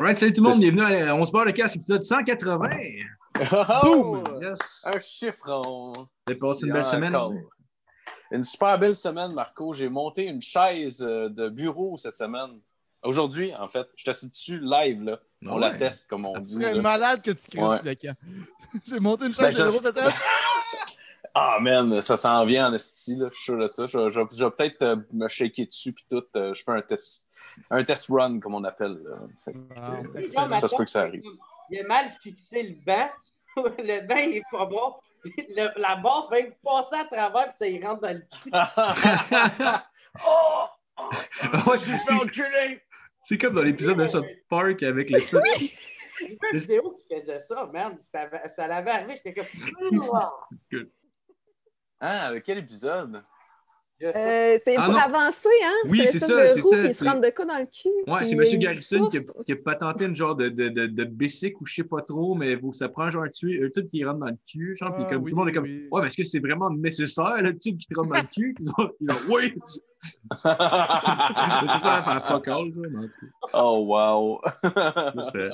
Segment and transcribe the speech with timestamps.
[0.00, 2.70] Alright, salut tout le monde, bienvenue à On se barre le casse, épisode 180.
[3.82, 4.24] Boom!
[4.42, 4.86] Yes!
[4.86, 5.92] Un chiffron.
[6.24, 7.14] T'as passé une belle semaine?
[7.14, 7.34] Encore.
[8.32, 9.74] Une super belle semaine, Marco.
[9.74, 12.60] J'ai monté une chaise euh, de bureau cette semaine.
[13.02, 13.86] Aujourd'hui, en fait.
[13.96, 15.20] Je t'assieds dessus live, là?
[15.44, 15.60] On Ouais.
[15.60, 16.52] la teste, comme on Tu dit.
[16.54, 16.80] serais là.
[16.82, 17.80] malade que tu crées Ouais.
[17.84, 18.16] le camp.
[18.86, 20.12] J'ai monté une Ben, chaise je- de bureau cette semaine.
[21.32, 23.28] Ah, man, ça s'en vient en esti, là.
[23.30, 23.86] Je suis sûr de ça.
[23.86, 26.24] Je, je- je vais peut-être euh, me shaker dessus, puis tout.
[26.34, 27.28] euh, je fais un test.
[27.70, 29.00] Un test run, comme on appelle.
[29.04, 29.16] là.
[29.44, 31.22] Fait que, Wow, euh, ça se peut que ça arrive.
[31.70, 33.08] Il a mal fixé le banc.
[33.56, 34.94] le banc il est pas bon.
[35.24, 38.50] Le- la barre va passer à travers puis ça y rentre dans le cul.
[40.26, 40.64] oh!
[40.98, 41.08] Ouais,
[41.62, 42.82] Je me suis fait
[43.22, 45.42] c'est- comme dans l'épisode de South Park avec les trucs.
[46.20, 47.96] J'ai vu une vidéo qui faisait ça, man.
[48.00, 49.46] Ça, ça l'avait arrivé, j'étais comme.
[52.02, 53.22] Ah, quel épisode?
[54.02, 54.98] Euh, c'est Ah, pour non.
[55.00, 55.74] avancer, hein?
[55.88, 57.88] Oui, c'est ça, c'est ça, puis il c'est- se rentre de quoi dans le cul.
[58.10, 58.58] Ouais, c'est M.
[58.60, 61.74] Garrison qui a, qui a patenté une genre de, de, de, de bicycle ou je
[61.74, 64.26] sais pas trop, mais vous, ça prend genre un, tube, un tube qui rentre dans
[64.26, 64.74] le cul.
[64.76, 65.86] Genre, puis Ah, comme, oui, tout le monde est comme oui.
[65.92, 68.54] Ouais, mais est-ce que c'est vraiment nécessaire le tube qui te rentre dans le cul?
[68.58, 69.54] Ils ont, ils ont Oui!
[70.32, 74.40] C'est ça à faire fuck all, mais en tout cas, oh, wow!
[74.62, 75.50] c'était-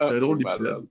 [0.00, 0.86] C'est un drôle d'épisode.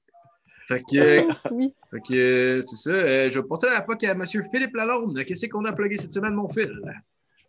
[0.68, 1.74] Fait que, Oui.
[1.92, 2.90] fait que c'est ça.
[2.92, 4.26] Euh, je vais passer la POC à M.
[4.26, 5.24] Philippe Lalonde.
[5.24, 6.72] Qu'est-ce qu'on a plugué cette semaine, mon fil?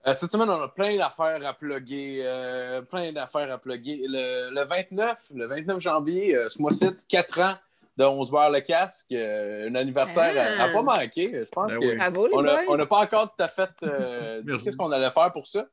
[0.06, 2.20] Euh, cette semaine, on a plein d'affaires à plugger.
[2.24, 4.02] euh, plein d'affaires à plugger.
[4.08, 7.54] Le, le 29, le 29 janvier, euh, ce mois-ci, 4 ans
[7.96, 9.10] de On se barre le casque.
[9.10, 10.62] euh, un anniversaire Ah.
[10.62, 11.44] à, à pas manquer.
[11.44, 11.96] Je pense Ben que oui.
[11.96, 12.52] Bravo, les on boys.
[12.52, 15.48] a- on n'a pas encore tout à fait euh, dit qu'est-ce qu'on allait faire pour
[15.48, 15.66] ça.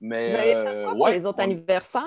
[0.00, 2.02] Mais Vous quoi pour ouais, les autres on- anniversaires?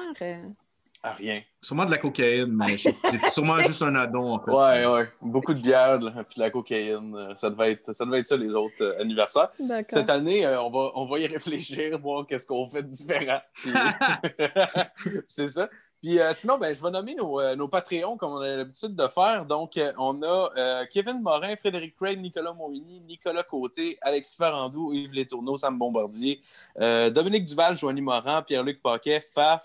[1.12, 1.42] Rien.
[1.62, 2.94] Sûrement de la cocaïne, mais c'est
[3.32, 4.52] sûrement juste un addon, en fait.
[4.52, 5.10] Ouais, ouais.
[5.22, 7.16] Beaucoup de bière, là, puis de la cocaïne.
[7.16, 9.50] euh, Ça devait être ça, devait être ça les autres euh, anniversaires.
[9.88, 13.40] Cette année, euh, on, va, on va y réfléchir, voir qu'est-ce qu'on fait de différent.
[13.56, 13.72] Puis-
[15.28, 15.70] c'est ça.
[16.02, 18.96] Puis euh, sinon, ben, je vais nommer nos, euh, nos Patreons comme on a l'habitude
[18.96, 19.46] de faire.
[19.46, 25.14] Donc, on a euh, Kevin Morin, Frédéric Craig, Nicolas Morini, Nicolas Côté, Alexis Farandou, Yves
[25.14, 26.42] Létourneau, Sam Bombardier,
[26.80, 29.64] euh, Dominique Duval, Joanie Morin, Pierre-Luc Paquet, Faf,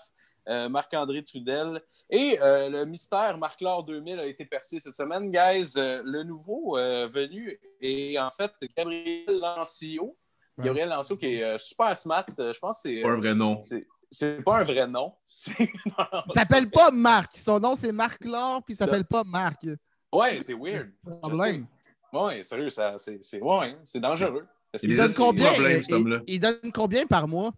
[0.49, 1.81] euh, Marc-André Trudel.
[2.09, 5.31] Et euh, le mystère Marc-Laure 2000 a été percé cette semaine.
[5.31, 10.17] Guys, euh, le nouveau euh, venu est en fait Gabriel Lancio.
[10.59, 12.25] Gabriel Lancio qui est euh, super smart.
[12.39, 13.01] Euh, je pense que c'est.
[13.01, 13.61] Pas un vrai nom.
[13.61, 15.13] c'est- pas un vrai nom.
[15.85, 17.37] Non, Il s'appelle pas Marc.
[17.37, 19.65] Son nom, c'est Marc Laure, puis il s'appelle pas Marc.
[20.13, 20.91] Ouais, c'est weird.
[21.21, 21.65] Problème.
[22.11, 24.45] Ouais, sérieux, ça, c'est, c'est, ouais, c'est dangereux.
[24.83, 25.53] Il donne combien?
[25.53, 27.53] il, il donne combien par mois?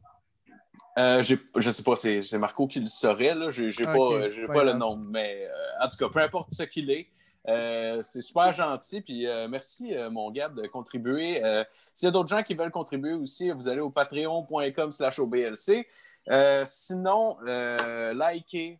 [0.97, 3.49] Euh, je sais pas, c'est, Marco qui le saurait, là.
[3.49, 4.95] J'ai, j'ai Ok, pas, j'ai pas pas le nom.
[4.95, 7.07] Mais euh, en tout cas, peu importe ce qu'il est,
[7.47, 9.01] euh, c'est super gentil.
[9.01, 11.43] Puis euh, merci, euh, mon gars, de contribuer.
[11.43, 11.63] Euh,
[11.93, 15.87] s'il y a d'autres gens qui veulent contribuer aussi, vous allez au patreon.com slash OBLC.
[16.29, 18.79] Euh, sinon, euh, likez.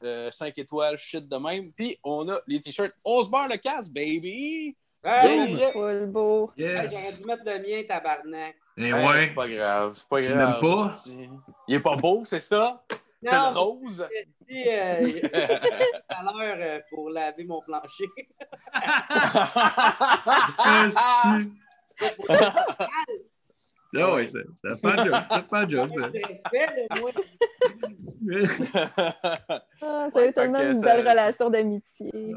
[0.00, 1.72] 5 étoiles, shit de même.
[1.72, 2.92] Puis on a les t-shirts.
[3.04, 4.76] On se barre le casse, baby!
[5.02, 6.52] Hey, hey, Full beau.
[6.56, 7.20] J'aurais Yes!
[7.20, 8.54] dû mettre le mien, tabarnak.
[8.78, 9.24] Hey, ouais.
[9.24, 9.92] C'est pas grave.
[9.94, 10.60] C'est pas Tu grave.
[10.60, 10.94] pas?
[11.66, 12.84] Il est pas beau, c'est ça?
[13.20, 14.06] C'est le rose?
[14.48, 15.28] Si, euh, tout
[16.08, 18.04] à l'heure euh, pour laver mon plancher.
[23.96, 24.38] Ah ouais, ça
[24.80, 25.14] pas de job.
[25.30, 25.88] Ça pas de job.
[25.90, 26.10] Ça.
[29.82, 32.12] Ah, ça a eu tellement une belle relation d'amitié.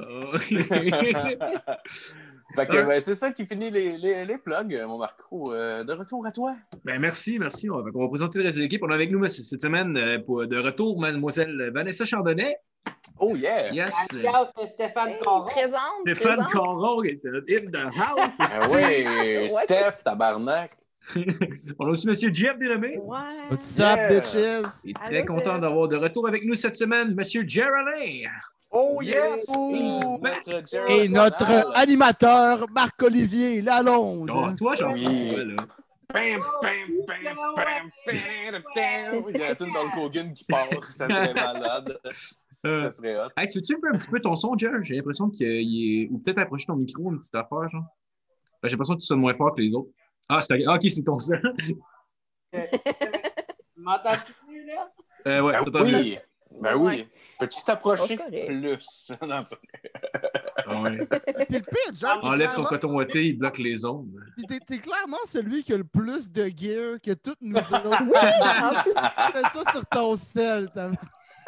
[2.56, 2.84] fait que Ouais.
[2.86, 5.54] ben, c'est ça qui finit les, les, les plugs, mon Marco.
[5.54, 6.56] Euh, de retour à toi.
[6.86, 7.70] Ben, merci, merci.
[7.70, 8.82] On va, on va présenter le reste de l'équipe.
[8.84, 12.56] On est avec nous cette semaine euh, pour, de retour, mademoiselle Vanessa Chardonnay.
[13.20, 13.72] Oh yeah!
[13.72, 13.92] Yes.
[14.68, 15.44] Stéphane Hey, Caron.
[15.46, 16.52] présente, Stéphane présente.
[16.52, 18.36] Caron est in the house.
[18.40, 18.76] Ah esti.
[18.76, 20.72] ouais, Steph, tabarnak.
[21.80, 22.16] On a aussi M.
[22.34, 22.98] Jeff Delamé.
[22.98, 23.18] Ouais.
[23.52, 24.08] What's up, Yeah.
[24.10, 24.82] bitches?
[24.86, 27.48] Il est très Allô, content d'avoir de retour avec nous cette semaine, M.
[27.48, 28.30] Geraldine.
[28.72, 29.52] Oh Yes.
[30.90, 34.32] Et notre animateur, Marc-Olivier Lalonde.
[34.34, 35.30] Oh, toi, j'en Oui.
[35.30, 35.56] là?
[36.14, 36.72] Bam, bam,
[37.08, 37.92] bam, bam, bam,
[38.76, 39.24] bam.
[39.30, 40.68] Il y a la tune dans le Kogan qui part.
[40.90, 42.00] Ça serait malade.
[42.52, 43.30] Ça serait hot.
[43.38, 44.72] Hey, tu veux-tu un peu ton son, Jer?
[44.84, 46.10] J'ai l'impression qu'il est.
[46.12, 47.86] Ou peut-être approcher ton micro, une petite affaire, genre.
[48.62, 49.90] Ben, J'ai l'impression que tu sonnes moins fort que les autres.
[50.28, 51.34] Ah, c'est ah, ok, c'est ton son.
[53.78, 54.92] M'entends-tu plus, là?
[55.28, 56.18] Euh, ouais, Ben oui.
[56.60, 57.08] Ben oui.
[57.42, 58.46] Peux-tu t'approcher c'est correct.
[58.48, 59.12] plus?
[59.22, 59.42] Non,
[60.68, 60.98] Ah ouais.
[61.06, 64.10] Puis le pire, genre, t'es Enlève ton coton ouaté, il bloque les ondes.
[64.38, 67.86] puis t'es- t'es clairement celui qui a le plus de gear que toutes nous autres.
[68.02, 68.94] En plus,
[69.34, 70.70] Fais ça sur ton sel.
[70.74, 70.92] t'as-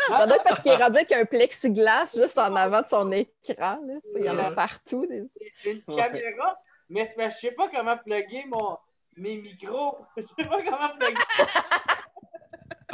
[0.08, 3.12] ça doit être parce qu'il est rendu avec un plexiglas juste en avant de son
[3.12, 3.80] écran.
[3.86, 3.94] là.
[4.18, 5.06] Il y en a partout.
[5.06, 5.24] des-
[5.64, 6.58] J'ai une caméra,
[6.90, 8.78] mais je sais pas comment plugger mon,
[9.16, 9.98] mes micros.
[10.18, 11.22] Je sais pas comment plugger.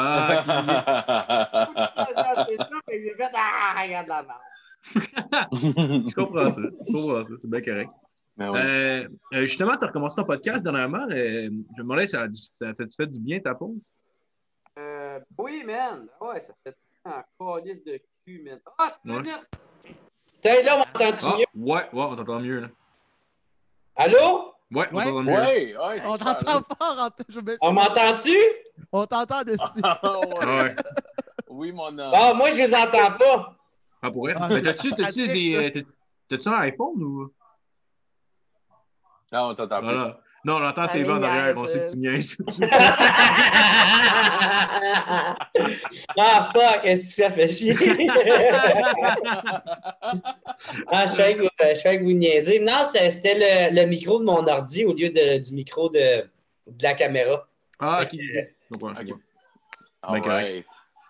[0.01, 0.45] Ah, ok.
[2.07, 2.63] C'est ça, fait que
[3.03, 4.39] j'ai fait Ah, regarde la merde.
[6.09, 6.61] je comprends ça.
[6.61, 7.33] Je comprends ça.
[7.41, 7.91] C'est bien correct.
[8.37, 8.59] Ben oui.
[8.61, 11.05] Euh, euh, justement, tu as recommencé ton podcast dernièrement.
[11.09, 12.25] euh, je me demandais, ça,
[12.55, 13.81] ça t'a-tu fait du bien ta pause?
[14.77, 16.07] Euh, oui, man.
[16.21, 18.59] Ouais, ça fait un calice de cul, man.
[18.77, 19.21] Ah, une Ouais.
[19.23, 19.45] minute.
[20.41, 21.45] T'es là, m'entends-tu Ah, mieux?
[21.61, 22.67] ouais, ouais, on t'entend mieux, là.
[23.97, 24.53] Allô?
[24.71, 25.03] Ouais, on Ouais.
[25.05, 25.31] t'entend mieux.
[25.31, 25.45] là.
[25.47, 26.97] Ouais, ouais, On t'entend fort.
[26.99, 28.37] en- je me- On m'entend-tu?
[28.91, 30.45] On t'entend de Ah, ouais.
[30.63, 30.75] Ouais.
[31.49, 32.11] Oui, mon homme.
[32.13, 33.57] Ah, moi, je les entends pas.
[34.01, 34.35] Ah, pour vrai?
[34.39, 34.91] Ah, Mais t'as-tu,
[35.27, 35.55] des.
[35.77, 35.81] euh,
[36.29, 37.33] T'as-tu un iPhone ou?
[39.31, 39.81] Ah, on t'entend.
[39.81, 40.19] Voilà.
[40.45, 41.87] Non, on entend tes vents en arrière, on sait que euh.
[41.91, 42.37] tu niaises.
[46.17, 47.73] ah, fuck, est-ce que ça fait chier?
[50.91, 52.59] ah, je savais que vous, je savais que vous niaisez.
[52.59, 56.21] Non, c'est- c'était le, le micro de mon ordi au lieu de- du micro de,
[56.67, 57.47] de la caméra.
[57.79, 58.11] Ah, ok.
[58.11, 59.07] Fait que, Je comprends, je Ok.
[59.07, 59.19] comprends.
[60.03, 60.65] Ah, Ben, correct.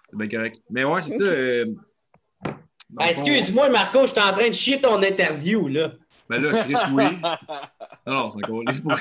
[0.09, 0.57] C'est bien correct.
[0.71, 1.23] Mais ouais, c'est ça.
[1.23, 1.65] euh,
[2.97, 5.91] Ah, Excuse-moi, Marco, je suis en train de chier ton interview, là.
[6.29, 7.03] Ben là, Chris, oui.
[8.07, 8.93] Non, non, c'est encore lisse pour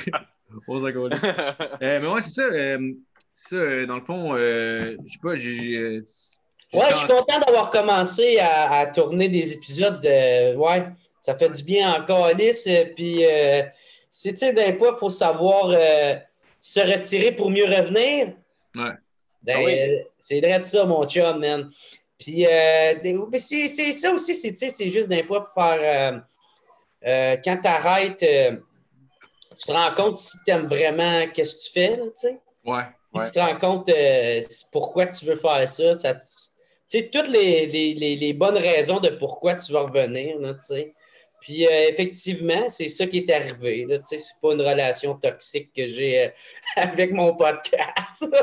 [0.66, 1.20] On s'en calisse.
[1.82, 2.42] Euh, mais ouais, c'est ça.
[2.42, 2.92] euh,
[3.34, 6.00] ça, euh, dans le fond, euh, je sais pas, j'ai.
[6.72, 10.04] Ouais, je suis content d'avoir commencé à, à tourner des épisodes.
[10.04, 10.86] euh, ouais,
[11.20, 12.66] ça fait du bien encore, Alice.
[12.66, 13.62] euh, Puis, euh,
[14.10, 16.14] c'est, tu sais, des fois, il faut savoir euh,
[16.60, 18.34] se retirer pour mieux revenir.
[18.74, 18.90] Ouais.
[19.42, 19.78] Ben, Ah oui.
[19.78, 21.70] euh, c'est vrai de ça, mon chum, man.
[22.18, 22.94] Puis, euh,
[23.38, 26.22] c'est, c'est ça aussi, c'est, tu sais, c'est juste des fois pour faire.
[27.06, 31.64] Euh, euh, quand tu arrêtes, tu te rends compte si tu aimes vraiment qu'est-ce que
[31.64, 32.38] tu fais, là, tu sais.
[32.64, 32.82] Ouais.
[33.24, 34.40] Tu te rends compte euh,
[34.70, 35.94] pourquoi tu veux faire ça.
[35.94, 36.18] tu
[36.86, 40.60] sais, toutes les, les- les- les bonnes raisons de pourquoi tu vas revenir, là, tu
[40.60, 40.94] sais.
[41.40, 43.86] Puis euh, effectivement, c'est ça qui est arrivé.
[43.88, 46.28] Tu sais, c'est pas une relation toxique que j'ai euh,
[46.76, 48.26] avec mon podcast.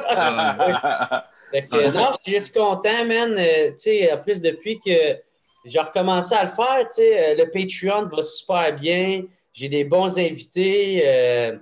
[1.51, 3.35] Fait que, Ah, non, je suis juste content, man.
[3.37, 5.19] Euh, tu sais, en plus, depuis que
[5.65, 9.23] j'ai recommencé à le faire, tu sais, euh, le Patreon va super bien.
[9.53, 11.01] J'ai des bons invités.
[11.05, 11.57] Euh,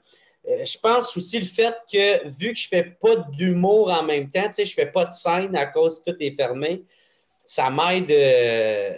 [0.49, 4.29] euh, je pense aussi le fait que, vu que je fais pas d'humour en même
[4.29, 6.83] temps, tu sais, je fais pas de scène à cause que tout est fermé,
[7.43, 8.11] ça m'aide.
[8.11, 8.93] euh,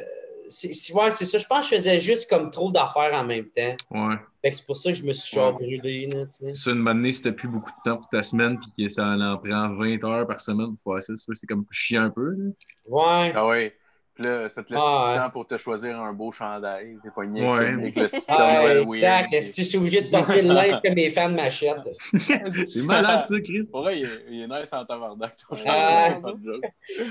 [0.49, 1.37] c'est ouais, ça.
[1.37, 3.75] Je pense que je faisais juste comme trop d'affaires en même temps.
[3.91, 4.15] Ouais.
[4.41, 6.49] Fait que c'est pour ça que je me suis genre brûlé, là, tu sais.
[6.49, 8.91] C'est ça, une bonne année, si plus beaucoup de temps pour ta semaine, puis que
[8.91, 11.97] ça en prend 20 heures par semaine pour faire ça, c'est sûr, c'est comme chier
[11.97, 12.29] un peu.
[12.31, 12.51] là.
[12.87, 13.33] Ouais.
[13.35, 13.71] Ah oui.
[14.15, 15.17] Puis là, ça te laisse Ah, tout le ouais.
[15.25, 16.97] temps pour te choisir un beau chandail.
[17.03, 17.67] T'es pas niais Ouais.
[17.73, 19.33] avec le style Ah, exact.
[19.33, 21.75] Est-ce que je suis obligé de porter le linge comme les fans m'achètent?
[22.13, 23.67] c'est malade, ça, Chris.
[23.71, 25.35] Pour vrai, il est, il est nice en tabarnak.
[25.49, 26.11] ton Ah.
[26.13, 26.61] chandail.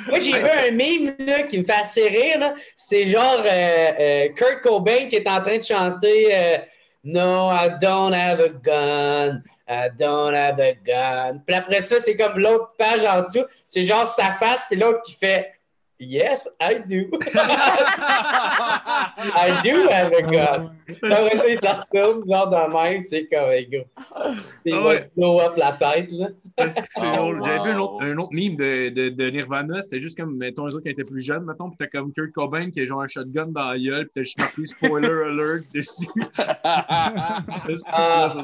[0.09, 2.55] Moi, j'ai vu un meme là, qui me fait assez rire.
[2.77, 6.57] C'est genre euh, euh, Kurt Cobain qui est en train de chanter euh,
[7.05, 9.43] No, I don't have a gun.
[9.69, 11.39] I don't have a gun.
[11.47, 13.45] Puis après ça, c'est comme l'autre page en dessous.
[13.67, 15.54] C'est genre sa face, puis l'autre qui fait
[16.01, 17.09] Yes, I do.
[19.37, 20.73] I do have a gun.
[21.03, 23.87] Après ça, il se retourne, genre de même, tu sais, comme un gros.
[24.65, 25.11] Il Ah va ouais.
[25.17, 26.29] blow up la tête, là.
[26.59, 27.43] Ah, c'est Oh, drôle.
[27.45, 30.67] J'avais vu un autre, un autre meme de, de, de Nirvana, c'était juste comme, mettons,
[30.67, 33.03] les autres qui étaient plus jeunes, mettons, puis t'as comme Kurt Cobain qui a genre
[33.03, 36.07] un shotgun dans la gueule, puis t'as juste marqué spoiler alert dessus.
[36.37, 38.35] C'est Ah.
[38.35, 38.43] ça.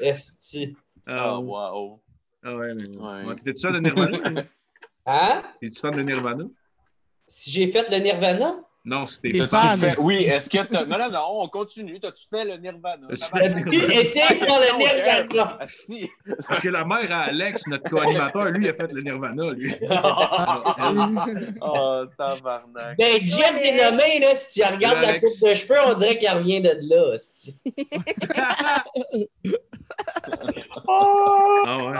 [0.00, 0.76] Esti.
[1.06, 2.00] Ah, Oh, wow.
[2.44, 2.88] ah ouais, mais.
[2.98, 3.24] Ouais.
[3.24, 4.42] Ouais, T'étais-tu fan de Nirvana?
[5.06, 5.42] Hein?
[5.60, 6.44] T'es-tu fan de Nirvana?
[7.28, 8.56] Si j'ai fait le Nirvana?
[8.84, 9.76] Non, c'était T'es pas.
[9.76, 10.58] T'as-tu fait- Oui, est-ce que.
[10.72, 12.00] Non, non, non, on continue.
[12.00, 13.06] T'as-tu fait le Nirvana?
[13.10, 13.64] As-tu Tabarnak.
[13.64, 15.58] fait- Qui était pour le Nirvana?
[15.58, 19.74] Parce que la mère à Alex, notre co-animateur, lui, a fait le Nirvana, lui.
[21.60, 22.96] Oh, tabarnak.
[22.96, 26.62] Ben, Jeff dénommé, là, si tu regardes la coupe de cheveux, on dirait qu'il revient
[26.62, 27.18] de là.
[29.98, 30.62] esti.
[30.86, 31.96] Ah ouais.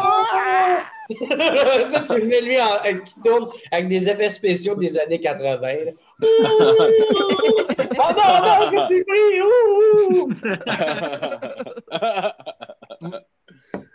[1.90, 5.60] ça, tu mets lui en, qui tourne avec des effets spéciaux des années 80.
[5.60, 5.92] là.
[6.20, 6.24] oh
[8.16, 10.38] non, non, je suis pris!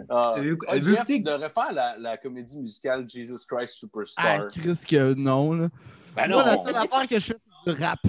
[0.09, 0.35] Ah,
[0.67, 4.47] ah, Jeff, écouté- tu devrais faire la, la comédie musicale Jesus Christ Ah, Superstar.
[4.51, 5.69] Chris, que non, là.
[6.15, 6.63] Ben Moi, la non!
[6.63, 7.99] seule affaire que je fais, c'est du rap.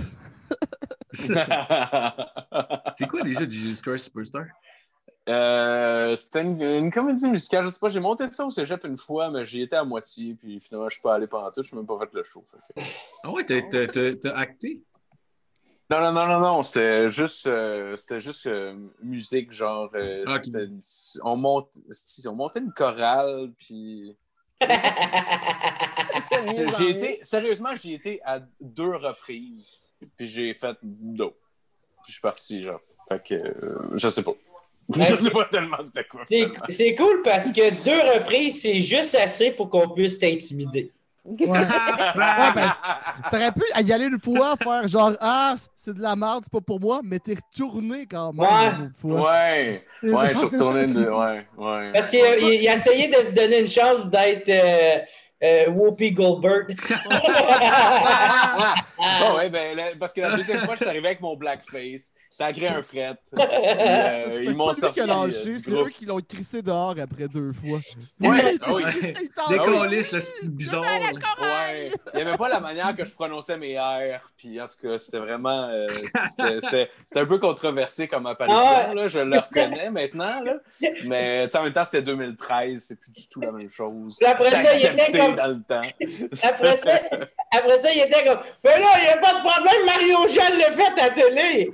[2.96, 4.44] C'est quoi déjà Jesus Christ Superstar?
[5.28, 8.98] Euh, C'était une, une comédie musicale, je sais pas, j'ai monté ça au cégep une
[8.98, 11.68] fois, mais j'y étais à moitié, puis finalement, je suis pas allé pendant tout, je
[11.68, 12.44] suis même pas fait le show.
[12.50, 12.86] fait que-
[13.22, 14.82] Ah ouais, t'as- t'as t'as- t'as acté?
[15.90, 20.38] Non, non, non, non, non, c'était juste, euh, c'était juste euh, musique, genre, euh, Ah,
[21.22, 21.70] on, monte,
[22.26, 24.16] on montait une chorale, puis
[26.78, 29.76] j'ai été, sérieusement, j'y étais à deux reprises,
[30.16, 31.34] puis j'ai fait d'eau.
[32.02, 32.80] Puis je suis parti, genre.
[33.08, 34.32] Fait que, euh, je sais pas.
[34.94, 36.22] Je sais pas tellement c'était quoi.
[36.68, 40.90] C'est cool parce que deux reprises, c'est juste assez pour qu'on puisse t'intimider.
[41.24, 41.48] Ouais.
[41.48, 41.66] Ouais,
[43.30, 46.60] T'aurais pu y aller une fois, faire genre Ah, c'est de la merde, c'est pas
[46.60, 48.66] pour moi, mais t'es retourné quand même Ouais.
[48.76, 49.32] une autre fois.
[49.32, 51.08] Ouais, ouais, je suis retourné de.
[51.08, 51.92] Ouais, ouais.
[51.94, 54.98] Parce qu'il a, il- il a essayé de se donner une chance d'être euh,
[55.42, 56.76] euh, Whoopi Goldberg.
[58.06, 62.14] Ah, ouais, ben, parce que la deuxième fois, je suis arrivé avec mon blackface.
[62.36, 63.14] Ça a créé un fret.
[63.38, 65.00] Euh, ils m'ont sorti
[65.62, 67.78] c'est eux qui l'ont crissé dehors après deux fois.
[68.20, 68.82] Ouais, oui.
[69.22, 70.82] Il t'en- Décalisse, le style bizarre.
[70.82, 71.88] Ouais.
[72.14, 74.20] Il n'y avait pas la manière que je prononçais mes R.
[74.36, 75.68] Puis en tout cas, c'était vraiment.
[75.68, 75.86] euh,
[76.58, 78.60] c'était- un peu controversé comme apparition.
[78.64, 80.42] Ah là, je le reconnais maintenant.
[80.42, 80.54] Là.
[81.04, 82.84] Mais en même temps, c'était 2013.
[82.88, 84.16] C'est plus du tout la même chose.
[84.18, 85.82] Puis après ça, il était accepté comme- dans le temps.
[86.48, 86.92] Après ça,
[87.52, 90.58] après ça, il était comme Mais là, il n'y a pas de problème, Mario Jean
[90.58, 91.72] l'a fait à télé.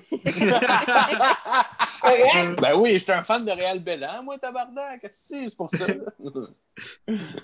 [2.61, 5.01] Ben oui, j'étais un fan de Réal Bellan, moi, tabarnak.
[5.01, 5.87] Qu'est-ce que C'est pour ça.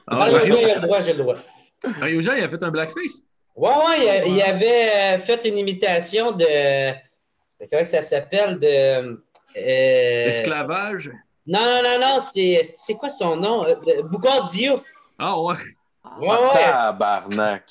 [0.07, 1.35] Ah, Mario il a le droit, j'ai le droit.
[1.99, 3.23] Mario Jean, il a fait un blackface.
[3.55, 6.45] Ouais, ouais, il, a- il avait euh, fait une imitation de.
[6.45, 8.59] de- Comment que ça s'appelle?
[8.59, 8.67] De.
[9.57, 11.11] euh, Esclavage.
[11.47, 13.65] Non, non, non, non, c'est c'est quoi son nom?
[13.65, 14.83] Euh, Boucard Diouf.
[15.19, 15.55] Ah ouais.
[16.21, 16.53] Ouais, ouais.
[16.53, 17.65] Tabarnak.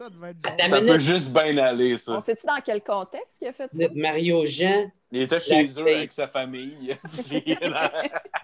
[0.00, 0.50] Ça devait être bon.
[0.56, 1.00] Ta Ça peut minute.
[1.00, 2.12] juste bien aller, ça.
[2.12, 3.84] On sait-tu dans quel contexte qu'il a fait ça?
[3.94, 4.90] Mario Jean.
[5.12, 6.96] Il était chez eux avec sa famille.
[7.28, 7.42] Puis,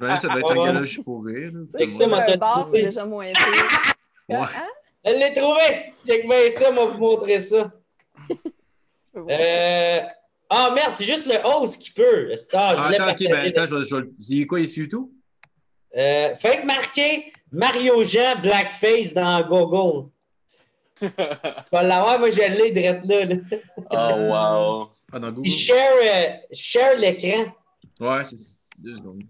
[0.00, 1.50] Ben, ça doit être un galoche pour rire.
[1.54, 1.60] là.
[1.78, 2.80] C'est que ça, moi, Un bar, trouvé.
[2.80, 3.36] c'est déjà moins pire.
[4.28, 4.36] Ouais.
[4.38, 4.64] Hein?
[5.04, 5.92] Je l'ai trouvé!
[6.06, 7.70] Check bien ça, moi, vous montrer ça.
[9.16, 10.00] Euh...
[10.50, 12.28] Ah merde, c'est juste le host qui peut.
[12.36, 13.96] C'est- Ah, je Ah, attends, ok, ben attends, je vais- je.
[14.18, 15.06] C'est quoi, sur YouTube?
[15.96, 20.10] Euh, fait que marquer Mario Jean Blackface dans Google.
[21.00, 21.06] Tu
[21.72, 23.24] vas l'avoir, moi je l'ai direct là.
[23.26, 23.36] là.
[23.90, 24.90] oh, wow.
[25.12, 25.50] Ah, dans Google.
[25.50, 27.52] Share, euh, share l'écran.
[28.00, 28.36] Ouais, c'est
[28.78, 29.22] deux secondes.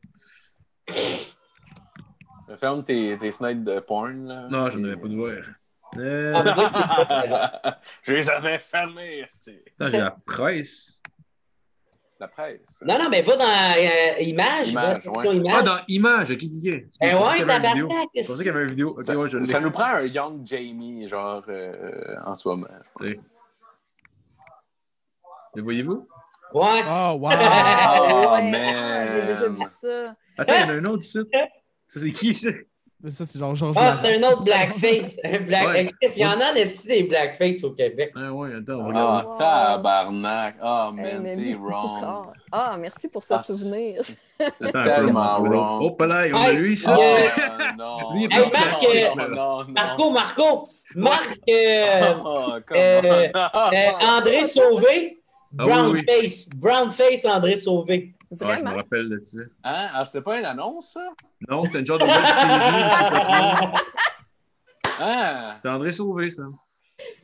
[2.58, 4.26] Ferme tes, tes fenêtres de porn.
[4.28, 4.46] Là.
[4.50, 5.32] Non, je n'avais pas de voir.
[5.98, 9.58] Euh, Ah, Je les avais fermés, esti.
[9.78, 11.00] Attends, j'ai la presse.
[12.18, 12.82] La presse.
[12.86, 15.52] Non, non, mais va dans euh, Images, va Images, section ouais.
[15.52, 16.74] Ah, dans Images, ok, ok.
[17.02, 18.08] Eh ouais, tabarnak!
[18.14, 18.90] Je pensais qu'il y avait une vidéo.
[18.92, 22.68] Ok, Ça, ouais, je ça nous prend un Young Jamie, genre, euh, en ce moment.
[25.54, 26.08] Le voyez-vous?
[26.54, 26.82] Ouais.
[26.88, 27.28] Oh, wow!
[27.32, 28.54] Ah, Oh, man.
[28.54, 30.14] Ah, J'ai déjà vu ça.
[30.38, 31.18] Attends, il y en a un autre ici.
[31.86, 32.50] Ça, c'est qui, ça?
[33.06, 35.14] Mais ça, c'est genre Georges Ah, c'est un autre blackface.
[35.24, 35.64] Un black...
[35.68, 35.94] Ouais.
[36.02, 38.10] Il y en a des, des blackface au Québec.
[38.16, 39.38] Ah, ouais, attends, on Ah, regarde.
[39.38, 40.56] tabarnak.
[40.60, 42.32] Oh, Hey, man, c'est wrong.
[42.50, 44.00] Ah, merci pour ce Ah, souvenir.
[44.02, 44.16] c'est-
[44.60, 45.94] Attends, tellement wrong.
[46.00, 46.96] Oh, là, on a Hey, lui, ça.
[46.98, 47.16] Oh,
[47.78, 48.12] non.
[48.14, 49.72] Lui, Hey, Marc, euh, non, non, non.
[49.72, 53.28] Marco, Marco, Marc, euh, Oh, euh,
[53.72, 55.20] euh, André Sauvé,
[55.56, 56.04] Ah oui, Brown oui.
[56.08, 58.15] Face, Brown Face André Sauvé.
[58.30, 58.74] Ouais, je me Vraiment?
[58.76, 59.38] rappelle de ça.
[59.64, 59.88] Hein?
[59.94, 61.08] Ah, c'était pas une annonce, ça?
[61.48, 63.72] Non, c'était une genre de web série.
[65.00, 65.56] Hein?
[65.62, 66.42] C'est André Sauvé, ça.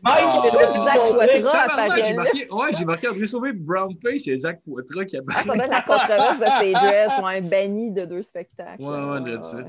[0.02, 0.42] Mike, Ah.
[0.44, 0.52] il est
[0.84, 5.04] Zach Poitras j'ai marqué, ouais, j'ai marqué André Sauvé, Brownface, il y a Zach Poitras
[5.06, 7.08] qui a Ah, ça doit être la controverse de ces dreads.
[7.16, 8.82] Ils ont un banni de deux spectacles.
[8.82, 9.56] Ouais, ouais, on dirait ça.
[9.56, 9.64] ouais.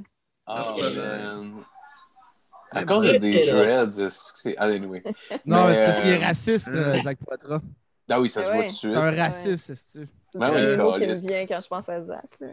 [0.48, 0.54] Oh,
[0.98, 1.54] man.
[2.76, 4.56] À cause de des dreads, est-ce que c'est.
[4.58, 5.02] Ah, anyway.
[5.46, 7.62] Non, Mais, c'est parce qu'il euh, est raciste, euh, Zach Poitras.
[8.10, 8.56] Ah oui, ça se Ouais.
[8.56, 8.96] voit tout de suite.
[8.96, 11.68] Un raciste, est-ce que C'est Ben le oui, premier mot qui me vient quand je
[11.68, 12.26] pense à Zach.
[12.40, 12.48] là.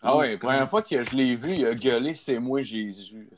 [0.00, 3.28] Ah ouais, la première fois que je l'ai vu, il a gueulé C'est moi Jésus.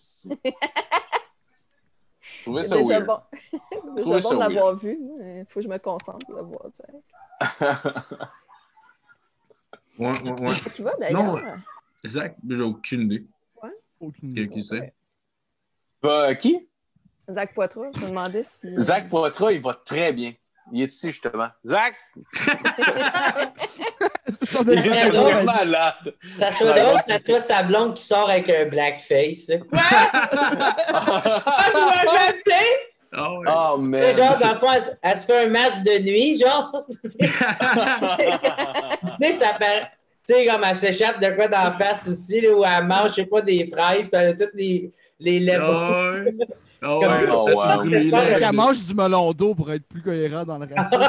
[2.21, 3.07] Je trouvais C'est ça déjà weird.
[3.07, 3.19] bon.
[3.97, 4.99] Déjà ça bon de l'avoir vu.
[5.21, 6.67] Il faut que je me concentre pour le voir.
[6.77, 6.91] Zach.
[9.99, 10.57] Ouais, ouais, ouais.
[10.75, 11.59] Tu vois Sinon, d'ailleurs?
[12.05, 13.25] Zach, j'ai aucune idée.
[14.01, 14.49] Aucune Qui, idée.
[14.53, 14.93] qui c'est?
[16.03, 16.69] Bah, qui?
[17.31, 18.69] Zach Poitras, je me demandais si.
[18.77, 20.31] Zach Poitras, il va très bien.
[20.73, 21.49] Il est ici, justement.
[21.67, 21.95] Zach!
[24.29, 26.15] C'est son Il est malade!
[26.37, 29.53] Ça serait drôle ça soit sa blonde qui sort avec un blackface.
[29.69, 29.79] Quoi?
[29.93, 31.23] Ah,
[31.75, 32.95] un blackface?
[33.13, 33.47] Ah ouais.
[33.49, 34.17] Oh, man!
[34.17, 36.85] Genre, dans le fond, elle, elle se fait un masque de nuit, genre.
[37.21, 37.27] tu
[39.21, 39.91] sais, ça paraît.
[40.27, 43.11] Tu sais, comme elle s'échappe de quoi dans la face aussi, là, où elle mange,
[43.11, 44.91] je sais pas, des fraises, puis elle a toutes les,
[45.21, 45.71] les lèvres.
[45.71, 46.35] Ah ouais.
[46.87, 47.29] Ah Comme- ouais.
[47.31, 48.53] Oh, wow.
[48.53, 51.01] mange du melon d'eau pour être plus cohérent dans le racisme.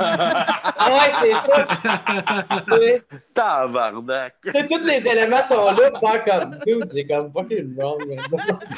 [0.00, 2.76] Ah ouais, c'est ça.
[2.76, 3.02] Ouais.
[3.34, 4.34] Tabarnak!
[4.42, 8.00] Tous les éléments sont là pour faire comme dude, c'est comme fucking wrong.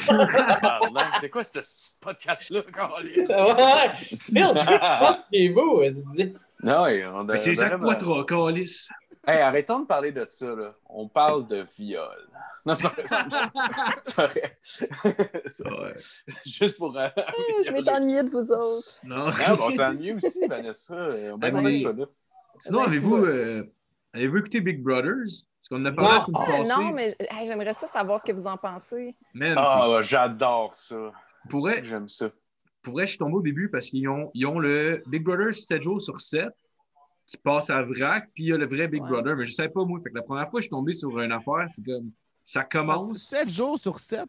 [0.07, 1.05] Tabarnak!
[1.21, 1.59] C'est quoi ce
[1.99, 3.19] podcast-là, Carlis?
[3.19, 5.81] ouais, Phil, c'est quoi chez vous?
[5.83, 6.33] elle se dit?
[6.63, 6.85] Non,
[7.15, 8.87] on Mais c'est vraiment- Poitras, Calis.
[9.27, 10.73] Hey, arrêtons de parler de ça, là.
[10.89, 12.07] On parle de viol.
[12.65, 13.03] Non, c'est pas vrai.
[14.03, 14.57] C'est vrai.
[15.45, 15.93] C'est vrai.
[15.93, 15.93] Ouais.
[16.45, 16.95] Juste pour.
[16.97, 17.33] euh, Ah,
[17.65, 18.99] Je m'étais ennuyée de vous autres.
[19.03, 19.29] Non.
[19.45, 20.95] Ah, bon, c'est mieux aussi, Vanessa.
[21.33, 22.05] On va bien mais- que ça, là.
[22.59, 23.29] Sinon, Ben, avez-vous tu vois.
[23.29, 23.63] euh,
[24.13, 25.23] Avez-vous écouté Big Brothers?
[25.25, 26.39] Parce qu'on en a parlé Non.
[26.39, 26.69] Ah, passée.
[26.69, 29.15] non, mais hey, j'aimerais ça savoir ce que vous en pensez.
[29.55, 31.11] Ah, j'adore ça.
[31.49, 32.29] Pour vrai- C'est que J'aime ça?
[32.83, 35.53] pour vrai, je suis tombé au début parce qu'ils ont, ils ont le Big Brother
[35.55, 36.49] 7 jours sur 7
[37.25, 39.09] qui passe à vrac, puis il y a le vrai Big Ouais.
[39.09, 39.99] Brother, mais je savais pas moi.
[40.03, 42.11] Fait que la première fois que je suis tombé sur une affaire, c'est comme
[42.51, 43.17] ça commence.
[43.17, 44.21] 7 jours sur 7.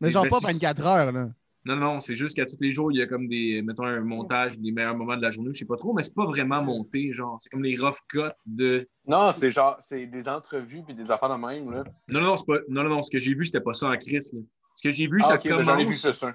[0.00, 1.28] Mais C'est- genre ben, pas c'est- 24 heures, là.
[1.66, 4.00] Non, non, c'est juste qu'à tous les jours, il y a comme des, mettons, un
[4.00, 6.62] montage des meilleurs moments de la journée, je sais pas trop, mais c'est pas vraiment
[6.62, 7.36] monté, genre.
[7.42, 8.88] C'est comme les rough cuts de.
[9.06, 11.84] Non, c'est genre, c'est des entrevues puis des affaires de même, là.
[12.08, 12.58] Non, non, c'est pas.
[12.70, 14.40] Non, non, non, ce que j'ai vu, c'était pas ça en crise, là.
[14.74, 15.64] Ce que j'ai vu, Ah, ça ok, ben, commence.
[15.66, 16.34] j'en ai vu ça, ça.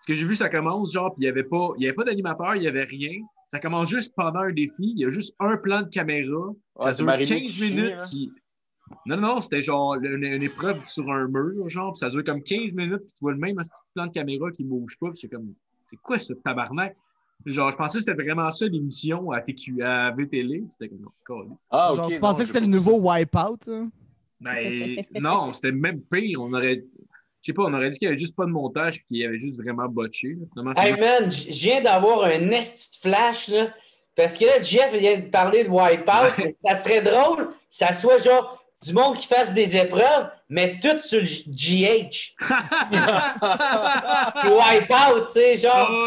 [0.00, 1.94] Ce que j'ai vu, ça commence, genre, puis il n'y avait pas, il y avait
[1.94, 3.12] pas d'animateur, il n'y avait rien.
[3.46, 4.92] Ça commence juste pendant un défi.
[4.96, 6.48] Il y a juste un plan de caméra.
[6.76, 7.94] Ouais, ça dure Marie-Lou 15 qui chie, minutes.
[7.94, 8.02] là.
[8.02, 8.32] qui-
[9.06, 12.22] Non, non, non, c'était genre une, une épreuve sur un mur, genre, puis ça dure
[12.24, 15.08] comme 15 minutes, puis tu vois le même petit plan de caméra qui bouge pas,
[15.08, 15.54] puis c'est comme,
[15.90, 16.96] c'est quoi ce tabarnak?
[17.46, 20.64] Genre, je pensais que c'était vraiment ça l'émission à TQ, à VTL.
[20.70, 21.10] C'était comme,
[21.50, 21.96] oh, Ah, ok.
[21.96, 23.90] genre, tu non, pensais que c'était le nouveau Wipeout, hein?
[24.40, 26.40] Ben, non, c'était même pire.
[26.40, 26.84] On aurait,
[27.42, 29.16] je sais pas, on aurait dit qu'il n'y avait juste pas de montage, puis qu'il
[29.18, 30.36] y avait juste vraiment botché.
[30.56, 30.72] là.
[30.76, 32.54] Hey man, je viens d'avoir un de
[33.02, 33.74] flash, là.
[34.16, 36.40] Parce que là, Jeff vient de parler de Wipeout.
[36.42, 36.56] Ouais.
[36.60, 41.20] Ça serait drôle, ça soit genre du monde qui fasse des épreuves, mais tout sur
[41.20, 42.34] le GH.
[42.38, 42.50] Puis
[44.50, 45.88] Wipeout, tu sais, genre.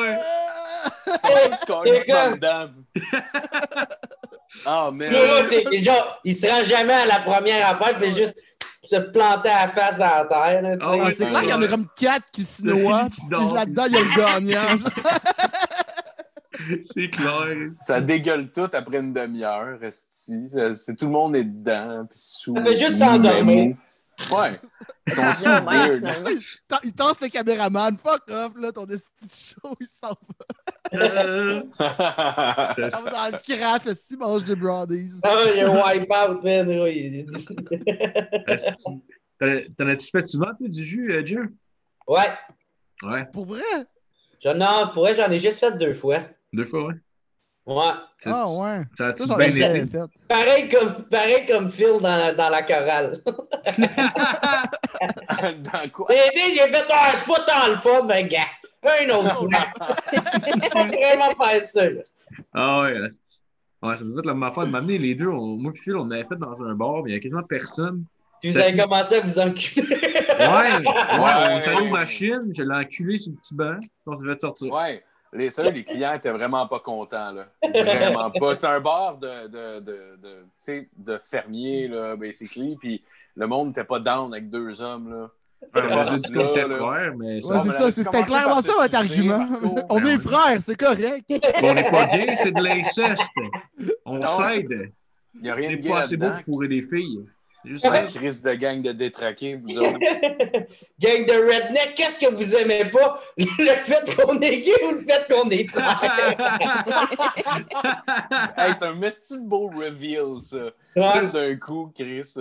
[4.66, 5.10] Ah ouais.
[5.10, 8.36] Là, c'est- genre, il se rend jamais à la première affaire, il fait juste
[8.84, 10.76] se planter à la face dans la terre, là.
[10.82, 13.84] Ah ouais, c'est clair qu'il y en a comme 4 qui se noient, puis là-dedans,
[13.88, 14.76] il y a le gagnant.
[16.84, 17.54] c'est clair.
[17.82, 20.48] Ça dégueule tout après une demi-heure, esti.
[20.74, 22.56] C'est tout le monde est dedans, puis sous.
[22.56, 23.76] Ça fait juste s'endormir.
[24.32, 24.60] Ouais.
[25.06, 25.96] Ils sont sous Ouais, weird.
[25.98, 26.30] finalement.
[26.84, 27.98] Il tasse le caméraman.
[27.98, 30.96] Fuck off, là, ton esti de show, il s'en va.
[31.00, 35.12] Euh, Ça va dans le craft, si mange des brownies.
[35.24, 36.68] Ah, il y a un Wipeout, man.
[36.82, 37.26] oui.
[38.48, 39.02] asti.
[39.78, 41.54] T'en as-tu fait souvent, toi, du jus, Dieu?
[42.08, 42.24] ouais.
[43.04, 43.62] Ouais, Pour vrai?
[44.46, 46.22] Non, pour vrai, j'en ai juste fait deux fois.
[46.54, 46.94] Deux fois, ouais.
[47.66, 47.94] Ouais.
[48.28, 48.84] Ah ouais.
[48.98, 49.88] Ça a-tu bien été?
[49.88, 50.00] fait.
[50.30, 53.18] Pareil comme, pareil comme Phil dans la, dans la chorale.
[55.64, 56.08] Dans quoi?
[56.10, 58.40] J'ai dit, j'ai fait, ah, c'est pas tant le fun, mais gars,
[58.84, 59.50] un autre fois.
[60.72, 62.02] Faut vraiment pas là.
[62.54, 63.42] Ah ouais, asti.
[63.82, 65.28] Ouais, ça nous fait la même affaire de m'amener les deux.
[65.28, 67.44] on- moi et Phil, on avait fait dans un bar, mais il y a quasiment
[67.44, 68.06] personne.
[68.42, 69.88] Puis vous avez commencé à vous enculer.
[69.90, 70.84] Ouais, ouais,
[71.20, 74.26] on est allé aux machines, je l'ai enculé sur le petit banc, puis on s'est
[74.26, 74.72] fait sortir.
[74.74, 75.04] Ouais.
[75.34, 77.48] Les seuls, les clients étaient vraiment pas contents, là.
[77.64, 78.54] Vraiment pas.
[78.56, 82.78] C'était un bar de, de, de, de, tu sais, de fermiers, là, basically.
[82.80, 83.04] Puis
[83.36, 85.30] le monde n'était pas down avec deux hommes, là.
[86.86, 89.46] Ouais, Ouais, c'est ça, c'est- c'était clairement ça votre argument.
[89.90, 91.26] On est frères, c'est correct.
[91.64, 93.32] on n'est pas gay, c'est de l'inceste.
[94.06, 94.92] On s'aide.
[95.36, 97.26] Il n'y a rien de gay pas assez beau pour des filles.
[97.68, 100.00] Juste une crise de gang de détraqués, vous autres.
[101.00, 103.20] Gang de redneck, qu'est-ce que vous aimez pas?
[103.38, 106.36] Le fait qu'on est gay ou le fait qu'on est frères?
[108.58, 110.58] hey, c'est un mesti beau reveal, ça.
[110.96, 111.20] Ouais.
[111.20, 112.36] Tout d'un coup, Chris.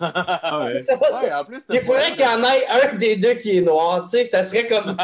[0.00, 0.86] Ah ouais.
[0.88, 4.04] ouais, en plus, Il faudrait qu'il y en ait un des deux qui est noir,
[4.04, 4.96] tu sais, ça serait comme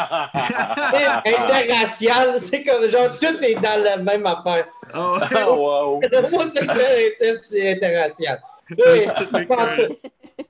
[1.24, 4.68] interracial, c'est comme genre tout est dans la même affaire.
[4.94, 5.18] Oh,
[5.56, 6.00] wow.
[6.30, 6.44] Moi,
[7.42, 8.40] c'est interracial.
[8.70, 8.76] Oui,
[9.30, 9.46] C'est.
[9.46, 9.98] Connais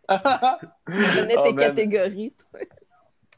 [1.36, 1.56] Oh, tes man.
[1.56, 2.60] catégories, toi.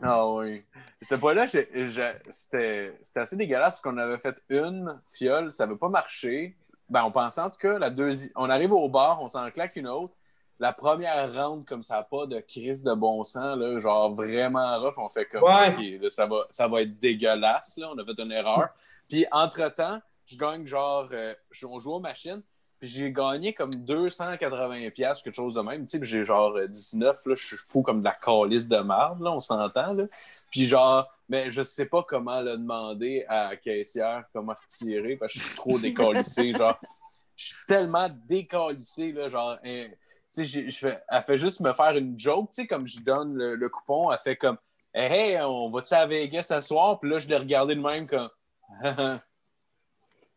[0.03, 0.63] Ah oui.
[1.01, 5.67] Cette fois-là, j'ai- j'ai- c'était c'était assez dégueulasse parce qu'on avait fait une fiole, ça
[5.67, 6.55] n'avait pas marché.
[6.91, 8.31] Ben, on pensait en tout cas, la deuxième.
[8.37, 10.15] On arrive au bar, on s'en claque une autre.
[10.59, 14.95] La première round, comme ça, pas de crise de bon sens, là, genre vraiment rough,
[14.99, 15.69] on fait comme Ouais.
[15.75, 18.69] OK, là, ça, va, ça va être dégueulasse, là, on a fait une erreur.
[19.09, 21.35] Puis entre-temps, je gagne genre, euh,
[21.67, 22.43] on joue aux machines,
[22.79, 25.85] puis j'ai gagné comme 280$, piastres, quelque chose de même.
[25.87, 28.79] Tu sais, j'ai genre euh, 19, là, je suis fou comme de la calice de
[28.79, 30.05] marde, là, on s'entend, là.
[30.51, 35.33] Puis genre, mais je sais pas comment le demander à la caissière, comment retirer, parce
[35.33, 36.79] que je suis trop décalissé, genre.
[37.35, 39.59] Je suis tellement décalissé, là, genre.
[39.65, 39.97] hein, tu
[40.31, 43.01] sais, j'ai- je fais, elle fait juste me faire une joke, tu sais, comme je
[43.01, 44.59] donne le, le coupon, elle fait comme,
[44.95, 46.99] hey, hey, on va-tu à Vegas ce soir?
[47.01, 48.29] Puis là, je l'ai regardé de même comme,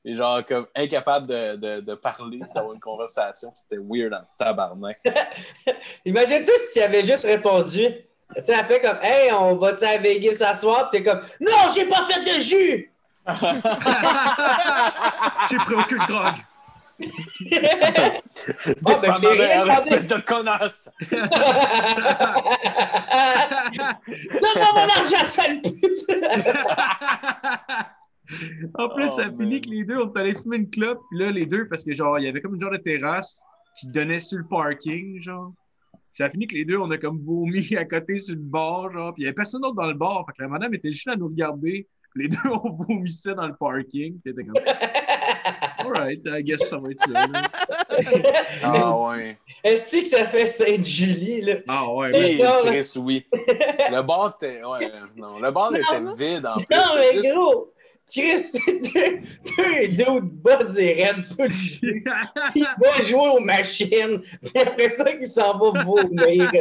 [0.05, 3.51] et genre, comme incapable de, de, de parler, d'avoir une conversation.
[3.53, 4.97] C'était weird en tabarnak.
[6.05, 7.85] Imagine-toi si tu avais juste répondu.
[8.35, 10.89] Tu sais, elle fait comme Hey, on va-tu à Vegas ce soir?
[10.89, 12.93] Puis t'es comme Non, j'ai pas fait de jus!
[15.51, 16.35] J'ai pris aucune drogue.
[18.87, 20.89] Ah, ben, j'ai rien espèce de connasse!
[24.41, 26.05] Donne-moi mon argent, sale pute!
[28.75, 31.19] En plus, Oh, ça finit que les deux, on est allés fumer une clope, puis
[31.19, 33.41] là, les deux, parce que genre, il y avait comme une genre de terrasse
[33.79, 35.51] qui donnait sur le parking, genre.
[36.13, 38.91] Ça a fini que les deux, on a comme vomi à côté sur le bord,
[38.91, 39.13] genre.
[39.13, 40.25] Puis il n'y avait personne d'autre dans le bar.
[40.27, 41.87] Fait que la madame était juste là à nous regarder.
[42.15, 44.19] Les deux, on vomissait dans le parking.
[44.19, 44.55] Puis elle était comme,
[45.79, 47.27] alright, I guess ça va être ça.
[48.63, 49.37] Ah ouais.
[49.63, 51.53] Est-ce que ça fait Sainte-Julie, là?
[51.67, 53.25] Ah ouais, mais- Non, Chris, oui.
[53.31, 54.63] Le bar était.
[54.63, 56.65] Ouais, non, le bar était vide en plus.
[56.71, 57.71] Non, mais Juste- gros!
[58.11, 59.19] Chris, c'est deux,
[59.57, 62.03] deux dos de bas et raides sur le jus.
[62.55, 66.51] Il va jouer aux machines, puis après ça, il s'en va vomir.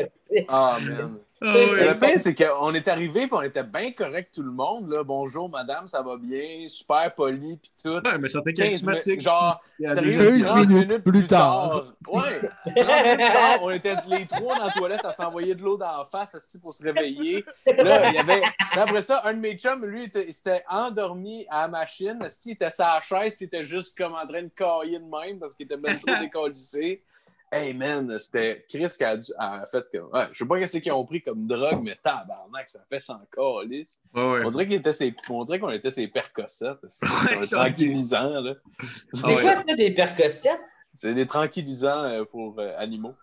[0.49, 1.21] Ah, man.
[1.41, 1.45] Ah.
[1.55, 4.91] Le pire, c'est qu'on est arrivé puis on était bien correct tout le monde.
[4.91, 5.05] Là.
[5.05, 6.67] Bonjour, madame, ça va bien?
[6.67, 7.91] Super poli puis tout.
[8.05, 11.05] Ouais, mais ça fait 15 minutes, genre, Il y a sérieux, deux- 15 30 minutes
[11.05, 11.95] plus tard.
[12.09, 12.41] Ouais,
[12.77, 15.77] 30 minutes plus tard, on était les trois dans la toilette à s'envoyer de l'eau
[15.77, 17.45] dans la face pour se réveiller.
[17.67, 18.43] Là, il y avait...
[18.77, 22.19] Après ça, un de mes chums, lui, il s'était endormi à la machine.
[22.47, 25.05] Il était sur la chaise puis il était juste comme en train de cailler de
[25.05, 27.03] même parce qu'il était même trop décollissé.
[27.51, 30.11] Hey man, c'était Chris qui a, dû- a fait comme.
[30.13, 33.21] Ouais, je sais pas qu'est-ce qu'ils ont pris comme drogue, mais tabarnak, ça fait sans
[33.35, 34.01] calice.
[34.15, 34.45] Ouais, ouais.
[34.45, 36.79] On dirait qu'il était ses- on dirait qu'on était ses percossettes.
[36.91, 37.07] C'est
[37.39, 38.55] Ouais, tranquillisant, là.
[39.13, 39.41] C'est Ah ouais.
[39.43, 40.61] quoi ça, des percociettes?
[40.93, 43.15] C'est des tranquillisants euh, pour euh, animaux.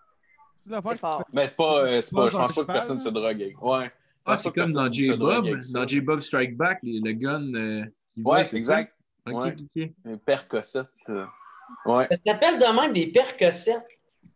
[1.32, 3.04] Mais c'est pas, euh, c'est Pas pas, je pense pas que personne là?
[3.04, 3.62] se drogue avec.
[3.62, 3.90] Ouais.
[4.24, 5.46] Ah, Je pense c'est que comme dans J-Bob.
[5.72, 7.84] Dans J-Bob Strike Back, le gun euh,
[8.14, 8.92] qui Ouais, exact.
[9.26, 9.32] ça?
[9.32, 9.44] Ok,
[9.76, 9.92] Ouais.
[10.24, 10.86] percossette.
[11.10, 11.24] euh,
[11.84, 12.08] Ouais.
[12.10, 13.86] Ça s'appelle de même des percociettes.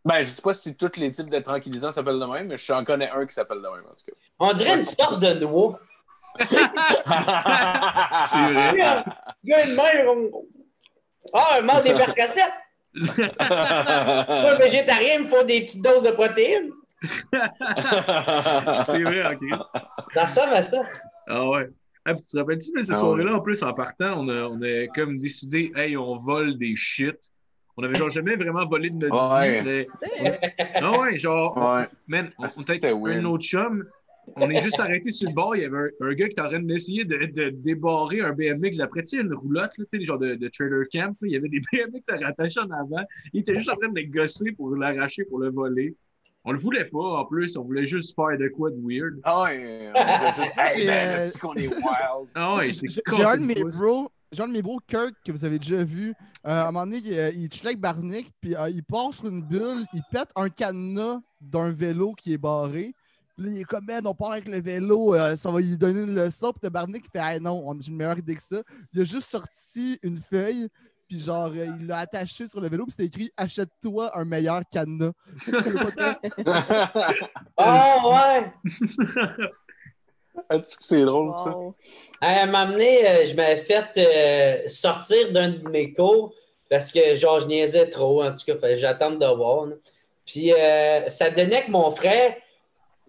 [0.03, 2.83] Ben, je sais pas si tous les types de tranquillisants s'appellent de même, mais j'en
[2.83, 5.79] connais un qui s'appelle de même, en tout On dirait une sorte de noix.
[6.39, 6.45] cas.
[8.27, 9.03] C'est vrai.
[9.43, 9.83] Il y a une main.
[10.07, 10.45] on-
[11.33, 12.53] Ah, un mange des percociettes.
[12.93, 16.71] Moi, végétarien, il me faut des petites doses de protéines.
[18.85, 19.69] C'est vrai, en Christ.
[20.13, 20.81] Ça ressemble à ça.
[21.27, 21.69] Ah ouais.
[22.05, 24.43] Ah, puis tu te rappelles-tu, mais cette Ah soirée-là, en plus, en partant, on a,
[24.47, 27.15] on a comme décidé, hey, on vole des shit.
[27.77, 29.61] On avait genre jamais vraiment volé de notre Ouais.
[29.61, 29.65] vie.
[30.21, 30.39] mais-
[30.75, 31.87] Ah ouais, genre, ouais.
[32.07, 33.19] man, on, était c'était avec weird.
[33.19, 33.85] un autre chum.
[34.35, 35.55] On est juste arrêté sur le bord.
[35.55, 38.33] Il y avait un, un gars qui était en train d'essayer de, de débarrer un
[38.33, 38.79] BMX.
[38.79, 41.07] Après, tu sais, une roulotte, là, tu sais, les genres de, de trailer camp.
[41.07, 41.13] là.
[41.27, 43.03] Il y avait des BMX à rattacher en avant.
[43.33, 45.95] Il était juste en train de les gosser pour l'arracher, pour le voler.
[46.43, 47.57] On le voulait pas, en plus.
[47.57, 49.19] On voulait juste faire de quoi de weird.
[49.23, 50.53] Ah ouais, on était juste.
[50.57, 52.29] Hey, C'est, man, euh, est-ce qu'on est wild?
[52.35, 54.11] Ah ouais, c'est j'ai un de mes bros,
[54.49, 56.09] mes bros, Kirk, que vous avez déjà vu.
[56.45, 59.27] Euh, à un moment donné, il, euh, il avec Barnick, puis euh, il part sur
[59.27, 62.93] une bulle, il pète un cadenas d'un vélo qui est barré.
[63.37, 65.77] Puis là, il est comme, man, on part avec le vélo, euh, ça va lui
[65.77, 66.51] donner une leçon.
[66.51, 68.61] Puis le Barnick, il fait, ah non, on- j'ai une meilleure idée que ça.
[68.93, 70.67] Il a juste sorti une feuille,
[71.07, 74.61] puis genre, euh, il l'a attaché sur le vélo, puis c'était écrit, achète-toi un meilleur
[74.71, 75.11] cadenas.
[75.45, 77.21] Tu veux pas te-
[77.57, 78.53] Ah, ouais.
[80.51, 81.49] Est-ce que c'est drôle, ça?
[81.49, 81.75] Wow.
[82.21, 86.33] À un moment donné, euh, je m'avais fait euh, sortir d'un de mes cours
[86.69, 88.23] parce que, genre, je niaisais trop.
[88.23, 89.65] En tout cas, j'attende de voir.
[89.65, 89.75] là.
[90.25, 92.35] Puis, euh, ça donnait que mon frère,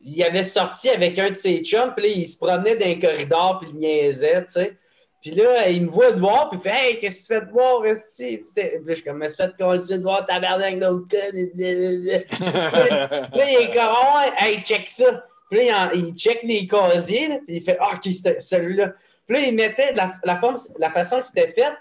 [0.04, 2.98] il avait sorti avec un de ses chums, puis là, il se promenait dans les
[2.98, 4.76] corridors, puis il niaisait, tu sais.
[5.20, 7.46] Puis là, il me voit de voir, puis il fait Hey, qu'est-ce que tu fais
[7.46, 8.40] de voir, Esti?
[8.40, 11.06] Tu sais, Puis là, je suis comme, mais fais qu'on dit de voir tabarnak d'autres
[11.08, 11.16] con.
[11.60, 13.94] Là, il est comme,
[14.40, 15.24] hey, check ça.
[15.52, 18.40] Puis là, il, en- il check les casiers, là, puis il fait, ah, OK, c'était
[18.40, 18.94] celui-là.
[19.26, 21.74] Puis là, il mettait la, la, forme, la façon que c'était fait,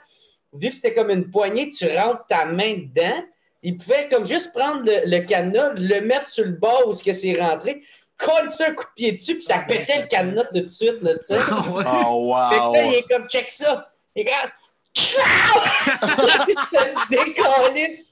[0.51, 3.23] vu que c'était comme une poignée, tu rentres ta main dedans,
[3.63, 7.01] il pouvait comme juste prendre le, le cadenas, le mettre sur le bord où ce
[7.01, 7.81] que c'est rentré,
[8.17, 10.69] coller ça un coup de pied dessus, puis ça pétait le cadenas de tout de
[10.69, 11.35] suite, là, tu sais.
[11.35, 11.85] Ouais.
[11.87, 12.75] Oh, Fait que wow!
[12.75, 13.89] là, il est comme, check ça.
[14.17, 14.51] Il est comme,
[17.73, 18.10] il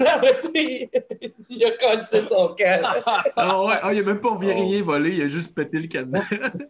[0.00, 0.88] après ça, il,
[1.50, 3.02] il a collé son cœur.
[3.36, 5.88] Ah ouais, ah, il a même pas envie rien volé, il a juste pété le
[5.88, 6.22] cadenas.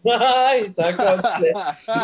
[0.04, 1.52] Ouais, c'est complet.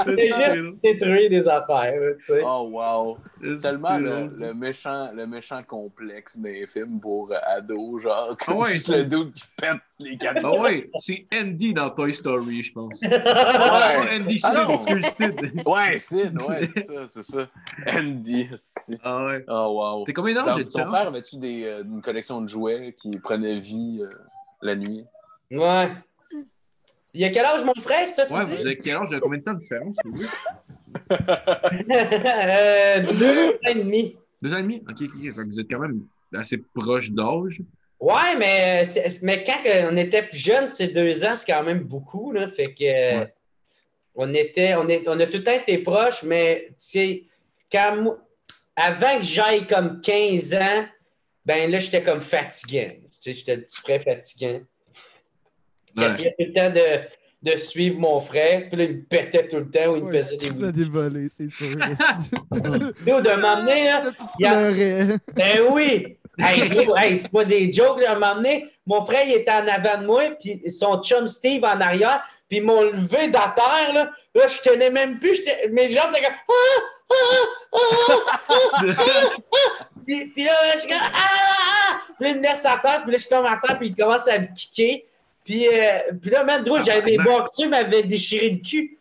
[0.04, 2.42] C'est juste détruire des affaires, tu sais.
[2.44, 3.18] Oh, wow!
[3.42, 8.56] C'est tellement le, le méchant, le méchant complexe des films pour euh, ados, genre, comme
[8.56, 10.58] Ah ouais, juste c'est- le dude qui pète les Ah cadenas.
[10.58, 13.00] ouais, c'est Andy dans Toy Story, je pense.
[13.06, 13.08] Ouais.
[13.22, 15.62] Pas Andy Ah Sid, Sid.
[15.66, 17.48] Ouais, Sid, ouais, c'est ça, c'est ça.
[17.86, 18.48] Andy,
[18.84, 19.44] c'est Ah ouais.
[19.48, 20.04] Oh, wow.
[20.04, 20.90] T'es combien d'âge Différence?
[20.90, 24.10] frère, avais-tu des, euh, une collection de jouets qui prenaient vie euh,
[24.62, 25.04] la nuit?
[25.50, 25.88] Ouais.
[27.14, 28.56] Il y a quel âge, mon frère, c'est toi, tu Ouais, dis?
[28.56, 29.10] vous avez quel âge?
[29.10, 29.98] De combien de temps de différence?
[31.90, 34.16] euh, deux ans et demi.
[34.42, 34.82] Deux ans et demi?
[34.88, 35.46] Ok, ok.
[35.46, 36.02] Vous êtes quand même
[36.34, 37.62] assez proche d'âge.
[37.98, 38.84] Ouais, mais,
[39.22, 39.58] mais quand
[39.90, 42.32] on était plus jeune, c'est deux ans, c'est quand même beaucoup.
[42.32, 43.34] Là, fait que Ouais.
[44.14, 47.22] on était, on, est, on a tout le temps été proches, mais tu sais,
[47.72, 48.18] quand moi-
[48.76, 50.86] avant que j'aille comme 15 ans,
[51.44, 52.90] ben là, j'étais comme fatigant.
[52.90, 54.60] Tu sais, j'étais le petit frère fatigant.
[55.96, 56.08] Ouais.
[56.08, 59.58] J'essayais tout le temps de, de suivre mon frère, puis là, il me pétait tout
[59.58, 61.68] le temps ou il me Ouais, faisait des Ça dévolé, c'est sûr.
[61.78, 61.88] Là,
[63.20, 64.04] de m'emmener, là,
[64.38, 65.16] Il a-.
[65.34, 66.18] Ben oui!
[66.38, 67.98] Hey, c'est pas des jokes.
[68.00, 68.10] Là.
[68.10, 71.26] À un moment donné, mon frère, il était en avant de moi, puis son chum
[71.26, 73.94] Steve en arrière, puis ils m'ont levé de la terre.
[73.94, 75.34] Là, là je tenais même plus.
[75.36, 76.34] j'étais- Mes jambes étaient comme.
[76.50, 77.14] Ah, ah,
[77.72, 77.78] ah,
[78.48, 79.84] ah, ah, ah.
[80.06, 80.98] Puis, puis là, je suis comme.
[81.02, 82.00] Ah, ah, ah.
[82.18, 83.94] Puis là, il me laisse à terre, puis là, je tombe à terre, puis il
[83.96, 85.04] commence à me kicker.
[85.44, 87.44] Puis, euh, puis là, man, Drew, j'avais des Tabarnak.
[87.46, 88.98] boxeurs, m'avaient déchiré le cul.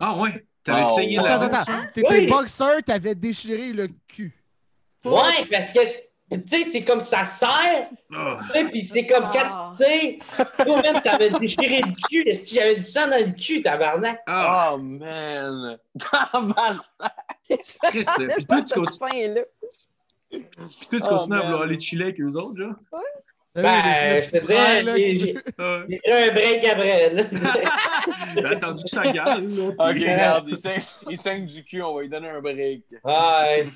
[0.00, 1.60] Ah ouais, t'avais Oh, saigné la Attends, attends, hein?
[1.82, 1.92] attends.
[1.94, 2.26] T'étais Oui.
[2.26, 4.32] boxeur, t'avais déchiré le cul.
[5.04, 5.80] Ouais, parce que,
[6.38, 7.88] tu sais, c'est comme ça serre.
[8.14, 8.38] Ah.
[8.46, 9.30] Tu sais, Puis c'est comme Ah.
[9.32, 10.18] quand tu sais,
[10.64, 12.34] toi, man, t'avais déchiré le cul.
[12.34, 14.20] Si j'avais du sang dans le cul, tabarnak?
[14.26, 15.78] Ah, Oh, man!
[15.98, 16.76] Tabarnak!
[17.48, 17.58] Puis
[18.46, 19.40] toi, tu continues, fin-là.
[20.30, 20.40] puis
[20.90, 21.46] toi, tu Oh, continues à man.
[21.46, 22.74] vouloir aller chiller avec eux autres, genre?
[23.54, 27.10] Ben, Ben, c'est vrai, Ah, j'ai pris un break après.
[27.12, 27.22] là.
[28.34, 29.02] J'ai attendu que ça.
[29.04, 32.84] Ok, regarde, il saigne, il saigne du cul, on va lui donner un break.
[33.04, 33.66] Ouais.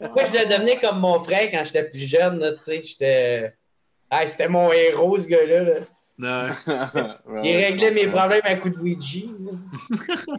[0.00, 2.38] Moi, je voulais devenir comme mon frère quand j'étais plus jeune.
[2.58, 3.54] Tu sais, j'étais.
[4.10, 5.62] Ah, c'était mon héros, ce gars-là.
[5.62, 5.80] là.
[6.16, 7.40] Ouais.
[7.42, 9.20] Il réglait mes problèmes à coup de Ouija.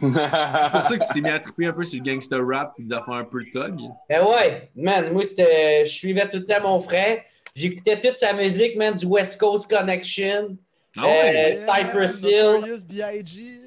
[0.00, 2.82] pour ça que tu t'es mis à triper un peu sur le gangster rap et
[2.84, 3.78] des affaires un peu tug.
[4.08, 5.84] Ben ouais, man, moi, c'était.
[5.86, 7.18] Je suivais tout le temps mon frère.
[7.56, 10.56] J'écoutais toute sa musique, man, du West Coast Connection.
[10.98, 11.52] Ah ouais?
[11.52, 12.82] Euh, Cypress Hill.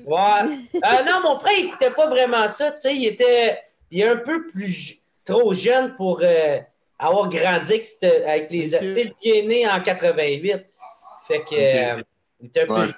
[0.05, 0.19] Ouais.
[0.75, 2.71] Euh, non, mon frère, il écoutait pas vraiment ça.
[2.71, 3.59] Tu sais, il était.
[3.91, 6.59] Il est un peu plus trop jeune pour euh,
[6.97, 7.81] avoir grandi
[8.25, 8.75] avec, les.
[8.75, 8.81] Ok.
[8.81, 10.65] Tu sais, il est né en 88.
[11.27, 12.03] Fait que.
[12.39, 12.93] il était un peu jeune.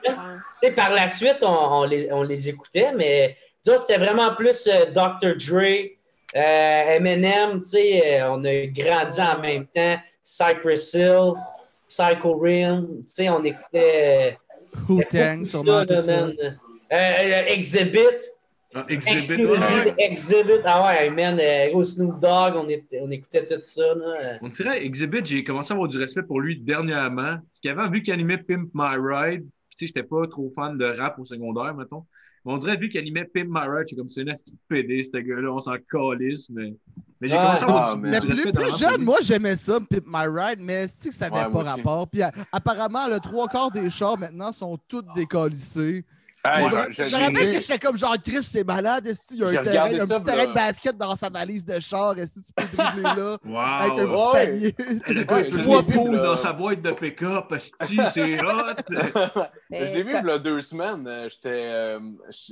[0.62, 4.67] Tu sais, par la suite, on, on les, on les écoutait, mais c'était vraiment plus
[4.67, 5.36] euh, Dr.
[5.38, 5.89] Dre,
[6.36, 7.62] euh, Eminem.
[7.63, 9.97] Tu sais, euh, on a grandi en même temps.
[10.36, 11.34] Cypress Hill,
[11.89, 12.88] Psycho Realm.
[13.00, 14.38] Tu sais, on écoutait.
[14.89, 16.13] euh, sûrement ça, tout ça.
[16.20, 16.34] Euh,
[16.94, 18.00] euh, Exhibit.
[18.74, 19.96] Ah, Exhibit, Exclusive ouais.
[19.98, 20.62] Exhibit.
[20.63, 21.38] Ah ouais, man.
[21.41, 23.94] Euh, gros Snoop Dogg, on, était- on écoutait tout ça.
[23.96, 24.38] Là.
[24.41, 27.36] On dirait Exhibit, j'ai commencé à avoir du respect pour lui dernièrement.
[27.36, 30.78] Parce qu'avant, vu qu'il animait Pimp My Ride, puis tu sais, j'étais pas trop fan
[30.78, 32.06] de rap au secondaire, mettons.
[32.46, 35.04] Mais on dirait, vu qu'il animait Pimp My Ride, c'est comme c'est une petite PD,
[35.04, 36.74] ce gars-là, on s'en calisse, mais,
[37.21, 40.88] mais j'ai commencé à Ah, mais plus, jeune, moi, j'aimais ça, Pip My Ride, mais
[40.88, 42.07] c'est que ça n'avait Ouais, pas rapport.
[42.07, 46.03] Puis a- apparemment, le trois quarts des chars maintenant sont tous décollissés.
[46.43, 49.43] Je- je je- me rappelle que j'étais comme genre Chris, c'est malade, est-ce qu'il y
[49.43, 52.17] a un, terrain, regardé un ça, petit terrain de basket dans sa valise de char,
[52.17, 53.38] est-ce que tu peux dribbler là
[53.80, 54.32] avec un Wow!
[54.32, 54.47] petit Ouais.
[54.47, 54.75] panier?
[55.08, 56.23] Le gars, Ouais, il pool là.
[56.23, 59.43] dans sa boîte de pick-up, c'est hot!
[59.69, 61.08] Je l'ai vu il y a deux semaines.
[61.08, 61.99] euh, J'étais, euh,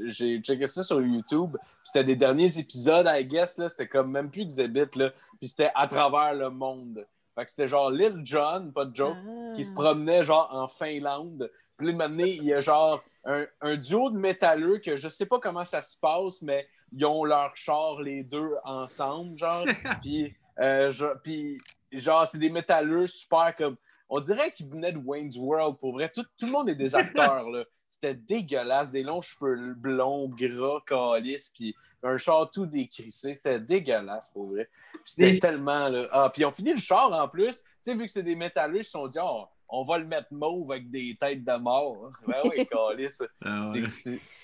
[0.05, 1.51] j'ai checké ça sur YouTube.
[1.53, 3.57] puis C'était des derniers épisodes, I guess.
[3.57, 4.85] là, C'était comme même plus Exhibit.
[4.95, 7.05] Là, puis c'était à travers le monde.
[7.35, 9.53] Fait que c'était genre Lil Jon, pas de joke, Ah.
[9.55, 11.49] qui se promenait genre en Finlande.
[11.77, 15.25] Puis là, maintenant, il y a genre un, un duo de métalleux que je sais
[15.27, 19.63] pas comment ça se passe, mais ils ont leur char les deux ensemble, genre.
[20.01, 21.59] puis, euh, je- puis,
[21.91, 23.75] genre, c'est des métalleux super comme.
[24.09, 25.77] On dirait qu'ils venaient de Wayne's World.
[25.77, 27.63] Pour vrai, tout, tout le monde est des acteurs, là.
[27.87, 28.91] C'était dégueulasse.
[28.91, 33.35] Des longs cheveux blonds, gras, calices, puis un char tout décrissé.
[33.35, 34.67] C'était dégueulasse, pour vrai.
[35.05, 36.07] C'était Des- tellement, là.
[36.11, 37.61] Ah, puis ils ont fini le char en plus.
[37.61, 40.05] Tu sais, vu que c'est des métalleux, ils se sont dit, oh, on va le
[40.05, 42.09] mettre mauve avec des têtes de mort.
[42.27, 43.23] Ben oui, calice.
[43.45, 43.83] Ah ouais.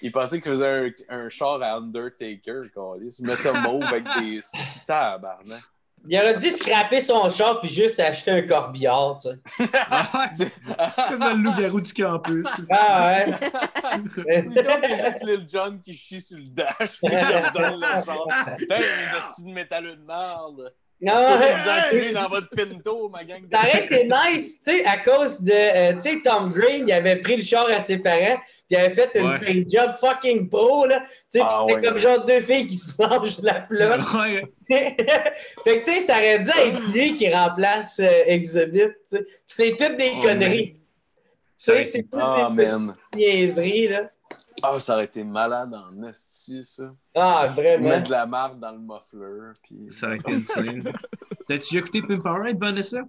[0.02, 3.20] Il pensait qu'il faisait un, un char à Undertaker, calice.
[3.20, 4.40] Il met ça mauve avec des
[4.88, 5.62] tabarnak.
[6.08, 9.70] Il aurait dû scraper son char puis juste acheter un corbillard, tu sais.
[9.90, 10.52] Ah ouais, C'est-
[11.10, 12.46] comme dans le loup-garou du campus.
[12.70, 13.34] Ah ouais.
[14.54, 18.56] C'est juste Lil Jon qui chie sur le dash, puis il leur donne le char.
[18.58, 20.74] Putain, les hosties de métalleux de merde.
[21.02, 25.42] Non, Vous enculez dans votre pinto, ma gang aurait été nice, tu sais, à cause
[25.42, 28.64] de, euh, tu sais, Tom Green, il avait pris le char à ses parents, puis
[28.70, 29.40] il avait fait une Ouais.
[29.40, 31.02] paint job fucking pro, là.
[31.02, 31.82] Tu sais, puis Ah, c'était ouais.
[31.84, 34.02] comme genre deux filles qui se mangent la flotte.
[34.16, 34.46] Ouais.
[34.70, 38.80] fait que, tu sais, ça aurait dû être lui qui remplace euh, Exhibit,
[39.10, 39.24] tu sais.
[39.24, 40.78] Puis c'est toutes des Oh, conneries.
[41.58, 44.10] Tu sais, c'est toutes Ah, des petites niaiseries, là.
[44.74, 46.94] Ah, ça aurait été malade en esti, ça.
[47.14, 47.90] Ah, vraiment.
[47.90, 49.88] Mettre de la marde dans le muffler, puis...
[49.92, 50.84] Ça aurait été insane.
[51.48, 53.02] T'as-tu déjà écouté Pimp Ride, Vanessa?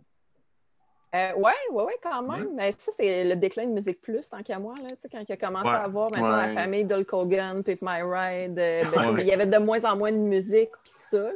[1.17, 2.49] Euh, ouais, ouais, ouais, quand même.
[2.55, 5.23] Mais ça, c'est le déclin de Musique Plus, tant qu'à moi, là, tu sais, quand
[5.27, 5.75] il a commencé Ouais.
[5.75, 6.49] à avoir maintenant Ouais.
[6.49, 8.59] la famille d'Hulk Hogan, Pip My Ride.
[8.59, 9.23] euh, ben, Ouais.
[9.23, 11.19] Il y avait de moins en moins de musique, puis ça.
[11.23, 11.31] Là.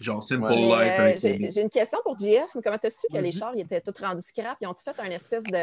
[0.00, 2.54] Genre Simple Life euh, j'ai une question pour JF.
[2.56, 4.56] Mais comment t'as su que les chars ils étaient tous rendus scrap?
[4.60, 5.54] Ils ont-tu fait un espèce de,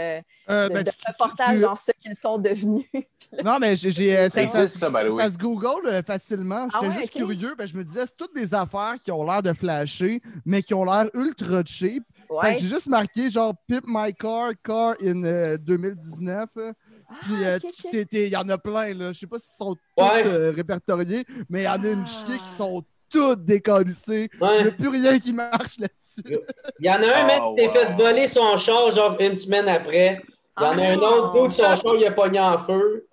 [0.50, 2.86] Euh, de, ben, de tu- tu- reportage tu- dans ce qu'ils sont devenus?
[3.44, 4.18] Non, mais j'ai.
[4.18, 6.68] euh, Ça se google facilement.
[6.72, 7.54] J'étais Ah ouais, juste curieux.
[7.58, 10.74] Ben, je me disais, c'est toutes des affaires qui ont l'air de flasher, mais qui
[10.74, 12.04] ont l'air ultra cheap.
[12.30, 12.58] Ouais.
[12.60, 16.50] J'ai juste marqué genre Pip My Car, Car in euh, 2019.
[16.58, 16.74] euh,
[17.24, 18.08] Puis Ah, euh, tu- ok.
[18.08, 18.94] t'es- il y en a plein.
[18.94, 19.12] là.
[19.14, 20.22] Je sais pas s'ils sont Ouais.
[20.24, 22.06] tous euh, répertoriés, mais il y en a une Ah.
[22.06, 24.30] chier qui sont tout décalissé.
[24.40, 26.38] Il n'y a plus rien qui marche là-dessus.
[26.80, 29.36] Il y en a un, mec, Oh, qui s'est fait voler son char, genre une
[29.36, 30.22] semaine après.
[30.60, 33.06] Il y en a un autre, d'autre, son char, il a pogné en feu.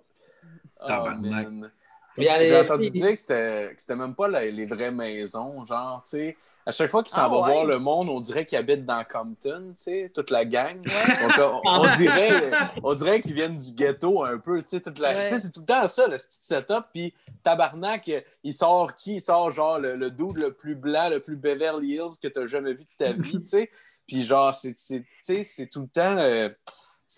[0.79, 0.87] Oh,
[1.19, 1.71] man.
[2.17, 6.37] J'ai entendu dire que c'était même pas la- les vraies maisons, genre, tu sais.
[6.65, 7.51] À chaque fois qu'il s'en Ah, va ouais.
[7.53, 10.81] voir le monde, on dirait qu'il habite dans Compton, tu sais, toute la gang.
[10.81, 12.51] Donc, on, on dirait,
[12.83, 15.09] on dirait qu'ils viennent du ghetto un peu, tu sais, toute la...
[15.09, 15.23] Ouais.
[15.23, 16.85] Tu sais, c'est tout le temps ça, le petit setup.
[16.93, 18.11] Puis Tabarnak,
[18.43, 19.15] il sort qui?
[19.15, 22.45] Il sort genre le, le dude le plus blanc, le plus Beverly Hills que t'as
[22.47, 23.71] jamais vu de ta vie, tu sais.
[24.05, 26.17] Puis genre, c'est tu tout le temps...
[26.17, 26.49] euh,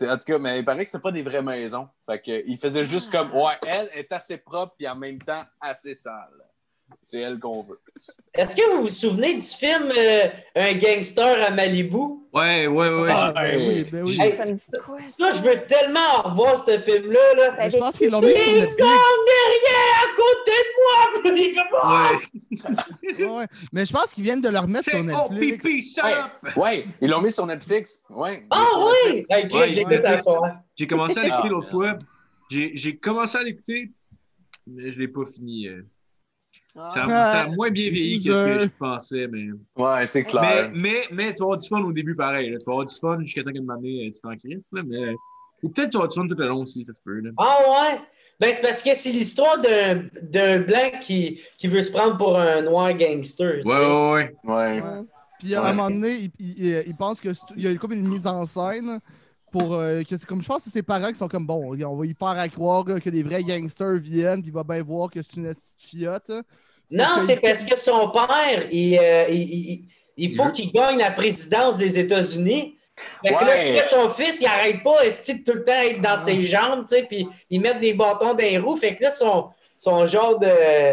[0.03, 1.89] en tout cas, mais il paraît que c'était pas des vraies maisons.
[2.05, 5.43] Fait que, il faisait juste comme, ouais, elle est assez propre puis en même temps
[5.59, 6.48] assez sale.
[7.01, 7.79] C'est elle qu'on veut.
[8.33, 11.97] Est-ce que vous vous souvenez du film euh, Un gangster à Malibu?
[12.33, 13.09] Ouais, ouais, ouais.
[13.11, 13.51] Ah, ouais.
[13.51, 14.17] ben oui, ben oui.
[14.21, 14.33] Hey,
[15.07, 17.33] Ça je veux tellement revoir ce film-là.
[17.35, 17.51] Là.
[17.57, 18.77] Ben, Je pense qu'ils l'ont mis sur Il Netflix.
[18.77, 21.81] derrière à côté de moi!
[21.81, 22.11] Ah!
[22.11, 23.23] Ouais.
[23.25, 23.47] Ouais, ouais.
[23.73, 25.63] Mais je pense qu'ils viennent de le remettre sur Netflix.
[25.65, 26.31] Ouais, ça!
[26.55, 28.03] ouais, ils l'ont mis sur Netflix.
[28.09, 28.45] Ouais.
[28.51, 28.65] Ah
[29.05, 29.25] oui!
[29.29, 29.67] Hey, Ouais.
[30.75, 31.97] J'ai commencé à l'écouter Ah, l'autre fois.
[32.49, 33.91] J'ai commencé à l'écouter,
[34.67, 35.67] mais je l'ai pas fini.
[35.67, 35.85] euh.
[36.73, 37.25] Ça, Ah.
[37.25, 39.47] ça a moins bien vieilli que ce que je pensais, mais...
[39.75, 40.71] Ouais, c'est clair.
[40.75, 42.51] mais, mais tu vas avoir du fun au début, pareil.
[42.51, 42.57] là.
[42.59, 45.15] Tu vas avoir du fun jusqu'à temps moment donné, euh, tu t'en crisses, là, mais...
[45.63, 47.19] Ou peut-être tu vas avoir du fun tout le long aussi, ça se peut.
[47.19, 47.31] Là.
[47.37, 47.99] Ah ouais?
[48.39, 52.39] Ben, c'est parce que c'est l'histoire d'un d'un blanc qui, qui veut se prendre pour
[52.39, 53.59] un noir gangster.
[53.61, 54.47] tu Ouais, sais.
[54.49, 54.83] ouais, ouais.
[55.39, 55.67] Puis à Ouais.
[55.67, 58.45] un moment donné, il, il- pense que c'est- il y a comme une mise en
[58.45, 58.99] scène
[59.51, 61.75] pour euh, que c'est comme je pense que c'est ses parents qui sont comme bon,
[61.85, 64.63] on va y faire à croire là, que des vrais gangsters viennent, puis il va
[64.63, 66.31] bien voir que c'est une fiotte.
[66.91, 69.87] Non, c'est parce que son père, il, euh, il, il-
[70.21, 72.75] il faut qu'il gagne la présidence des États-Unis.
[73.23, 73.75] Fait que Ouais.
[73.75, 76.85] là, son fils, il arrête pas esti, de tout le temps être dans ses jambes,
[76.89, 78.75] tu sais, puis ils mettent des bâtons dans les roues.
[78.75, 80.47] Fait que là, son, son genre de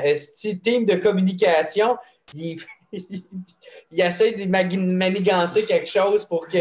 [0.07, 1.97] esti, team de communication,
[2.35, 2.61] il,
[2.93, 6.59] il essaie de mani- manigancer quelque chose pour que.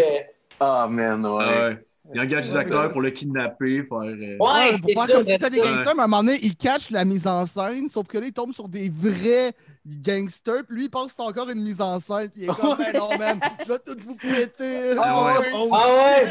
[0.59, 1.43] Ah, man, ouais.
[1.43, 1.85] Ah ouais.
[2.13, 3.97] Il engage des acteurs pour le kidnapper, faire...
[3.97, 5.13] euh, Ouais, Ouais, c'est pour faire ça.
[5.13, 7.45] comme si c'était des gangsters, mais à un moment donné, il catch la mise en
[7.45, 9.53] scène, sauf que là, il tombe sur des vrais
[9.85, 12.53] gangsters, puis lui, il pense que c'est encore une mise en scène, puis il est
[12.59, 14.95] comme, ben non, man, je vais tout vous péter.
[14.97, 15.51] Ah ouais.
[15.53, 16.25] Oh, Ah ouais,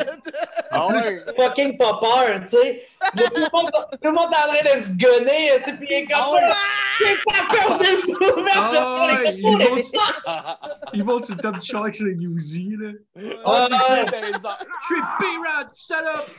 [0.73, 1.21] Ah ouais.
[1.37, 2.83] fucking pas peur, tu sais.
[3.17, 5.87] Tout, le monde- tout le monde est en train de se gonner, tu sais, puis
[5.91, 6.41] il est comme Ah ouais.
[6.41, 6.57] ça.
[7.01, 8.17] J'ai pas peur de vous,
[8.55, 9.59] Ah ils vont,
[10.93, 12.91] ils vont sur le top du char avec le Uzi, là.
[13.45, 14.05] Ah, Ah, ouais.
[14.07, 14.95] Je
[15.75, 16.31] suis salope!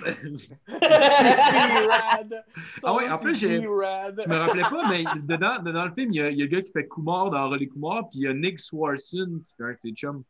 [2.83, 3.35] Ah ouais, en plus.
[3.35, 6.45] Je me rappelais pas, mais dedans, dedans le film, il y, a, il y a
[6.45, 9.55] le gars qui fait Kumar dans Relais Kumar, puis il y a Nick Swarson qui
[9.57, 10.23] fait un de ses chums.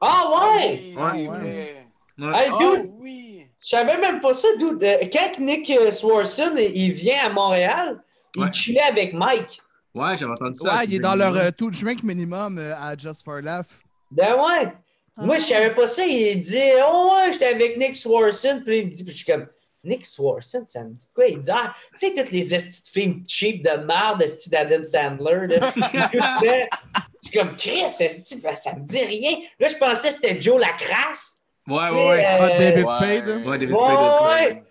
[0.00, 0.94] Ah ouais!
[0.96, 1.28] Oui.
[1.28, 1.84] Ouais.
[2.18, 3.46] Hey, Ah dude, oui.
[3.62, 4.82] je savais même pas ça, dude.
[4.82, 8.02] Euh, Quand Nick euh, Swarson il vient à Montréal,
[8.34, 9.60] il chillait avec Mike.
[9.94, 10.76] Ouais, j'avais entendu ça.
[10.76, 13.64] Ouais, il est dans leur euh, de drink minimum euh, à Just for Laugh.
[14.10, 14.72] Ben ouais.
[15.18, 16.04] Moi, je savais pas ça.
[16.04, 18.62] Il dit Oh ouais, j'étais avec Nick Swarson.
[18.64, 19.46] Puis il me dit, puis je suis comme
[19.86, 21.26] Nick Swarson, ça me dit quoi?
[21.26, 21.50] Il dit?
[21.52, 25.46] Ah, tu sais, toutes les estis de films cheap de merde, estis d'Adam Sandler.
[25.56, 25.72] Là.
[25.74, 29.38] je suis comme Chris, esti, ben, ça me dit rien.
[29.58, 31.38] Là, je pensais que c'était Joe Lacrasse.
[31.66, 32.24] Ouais, ouais, ouais.
[32.24, 32.96] Ah, euh, David Ouais.
[32.96, 33.46] Spade.
[33.46, 34.46] Ouais, David Ouais, Spade, ouais.
[34.46, 34.62] ouais.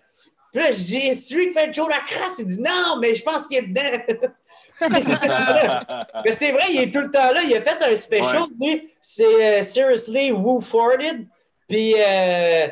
[0.52, 3.46] Puis là, je dis, celui qui fait Joe Lacrasse, il dit non, mais je pense
[3.46, 4.30] qu'il est dedans.
[6.24, 7.42] mais c'est vrai, il est tout le temps là.
[7.42, 11.26] Il a fait un special, lui, c'est euh, Seriously Who Farted?
[11.68, 12.68] Puis euh,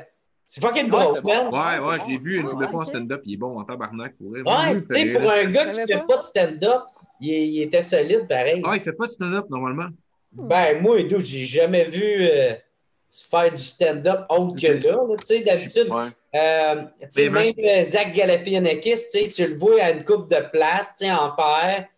[0.54, 1.48] c'est fucking Ouais, drôle, man.
[1.48, 3.64] Ouais, ouais, je l'ai vu une couple de fois en stand-up, il est bon en
[3.64, 4.30] tabarnak pour.
[4.30, 6.82] Ouais, tu sais, pour un gars qui Je fait pas de stand-up,
[7.20, 8.62] il, il était solide pareil.
[8.64, 9.88] Ah, il fait pas de stand-up normalement.
[10.30, 12.54] Ben, moi, dude, j'ai jamais vu euh,
[13.08, 15.88] se faire du stand-up autre que là, là, tu sais, d'habitude.
[15.88, 16.10] Ouais.
[16.36, 20.30] Euh, tu sais, même euh, Zach Galifianakis, tu sais, tu le vois à une coupe
[20.30, 21.88] de place, tu sais, en faire.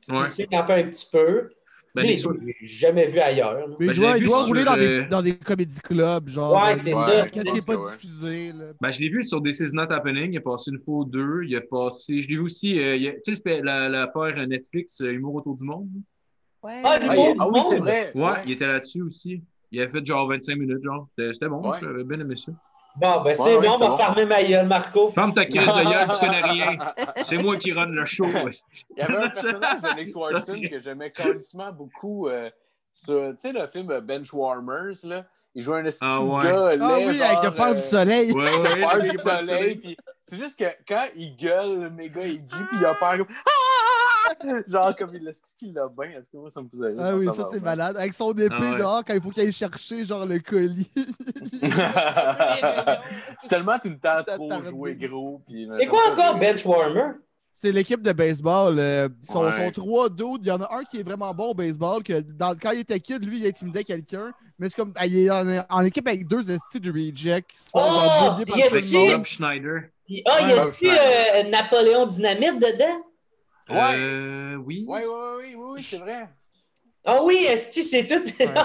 [0.00, 1.50] Tu sais en fait un petit peu.
[1.94, 3.54] Ben, les- j'ai jamais vu ailleurs.
[3.54, 3.66] là.
[3.80, 5.80] Mais Ben, il l'ai doit, il doit sur, rouler dans, des, euh, dans des comédie
[5.80, 6.54] clubs, genre.
[6.62, 7.28] Ouais, euh, c'est euh, ça.
[7.28, 7.92] Qu'est-ce qui n'est pas ouais.
[7.92, 8.64] diffusé, là?
[8.80, 10.32] Ben, je l'ai vu sur This Is Not Happening.
[10.32, 11.42] Il a passé une fois ou deux.
[11.44, 12.20] Il a passé.
[12.20, 12.78] Je l'ai vu aussi.
[12.78, 15.88] euh, a- tu sais, la, la paire Netflix, euh, Humour autour du monde.
[16.62, 16.82] Ouais.
[16.84, 17.84] Ah, Ah, l'humour il- du ah oui, c'est monde?
[17.84, 18.12] vrai.
[18.14, 19.42] Ouais, il était là-dessus aussi.
[19.70, 21.06] Il a fait genre 25 minutes, genre.
[21.10, 21.70] C'était c'était bon.
[21.70, 21.78] Ouais.
[21.80, 22.52] J'avais bien aimé ça.
[23.00, 23.96] Bon, ben c'est Ouais, bon, on va bon.
[23.98, 25.12] fermer ma gueule, Marco.
[25.12, 26.76] Ferme ta crise de gueule, tu connais rien.
[27.24, 28.24] C'est moi qui run le show.
[28.26, 32.28] Il y avait un personnage de Nick Swartzen que j'aimais carrément beaucoup.
[32.28, 32.50] euh,
[32.90, 35.24] sur, tu sais, le film Benchwarmers, là.
[35.54, 36.42] Il jouait un esti Ah ouais.
[36.44, 38.32] gars, Ah laid, oui, avec le genre, peur euh, du soleil.
[38.32, 41.90] Ouais, Il a ouais, peur du soleil, puis c'est juste que quand il gueule, le
[41.90, 43.26] méga, il dit, puis il a peur comme.
[43.46, 43.50] Ah!
[44.68, 46.10] Genre comme il le stick, il l'a bien.
[46.18, 46.96] En tout cas, moi, ça me faisait rire.
[47.00, 47.96] Ah oui, ça c'est malade.
[47.96, 48.78] Avec son épée Ah ouais.
[48.78, 50.90] dehors, quand il faut qu'il aille chercher genre le colis.
[53.38, 55.40] c'est tellement tout le temps trop joué gros.
[55.46, 57.12] puis- C'est quoi encore Benchwarmer?
[57.52, 58.78] C'est l'équipe de baseball.
[58.78, 59.50] euh, ils sont, Ouais.
[59.52, 60.44] sont trois d'autres.
[60.44, 62.04] Il y en a un qui est vraiment bon au baseball.
[62.04, 64.30] Que dans, quand il était kid, lui, il intimidait quelqu'un.
[64.60, 64.92] Mais c'est comme.
[64.94, 67.50] ah, Il est en, en équipe avec deux estis de reject.
[67.50, 69.16] qui se font Oh, il y a.
[69.16, 69.80] Bob Schneider.
[69.82, 70.22] Ah, il y
[70.52, 71.00] Ouais, a-tu Schneider.
[71.34, 73.04] euh, Napoléon Dynamite dedans?
[73.70, 73.94] Ouais.
[73.96, 74.84] Euh, oui.
[74.88, 75.04] Oui, oui,
[75.38, 76.28] oui, oui, oui, c'est vrai.
[77.10, 78.22] Ah oui, Esti, c'est tout.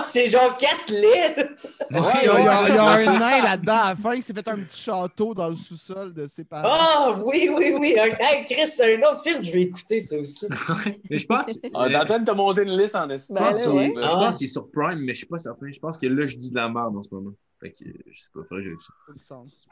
[0.10, 1.50] C'est genre quatre laits.
[1.92, 2.78] Il y a, il il
[3.10, 6.14] un nain là-dedans à la fin qui s'est fait un petit château dans le sous-sol
[6.14, 6.68] de ses parents.
[6.78, 7.96] Ah oui, oui, oui.
[7.98, 10.48] Hey, Chris, c'est un autre film, je vais écouter ça aussi.
[11.10, 11.58] mais je pense.
[11.74, 13.90] Ah, euh, D'Antoine t'a monté une liste en je pense Ben qu'il- ouais.
[13.96, 14.38] je Ah pense ouais.
[14.40, 15.72] qu'il est sur Prime, mais je suis pas certain.
[15.72, 17.32] Je pense que là, je dis de la merde en ce moment.
[17.62, 18.94] Fait que, euh, je sais pas, faudrait que j'aille ça.
[19.08, 19.68] Pas du sens.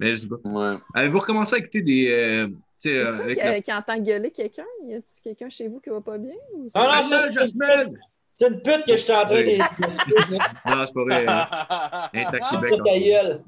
[0.00, 0.36] Mais je sais pas.
[0.44, 0.78] Ouais.
[0.94, 2.48] Avez-vous recommencé à écouter des.
[2.78, 3.60] C'est euh, ça avec qui, la.
[3.62, 4.64] qui entend gueuler quelqu'un?
[4.84, 6.34] Y a-tu quelqu'un chez vous qui va pas bien?
[6.54, 7.98] Ou c'est- Ah non, Jasmine, Jasmine!
[8.38, 9.56] C'est une pute que je suis en train de.
[10.76, 11.24] Non, c'est pas vrai.
[11.26, 12.08] hein.
[12.12, 12.72] Elle est à Québec.
[12.74, 13.42] en Ta gueule.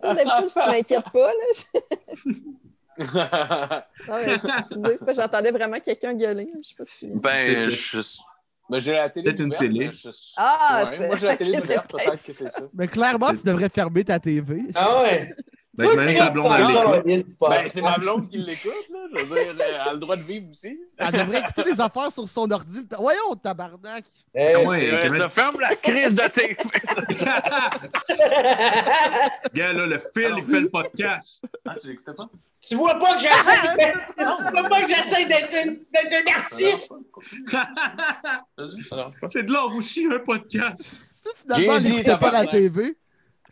[0.00, 1.30] Ça, d'habitude, je m'inquiète pas.
[1.32, 1.44] Là.
[4.08, 4.38] Non, mais,
[4.98, 6.48] c'est que j'entendais vraiment quelqu'un gueuler.
[6.62, 7.08] Je sais pas si...
[7.22, 8.00] ben, je.
[8.68, 9.24] Ben, j'ai la télé.
[9.32, 9.90] Peut-être une télé.
[9.92, 12.62] je- Ah, Ouais, c'est- moi, j'ai la télé ouverte, c'est peut-être peut-être que c'est ça.
[12.74, 14.62] Mais clairement, tu devrais fermer ta TV.
[14.74, 15.34] Ah ouais.
[15.74, 17.02] Ben, j'imagine que sa blonde, elle l'écoute.
[17.28, 18.98] c'est pas- Ben, c'est ma blonde qui l'écoute, là.
[19.16, 20.78] Je veux dire, elle a le droit de vivre aussi.
[20.98, 22.86] Elle devrait écouter des affaires sur son ordi.
[22.98, 24.04] Voyons, tabarnak.
[24.34, 26.56] Eh, Ah ouais, euh, ça ferme la crise de tes.
[29.54, 31.40] Gars, là, le Phil, il fait le podcast.
[31.66, 32.24] Ah, tu l'écoutais pas?
[32.60, 33.76] tu vois pas que j'essaie
[34.18, 35.54] tu vois pas que j'essaie d'être
[36.12, 36.92] un artiste?
[39.28, 40.80] C'est de l'or aussi, un podcast.
[40.80, 42.46] Si finalement, elle n'écoutait pas la.
[42.46, 42.96] TV.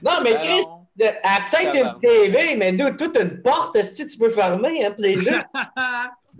[0.02, 0.64] Non, mais Ben Chris.
[0.96, 4.84] De- elle a peut-être une TV, mais nous, toute une porte, si tu peux fermer,
[4.86, 5.22] hein, les deux.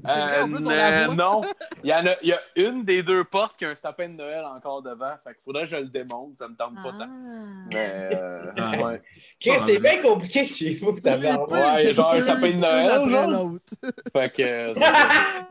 [0.02, 1.42] plus, Euh, non,
[1.84, 4.14] il y, a, il y a une des deux portes qui a un sapin de
[4.14, 5.12] Noël encore devant.
[5.22, 7.08] Fait qu'il faudrait que je le démonte, ça me tente pas tant.
[7.70, 8.70] Mais, euh, Ah.
[8.82, 9.02] ouais.
[9.38, 11.50] Chris, c'est bien compliqué chez vous, C'est tabarnak.
[11.50, 13.52] Ouais, genre un sapin de Noël, genre.
[14.16, 14.42] Fait que.
[14.42, 14.92] euh, ça.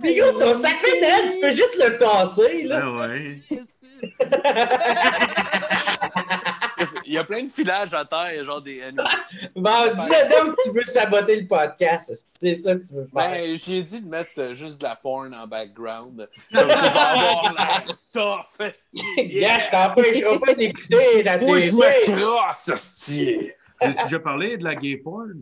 [0.01, 2.81] Mais gros, ton sapin de Noël, tu peux juste le tasser, là.
[2.83, 3.37] Ah ouais.
[7.05, 8.81] Il y a plein de filages à terre, il y a genre des.
[9.55, 12.27] Bon, dis-le donc que tu veux saboter le podcast.
[12.39, 13.31] C'est ça que tu veux faire.
[13.31, 16.29] Ben, j'ai dit de mettre euh, juste de la porn en background.
[16.51, 18.57] Comme ça, je vais avoir l'air tough.
[18.59, 22.15] Gars, je t'empêcherai pas d'écouter la Moi, je TV.
[22.15, 22.69] me crosse.
[23.81, 25.33] As-tu déjà parlé de la gay porn?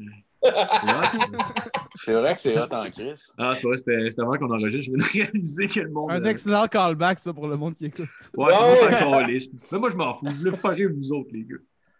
[1.95, 3.33] C'est- vrai que c'est hot en crise.
[3.37, 4.91] ah, c'est vrai, c'était c'était avant qu'on enregistre.
[4.91, 6.11] Je viens de réaliser que le monde.
[6.11, 8.07] Un euh, excellent callback, ça, pour le monde qui écoute.
[8.35, 8.53] Ouais,
[9.27, 9.53] liste.
[9.71, 10.27] Mais moi, je m'en fous.
[10.29, 11.55] Je voulais faire rire vous autres, les gars.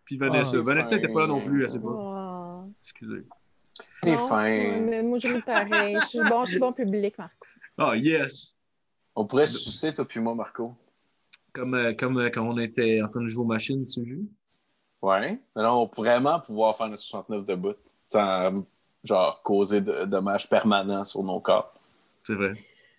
[0.05, 0.57] Puis Vanessa.
[0.57, 1.87] Ah, Vanessa n'était pas là non plus, elle sait pas.
[1.89, 2.63] Oh.
[2.81, 3.23] Excusez.
[4.01, 4.79] T'es Non, fin.
[4.81, 5.97] Mais moi, je ris pareil.
[6.01, 7.45] Je suis bon, je suis bon public, Marco.
[7.77, 8.55] Ah, yes!
[9.15, 10.73] On pourrait se sucer, toi puis moi, Marco.
[11.53, 14.21] Comme, euh, comme euh, quand on était en train de jouer aux machines, tu jeu.
[15.01, 15.39] Ouais.
[15.55, 17.75] Mais là, on pourrait vraiment pouvoir faire notre 69 de bout
[18.07, 18.53] sans,
[19.03, 21.71] genre, causer de dommages permanents sur nos corps.
[22.23, 22.53] C'est vrai.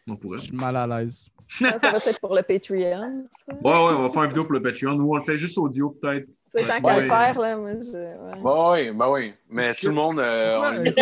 [0.06, 0.38] On pourrait.
[0.38, 1.28] Je suis mal à l'aise.
[1.48, 3.24] Ça, ça va être pour le Patreon.
[3.46, 3.54] ça.
[3.54, 4.92] Ouais, ouais, on va faire une vidéo pour le Patreon.
[5.00, 6.28] Ou on le fait juste audio, peut-être.
[6.54, 6.80] C'est tant Ouais.
[6.82, 7.56] qu'à le faire, là.
[7.56, 7.96] Moi, je...
[7.98, 8.42] ouais.
[8.42, 9.32] Bah oui, bah oui.
[9.50, 10.94] Mais tout le monde, euh, on, Ouais.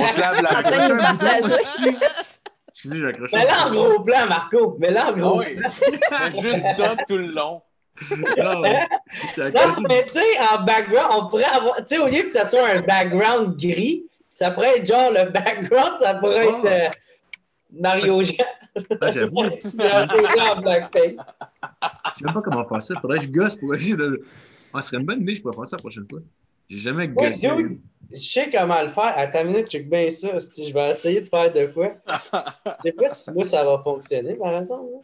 [0.00, 1.14] on se lave la En train de nous main.
[1.16, 1.96] partager.
[2.68, 3.36] Excusez, j'ai accroché.
[3.36, 4.76] Mais là, en gros plan, Marco.
[4.78, 5.56] Mais là, en gros oui.
[5.56, 7.62] Mais juste ça tout le long.
[8.38, 8.54] Ah,
[9.38, 10.20] Non, mais tu sais,
[10.52, 11.76] en background, on pourrait avoir.
[11.78, 15.30] Tu sais, au lieu que ça soit un background gris, ça pourrait être genre le
[15.30, 16.88] background, ça pourrait être euh,
[17.72, 18.44] Mario Jean.
[19.00, 19.34] Ah, j'avoue.
[19.74, 21.38] Mario Jean en blackface.
[22.14, 22.94] Je sais même pas comment faire ça.
[23.00, 24.22] Faudrait que je gosse pour essayer de.
[24.72, 26.20] Ah, ce serait une bonne idée, je pourrais faire ça la prochaine fois.
[26.68, 27.48] J'ai jamais Oui, gossé.
[27.56, 27.80] dude.
[28.12, 29.12] Je sais comment le faire.
[29.16, 30.28] Attends une minute, check bien ça.
[30.38, 31.92] Je vais essayer de faire de quoi.
[32.78, 34.84] Je sais pas si moi ça va fonctionner, par exemple.
[34.92, 34.98] là.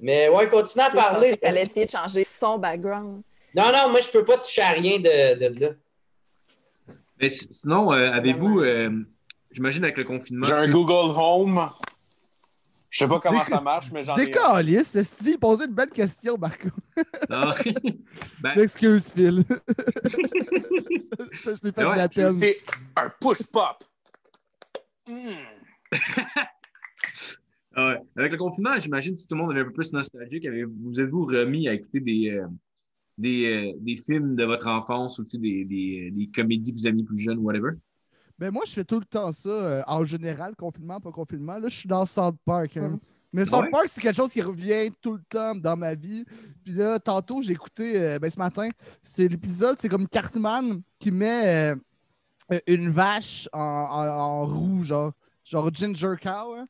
[0.00, 1.36] Mais ouais, continue à parler.
[1.36, 3.22] qu'elle allait essayer de changer son background.
[3.54, 5.70] Non, non, moi je peux pas toucher à rien de, de là.
[7.18, 8.90] Mais si- sinon, euh, avez-vous, euh,
[9.50, 10.44] j'imagine avec le confinement.
[10.44, 11.70] J'ai un Google Home.
[12.90, 14.26] Je sais pas comment Déc- ça marche, mais j'en ai.
[14.26, 16.68] Décalisse, c'est il posait une belle question, Marco.
[17.30, 17.50] Non.
[18.40, 19.44] ben, Excuse, Phil.
[21.32, 22.32] je l'ai fait Ouais, de la peine.
[22.32, 22.58] C'est
[22.96, 23.82] un push-pop.
[25.06, 25.30] Hmm.
[27.76, 27.96] Ah.
[28.16, 30.44] Avec le confinement, j'imagine que tout le monde est un peu plus nostalgique.
[30.46, 32.46] Avez- Vous êtes-vous remis à écouter des, euh,
[33.18, 36.78] des, euh, des films de votre enfance ou tu sais, des, des, des comédies que
[36.78, 37.70] vous aimiez plus jeunes, whatever?
[38.38, 41.58] Ben moi, je fais tout le temps ça, euh, en général, confinement, pas confinement.
[41.58, 42.76] Là, je suis dans South Park.
[42.76, 42.90] hein.
[42.90, 42.98] Mhm.
[43.32, 43.70] Mais South Ouais?
[43.70, 46.24] Park, c'est quelque chose qui revient tout le temps dans ma vie.
[46.64, 48.68] Puis là, tantôt, j'ai écouté, euh, ben, ce matin,
[49.02, 51.76] c'est l'épisode, c'est comme Cartman qui met euh,
[52.52, 55.12] euh, une vache en, en, en roux, genre,
[55.44, 56.54] genre Ginger Cow.
[56.54, 56.66] hein.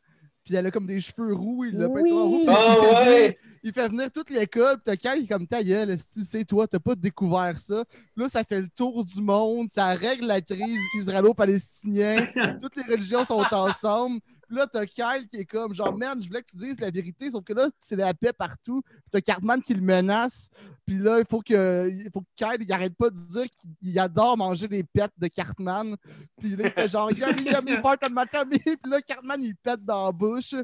[0.46, 2.10] Puis elle a comme des cheveux roux, il l'a Oui.
[2.12, 3.34] roux, puis Ah il, fait venir,
[3.64, 6.78] il fait venir toute l'école, puis t'as est comme ta gueule, esti, c'est toi, t'as
[6.78, 7.82] pas découvert ça.
[8.16, 12.24] Là, ça fait le tour du monde, ça règle la crise israélo-palestinienne,
[12.62, 14.20] toutes les religions sont ensemble.
[14.46, 16.90] Puis là, t'as Kyle qui est comme genre, man, je voulais que tu dises la
[16.90, 18.82] vérité, sauf que là, c'est la paix partout.
[18.82, 20.50] Puis t'as Cartman qui le menace.
[20.84, 23.46] Puis là, il faut que, il faut que Kyle, il arrête pas de dire
[23.80, 25.96] qu'il adore manger des pets de Cartman.
[26.38, 28.58] Puis là, il fait genre, yummy, yummy, part my tummy.
[28.58, 30.54] Puis là, Cartman, il pète dans la bouche.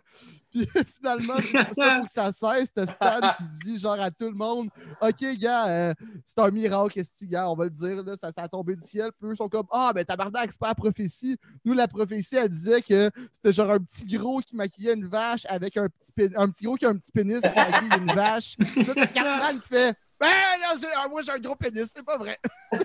[0.53, 2.73] Puis finalement, c'est pour ça, faut que ça cesse.
[2.73, 4.69] T'as Stan qui dit genre à tout le monde,
[5.01, 5.95] OK, gars, euh,
[6.27, 8.87] c'est un miracle, que gars, on va le dire, là, ça, ça a tombé du
[8.87, 9.11] ciel.
[9.19, 11.37] Puis eux sont comme, ah, ben tabarnak, c'est pas la prophétie.
[11.65, 15.47] Nous, la prophétie, elle disait que c'était genre un petit gros qui maquillait une vache
[15.49, 18.57] avec un petit, un petit gros qui a un petit pénis qui maquille une vache.
[18.59, 20.29] Là, t'as Cartman fait, ben
[20.61, 22.39] non, ah, moi j'ai un gros pénis, c'est pas vrai.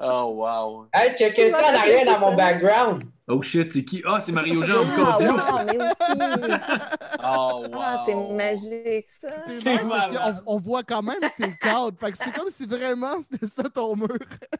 [0.00, 0.88] Oh, wow.
[0.92, 3.04] Hey, checkez ça en arrière dans mon background.
[3.28, 4.02] Oh shit, c'est qui?
[4.06, 5.78] Ah, c'est Mario Jean Ah, wow, mais.
[7.22, 7.80] Oh, wow.
[7.80, 9.28] Ah, c'est magique, ça.
[9.46, 9.90] C'est qu'on
[10.46, 11.96] on voit quand même tes cadres.
[11.98, 14.08] Fait que c'est comme si vraiment c'était ça ton mur.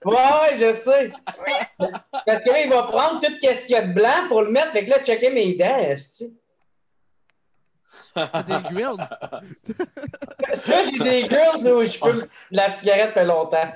[0.04, 1.12] Ouais, ouais, je sais.
[1.78, 4.50] Parce que là, il va prendre tout ce qu'il y a de blanc pour le
[4.50, 4.68] mettre.
[4.68, 5.96] Fait que là, checker mes dents.
[8.14, 9.04] Des grills.
[10.54, 13.72] Ça, j'ai des girls où je fume la cigarette fait longtemps.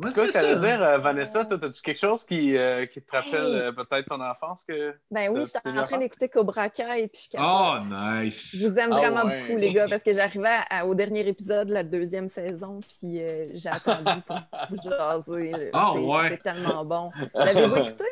[0.00, 0.40] Comment tu ça?
[0.40, 4.06] t'allais dire, euh, Vanessa, toi, as-tu quelque chose qui, euh, qui te rappelle euh, peut-être
[4.06, 4.94] ton enfance que.
[5.10, 7.36] Ben oui, Ça, j'étais en train d'écouter Cobra Kai et puis je.
[7.40, 7.74] Oh,
[8.22, 8.54] nice.
[8.56, 9.42] Je vous aime Ah vraiment ouais.
[9.42, 13.48] beaucoup, les gars, parce que j'arrivais au dernier épisode de la deuxième saison, puis euh,
[13.54, 14.38] j'ai attendu pour
[14.70, 15.52] vous jaser.
[15.52, 16.28] C'est- ouais.
[16.30, 17.10] C'est tellement bon.
[17.34, 18.04] L'avez-vous écouté?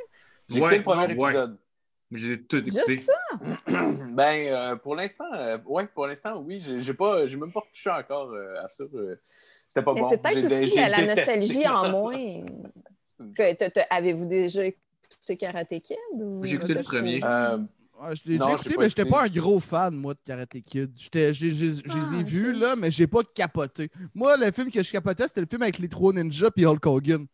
[0.49, 1.29] J'ai Ouais, écouté le premier ouais.
[1.31, 1.57] épisode.
[2.11, 2.95] Mais j'ai tout écouté.
[2.97, 3.39] Juste ça?
[4.17, 6.61] Ben, euh, pour l'instant, euh, ouais, pour l'instant, oui.
[6.61, 8.85] J'ai pas, j'ai même pas touché encore euh, à ça.
[8.95, 10.11] euh, C'était pas Mais bon.
[10.11, 11.41] c'est peut-être J'ai- aussi à la détesté.
[11.41, 12.25] nostalgie en moins.
[13.91, 15.97] Avez-vous déjà écouté Karate Kid?
[16.15, 17.21] ou- J'ai écouté le premier.
[17.99, 20.61] Ouais, je l'ai déjà j'ai écouté, mais j'étais pas un gros fan, moi, de Karate
[20.67, 20.93] Kid.
[20.97, 23.89] J'étais- j'ai- j'ai- Je les ai Ah, vus, là, mais j'ai pas capoté.
[24.15, 26.85] Moi, le film que je capotais, c'était le film avec les trois ninjas puis Hulk
[26.85, 27.27] Hogan.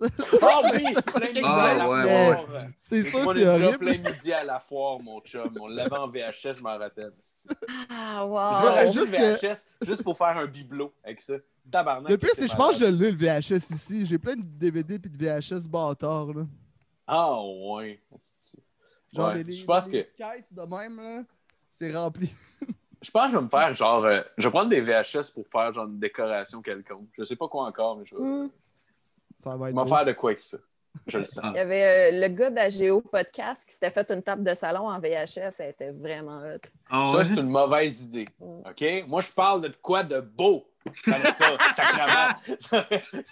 [0.00, 0.84] Ah oui!
[1.14, 2.02] Plein midi Ah, à la ouais,
[2.44, 2.62] foire.
[2.76, 3.78] C'est ça, c'est horrible.
[3.78, 5.52] plein midi à la foire, mon chum.
[5.60, 7.12] On l'avait en VHS, je m'en rappelle.
[7.22, 7.54] Je
[7.90, 8.34] Ah, wow!
[8.36, 11.34] rajouter juste le que- VHS juste pour faire un bibelot avec ça.
[11.70, 12.10] Tabarnak.
[12.10, 14.06] Le plus, c'est que je pense que je l'ai, le VHS ici.
[14.06, 16.46] J'ai plein de DVD puis de VHS bâtards, là.
[17.06, 18.00] Ah ouais.
[18.18, 18.58] c'est-
[19.14, 21.22] Genre, Ouais, les, je pense les que caisses de même, là,
[21.70, 22.30] c'est rempli.
[23.02, 25.46] je pense que je vais me faire genre euh, je vais prendre des VHS pour
[25.48, 27.08] faire genre une décoration quelconque.
[27.12, 28.48] Je sais pas quoi encore mais je vais Hmm.
[29.44, 29.86] Ça va être vais beau.
[29.86, 30.58] faire de quoi avec ça.
[31.06, 31.44] Je le sens.
[31.44, 31.50] Ah.
[31.54, 34.88] Il y avait euh, le gars d'AGO Podcast qui s'était fait une table de salon
[34.88, 35.54] en VHS.
[35.60, 36.58] Elle était vraiment hot.
[36.90, 37.24] Ah Ça ouais?
[37.24, 38.26] c'est une mauvaise idée.
[38.40, 38.60] Mm.
[38.68, 39.04] OK?
[39.06, 40.66] Moi je parle de quoi de beau?
[40.92, 42.82] Je connais ça, sacrément.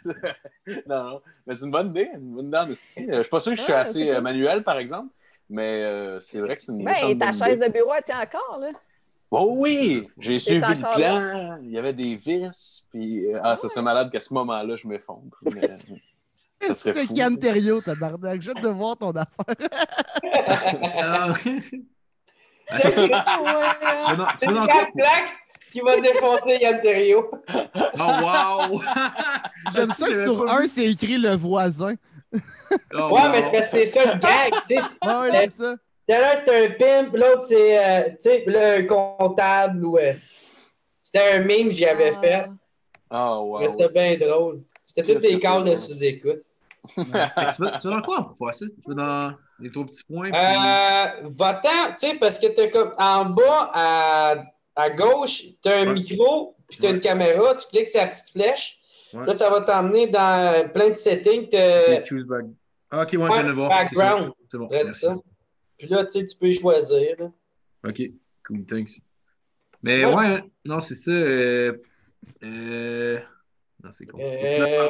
[0.86, 1.22] non, non.
[1.46, 3.12] Mais c'est une bonne idée, une bonne idée.
[3.12, 5.08] Euh, Je suis pas sûr que je suis Ouais, assez euh, manuel, par exemple,
[5.48, 7.68] mais euh, c'est vrai que c'est une Ben, méchante ta bonne chaise idée.
[7.68, 8.68] de bureau, elle tient encore, là.
[9.30, 10.06] Oh oui!
[10.18, 14.10] J'ai suivi le plan, il y avait des vis, puis euh, ah, ça serait malade
[14.10, 15.36] qu'à ce moment-là, je m'effondre.
[15.42, 17.12] Mais, euh, ça serait C'est.
[17.14, 18.40] Yann Terriot, tabarnak.
[18.40, 19.56] J'ai hâte de voir ton affaire.
[20.98, 21.34] Ah.
[21.44, 21.60] Hein.
[24.38, 24.66] C'est veux une
[24.96, 25.32] plaques
[25.70, 27.30] qui va défoncer Yann Terrio.
[27.54, 28.80] Oh, wow!
[29.74, 31.94] J'aime ça que sur un, c'est écrit le voisin.
[32.32, 32.38] Oh,
[32.94, 33.28] Ouais, wow.
[33.30, 34.52] mais c'est parce que c'est ça le gag.
[34.68, 34.82] tu sais.
[35.00, 35.74] Ah ouais, c'est ça.
[36.08, 39.84] Tout à l'heure, c'était un pimp, l'autre, c'est euh, tu sais, là, un comptable.
[39.84, 40.12] ou euh,
[41.02, 42.20] c'était un meme que j'avais Ah.
[42.20, 42.46] fait.
[43.10, 43.58] Ah, wow.
[43.60, 44.62] mais c'était bien c'est- drôle.
[44.82, 46.42] C'était Qu'est-ce toutes les que c'est calls de sous-écoute.
[46.94, 48.66] tu, veux, tu veux dans quoi pour faire ça?
[48.66, 50.30] Tu veux dans les trois petits points?
[50.30, 54.34] puis- Euh, Va-t'en, tu sais, parce que t'as comme en bas à,
[54.76, 55.94] à gauche, t'as un Ouais.
[55.94, 56.94] micro, puis t'as Ouais.
[56.94, 58.78] une caméra, tu cliques sur la petite flèche.
[59.12, 59.26] Ouais.
[59.26, 61.46] Là, ça va t'emmener dans plein de settings.
[61.46, 61.54] Ok.
[62.90, 63.68] Ah, ok, ouais, je ouais, viens de le voir.
[63.70, 64.30] background.
[64.50, 64.68] C'est bon.
[65.78, 67.16] Puis là, tu sais, tu peux choisir.
[67.18, 67.30] là.
[67.88, 68.02] Ok,
[68.46, 69.00] cool, thanks.
[69.82, 70.14] Mais Ouais.
[70.14, 71.10] ouais, non, c'est ça.
[71.12, 71.76] Euh...
[72.42, 73.18] euh,
[73.84, 74.18] Non, c'est con.
[74.20, 74.88] Euh,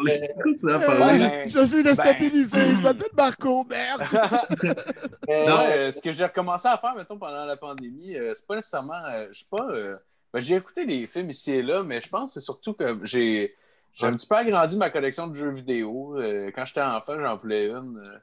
[0.88, 1.18] Euh.
[1.18, 2.58] Ben, je suis déstabilisé.
[2.76, 4.02] Je m'appelle Marco, merde.
[5.28, 8.54] Non, euh, ce que j'ai recommencé à faire, mettons, pendant la pandémie, euh, c'est pas
[8.54, 9.04] nécessairement.
[9.10, 9.66] euh, je sais pas.
[9.70, 9.98] euh,
[10.32, 13.00] ben, j'ai écouté des films ici et là, mais je pense que c'est surtout que
[13.04, 13.54] j'ai.
[13.92, 16.18] J'ai un petit peu agrandi ma collection de jeux vidéo.
[16.18, 18.18] Euh, quand j'étais enfant, j'en voulais une, euh,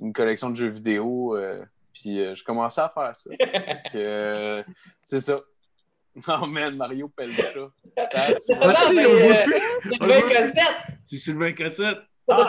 [0.00, 1.36] une collection de jeux vidéo.
[1.92, 3.30] Puis euh, je commençais à faire ça.
[3.94, 4.62] Euh,
[5.02, 5.38] c'est ça.
[6.28, 7.42] Oh man, Mario Pelcha.
[7.56, 7.70] Euh.
[11.06, 11.98] C'est Sylvain Cossette.
[12.30, 12.48] Ah,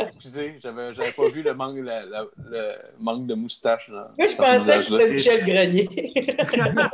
[0.00, 3.90] excusez, j'avais, j'avais pas vu le manque, la- la- le manque de moustache.
[3.90, 5.88] Dans, Moi, je pensais que c'était Michel Grenier.
[6.72, 6.88] Moi,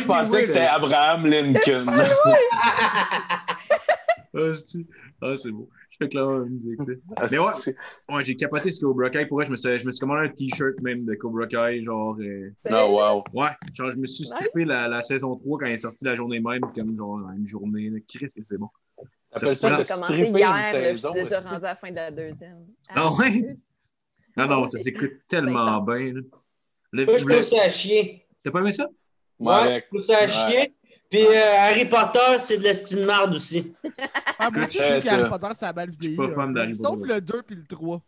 [0.00, 1.86] je pensais que c'était Abraham Lincoln.
[4.34, 4.86] Ah, c'est
[5.20, 5.68] ah, c'est beau.
[6.02, 8.16] Fait que là, on nous dit que c'est- Ah, Mais ouais.
[8.16, 9.26] Ouais, j'ai capoté sur Cobra Kai.
[9.26, 11.82] Pour vrai, je me suis, je me suis commandé un t-shirt même de Cobra Kai.
[11.82, 13.24] Genre, euh, Ah, wow.
[13.34, 16.16] ouais, genre, je me suis skippé la, la saison 3 quand elle est sortie la
[16.16, 17.90] journée même, comme genre une journée.
[17.90, 17.98] là.
[18.08, 18.68] Christ, que c'est bon.
[19.30, 21.96] T'appelles Ça ça J'ai commencé hier, une je suis déjà rendue à la fin de
[21.96, 22.66] la deuxième.
[22.90, 23.30] Ah ouais?
[23.30, 23.56] plus.
[24.36, 26.12] Non, non, ça s'écoute tellement bien.
[26.92, 28.26] Moi, je trouve ça à chier.
[28.42, 28.88] T'as pas aimé ça?
[29.38, 30.28] Ouais, Ouais, je trouve ça à Ouais.
[30.28, 30.74] chier.
[31.12, 33.74] Puis euh, Harry Potter, c'est de l'estime marde aussi.
[34.38, 35.10] Ah, moi aussi, je trouve ça.
[35.18, 36.16] qu'Harry Potter, ça a mal vieilli.
[36.16, 38.00] Je suis pas fan Sauf le 2 puis le 3.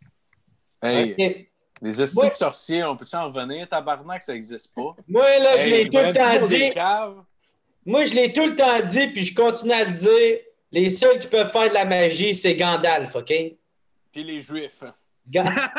[0.81, 1.47] Hey, Ok.
[1.81, 2.29] les hosties Ouais.
[2.29, 3.69] de sorciers, on peut-tu en revenir?
[3.69, 4.95] Tabarnak, ça existe pas.
[5.07, 6.71] Moi, là, je Hey, l'ai tout le temps dit.
[6.73, 7.23] caves.
[7.85, 10.39] Moi, je l'ai tout le temps dit, puis je continue à le dire.
[10.71, 13.31] Les seuls qui peuvent faire de la magie, c'est Gandalf, OK?
[14.11, 14.83] Puis les juifs.
[15.29, 15.45] Ga-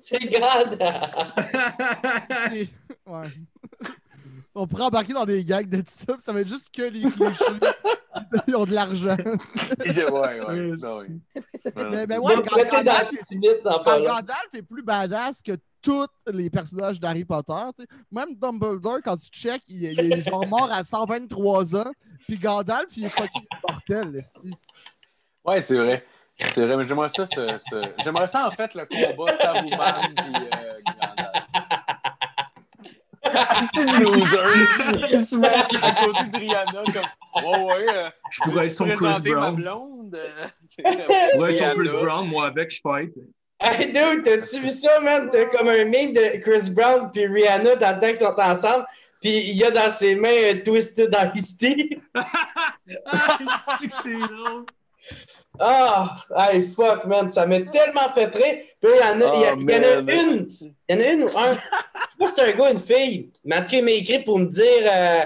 [0.00, 0.78] c'est Gandalf.
[3.06, 3.24] Ouais.
[4.60, 7.02] On pourrait embarquer dans des gags de ça, puis ça va être juste que les
[7.02, 7.44] clichés.
[8.48, 9.16] Ils ont de l'argent.
[9.86, 10.44] ouais, ouais.
[10.46, 11.20] Ouais, non, oui.
[11.76, 13.10] Mais- mais ouais, dans Gandalf,
[13.98, 14.04] long.
[14.04, 17.52] Gandalf est plus badass que tous les personnages d'Harry Potter.
[17.76, 17.88] tu sais.
[18.10, 21.92] Même Dumbledore, quand tu check, il, il est genre mort à 123 ans.
[22.26, 24.20] Puis Gandalf, il est fucking mortel.
[25.44, 26.04] Ouais, c'est vrai.
[26.40, 30.26] C'est vrai, mais j'aimerais ça, ce, ce- j'aimerais ça en fait le combat Saruman puis
[30.36, 31.17] euh, Gandalf.
[33.74, 38.42] C'est une loser qui se met à côté de Rihanna comme Ouais, ouais, euh, Je
[38.42, 39.54] pourrais être son Chris ma Brown.
[39.56, 40.14] blonde?
[40.16, 40.48] euh,
[40.78, 41.90] Je pourrais être son Chris.
[42.02, 43.14] Brown, moi avec, je fight.
[43.60, 45.28] Hey, dude, t'as-tu vu ça, man?
[45.32, 48.84] T'as comme un meme de Chris Brown puis Rihanna dans le temps qu'ils sont ensemble.
[49.20, 51.58] Puis il y a dans ses mains un Twisted Ice
[52.14, 53.38] Ah,
[53.78, 54.64] c'est que c'est drôle.
[55.60, 57.30] Ah, hey, fuck, man.
[57.32, 58.58] Ça m'a tellement fait rire.
[58.80, 60.08] Puis il y en a, il y a- Oh, il y en a man.
[60.08, 60.48] une.
[60.88, 61.58] Il y en a une ou un.
[62.18, 63.30] Moi, c'est un gars, une fille.
[63.44, 65.20] Mathieu m'a écrit pour me dire euh,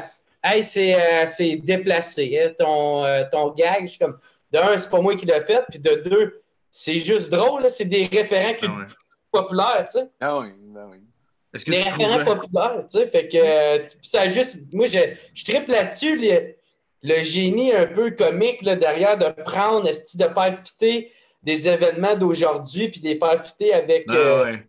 [0.45, 3.83] Hey, c'est euh, c'est déplacé, hein, ton, euh, ton gag.
[3.83, 4.19] Je suis comme
[4.51, 5.65] De un, c'est pas moi qui l'ai fait.
[5.71, 7.63] Puis de deux, c'est juste drôle.
[7.63, 7.69] là.
[7.69, 8.85] C'est des référents Ah ouais.
[9.31, 10.09] populaires, tu sais.
[10.21, 10.99] Ah oui, ben oui.
[11.55, 12.41] Des tu référents trouves.
[12.41, 13.07] populaires, tu sais.
[13.07, 14.57] Fait que euh, puis ça a juste.
[14.73, 14.99] Moi, je,
[15.35, 16.17] je tripe là-dessus.
[16.19, 16.57] le-
[17.03, 21.11] le génie un peu comique là, derrière de prendre, esti, de faire fitter
[21.43, 24.67] des événements d'aujourd'hui puis de les faire fitter avec, Ah euh, ouais.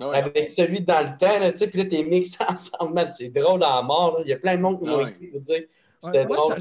[0.00, 1.38] Ah avec celui dans le temps.
[1.40, 3.08] Là, tu sais, puis là, t'es mixé ensemble.
[3.12, 4.18] C'est drôle à mort.
[4.18, 4.22] là.
[4.24, 5.62] Il y a plein de monde qui Ah m'ont écrit pour dire
[6.00, 6.54] c'était drôle.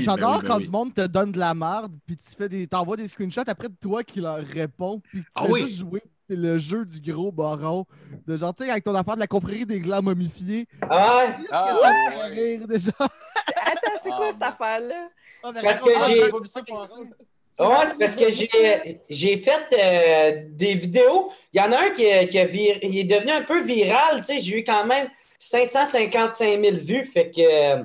[0.00, 0.64] J'adore oui, quand oui.
[0.64, 3.68] du monde te donne de la merde, puis tu fais des, t'envoies des screenshots après
[3.68, 5.60] de toi qui leur répond, puis tu Ah fais oui.
[5.66, 6.02] juste jouer
[6.32, 7.84] c'est le jeu du gros baron.
[8.26, 10.66] De genre, tu sais, avec ton affaire de la confrérie des glands momifiés.
[10.88, 11.26] Ah?
[11.38, 12.56] Qu'est-ce Ah, que ça me fait ouais.
[12.56, 12.90] rire déjà?
[13.00, 14.32] Attends, c'est Ah, quoi bon.
[14.32, 15.08] cette affaire-là?
[15.44, 17.00] Ah, mais parce que ah, j'ai- passer.
[17.58, 21.30] Ouais, c'est parce que j'ai, j'ai fait euh, des vidéos.
[21.52, 24.20] Il y en a un qui, qui a vir- il est devenu un peu viral.
[24.20, 25.08] Tu sais, j'ai eu quand même
[25.38, 27.04] 555 000 vues.
[27.04, 27.82] Fait que.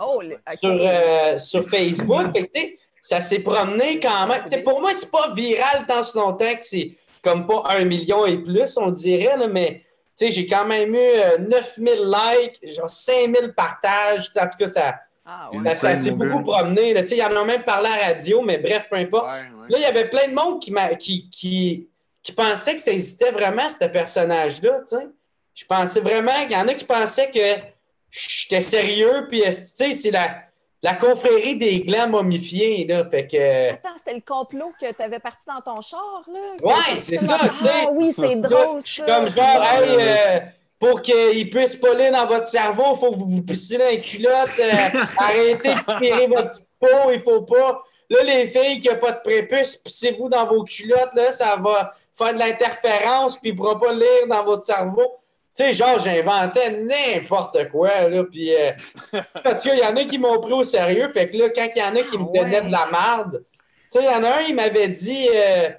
[0.00, 0.22] Oh,
[0.60, 2.32] sur, euh, sur Facebook.
[2.32, 4.42] Fait que, tu sais, ça s'est promené quand même.
[4.44, 6.92] Tu sais, pour moi, c'est pas viral tant ce longtemps que c'est
[7.22, 9.82] comme pas un million et plus, on dirait, là, mais
[10.16, 14.26] tu sais, j'ai quand même eu euh, 9000 likes, genre 5000 partages.
[14.26, 14.94] Tu sais, En tout cas, ça,
[15.24, 15.74] Ah, ouais.
[15.74, 16.92] ça, s'est beaucoup promené.
[16.92, 17.02] Là.
[17.02, 19.26] Tu sais, Il y en a même parlé à la radio, mais bref, peu importe.
[19.26, 19.68] Ouais, ouais.
[19.68, 21.88] Là, il y avait plein de monde qui, qui, qui,
[22.22, 25.06] qui pensait que ça existait vraiment, ce personnage-là, tu sais.
[25.54, 27.62] Je pensais vraiment, il y en a qui pensaient que
[28.10, 30.47] j'étais sérieux, puis, tu sais, c'est la,
[30.82, 33.72] la confrérie des glands momifiés, là, fait que...
[33.72, 36.40] Attends, c'était le complot que tu avais parti dans ton char, là?
[36.62, 37.70] Ouais, c'est ça, tu sais.
[37.84, 39.06] Ah oui, c'est drôle, Je suis ça.
[39.06, 40.38] comme genre, hey, euh,
[40.78, 43.88] pour qu'il puisse pas lire dans votre cerveau, il faut que vous vous pissiez dans
[43.88, 47.82] les culottes, euh, arrêtez de tirer votre petite peau, il faut pas.
[48.10, 51.92] Là, les filles qui n'ont pas de prépuce, pissez-vous dans vos culottes, là, ça va
[52.16, 55.16] faire de l'interférence, puis il ne pourra pas lire dans votre cerveau.
[55.58, 58.54] Tu sais, genre, j'inventais n'importe quoi, là, puis...
[58.54, 58.70] Euh,
[59.64, 61.82] il y en a qui m'ont pris au sérieux, fait que là, quand il y
[61.82, 62.66] en a qui me Ah donnaient ouais.
[62.66, 63.44] de la merde,
[63.92, 65.28] tu sais, il y en a un, il m'avait dit...
[65.34, 65.70] euh,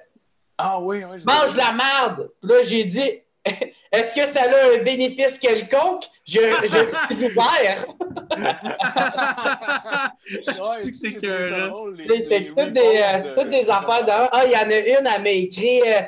[0.58, 1.18] Ah oui, oui.
[1.24, 2.30] mange la merde.
[2.42, 3.10] Puis Là, j'ai dit,
[3.92, 6.04] est-ce que ça a un bénéfice quelconque?
[6.26, 7.86] Je, je suis ouvert.
[10.46, 11.20] Ouais, C'est toutes
[12.72, 14.28] des, euh, de- toutes des affaires d'un.
[14.30, 16.02] Ah, il y en a une, elle m'a écrit, euh,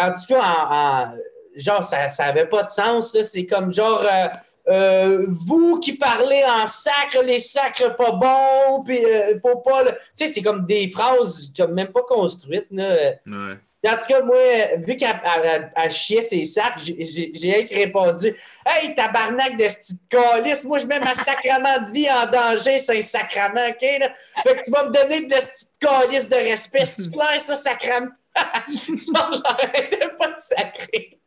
[0.00, 1.12] en tout cas, en, en-
[1.56, 3.14] genre, ça n'avait pas de sens.
[3.14, 3.22] là.
[3.24, 4.28] C'est comme genre, euh,
[4.68, 9.82] euh, vous qui parlez en sacre, les sacres pas bons, puis il faut pas.
[9.84, 12.66] le- Tu sais, c'est comme des phrases comme même pas construites.
[12.70, 12.88] Là.
[13.26, 13.56] Ouais.
[13.86, 14.36] En tout cas, moi,
[14.78, 18.34] vu qu'elle elle- elle- elle chiait ses sacs, j'ai- répondu
[18.66, 22.98] Hey, tabarnak de petite calice, moi, je mets ma sacrement de vie en danger, c'est
[22.98, 23.86] un sacrement, OK?
[24.00, 24.08] Là?
[24.42, 26.84] Fait que tu vas me donner de la petite calice de respect.
[26.84, 28.10] C'est clair, ça, sacrement?
[29.14, 31.20] non, j'arrêtais pas de sacrer.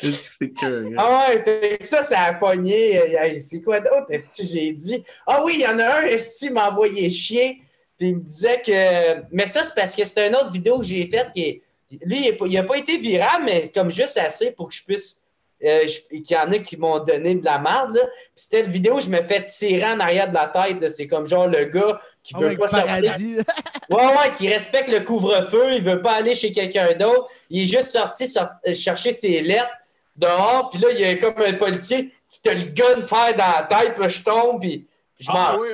[0.00, 0.94] Que.
[0.96, 2.94] Ah ouais, fait que ça, ça a pogné.
[2.96, 5.02] Hey, C'est quoi d'autre, est-ce que j'ai dit?
[5.26, 7.62] Ah oui, il y en a un, est-ce qu'il m'a envoyé chier?
[7.98, 9.22] Puis il me disait que.
[9.30, 11.62] Mais ça, c'est parce que c'est une autre vidéo que j'ai faite qui est.
[12.04, 15.16] Lui, il n'a pas été viral, mais comme juste assez pour que je puisse.
[15.62, 17.94] euh, je- qu'il y en a qui m'ont donné de la merde.
[17.94, 18.00] là.
[18.34, 20.80] Puis c'était une vidéo où je me fais tirer en arrière de la tête.
[20.80, 20.88] là.
[20.88, 22.86] C'est comme genre le gars qui Oh, veut pas sortir.
[22.86, 23.36] paradis.
[23.90, 27.28] Ouais, ouais, qui respecte le couvre-feu, il veut pas aller chez quelqu'un d'autre.
[27.50, 29.68] Il est juste sorti sort- euh, chercher ses lettres
[30.20, 33.60] dehors, puis là, il y a comme un policier qui te le gun faire dans
[33.60, 34.86] la tête, puis là, je tombe, puis
[35.18, 35.68] je Ah, m'en oui.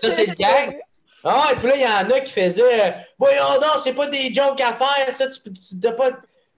[0.00, 0.80] Ça, c'est le gag.
[1.24, 4.06] Ah, et puis là, il y en a qui faisaient euh, Voyons donc, c'est pas
[4.06, 6.10] des jokes à faire, ça, tu, peux- tu dois pas.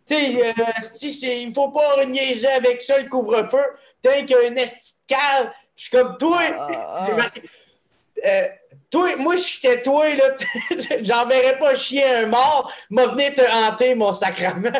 [0.06, 0.52] Tu sais, euh,
[1.46, 3.64] il faut pas niaiser avec ça, le couvre-feu.
[4.02, 5.52] T'as qu'un esti de.
[5.76, 6.40] Je suis comme toi.
[6.58, 7.08] Ah,
[8.26, 8.48] Euh,
[8.90, 10.24] toi, moi, j'étais toi, là.
[11.02, 12.72] J'enverrais pas chier un mort.
[12.90, 14.70] M'a venu te hanter, mon sacrement.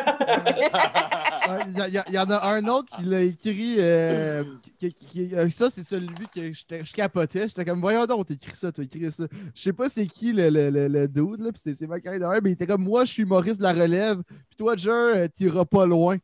[1.49, 1.61] Ouais,
[2.07, 3.77] Il y, en a un autre qui l'a écrit.
[3.79, 4.43] euh,
[4.79, 7.47] qui- qui- qui- euh, ça, c'est celui que je capotais.
[7.47, 9.23] J'étais comme, voyons donc, t'écris ça, t'as écrit ça.
[9.55, 11.99] Je sais pas c'est qui le, le, le, le dude, là, puis c'est- c'est ma
[11.99, 14.75] carrière derrière, mais il était comme, moi, je suis Maurice de la relève, puis toi,
[14.77, 16.17] Jer, euh, t'iras pas loin.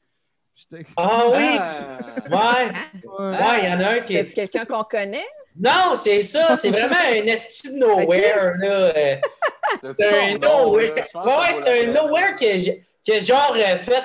[0.55, 1.57] J'étais Ah oui!
[1.59, 1.97] Ah.
[2.29, 2.71] Ouais,
[3.19, 3.31] ouais.
[3.31, 4.33] ouais, il y en a un qui C'est est.
[4.33, 5.25] quelqu'un qu'on connaît?
[5.57, 6.55] Non, c'est ça.
[6.55, 8.71] C'est vraiment un esti de nowhere, là.
[8.95, 9.15] euh.
[9.97, 10.93] C'est un nowhere.
[11.15, 14.03] Ouais, c'est un nowhere que, genre euh, fait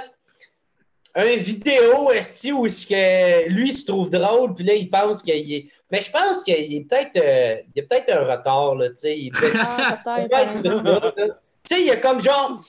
[1.15, 5.53] un vidéo esti où ce que lui se trouve drôle, puis là, il pense qu'il
[5.53, 5.67] est.
[5.91, 8.97] Mais je pense qu'il est peut-être euh, il y a peut-être un retard, là, tu
[8.97, 9.19] sais.
[9.19, 10.33] Il Ah, peut-être.
[10.33, 11.29] Ouais, hein.
[11.69, 12.63] Tu sais, il y a comme genre.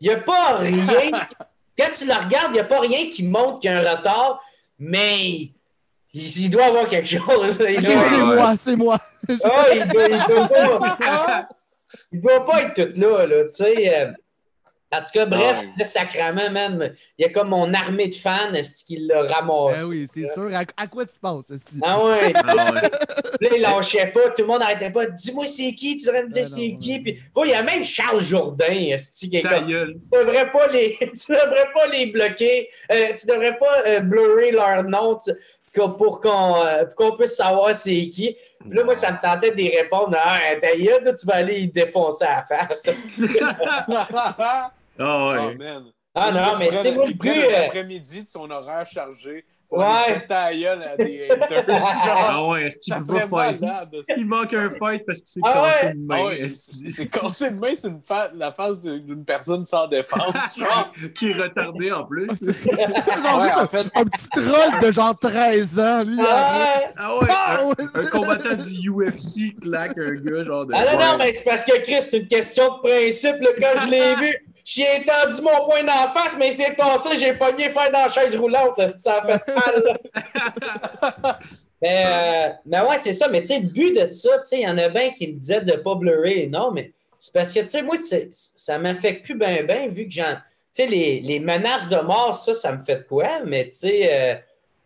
[0.00, 1.10] Il n'y a pas rien.
[1.78, 3.96] Quand tu le regardes, il n'y a pas rien qui montre qu'il y a un
[3.96, 4.40] retard,
[4.78, 5.50] mais
[6.14, 7.58] il, il doit avoir quelque chose.
[7.58, 8.20] Doit, c'est ouais.
[8.36, 8.98] moi, c'est moi.
[9.44, 11.48] Ah, il doit, il doit pas,
[12.12, 13.98] il doit pas être tout là, là, tu sais.
[14.00, 14.12] euh.
[14.90, 15.84] En tout cas, bref, Ouais.
[15.84, 19.82] sacrament, man, il y a comme mon armée de fans, est-ce qu'il l'a ramassé?
[19.82, 20.48] Ben oui, c'est sûr.
[20.54, 21.78] À, à quoi tu penses, esti?
[21.82, 22.80] Ah ouais, Ah ouais.
[23.38, 25.04] Là, il lâchait pas, tout le monde n'arrêtait pas.
[25.04, 27.02] Dis-moi c'est qui, tu devrais me dire Ben c'est qui.
[27.02, 29.94] Puis, bon, il y a même Charles Jourdain, esti, qui est Ta comme, gueule.
[30.10, 34.52] tu devrais pas les, tu devrais pas les bloquer, euh, tu devrais pas euh, blurrer
[34.52, 35.32] leur nom tu-
[35.96, 38.36] pour qu'on euh, pour qu'on puisse savoir c'est qui.
[38.60, 40.16] Puis là, moi, ça me tentait d'y répondre.
[40.20, 42.88] Ah, toi, tu vas aller y défoncer à la face.
[44.20, 45.54] Ah Oh, ouais.
[45.54, 45.84] man.
[46.14, 50.24] Ah non, mais tu sais, moi, le prend euh, l'après-midi de son horaire chargé Ouais.
[50.26, 51.64] ta gueule à des haters.
[52.20, 53.60] Ah ouais, est-ce qu'il Ça peut serait pas fight?
[53.60, 53.88] malade.
[54.16, 55.92] Il manque un fight parce s'est Ah cassé ouais?
[55.94, 56.24] une Ah main.
[56.24, 57.74] ouais, c'est cassé de main
[58.06, 60.34] fa- la face de- d'une personne sans défense.
[60.58, 60.92] genre.
[61.14, 62.28] Qui est retardé en plus.
[62.40, 66.16] genre Ouais, juste en fait, un, un petit troll de genre 13 ans, lui.
[66.20, 70.72] ah, Ah ouais, Ah un, c'est- combattant du UFC claque un gars genre de.
[70.76, 73.36] ah non, non, mais c'est parce que Chris, c'est une question de principe.
[73.40, 74.36] Là, quand je l'ai vu,
[74.70, 78.36] j'ai étendu mon poing d'en face, mais c'est passé, j'ai pogné faire dans la chaise
[78.36, 78.78] roulante.
[78.98, 79.98] Ça fait mal.
[81.82, 83.28] mais, euh, mais ouais, c'est ça.
[83.28, 85.28] Mais tu sais, le but de ça, tu sais, il y en a bien qui
[85.28, 86.48] me disaient de ne pas blurrer.
[86.52, 87.96] Non, mais c'est parce que, tu sais, moi,
[88.30, 90.34] ça m'affecte plus bien, bien, vu que j'en.
[90.74, 93.40] Tu sais, les, les menaces de mort, ça, ça me fait de quoi?
[93.46, 94.34] Mais tu sais, euh,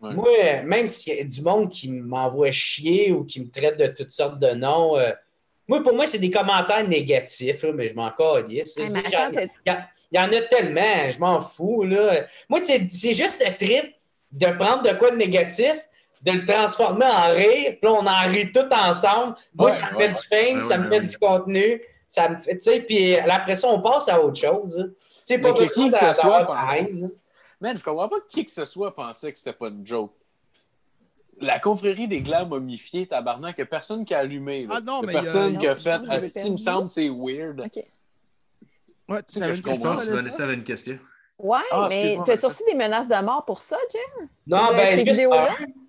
[0.01, 0.15] Ouais.
[0.15, 3.87] moi, même s'il y a du monde qui m'envoie chier ou qui me traite de
[3.87, 5.13] toutes sortes de noms, euh,
[5.69, 8.77] moi, pour moi, c'est des commentaires négatifs, là, mais je m'en calisse.
[8.79, 8.91] Il
[10.13, 11.85] y, en a tellement, je m'en fous.
[11.85, 12.27] Là.
[12.49, 13.95] Moi, c'est c'est juste le trip
[14.33, 15.75] de prendre de quoi de négatif,
[16.23, 19.37] de le transformer en rire, puis on en rit tout ensemble.
[19.55, 20.09] Moi, Ouais, ça me ouais.
[20.09, 21.07] fait du fame, Ouais, ça me ouais, fait ouais.
[21.09, 24.79] du contenu, ça me fait, tu sais, puis après ça, on passe à autre chose.
[24.79, 24.89] hein.
[24.91, 26.41] Tu sais, Mais pas que qui que ce soit
[26.75, 27.09] haine, hein.
[27.61, 30.13] Man, je comprends pas que qui que ce soit pensait que c'était pas une joke.
[31.43, 34.67] La confrérie des glands momifiés, tabarnak, a personne qui a allumé.
[34.67, 34.77] Là.
[34.77, 37.61] Ah non, mais a- personne qui a fait Asti, me semble c'est weird.
[37.61, 37.85] OK.
[39.09, 40.45] Ouais, tu sais que je question, comprends, Vanessa, Vanessa?
[40.45, 40.99] Avait une question.
[41.39, 44.29] Ouais, Ah, mais t'as-tu reçu des menaces de mort pour ça, Jen?
[44.47, 45.29] Non, De ben, juste.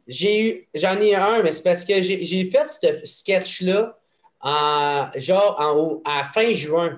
[0.07, 3.97] J'ai eu, j'en ai un, mais c'est parce que j'ai fait ce sketch-là
[4.41, 6.89] en, genre, en, à fin juin.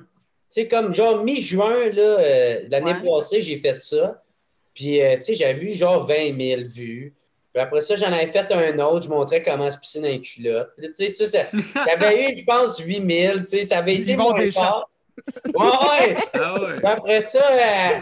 [0.49, 3.03] Tu sais, comme genre mi-juin, là, euh, l'année Ouais.
[3.19, 4.23] passée, j'ai fait ça.
[4.73, 7.13] Puis, euh, tu sais, j'avais vu genre 20 000 vues.
[7.55, 9.05] Puis après ça, j'en avais fait un autre.
[9.05, 10.71] Je montrais comment se pisser dans les culottes.
[10.97, 12.95] Tu sais, ça, ça- j'avais eu, je pense, 8
[13.27, 13.39] 000.
[13.39, 14.17] Tu sais, ça avait été Ils
[14.51, 14.89] fort.
[15.55, 16.17] Ouais, ouais.
[16.33, 16.75] Ah ouais.
[16.75, 17.99] Puis Après ça, euh,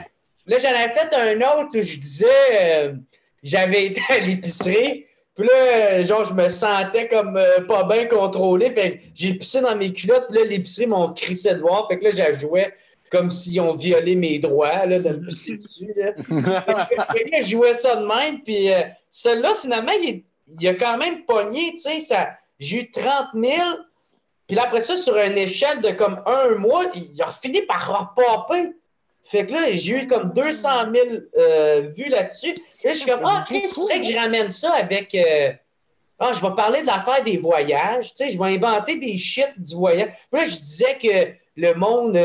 [0.47, 2.93] là, j'en avais fait un autre où je disais, euh,
[3.43, 5.05] j'avais été à l'épicerie.
[5.35, 8.71] Puis là, euh, genre, je me sentais comme euh, pas bien contrôlé.
[8.71, 10.25] Fait que j'ai pissé dans mes culottes.
[10.31, 11.87] Puis là, l'épicerie m'ont crissé de voir.
[11.87, 12.73] Fait que là, j'ajouais
[13.13, 15.93] comme s'ils ont violé mes droits là, de me pisser dessus.
[15.95, 16.11] Là.
[16.27, 18.41] Là, je jouais ça de même.
[18.41, 20.23] Puis euh, celui-là, finalement, il, est-
[20.59, 21.71] il a quand même pogné.
[21.73, 23.55] Tu sais, ça- j'ai eu 30 000.
[24.47, 27.87] Puis là, après ça, sur une échelle de comme un mois, il a fini par
[28.17, 28.71] repopper.
[29.23, 31.05] Fait que là, j'ai eu comme 200 000
[31.37, 32.53] euh, vues là-dessus.
[32.83, 35.51] Là, je suis comme, ah, Chris, faudrait que je ramène ça avec, euh,
[36.19, 39.47] ah, je vais parler de l'affaire des voyages, tu sais, je vais inventer des shit
[39.57, 40.09] du voyage.
[40.31, 42.17] Puis là, je disais que le monde,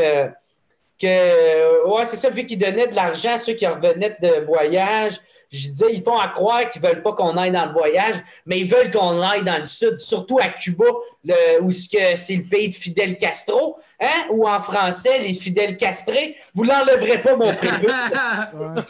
[0.99, 5.19] que, ouais, c'est ça, vu qu'ils donnaient de l'argent à ceux qui revenaient de voyage,
[5.51, 8.59] je disais, ils font à croire qu'ils veulent pas qu'on aille dans le voyage, mais
[8.59, 10.85] ils veulent qu'on aille dans le sud, surtout à Cuba,
[11.25, 14.27] le, où c'est que c'est le pays de Fidel Castro, hein?
[14.29, 16.35] Ou en français, les fidèles castrés.
[16.53, 17.87] Vous l'enlèverez pas, mon prévu.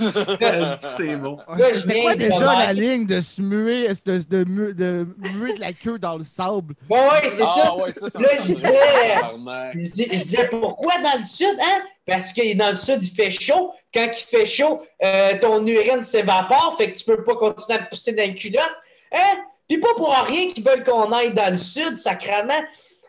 [0.98, 1.38] c'est bon.
[1.86, 4.44] C'est quoi déjà la ligne de se muer, de, de,
[4.74, 6.76] de muer de la queue dans le sable?
[6.90, 7.54] Ouais, ouais, c'est ça.
[7.68, 11.82] Ah ouais, ça, ça Là, me je disais- je disais, pourquoi dans le sud, hein?
[12.10, 13.74] Parce que dans le sud, il fait chaud.
[13.94, 17.84] Quand il fait chaud, euh, ton urine s'évapore, fait que tu peux pas continuer à
[17.84, 18.76] pousser dans le culotte.
[19.12, 19.40] Hein?
[19.68, 22.62] Puis pas pour rien qu'ils veulent qu'on aille dans le sud, sacrement.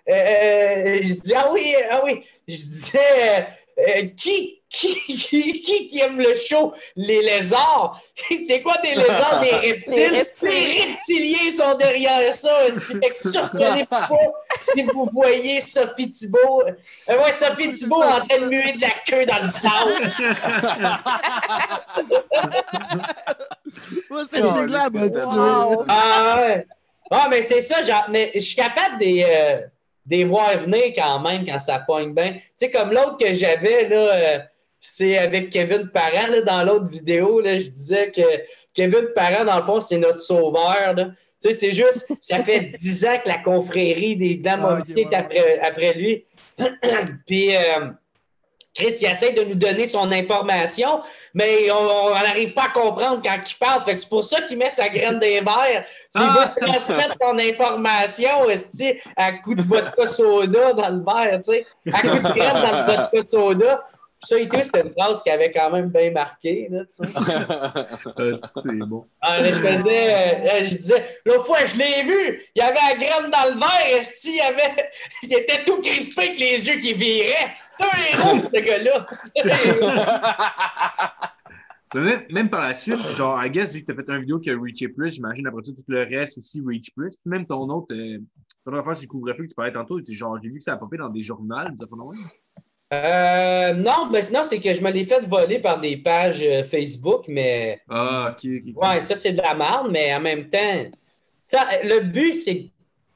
[0.08, 2.22] Euh, euh, je dis, ah oui, ah oui.
[2.46, 3.46] Je disais,
[4.16, 6.72] qui, qui, qui, qui qui aime le chaud?
[6.96, 8.00] Les lézards.
[8.46, 9.40] C'est quoi des lézards?
[9.40, 9.94] Des reptiles?
[9.94, 10.48] Les reptiles.
[10.48, 12.50] Les reptiliens sont derrière ça.
[12.72, 14.08] Fait que surprenez pas
[14.60, 16.62] si vous voyez Sophie Thibault.
[17.08, 20.12] Euh, ouais, Sophie Thibault en train de muer de la queue dans le sable.
[24.30, 24.46] C'est Oh,
[25.36, 25.84] Wow.
[25.88, 26.66] Ah ouais.
[27.10, 29.56] Ah, mais c'est ça, genre, mais je suis capable de les, euh,
[30.06, 32.34] de les voir venir quand même quand ça pogne bien.
[32.34, 34.38] Tu sais, comme l'autre que j'avais, là, euh,
[34.80, 38.22] c'est avec Kevin Parent, là, dans l'autre vidéo, là, je disais que
[38.74, 41.10] Kevin Parent, dans le fond, c'est notre sauveur, là.
[41.42, 45.02] Tu sais, c'est juste, ça fait dix ans que la confrérie des Blancs Ah, ouais,
[45.02, 46.24] est après, après lui.
[47.26, 47.86] Puis, euh,
[48.74, 51.00] Chris, il essaie de nous donner son information,
[51.34, 53.82] mais on n'arrive pas à comprendre quand il parle.
[53.84, 55.84] Fait que c'est pour ça qu'il met sa graine des verres.
[56.14, 56.54] S'il Ah!
[56.60, 58.28] veut transmettre son information
[59.16, 62.86] à coup de vodka soda dans le verre, tu sais, à coup de graine dans
[62.86, 63.86] le vodka soda.
[64.22, 66.68] Ça c'était une phrase qui avait quand même bien marqué.
[66.70, 67.14] Là, tu sais.
[68.18, 69.06] Euh, c'est bon.
[69.20, 72.74] Ah, là, je faisais, euh, je disais, l'autre fois, je l'ai vu, il y avait
[72.74, 74.90] la graine dans le verre, esti, il, avait,
[75.22, 77.54] il était tout crispé avec les yeux qui viraient.
[77.78, 79.06] C'est un héros, ce gars-là.
[81.94, 84.50] Même, même par la suite, genre, I guess, vu que t'as fait une vidéo qui
[84.50, 87.10] a reaché plus, j'imagine après ça, tout le reste aussi reach plus.
[87.16, 88.18] Puis même ton autre, euh,
[88.64, 90.76] ton affaire sur le couvre-feu que tu parlais tantôt, genre, j'ai vu que ça a
[90.76, 91.96] popé dans des journaux, ça fait?
[92.92, 96.64] Euh, non, ben, non c'est que je me l'ai fait voler par des pages euh,
[96.64, 98.62] Facebook, mais Ah, ok, ok.
[98.76, 98.82] ok.
[98.82, 100.84] ouais, ça, c'est de la merde, mais en même temps,
[101.84, 102.66] le but, c'est,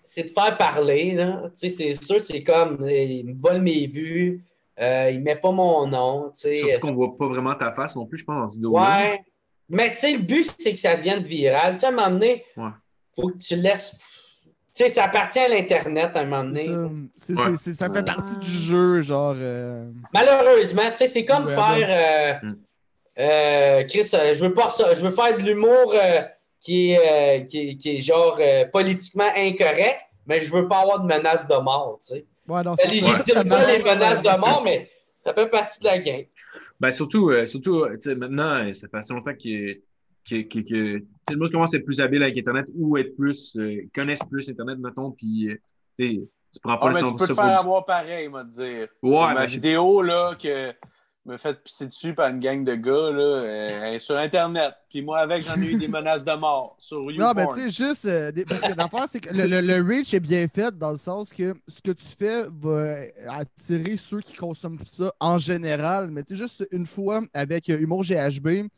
[0.05, 1.13] c'est de faire parler.
[1.15, 1.43] Là.
[1.59, 4.45] Tu sais, c'est sûr, c'est comme, euh, il me vole mes vues,
[4.81, 6.31] euh, il met pas mon nom.
[6.35, 6.59] tu sais.
[6.59, 8.71] Surtout qu'on voit pas vraiment ta face non plus, je pense, dans.
[8.71, 9.21] Ouais.
[9.69, 11.75] Mais tu sais, le but, c'est que ça devienne viral.
[11.75, 12.71] Tu sais, à un moment donné, Ouais.
[13.17, 13.99] faut que tu laisses.
[14.77, 17.09] Tu sais, ça appartient à l'Internet à un moment C'est donné.
[17.17, 17.33] ça.
[17.35, 17.57] Ouais.
[17.95, 19.35] fait partie du jeu, genre.
[19.37, 22.41] euh, Malheureusement, tu sais, c'est comme Ouais, faire.
[22.43, 22.55] euh, Mm.
[23.21, 24.03] euh, Chris,
[24.35, 24.93] je veux pas ça.
[24.95, 26.23] Je veux faire de l'humour euh,
[26.61, 30.81] qui, est, euh, qui, est- qui est genre euh, politiquement incorrect, mais je veux pas
[30.81, 32.25] avoir de menaces de mort, tu sais.
[32.49, 34.91] Ouais, non, Ça c'est légitime ça pas les menaces de mort, mais
[35.25, 36.23] ça fait partie de la game.
[36.81, 39.79] Ben, surtout, euh, surtout tu sais, maintenant, ça fait assez longtemps que,
[40.29, 42.97] que, que, que tu sais, le monde commence à être plus habile avec Internet ou
[42.97, 45.55] être plus, euh, connaissent plus Internet, mettons, puis, euh,
[45.99, 46.21] tu sais,
[46.53, 48.29] tu prends pas Ah, le mais son tu peux te ça pour faire avoir pareil,
[48.29, 48.89] moi, te dire.
[49.03, 50.73] Ouais, Ma ben, vidéo, là, que
[51.27, 54.75] me fait pisser dessus par une gang de gars, là, euh, elle est sur Internet.
[54.91, 57.35] Puis moi, avec, j'en ai eu des menaces de mort sur Non, YouPorn.
[57.37, 58.05] mais tu sais, juste.
[58.05, 60.91] euh, des- parce que l'affaire, c'est que le, le- le reach est bien fait dans
[60.91, 62.97] le sens que ce que tu fais va
[63.31, 66.11] attirer ceux qui consomment ça en général.
[66.11, 68.69] Mais tu sais, juste une fois avec Humour GHB,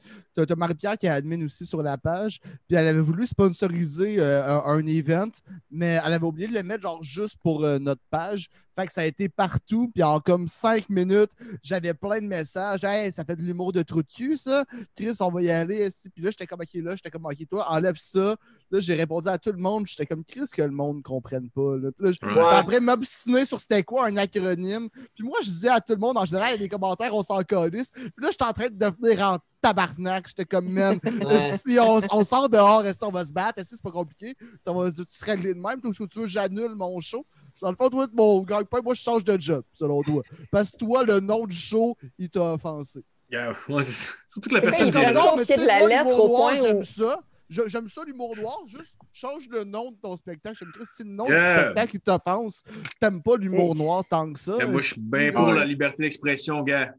[0.45, 4.16] t'as as Marie-Pierre qui est admin aussi sur la page, puis elle avait voulu sponsoriser
[4.18, 5.30] euh, un, event,
[5.70, 8.49] mais elle avait oublié de le mettre genre juste pour euh, notre page.
[8.78, 11.30] Fait que ça a été partout, puis en comme cinq minutes,
[11.62, 12.84] j'avais plein de messages.
[12.84, 14.66] Hey, ça fait de l'humour de trou de cul, ça.
[14.95, 15.89] Chris, on va y aller.
[16.14, 18.37] Puis là, j'étais comme, OK, là, j'étais comme, OK, toi, enlève ça.
[18.71, 19.87] Là, j'ai répondu à tout le monde.
[19.87, 21.77] J'étais comme, Chris, que le monde ne comprenne pas.
[21.77, 21.91] Là.
[21.97, 22.43] Puis là, j'étais Ouais.
[22.45, 24.89] en train de m'obstiner sur c'était quoi un acronyme.
[25.14, 27.93] Puis moi, je disais à tout le monde, en général, les commentaires, on s'en calisse.
[27.93, 30.29] Puis là, j'étais en train de devenir en tabarnak.
[30.29, 31.59] J'étais comme, man, Ouais.
[31.67, 33.59] si on, on sort dehors, est-ce qu'on va se battre?
[33.61, 34.35] Est-ce que c'est pas compliqué?
[34.61, 35.81] Ça va tu serais réglé de même.
[35.81, 37.25] Toi, si tu veux, j'annule mon show?
[37.62, 40.23] Dans le fond, toi, mon gagne-pain, moi, je change de job, selon toi.
[40.51, 43.03] Parce que toi, le nom du show, il t'a offensé.
[43.31, 46.17] Yeah, ouais, c'est- surtout que la C'est personne vient il prend- tu de la lettre
[46.19, 47.19] au point où- J'aime ça.
[47.49, 48.59] Je- J'aime ça, l'humour noir.
[48.66, 50.57] Juste change le nom de ton spectacle.
[50.59, 51.36] J'aime si le nom Yeah.
[51.57, 52.62] du spectacle il t'offense,
[53.01, 54.57] t'aimes pas l'humour noir tant que ça.
[54.66, 56.92] Moi, je suis bien pour la liberté d'expression, gars.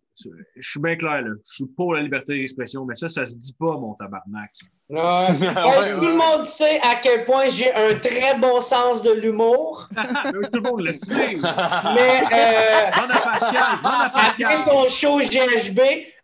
[0.56, 1.30] Je suis bien clair, là.
[1.46, 4.52] Je suis pour la liberté d'expression, mais ça, ça se dit pas, mon tabarnak.
[4.90, 4.98] Ouais.
[4.98, 9.12] Ouais, Ouais, Tout le monde sait à quel point j'ai un très bon sens de
[9.12, 11.36] l'humour, Tout le monde le sait.
[11.36, 15.80] mais euh, Demande à Pascal, demande à après son show GHB,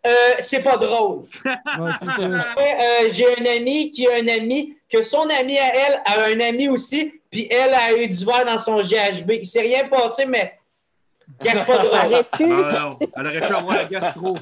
[0.06, 1.24] euh, c'est pas drôle.
[1.44, 1.50] Ouais,
[1.84, 6.40] euh, j'ai un ami qui a un ami que son ami à elle a un
[6.48, 9.30] ami aussi, puis elle a eu du verre dans son GHB.
[9.42, 10.54] Il s'est rien passé, mais.
[11.40, 12.44] Pu.
[12.52, 14.38] Ah, non, elle aurait pu avoir la gastro.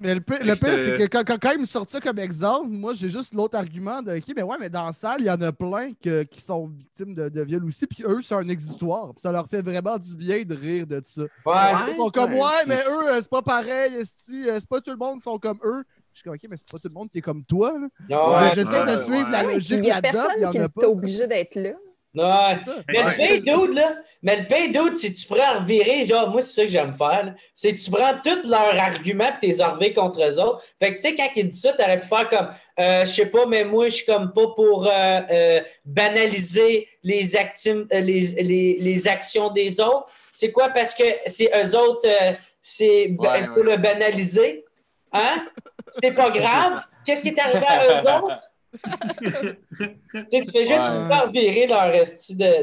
[0.00, 2.00] Mais le pire, le pire, C'était- c'est que quand, quand, quand il me sort ça
[2.00, 5.16] comme exemple, moi, j'ai juste l'autre argument de OK, mais ouais, mais dans la salle,
[5.20, 8.20] il y en a plein que- qui sont victimes de, de viol aussi, puis eux,
[8.22, 9.12] c'est un exutoire.
[9.14, 11.22] Puis ça leur fait vraiment du bien de rire de ça.
[11.22, 11.28] Ouais.
[11.92, 14.96] Ils sont comme, Ouais, mais eux, euh, c'est pas pareil, euh, c'est pas tout le
[14.96, 15.84] monde qui sont comme eux.
[16.12, 17.72] Je suis comme, OK, mais c'est pas tout le monde qui est comme toi.
[18.10, 20.86] Non, J'essaie ouais, de suivre la Ouais, logique Il n'y a personne qui est pas.
[20.88, 21.70] obligé d'être là.
[22.14, 22.56] Ouais.
[22.88, 26.30] Mais le pay dude, là, mais le pay dude, si tu prends à revirer, genre,
[26.30, 29.50] moi, c'est ça que j'aime faire, là, c'est que tu prends tous leurs arguments et
[29.56, 30.62] t'es revirer contre eux autres.
[30.80, 32.48] Fait que, tu sais, quand ils disent ça, t'aurais pu faire comme,
[32.78, 37.34] euh, je sais pas, mais moi, je suis comme pas pour euh, euh, banaliser les,
[37.34, 40.06] actim- euh, les, les, les actions des autres.
[40.30, 40.68] C'est quoi?
[40.68, 43.72] Parce que c'est eux autres, euh, c'est Ouais, ben, pour ouais.
[43.72, 44.64] le banaliser.
[45.12, 45.46] Hein?
[45.90, 46.80] C'est pas grave.
[47.04, 48.38] Qu'est-ce qui est arrivé à eux autres?
[48.82, 51.08] Tu sais, tu fais juste Ouais.
[51.08, 51.92] faire virer leur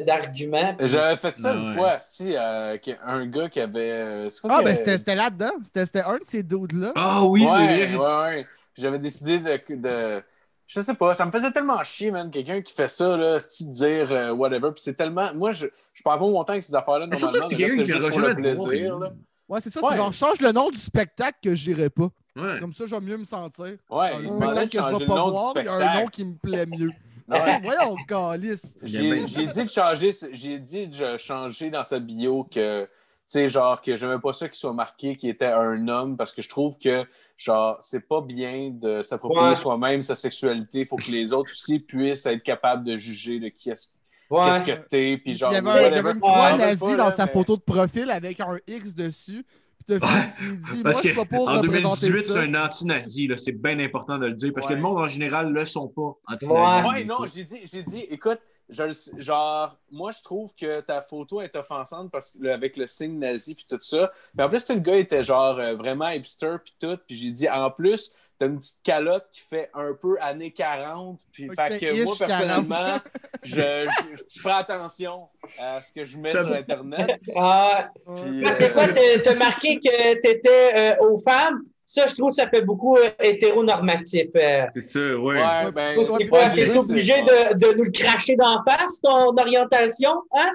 [0.06, 0.76] d'arguments.
[0.78, 1.74] puis- J'avais fait ça Ah une ouais.
[1.76, 3.80] fois, asti, euh, un gars qui avait.
[3.92, 5.52] euh, c'est quoi Ah, ben c'était c'était là-dedans.
[5.64, 6.92] C'était c'était un de ces dudes-là.
[6.96, 7.96] Ah oui, c'est ouais, vrai.
[7.96, 8.48] ouais, ouais.
[8.78, 10.24] J'avais décidé de, de-
[10.68, 13.68] Je sais pas, ça me faisait tellement chier, man, quelqu'un qui fait ça, là, asti,
[13.68, 14.72] de dire euh, whatever.
[14.74, 15.34] Puis c'est tellement.
[15.34, 17.44] Moi, je, je parle pas mon temps avec ces affaires-là, normalement.
[17.48, 19.12] c'est juste pour le plaisir, là.
[19.52, 19.82] Ouais, c'est ça.
[19.82, 19.90] Ouais.
[19.92, 22.10] C'est genre, change le nom du spectacle que j'irai pas.
[22.38, 22.60] Ouais.
[22.62, 23.76] Comme ça, je vais mieux me sentir.
[23.90, 26.36] Ouais, le spectacle que je vais pas voir, il y a un nom qui me
[26.36, 26.90] plaît mieux.
[27.30, 27.62] Ouais.
[27.64, 28.78] Voyons, calice.
[28.82, 32.90] J'ai j'ai dit de changer, j'ai dit de changer dans sa bio que, tu
[33.26, 36.42] sais, genre, que j'aimais pas ça qu'il soit marqué qu'il était un homme parce que
[36.42, 37.06] je trouve que,
[37.38, 39.56] genre, c'est pas bien de s'approprier Ouais.
[39.56, 40.80] soi-même sa sexualité.
[40.80, 43.90] Il faut que les autres aussi puissent être capables de juger de qui est-ce
[44.32, 44.46] Ouais.
[44.64, 45.18] qu'est-ce que t'es.
[45.24, 45.90] Puis genre, il y avait, un- whatever.
[45.92, 48.96] il y avait une On croix nazie dans sa photo de profil avec un X
[48.96, 49.46] dessus.
[49.88, 50.26] Puis t'as Ouais.
[50.42, 52.34] il dit Moi, Parce je que suis pas pour en représenter 2018, ça.
[52.34, 53.28] c'est un anti-nazi.
[53.28, 53.38] là.
[53.38, 55.88] C'est bien important de le dire parce que le monde en général ne le sont
[55.88, 56.90] pas anti-nazis.
[56.92, 58.84] Ouais, non, j'ai dit, j'ai dit, écoute, je
[59.18, 63.54] genre, moi, je trouve que ta photo est offensante parce que, avec le signe nazi
[63.56, 64.12] puis tout ça.
[64.36, 66.98] Mais en plus, le gars était genre euh, vraiment hipster puis tout.
[67.08, 68.12] Puis j'ai dit, en plus,
[68.42, 71.20] t'as une petite calotte qui fait un peu années 40.
[71.32, 72.28] Puis, Fait fait que que moi, ish 40.
[72.28, 72.98] personnellement,
[73.44, 75.28] je, je, je prends attention
[75.60, 76.54] à ce que je mets Ça sur.
[76.54, 77.20] Internet.
[77.36, 81.62] Ah, Puis, euh, quoi, t'as t'as marqué que t'étais euh, aux femmes?
[81.86, 84.30] Ça, je trouve que ça fait beaucoup euh, hétéronormatif.
[84.44, 85.40] Euh, C'est ça, ouais.
[85.40, 90.14] Ouais, ben, T'es obligé de, de nous le cracher d'en face, ton orientation?
[90.36, 90.52] Hein?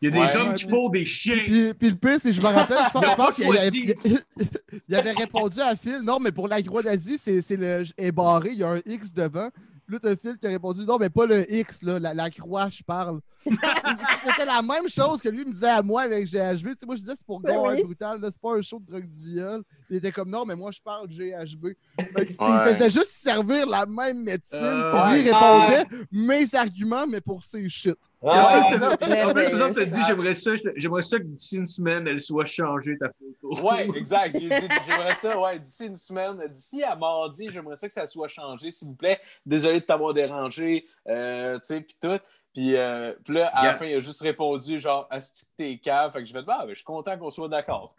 [0.00, 0.36] Il y a des Ouais.
[0.36, 1.38] hommes qui font des chiens.
[1.44, 3.68] Puis, puis le pire, c'est je me rappelle, je pense, pense pas qu'il avait,
[4.88, 8.12] il- avait répondu à Phil Non, mais pour la croix d'Asie, c'est c'est le est
[8.12, 9.48] barré, il y a un X devant.
[9.86, 12.30] Puis là, t'as Phil qui a répondu Non, mais pas le X, là, la, la
[12.30, 13.20] croix, je parle.
[13.50, 16.68] C'était la même chose que lui me disait à moi avec GHB.
[16.68, 17.82] Tu sais, moi, je disais C'est pour Ben gars oui.
[17.84, 19.62] brutal, là, c'est pas un show de drogue du viol.
[19.90, 21.68] Il était comme Non, mais moi, je parle GHB.
[21.98, 22.50] Fait que c'était- Ouais.
[22.70, 24.58] Il faisait juste servir la même médecine.
[24.62, 25.32] Euh, puis lui, il ouais.
[25.32, 27.96] répondait mes arguments, mais pour ses shit.
[28.20, 30.02] En Ah, plus, en plus, Merveilleux, par exemple, t'as dit ça.
[30.08, 33.64] j'aimerais ça, j'aimerais ça que d'ici une semaine, elle soit changée, ta photo.
[33.68, 34.32] Ouais, exact.
[34.32, 38.06] J'ai dit, j'aimerais ça, ouais, d'ici une semaine, d'ici à mardi, j'aimerais ça que ça
[38.08, 39.20] soit changé, s'il vous plaît.
[39.46, 42.18] Désolé de t'avoir dérangé, euh, tu sais, puis tout.
[42.54, 45.78] Puis, euh, puis là, à la fin, il a juste répondu, genre, asti que t'es
[45.78, 46.12] cave.
[46.12, 47.94] Fait que je vais te bah, ben, je suis content qu'on soit d'accord.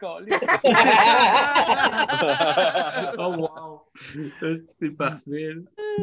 [3.18, 3.82] Oh wow!
[4.66, 5.54] C'est parfait.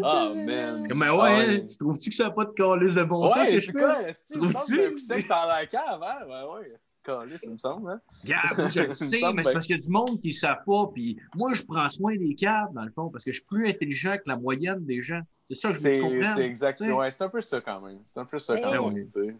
[0.03, 0.87] Ah, C'est man.
[0.93, 3.37] Mais ouais, Ah, hein, tu trouves-tu que ça n'a pas de calice de bon sens?
[3.37, 4.33] Ouais, que c'est je quoi, asti?
[4.33, 4.95] Semble Trouves-tu?
[5.15, 6.17] que ça a l'air cave, hein?
[6.27, 6.73] Ouais, ouais.
[7.07, 8.01] Calisse, il me semble, hein?
[8.23, 8.31] Je
[8.87, 10.89] le sais, mais c'est parce qu'il y a du monde qui ne savent pas.
[10.93, 13.67] Puis moi, je prends soin des câbles, dans le fond, parce que je suis plus
[13.69, 15.21] intelligent que la moyenne des gens.
[15.47, 16.77] C'est ça que je C'est comprennes, c'est exact.
[16.77, 16.91] tu sais.
[16.91, 17.99] Ouais, c'est un peu ça quand même.
[18.03, 19.35] C'est un peu ça quand Mais- même, tu sais.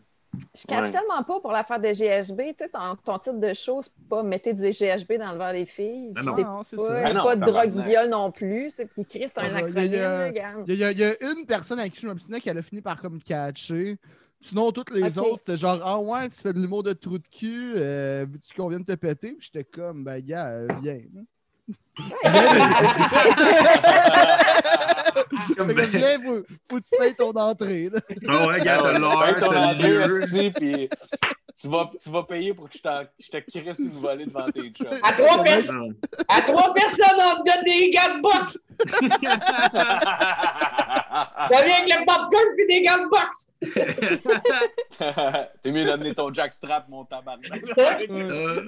[0.56, 0.92] Je catch Ouais.
[0.92, 2.38] tellement pas pour l'affaire de GHB.
[2.58, 5.54] Tu sais, ton, ton titre de show, c'est pas mettez du GHB dans le verre
[5.54, 6.12] des filles.
[6.12, 6.64] Ben non.
[6.64, 7.08] C'est pas, ça.
[7.10, 8.70] C'est non, pas de drogue du viol non plus.
[8.76, 9.52] C'est puis Chris, c'est un Ah, il
[9.94, 12.50] y a- acronyme, il y a- il y une personne avec qui je m'obstinais qui
[12.50, 13.98] elle a fini par comme catcher.
[14.40, 17.28] Sinon, toutes les autres, c'était genre Ah ouais, tu fais de l'humour de trou de
[17.28, 19.34] cul, euh, veux-tu qu'on vienne te péter?
[19.34, 21.00] Puis j'étais comme Ben gars, euh, viens.
[25.58, 27.90] comme ben- viens, faut, faut que tu payes ton entrée.
[27.90, 28.00] là.
[28.28, 30.52] Ah ouais, regarde, t'as l'heure, t'as le lieu.
[30.56, 30.90] puis
[31.60, 34.46] tu vas, tu vas payer pour que je, t'en- je te crisse une volée devant
[34.46, 34.88] tes chums.
[35.04, 35.90] À trois, pers- Non.
[36.28, 38.58] à trois personnes, on te donne des gants de boxe.
[41.50, 43.50] Ça vient avec le popcorn puis des gants de boxe.
[45.62, 47.64] T'es mieux d'amener ton jackstrap, mon tabarnak.
[47.78, 48.68] Euh,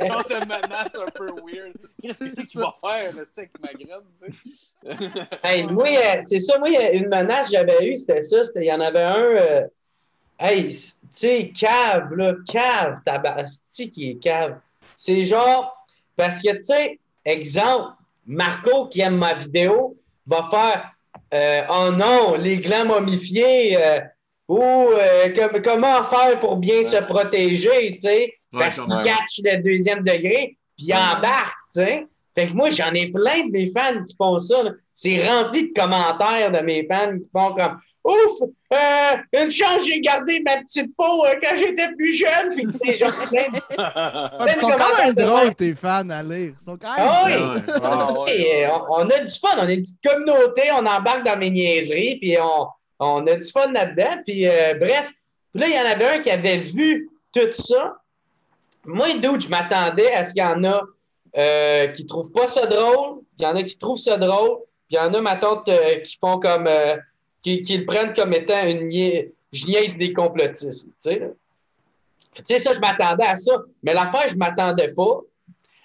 [0.00, 1.74] Quand te menace un peu weird.
[2.00, 5.10] Qu'est-ce que c'est que tu vas faire, le stick, ma graine, tu sais?
[5.42, 8.44] Hey, moi, euh, c'est ça, moi, a une menace que j'avais eue, c'était ça.
[8.44, 9.14] c'était- Il y en avait un.
[9.16, 9.66] euh,
[10.40, 10.78] hey, tu
[11.14, 14.58] sais, cave, là, cave, tabasti qui est cave.
[14.96, 15.76] C'est genre,
[16.16, 17.90] parce que, tu sais, exemple,
[18.26, 20.90] Marco qui aime ma vidéo va faire
[21.32, 24.00] euh, oh non, les glands momifiés, euh,
[24.48, 29.04] ou euh, comme- comment faire pour bien se protéger, tu sais, Ouais, parce même.
[29.04, 32.06] catchent le deuxième degré, puis ils embarquent, tu sais.
[32.34, 34.62] Fait que moi, j'en ai plein de mes fans qui font ça.
[34.64, 34.70] là.
[34.94, 37.80] C'est rempli de commentaires de mes fans qui font comme
[38.10, 42.72] Ouf, euh, une chance, j'ai gardé ma petite peau euh, quand j'étais plus jeune.
[42.80, 43.10] Puis genre
[43.78, 46.54] Ah, ils sont quand commentaires même drôles, tes fans, à lire.
[46.58, 47.62] Ils sont quand même Ah oui.
[47.82, 51.36] Ah, euh, on, on a du fun, on a une petite communauté, on embarque dans
[51.36, 52.66] mes niaiseries, puis on,
[53.00, 54.22] on a du fun là-dedans.
[54.26, 55.10] Puis euh, bref,
[55.52, 57.96] Puis là, il y en avait un qui avait vu tout ça.
[58.84, 60.82] Moi, d'où je m'attendais à ce qu'il y en a
[61.36, 64.58] euh, qui trouvent pas ça drôle, il y en a qui trouvent ça drôle,
[64.88, 66.68] puis il y en a, ma tante, euh, qui font comme.
[67.46, 68.90] Euh, qui, qui le prennent comme étant une
[69.52, 70.86] je niaise des complotistes.
[70.86, 71.26] Tu sais, là.
[72.34, 73.52] Tu sais, ça, je m'attendais à ça.
[73.82, 75.20] Mais l'affaire, je m'attendais pas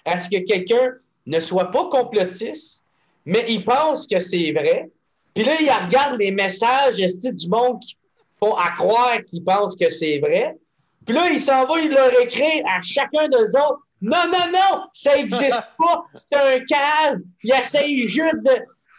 [0.04, 0.94] à ce que quelqu'un
[1.26, 2.84] ne soit pas complotiste,
[3.24, 4.88] mais il pense que c'est vrai.
[5.34, 7.96] Puis là, il regarde les messages du monde qui
[8.38, 10.56] font à croire qu'ils pensent que c'est vrai?
[11.04, 14.82] Puis là, il s'en va, il leur écrit à chacun d'eux autres Non, non, non,
[14.92, 17.22] ça n'existe pas, c'est un calme.
[17.42, 18.56] Il essaye juste de.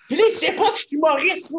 [0.07, 1.53] Puis là, il sait pas que je suis humoriste.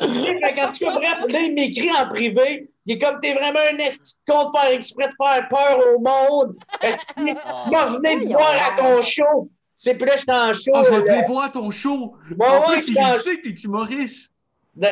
[0.00, 2.70] Quand tu bref, là, il m'écrit en privé.
[2.86, 5.78] Il est comme, t'es vraiment un esti de con de faire exprès de faire peur
[5.94, 6.56] au monde.
[6.82, 7.34] Esti,
[7.66, 9.50] moi, venez de voir à ton show.
[9.76, 10.72] C'est plus là, je suis en show.
[10.74, 12.14] Ah, je vais voir ton show.
[12.36, 14.32] Ouais, en ouais, plus, il sait que t'es humoriste.
[14.74, 14.86] de-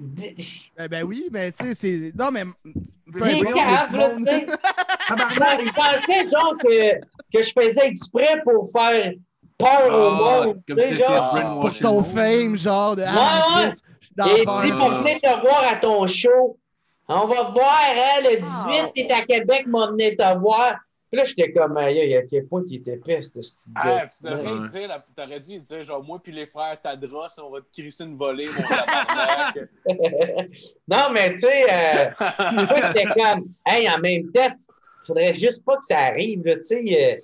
[0.00, 0.22] de-
[0.76, 2.12] Ben, ben oui, mais tu sais, c'est.
[2.18, 2.44] Non, mais.
[2.66, 3.86] Il est du là,
[4.16, 4.46] tu sais.
[5.08, 5.60] Tabarnak.
[5.62, 6.94] Il pensait, genre, que,
[7.32, 9.12] que je faisais exprès pour faire
[9.58, 10.60] peur au Ah, monde.
[10.66, 13.02] comme tu sais, si Ah, Pour ton fame, genre de.
[13.02, 13.70] Ouais, Ah, ouais.
[14.16, 16.58] Dans Et il dit pour venir te voir à ton show.
[17.08, 18.90] On va voir, hein, le 18, Ah.
[18.94, 20.76] t'es à Québec, m'a venir te voir.
[21.10, 24.24] Puis là, j'étais comme, il y a quel point qui était peste, ce Ah, tu
[24.24, 24.68] devrais Ouais.
[24.68, 28.04] dire, là, t'aurais dû dire, genre, moi puis les frères Tadros, on va te crisser
[28.04, 28.62] une volée, mon.
[30.88, 32.10] Non, mais tu sais, euh,
[32.74, 34.50] j'étais comme, hey, en même temps,
[35.06, 36.82] faudrait juste pas que ça arrive, tu sais.
[37.14, 37.16] euh,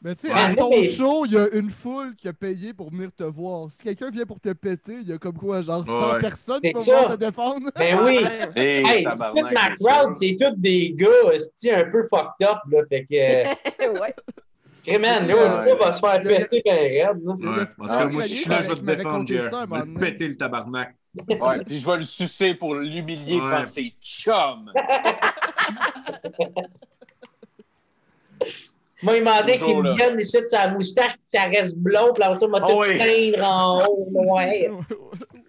[0.00, 2.32] Mais tu sais, Ouais, à ton mais- show, il y a une foule qui a
[2.32, 3.68] payé pour venir te voir.
[3.68, 6.20] Si quelqu'un vient pour te péter, il y a comme quoi, genre 100 Ouais.
[6.20, 6.94] personnes C'est qui vont ça.
[7.02, 7.70] venir te défendre.
[7.74, 8.18] ben oui.
[8.56, 12.58] Hey, Hey, toute ma c'est crowd, c'est tous des gars, esti, un peu fucked up,
[12.70, 12.82] là.
[12.88, 13.12] Fait que,
[14.00, 14.14] ouais.
[14.86, 14.98] Ouais.
[14.98, 17.32] là, le gars va se faire péter ben raide, Ouais.
[17.32, 19.84] En tout Ah, cas, moi, je suis là, je vais te défendre, un Je vais
[19.94, 20.94] te péter le tabarnak.
[21.28, 23.46] Ouais, puis je vais le sucer pour l'humilier Ouais.
[23.46, 24.70] devant ses chums.
[29.02, 32.12] Moi, il m'a demandé qu'il me vienne ici de sa moustache, puis ça reste blond,
[32.14, 32.98] puis après ça, il m'a Ah tout oui.
[32.98, 34.70] teindre en haut, ouais.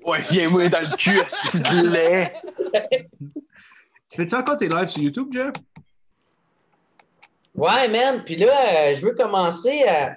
[0.05, 2.33] Ouais, viens-moi dans le cul, ce de lait?
[4.11, 5.51] Tu fais-tu encore tes lives sur YouTube, Jeff?
[7.55, 8.23] Ouais, man.
[8.25, 10.15] Puis là, euh, je veux commencer à,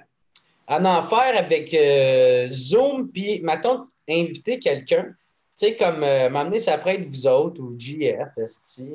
[0.67, 5.03] à en faire avec euh, Zoom, puis maintenant inviter quelqu'un.
[5.55, 8.29] Tu sais, comme euh, m'amener ça après être vous autres ou JF.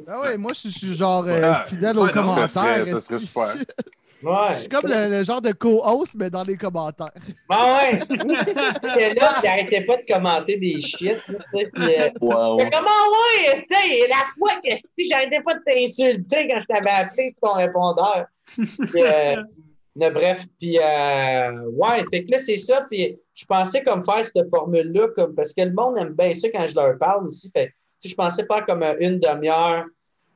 [0.09, 1.59] Ah ouais, moi, je suis genre euh, Ouais.
[1.69, 2.49] fidèle Ouais, aux ça commentaires.
[2.49, 3.55] serait- ça serait super.
[4.23, 4.53] Ouais.
[4.53, 7.13] Je suis comme le, le genre de co-host, mais dans les commentaires.
[7.49, 7.99] Ah ouais.
[8.11, 11.71] J'étais là, puis il arrêtait pas de commenter des shit, tu sais.
[11.73, 12.59] Puis, euh, Wow.
[12.59, 16.91] Fait comment ouais, essaye, la fois que si j'arrêtais pas de t'insulter quand je t'avais
[16.91, 18.27] appelé sur ton répondeur.
[18.57, 19.43] Puis, euh,
[19.97, 22.87] mais bref, puis euh, ouais, fait que là, c'est ça.
[22.91, 26.49] Puis je pensais comme faire cette formule-là, comme, parce que le monde aime bien ça
[26.51, 27.51] quand je leur parle aussi.
[27.53, 29.85] Fait que, tu sais, je pensais faire comme euh, une demi-heure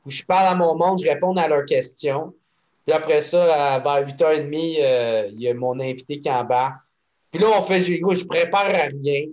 [0.05, 2.35] où je parle à mon monde, je réponds à leurs questions.
[2.87, 6.77] Puis après ça, à- vers 8h30, euh, il y a mon invité qui embarque.
[7.31, 9.27] Puis là, on fait, je, je prépare à rien.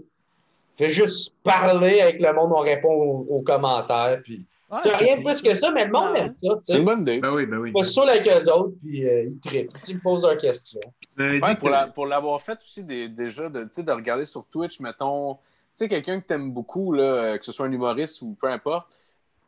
[0.71, 4.19] Fait juste parler avec le monde, on répond aux, aux commentaires.
[4.23, 4.45] Puis,
[4.83, 6.19] c'est rien de plus que ça, mais le monde Ouais.
[6.19, 6.53] aime ça.
[6.63, 7.19] C'est une bonne idée.
[7.19, 7.71] Ben oui, ben oui.
[7.71, 9.73] Pas saoul avec eux autres, puis euh, ils trippent.
[9.83, 10.79] Tu me poses leurs questions.
[11.01, 13.83] Tu m'avais dit Ouais, pour la- pour l'avoir fait aussi des- déjà, de, tu sais,
[13.83, 15.39] de regarder sur Twitch, mettons, tu
[15.73, 18.87] sais, quelqu'un que t'aimes beaucoup, là, euh, que ce soit un humoriste ou peu importe,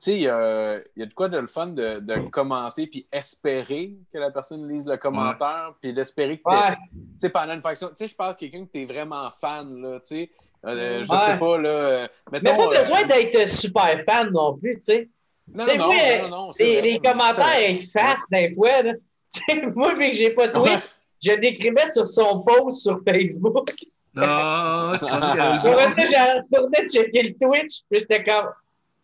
[0.02, 2.88] sais, il y a, il y a de quoi de le fun de, de commenter
[2.88, 7.54] puis espérer que la personne lise le commentaire, puis d'espérer que Ouais, tu sais, pendant
[7.54, 10.30] une faction, tu sais, je parle de quelqu'un que t'es vraiment fan, là, tu sais,
[10.66, 11.18] euh, je Ouais.
[11.18, 12.58] sais pas, là, euh, mais mettons...
[12.58, 15.10] pas euh, besoin d'être super fan non plus, tu sais.
[15.54, 18.56] non, Tu non, moi, non, non, non, c'est Les, vrai, les c'est commentaires fat des
[18.56, 18.94] fois, là.
[19.34, 20.80] Tu sais, moi, vu que j'ai pas de tweet, Ouais.
[21.24, 23.70] je décrivais sur son post sur Facebook.
[24.18, 25.90] Ah, tu pensais Après voir?
[25.90, 28.48] ça, j'ai retourné checker le Twitch, puis j'étais comme.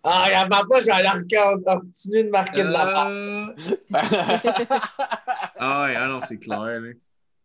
[0.10, 1.64] Ah, regarde pas, je vais aller regarder.
[1.68, 3.08] On continue de marquer de la part.
[3.10, 3.48] Euh,
[5.60, 6.60] Ah ouais, ah non, c'est clair.
[6.62, 6.80] là.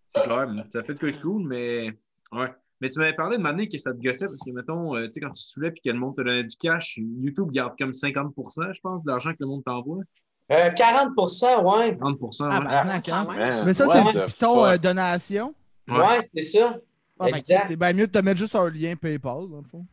[0.08, 0.48] C'est clair.
[0.72, 1.90] Ça fait de quoi cool, mais.
[2.32, 2.48] Ouais.
[2.80, 5.12] Mais tu m'avais parlé de m'amener que ça te gossait parce que, mettons, euh, tu
[5.12, 7.74] sais, quand tu te soulèves et que le monde te donne du cash, YouTube garde
[7.78, 10.02] comme 50% je pense, de l'argent que le monde t'envoie.
[10.50, 11.96] Euh, 40 ouais.
[11.96, 12.64] 30 Ah, ouais.
[12.64, 13.24] barnac, hein.
[13.24, 14.66] Man, Mais ça, c'est fuck?
[14.66, 15.54] euh, donation.
[15.88, 15.96] Ouais.
[15.98, 16.76] Ouais, c'est ça.
[17.20, 19.86] Ah, ben, c'est bien mieux de te mettre juste un lien PayPal, dans le fond.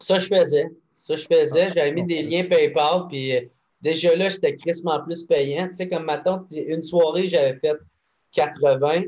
[0.00, 0.66] Ça, je faisais.
[1.06, 1.68] Ça, je faisais.
[1.74, 3.40] J'avais mis des liens PayPal, puis euh,
[3.82, 5.68] déjà là, c'était crissement plus payant.
[5.68, 7.76] Tu sais, comme ma tante, une soirée, j'avais fait
[8.32, 9.02] 80.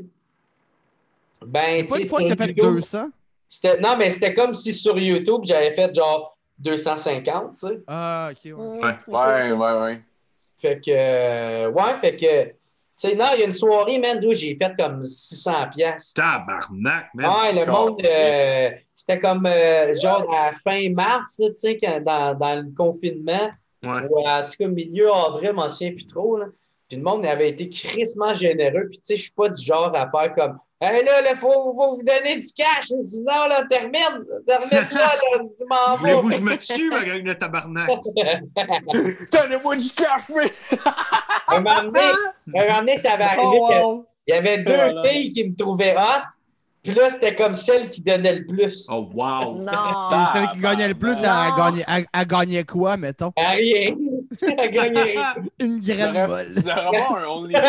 [1.45, 3.09] Ben, tu sais, fois que fait YouTube, 200.
[3.49, 7.79] c'était- Non, mais c'était comme si sur YouTube, j'avais fait genre 250, tu sais.
[7.87, 8.79] Ah, ok, ouais.
[8.81, 8.95] Ouais.
[9.07, 10.01] Ouais, ouais, ouais.
[10.61, 12.53] Fait que, euh, ouais, fait que, tu
[12.95, 16.13] sais, non, il y a une soirée, man, où j'ai fait comme 600 pièces.
[16.13, 17.25] Tabarnak, man.
[17.25, 22.01] Ouais, le monde, euh, c'était comme euh, genre à fin mars, là, tu sais, quand-
[22.03, 23.49] dans, dans le confinement,
[23.83, 24.01] Ouais.
[24.09, 26.47] ou en tout cas milieu avril, m'en souviens plus trop, là.
[26.89, 29.93] Puis le monde avait été crissement généreux, puis tu sais, je suis pas du genre
[29.95, 34.25] à faire comme Hey là, il faut, faut vous donner du cash, sinon, là, termine,
[34.47, 36.13] termine là, là, je m'en vais.
[36.13, 37.89] Voulez-vous je me tue, ma gang de tabarnak?
[39.31, 40.51] Donnez-moi du cash, mais.
[41.47, 41.99] Un moment donné,
[42.55, 44.07] un moment donné, ça avait arrivé Oh, que.
[44.27, 46.23] Il y avait deux filles qui me trouvaient hot,
[46.87, 48.87] puis là, c'était comme celle qui donnait le plus.
[48.89, 49.55] Oh, wow.
[49.55, 50.09] Non.
[50.31, 53.33] Celle qui gagnait le plus, elle, gagnait, elle, elle gagnait quoi, mettons?
[53.35, 53.93] À rien.
[54.41, 55.33] Elle a gagné rien.
[55.59, 56.47] Une graine molle.
[56.47, 57.59] devrais avoir un OnlyFans.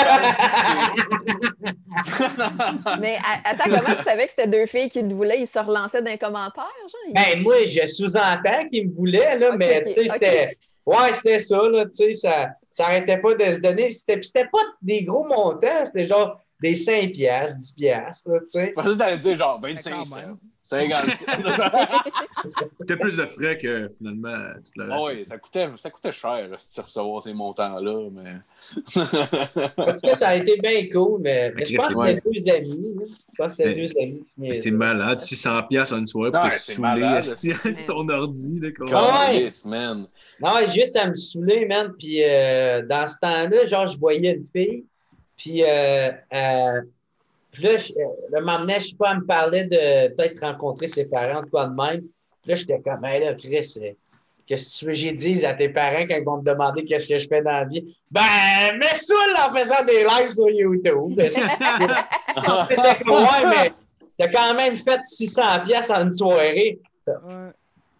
[3.00, 5.40] Mais attends, comment tu savais que c'était deux filles qui te voulaient?
[5.40, 7.12] Ils se relançaient dans les commentaires, genre?
[7.12, 10.56] Ben, moi, je sous-entends qu'ils me voulaient, là, mais tu sais, c'était.
[10.86, 13.90] Ouais, c'était ça, là, tu sais, ça, ça arrêtait pas de se donner.
[13.90, 18.46] C'était c'était pas des gros montants, c'était genre des 5 piastres, 10 piastres, là, tu
[18.48, 18.66] sais.
[18.68, 20.16] Je pensais que t'allais dire genre Mais 25 quand cents.
[20.16, 20.36] même.
[20.64, 21.24] 50 cents.
[22.80, 25.06] C'était plus de frais que finalement tout le Ah reste.
[25.18, 28.34] oui, ça coûtait, ça coûtait cher de recevoir ces montants-là, mais.
[29.76, 32.50] En tout cas, ça a été bien cool, mais, mais je pense que c'était deux
[32.50, 32.94] amis.
[32.98, 33.04] là.
[33.06, 33.98] Je pense que c'était deux
[34.42, 34.56] amis.
[34.56, 38.60] c'est malade, 600 pièces en une soirée pour te c'est saouler c'est- ton ordi.
[38.60, 39.30] Là, quoi.
[39.30, 39.48] Ouais.
[39.64, 40.06] Man.
[40.40, 41.94] Non, juste à me saouler, man.
[41.98, 44.84] Puis euh, dans ce temps-là, genre, je voyais une fille.
[45.38, 46.82] Puis, euh, euh,
[47.52, 51.08] puis là, je, euh, le je sais pas, elle me parlait de peut-être rencontrer ses
[51.08, 52.00] parents, quoi de même.
[52.42, 53.92] Puis là, j'étais comme, hey, là, Chris, euh,
[54.46, 56.84] qu'est-ce que tu veux que j'y dise à tes parents quand ils vont me demander
[56.84, 57.96] qu'est-ce que je fais dans la vie?
[58.10, 58.20] Ben,
[58.78, 61.14] mets saoule en faisant des lives sur YouTube.
[61.18, 63.72] C'était comme, ouais, mais
[64.18, 66.80] t'as quand même fait 600 pièces en une soirée.
[67.06, 67.14] Ouais.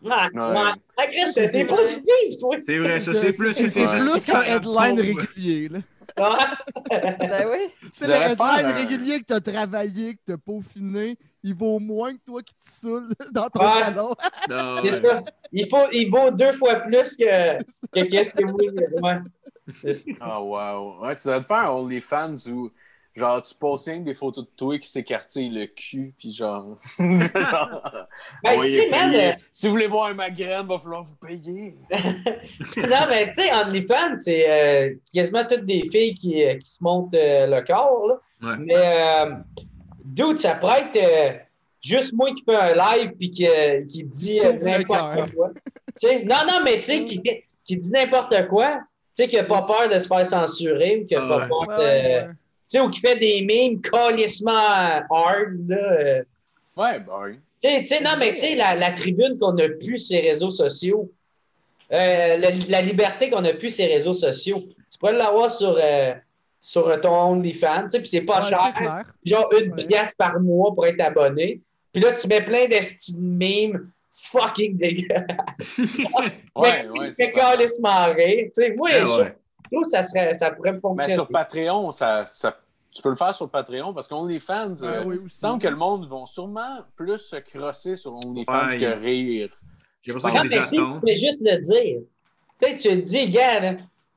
[0.02, 0.40] Ouais, Ouais.
[0.40, 0.70] ouais.
[0.96, 2.56] Ah, Chris, c'était positif, toi.
[2.64, 3.52] C'est vrai, ça, c'est plus.
[3.54, 5.68] C'est c'est qu'un 40 headline régulier.
[5.68, 5.78] là.
[6.20, 6.58] Ah.
[6.90, 7.72] Ben oui.
[7.90, 11.16] C'est Tu le un- régulier que t'as travaillé, que t'as peaufiné.
[11.42, 13.82] Il vaut moins que toi qui te saoules dans ton Ouais.
[13.82, 14.14] salon.
[14.50, 15.08] Non, C'est ouais.
[15.08, 15.22] ça.
[15.52, 17.58] Il, faut, il vaut deux fois plus que,
[17.92, 18.58] que qu'est-ce que vous.
[19.02, 19.18] Ouais.
[20.20, 21.00] Oh, wow.
[21.06, 22.70] Ouais, tu devrais te faire un OnlyFans où,
[23.18, 23.54] genre, tu
[23.98, 26.74] que des photos de toi qui s'écartille le cul, puis genre.
[26.98, 27.92] genre
[28.42, 29.28] Ben, oui, tu sais, man, payez.
[29.28, 31.76] euh, Si vous voulez voir ma graine, va falloir vous payer.
[32.76, 36.82] non, mais tu sais, OnlyFans, c'est euh, quasiment toutes des filles qui, euh, qui se
[36.82, 38.06] montent euh, le corps.
[38.06, 38.14] Là.
[38.50, 38.56] Ouais.
[38.60, 39.34] Mais, euh,
[40.04, 41.38] dude, ça pourrait être euh,
[41.82, 45.50] juste moi qui fais un live puis qui, euh, qui dit euh, n'importe quoi.
[46.00, 47.20] Tu sais, non, non, mais tu sais, qui,
[47.64, 48.80] qui dit n'importe quoi.
[49.16, 51.38] Tu sais, qui n'a pas peur de se faire censurer ou qui n'a Ah pas
[51.40, 51.66] ouais.
[51.66, 51.82] peur de.
[51.82, 52.28] ouais, ouais.
[52.28, 52.34] Tu
[52.68, 54.52] sais, ou qui fait des mimes calissement
[55.10, 55.68] hard.
[55.68, 56.22] Là.
[56.76, 57.32] Ouais, ben oui.
[57.62, 60.20] Tu sais, tu sais, non, mais tu sais, la, la tribune qu'on a pu ces
[60.20, 61.10] réseaux sociaux,
[61.92, 66.12] euh, la, la liberté qu'on a pu ces réseaux sociaux, tu pourrais l'avoir sur, euh,
[66.60, 69.02] sur ton OnlyFans, tu sais, puis c'est pas Ouais, cher, c'est clair.
[69.24, 69.86] genre une Ouais.
[69.86, 71.60] pièce par mois pour être abonné.
[71.92, 75.80] Puis là, tu mets plein d'esti de mimes fucking dégueulasses.
[76.54, 77.06] Ouais, mais ouais.
[77.08, 77.30] tu c'est.
[77.32, 79.04] Tu sais, moi, je
[79.70, 79.76] ouais.
[79.76, 81.14] trouve que ça, serait, ça pourrait Mais fonctionner.
[81.14, 82.56] sur Patreon, ça, ça-
[82.90, 85.76] tu peux le faire sur Patreon parce qu'OnlyFans, Ouais, euh, oui, il semble que le
[85.76, 88.78] monde vont sûrement plus se crosser sur OnlyFans Ouais.
[88.78, 89.50] que rire.
[90.02, 92.00] J'ai l'impression qu'il y a mais tu fais juste le dire.
[92.60, 93.62] Tu sais, tu le dis, gars,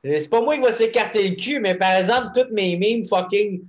[0.06, 3.08] euh, c'est pas moi qui va s'écarter le cul, mais par exemple, toutes mes mimes
[3.08, 3.62] fucking.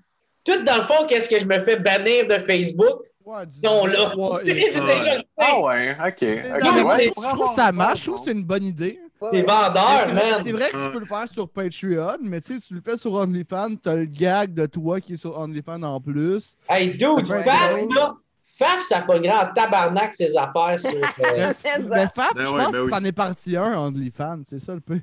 [0.44, 3.00] Tout dans le fond, qu'est-ce que je me fais bannir de Facebook?
[3.24, 4.14] Ouais, du- Non, là.
[4.16, 5.24] Ouais, Ouais.
[5.38, 6.22] Ah ouais, ok.
[6.64, 8.00] Non, mais je trouve que ça marche.
[8.00, 8.98] Je trouve que c'est une bonne idée.
[9.30, 10.40] C'est Mais vendeur, C'est vrai, man.
[10.44, 12.80] c'est vrai que tu peux le faire sur Patreon, mais tu sais, si tu le
[12.84, 16.56] fais sur OnlyFans, t'as le gag de toi qui est sur OnlyFans en plus.
[16.68, 18.14] Hey, dude, Faf, là,
[18.58, 20.90] Faf, ça pas grand tabarnak ses affaires sur.
[20.94, 21.52] euh,
[21.88, 22.06] Mais.
[22.14, 22.90] Faf, Ben je ouais, pense ben que oui.
[22.90, 24.98] c'en est parti un, OnlyFans, c'est ça le peu.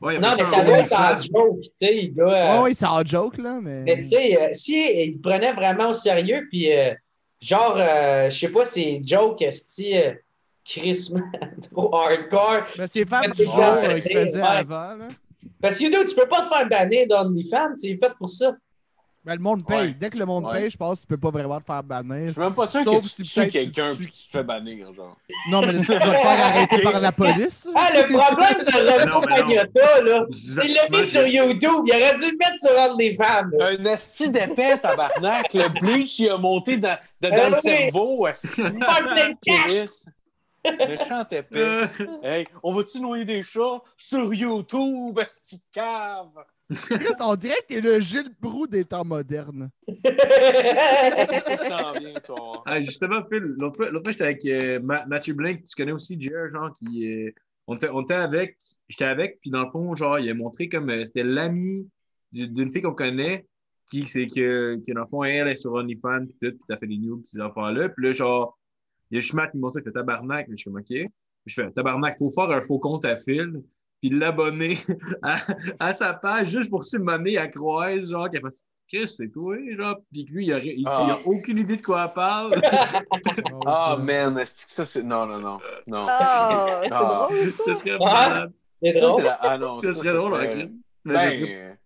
[0.00, 2.32] Ouais, Non, mais ça doit être en joke, tu sais, il doit.
[2.32, 3.80] euh, Ouais, ouais, c'est en joke, là, mais.
[3.82, 4.74] Mais tu sais, euh, si
[5.06, 6.92] il prenait vraiment au sérieux, puis euh,
[7.40, 9.94] genre, euh, je sais pas, c'est joke, esti,
[10.62, 11.10] euh, Chris,
[11.70, 12.64] trop hardcore.
[12.78, 14.26] Mais c'est du jour euh, qu'il ouais.
[14.26, 15.08] faisait avant, là.
[15.60, 18.52] Parce que dude, tu peux pas te faire bannir d'OnlyFans, c'est fait pour ça.
[19.24, 19.78] Ben, le monde paye.
[19.78, 19.96] Ouais.
[20.00, 20.62] Dès que le monde Ouais.
[20.62, 22.30] paye, je pense que tu peux pas vraiment te faire Je bannir.
[22.32, 24.30] suis même pas sûr Sauf que tu si tues peut-être tu quelqu'un puis tu te
[24.32, 25.16] fais bannir, genre.
[25.48, 27.68] Non, mais tu vas te faire arrêter par la police.
[27.72, 29.20] Ah, le problème de Renaud.
[29.28, 31.84] Magnotta, là, Je c'est le mis sur YouTube.
[31.86, 33.50] Il aurait dû le mettre sur OnlyFans.
[33.58, 33.66] là.
[33.78, 35.54] Un esti d'épais, tabarnak.
[35.54, 38.48] Le bleach, il a monté dans, de- dans le cerveau, esti.
[40.62, 41.56] Pas.
[41.58, 41.86] Euh,
[42.22, 46.28] Hey, on va-tu noyer des chats sur YouTube, petite cave?
[46.74, 49.70] Chris, on dirait que t'es le Gilles Proux des temps modernes.
[49.86, 52.62] Ça s'en vient, tu vas voir.
[52.66, 56.50] ah, justement, Phil, l'autre fois, j'étais avec euh, Ma- Mathieu Blink, tu connais aussi Jer,
[56.52, 57.06] genre, qui.
[57.12, 57.30] euh,
[57.66, 58.56] on, était, avec,
[58.88, 61.88] j'étais avec, puis dans le fond, genre, il a montré comme euh, c'était l'ami
[62.32, 63.46] d'une d'une fille qu'on connaît,
[63.90, 66.76] qui, c'est que, que, dans le fond, elle est sur OnlyFans, puis tout, puis ça
[66.78, 67.88] fait des news, puis ces affaires-là.
[67.90, 68.58] Puis là, genre,
[69.12, 71.06] il y a juste Matt qui m'a montré que tabarnak, mais je suis comme, OK.
[71.46, 73.62] Je fais tabarnak, faut faire un faux compte à Phil,
[74.00, 74.78] puis l'abonner
[75.22, 75.36] à,
[75.78, 78.62] à sa page juste pour se mener à Croise, genre, qu'elle fasse.
[78.88, 81.18] Chris, c'est toi, genre, puis que lui, il a, il, il a Ah.
[81.24, 82.60] aucune idée de quoi elle parle.
[83.66, 85.02] Ah, man, est-ce que ça, c'est.
[85.02, 85.58] Non, non, non.
[85.86, 86.06] Non.
[86.08, 87.26] Ah, c'est Ah.
[87.28, 87.62] drôle, ça.
[87.66, 88.28] Ce serait Ah.
[88.28, 88.52] malade.
[88.82, 89.16] C'est Ça, drôle.
[89.20, 89.38] c'est la...
[89.40, 90.80] Ah non, Ce ça, serait ça drôle, serait- avec lui.
[91.04, 91.76] Mais Ben,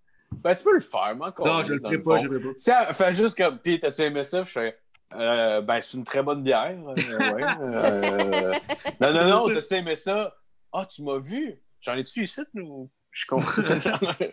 [0.43, 1.47] ben, tu peux le faire, mais encore.
[1.47, 2.86] Non, je le ferai pas, je le ferai pas.
[2.89, 4.43] Elle fait juste comme, pis t'as-tu aimé ça?
[4.44, 4.77] Je fais,
[5.14, 6.76] euh, ben, c'est une très bonne bière.
[6.78, 7.42] euh, ouais.
[7.60, 8.52] euh,
[9.00, 10.34] non, non, non, t'as-tu aimé ça?
[10.72, 11.60] Ah, tu m'as vu?
[11.80, 12.90] J'en ai-tu ici, nous?
[13.10, 13.46] Je suis content.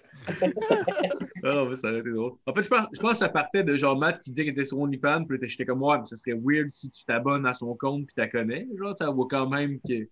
[1.46, 2.34] Ah non, mais ça aurait été drôle.
[2.46, 4.54] En fait, je pense, je pense que ça partait de genre Matt qui disait qu'il
[4.54, 7.54] était sur OnlyFans, puis j'étais comme, ouais, mais ça serait weird si tu t'abonnes à
[7.54, 8.68] son compte puis tu la connais.
[8.78, 10.10] Genre, ça voit quand même que, tu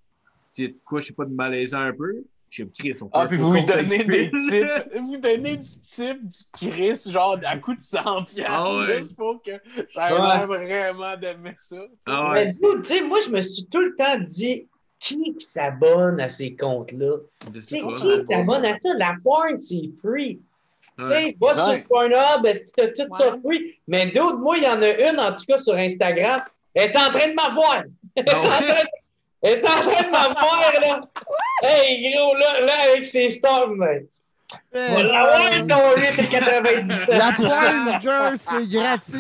[0.51, 2.23] sais, quoi, je sais pas, de malaisant un peu.
[2.51, 4.65] Je suis comme, Chris, on fait ah, puis vous lui donnez des tips.
[5.01, 8.97] Vous donnez du type du Chris, genre, à coup de 100 piastres, Ah ouais.
[8.97, 9.51] juste pour que
[9.89, 10.45] j'aille Ouais.
[10.45, 11.77] vraiment d'aimer ça.
[11.77, 11.97] tu.
[12.07, 12.45] Ah ouais.
[12.47, 14.67] Mais dude, tu sais, moi, je me suis tout le temps dit
[14.99, 17.19] qui s'abonne à ces comptes-là?
[17.53, 18.89] Tu qui s'abonne à ça?
[18.97, 20.41] La porn, c'est free.
[20.99, 23.79] Tu sais, va sur Pornhub, que t'as tout ça free?
[23.87, 26.41] Mais d'autres, moi, il y en a une, en tout cas, sur Instagram.
[26.73, 27.83] Elle est en train de m'avoir.
[28.15, 29.00] Elle est en Ah train de-
[29.41, 31.01] elle est en train de m'avoir, là.
[31.63, 34.05] Hey, gros, là, là, avec ses stars, mais.
[34.73, 39.15] Tu vas l'avoir, ton 8,90 La porn, girl, c'est gratis.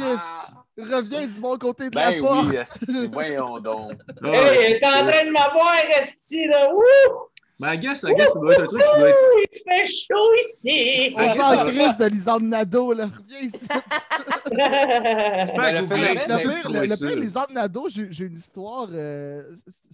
[0.77, 2.47] Reviens du bon côté de Ben la porte.
[2.49, 3.91] oui, esti, voyons donc.
[4.23, 6.73] Hey, elle est en train de m'avoir, Esti, là.
[6.73, 7.30] Wouh!
[7.61, 9.15] Mais I guess, I guess, ça doit être un truc qui doit être.
[9.15, 11.13] Ouh, il fait chaud ici!
[11.15, 13.05] On s'en crise de Lisande Nadeau, là.
[13.05, 13.59] Reviens ici.
[14.53, 15.45] Ben,
[15.81, 19.43] le Ben, pire, le, pire, Lisande Nadeau, j'ai une histoire euh,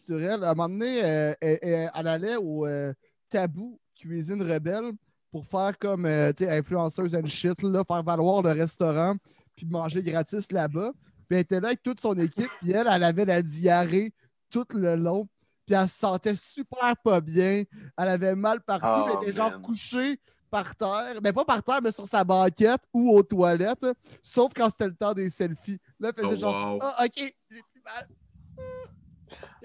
[0.03, 0.43] sur elle.
[0.43, 2.93] À un moment donné, euh, elle, elle- elle allait au euh,
[3.29, 4.91] Tabou Cuisine Rebelle
[5.31, 9.15] pour faire comme, euh, tu sais, influenceuse and shit, là, faire valoir le restaurant,
[9.55, 10.91] puis manger gratis là-bas.
[11.27, 14.11] Puis elle était là avec toute son équipe, puis elle, elle avait la diarrhée
[14.49, 15.27] tout le long,
[15.67, 17.63] puis elle se sentait super pas bien.
[17.97, 19.61] Elle avait mal partout, Oh, elle était genre man.
[19.61, 20.19] couchée
[20.49, 23.85] par terre, mais pas par terre, mais sur sa banquette ou aux toilettes,
[24.23, 25.77] sauf quand c'était le temps des selfies.
[25.99, 26.79] Là, elle faisait Oh, genre, wow.
[26.81, 28.07] ah, ok, j'ai plus mal.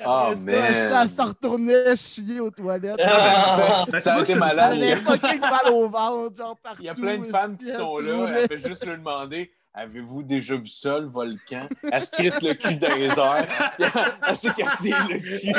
[0.05, 0.55] Oh, ça, man.
[1.03, 2.99] elle se retournait chier aux toilettes.
[3.05, 3.85] Ah!
[3.89, 4.73] Ben, Ça a été c'est- Elle malade.
[4.73, 6.83] avait fucking mal au ventre, genre partout.
[6.83, 8.35] Il y a plein de femmes qui sont là.
[8.41, 11.67] Elle fait juste lui demander Avez-vous déjà vu ça, le volcan?
[11.91, 13.47] Elle se crisse le cul dans les airs?
[14.29, 15.51] Elle- s'écartille le cul?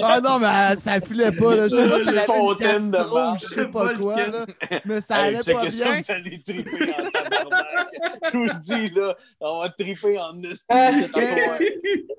[0.00, 1.68] Ah non, mais euh, ça filait pas, là.
[1.68, 3.38] Je sais pas C'est si fontaine de marde.
[3.40, 4.46] je sais pas quoi, là.
[4.86, 6.00] Mais ça Hey, allait pas checkez ça, bien.
[6.00, 7.88] vous allez triper en tabarnak.
[8.32, 10.64] Je vous le dis, là, on va triper en esti.
[10.68, 11.58] Cette affaire.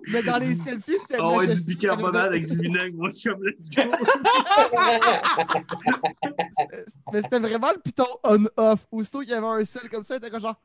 [0.10, 3.30] Mais dans les selfies, c'était Ah ouais, du bicarbonate avec du vinaigre, moi, je suis
[3.30, 3.82] comme let's go.
[7.12, 8.06] Mais c'était vraiment le piton
[8.68, 8.80] on-off.
[8.92, 10.56] Aussitôt qu'il y avait un sel comme ça, il était genre,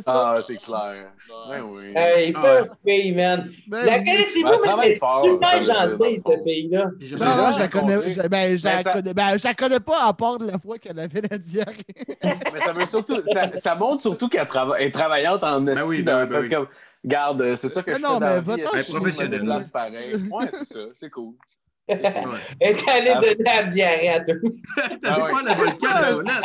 [0.00, 1.12] ça, Ah, c'est clair.
[1.50, 1.92] Ben oui.
[1.94, 3.50] Hey, Ah pas pays, man.
[3.68, 6.84] ben La connaissez-vous, Ben, mais c'est fort, super gentil, ce pays-là.
[6.86, 7.68] Non, je la rencontré.
[7.68, 10.46] connais, je, ben, je la Ben, connais, ben, je la connais pas à part de
[10.46, 11.84] la fois qu'elle avait la diarrhée.
[12.54, 15.82] Mais ça veut surtout, ça, ça montre surtout qu'elle trava- est travaillante en esti.
[15.82, 15.96] ben oui,
[16.26, 16.48] fait ben oui.
[16.48, 16.68] comme,
[17.04, 19.70] Garde, c'est ça que Mais je non, fais dans mais la vie.
[19.70, 20.14] pareil?
[20.30, 20.80] Ouais, c'est ça.
[20.94, 21.34] C'est cool.
[21.88, 22.04] Elle
[22.60, 23.20] est allée Ah.
[23.20, 24.34] donner la diarrhée à tout.
[25.02, 26.38] T'as Ah pas la volcan Ah,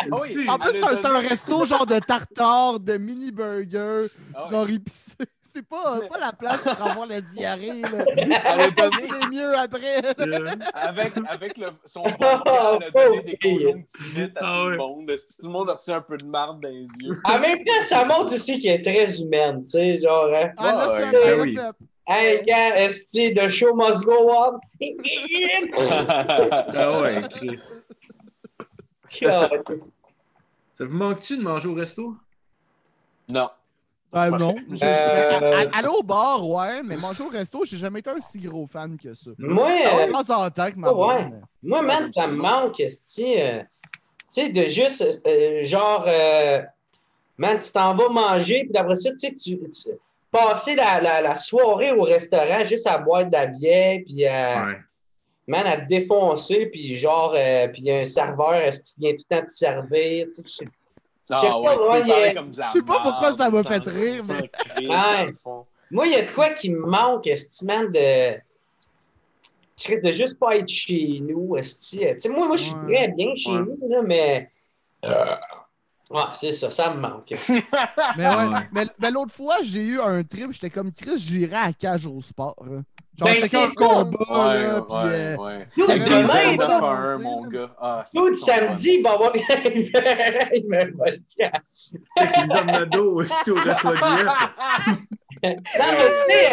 [0.47, 4.51] ah En plus, c'est un, resto genre de tartare, de mini burger, Ah ouais.
[4.51, 5.13] genre épicé.
[5.53, 7.81] C'est pas, pas la place pour avoir la diarrhée.
[7.81, 8.05] Là.
[8.15, 9.97] Elle a donné, mieux après.
[10.22, 14.72] Euh, avec, avec le, son elle a donné des conjonctivites à Ah tout ouais.
[14.72, 15.07] le monde.
[15.11, 17.19] Tout le monde a reçu un peu de marde dans les yeux?
[17.26, 20.51] En même temps, ça montre aussi qu'elle est très humaine, tu sais, genre, hein.
[20.57, 21.57] Fait, ben oui.
[22.11, 24.59] Hey, gars, esti, the show must go on?
[26.75, 27.61] Ah ouais, Chris.
[30.75, 32.17] Ça vous manque-tu de manger au resto?
[33.29, 33.49] non.
[34.11, 34.55] Ah, non.
[34.73, 38.19] Je- Euh, à- Aller au bar, ouais, mais manger au resto, j'ai jamais été un
[38.19, 39.31] si gros fan que ça.
[39.38, 40.23] Moi, De euh, en ma
[40.89, 41.29] Ah ouais.
[41.63, 43.67] moi, man, ça me manque, esti, euh, tu
[44.27, 46.61] sais, de juste, euh, genre, euh,
[47.38, 49.97] man, tu t'en vas manger, puis après ça, tu sais, tu, tu-
[50.32, 54.62] passer la, la, la soirée au restaurant juste à boire de la bière, puis à,
[54.66, 54.78] Ouais.
[55.48, 59.12] man, à te défoncer, puis genre, euh, puis il y a un serveur, qui vient
[59.12, 60.66] tout le temps te servir, tu sais, je sais
[61.30, 64.34] Je Ah pas, ouais, ouais, a- Je sais pas pourquoi ça m'a fait rire, sans
[64.34, 65.26] mais-.
[65.94, 68.38] Moi, il y a de quoi qui me manque, estimant de.
[69.78, 71.99] Chris, de juste pas être chez nous, esti.
[71.99, 72.94] Tu sais, moi, moi je suis Ouais.
[72.95, 73.60] très bien chez Ouais.
[73.60, 74.49] nous, là, mais.
[76.13, 77.31] Ouais, c'est ça, ça me manque.
[78.17, 78.67] Mais ouais, Ouais.
[78.73, 82.21] mais, mais l'autre fois, j'ai eu un trip, j'étais comme Chris, j'irais à cage au
[82.21, 82.55] sport.
[82.65, 82.79] là.
[83.17, 83.73] Genre, Ben, c'était c'est un ça.
[83.75, 85.67] combat, Ouais, là, ouais, puis, euh, ouais.
[85.77, 87.75] Nous, Avec demain, des de mon gars.
[87.79, 91.51] Ah, samedi, il va avoir il me va le cash.
[91.71, 93.95] C'est les hommes de dos aussi, au resto de.
[93.95, 94.29] Non,
[95.43, 95.71] mais tu
[96.29, 96.49] sais,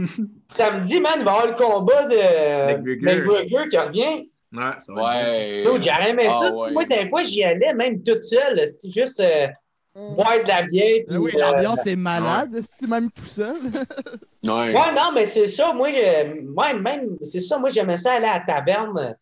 [0.00, 0.16] euh,
[0.50, 3.04] samedi, man, il va y avoir le combat de.
[3.04, 4.30] McGregor qui revient.
[4.52, 5.72] Ouais, ça va être Ouais.
[5.78, 6.48] Dude, j'aurais aimé ça.
[6.50, 6.70] Ah, ouais.
[6.72, 8.66] Moi, des fois, j'y allais, même toute seule.
[8.68, 9.46] C'était juste euh,
[9.94, 10.14] Mm.
[10.14, 11.04] boire de la bière.
[11.08, 13.54] Ben oui, puis, euh, l'ambiance est malade, c'est même tout seul.
[14.44, 14.72] Ouais.
[14.72, 15.72] Ouais, non, mais c'est ça.
[15.72, 17.58] Moi, euh, moi, même, c'est ça.
[17.58, 19.12] Moi, j'aimais ça aller à la taverne euh,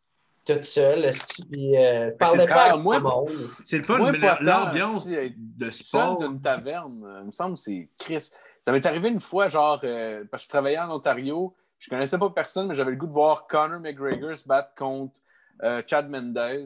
[0.46, 1.10] toute seule.
[1.50, 3.30] Puis, euh, parlais c'est pas moi- monde.
[3.64, 6.18] C'est le fun, Moi, mais l'ambiance être de sport.
[6.18, 8.28] d'une taverne, euh, il me semble que c'est Chris.
[8.60, 12.18] Ça m'est arrivé une fois, genre, euh, parce que je travaillais en Ontario, je connaissais
[12.18, 15.20] pas personne, mais j'avais le goût de voir Conor McGregor se battre contre
[15.62, 16.64] euh, Chad Mendez.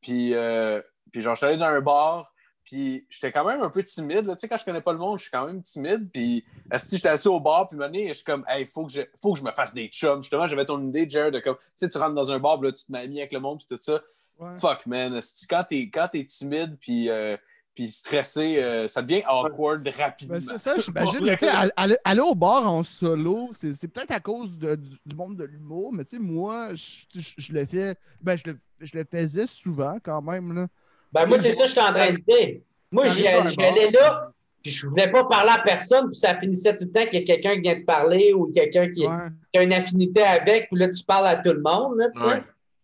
[0.00, 0.80] Puis, euh,
[1.12, 2.32] puis genre, je suis allé dans un bar,
[2.64, 4.26] puis j'étais quand même un peu timide.
[4.26, 4.34] là.
[4.34, 6.10] Tu sais, quand je connais pas le monde, je suis quand même timide.
[6.12, 9.02] Puis, esti, j'étais assis au bar, puis année, je suis comme, hey, faut que, je,
[9.20, 10.22] faut que je me fasse des chums.
[10.22, 12.68] Justement, j'avais ton idée, Jared, de comme, tu sais, tu rentres dans un bar, puis
[12.68, 14.00] là, tu te mets avec le monde, puis tout ça.
[14.38, 14.56] Ouais.
[14.56, 15.20] Fuck, man.
[15.48, 17.08] Quand t'es, quand t'es timide, puis.
[17.10, 17.36] euh,
[17.74, 20.38] puis stressé, euh, ça devient awkward rapidement.
[20.38, 21.28] Ben, c'est ça, j'imagine.
[21.76, 25.36] Aller, aller au bar en solo, c'est c'est peut-être à cause de- du, du monde
[25.36, 27.94] de l'humour, mais tu sais, moi, je, le fais.
[28.20, 30.52] Ben, je le, je le faisais souvent quand même.
[30.54, 30.66] Là.
[31.12, 32.60] Ben, moi, c'est ça que je suis en train de dire.
[32.92, 34.02] Moi, j'y T'arrives j'y dans un allais bar.
[34.02, 34.32] là,
[34.62, 37.22] puis je voulais pas parler à personne, puis ça finissait tout le temps qu'il y
[37.22, 39.28] a quelqu'un qui vient te parler ou quelqu'un qui, Ouais.
[39.52, 42.20] qui a une affinité avec, puis là, tu parles à tout le monde, là, tu
[42.20, 42.28] sais.
[42.28, 42.42] Ouais.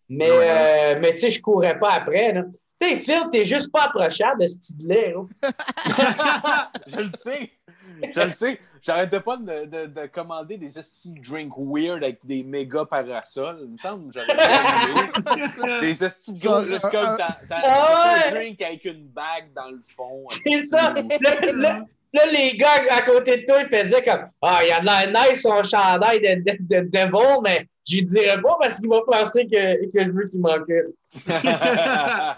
[0.09, 0.37] Mais, Ouais.
[0.49, 2.43] euh, mais tu sais, je courais pas après, là.
[2.81, 4.95] Sais, Phil, t'es juste pas approchable de ce style-là,
[5.41, 6.71] là.
[6.87, 7.51] je le sais.
[8.13, 8.59] Je le sais.
[8.83, 13.57] J'arrêtais pas de, de- de commander des esti drink weird avec des méga parasols.
[13.63, 15.79] Il me semble que j'aurais.
[15.81, 16.39] Des esti de
[16.89, 20.25] comme un- t'as Ah un drink avec une bague dans le fond.
[20.29, 20.93] C'est ça.
[20.93, 24.71] Là, là- là, les gars à côté de toi, ils faisaient comme Ah, il y
[24.71, 28.41] a de l'air nice son chandail de, de, de, de Devil, mais je lui dirais
[28.41, 30.91] pas parce qu'il va penser que, que je veux qu'il m'encule.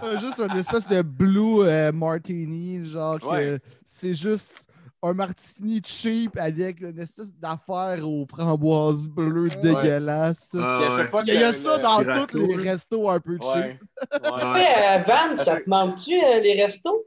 [0.04, 3.60] Euh, juste une espèce de blue euh, martini, genre que Ouais.
[3.86, 4.68] c'est juste
[5.02, 9.56] un martini cheap avec une espèce d'affaire aux framboises bleues Ouais.
[9.62, 10.56] dégueulasse.
[10.60, 11.24] Ah, ouais.
[11.26, 11.84] Il y a, il y a que ça le-
[12.14, 13.56] dans tous les restos un peu cheap.
[13.56, 13.78] Ouais.
[14.22, 17.06] Euh, Van, ça te manque-tu, euh, les restos?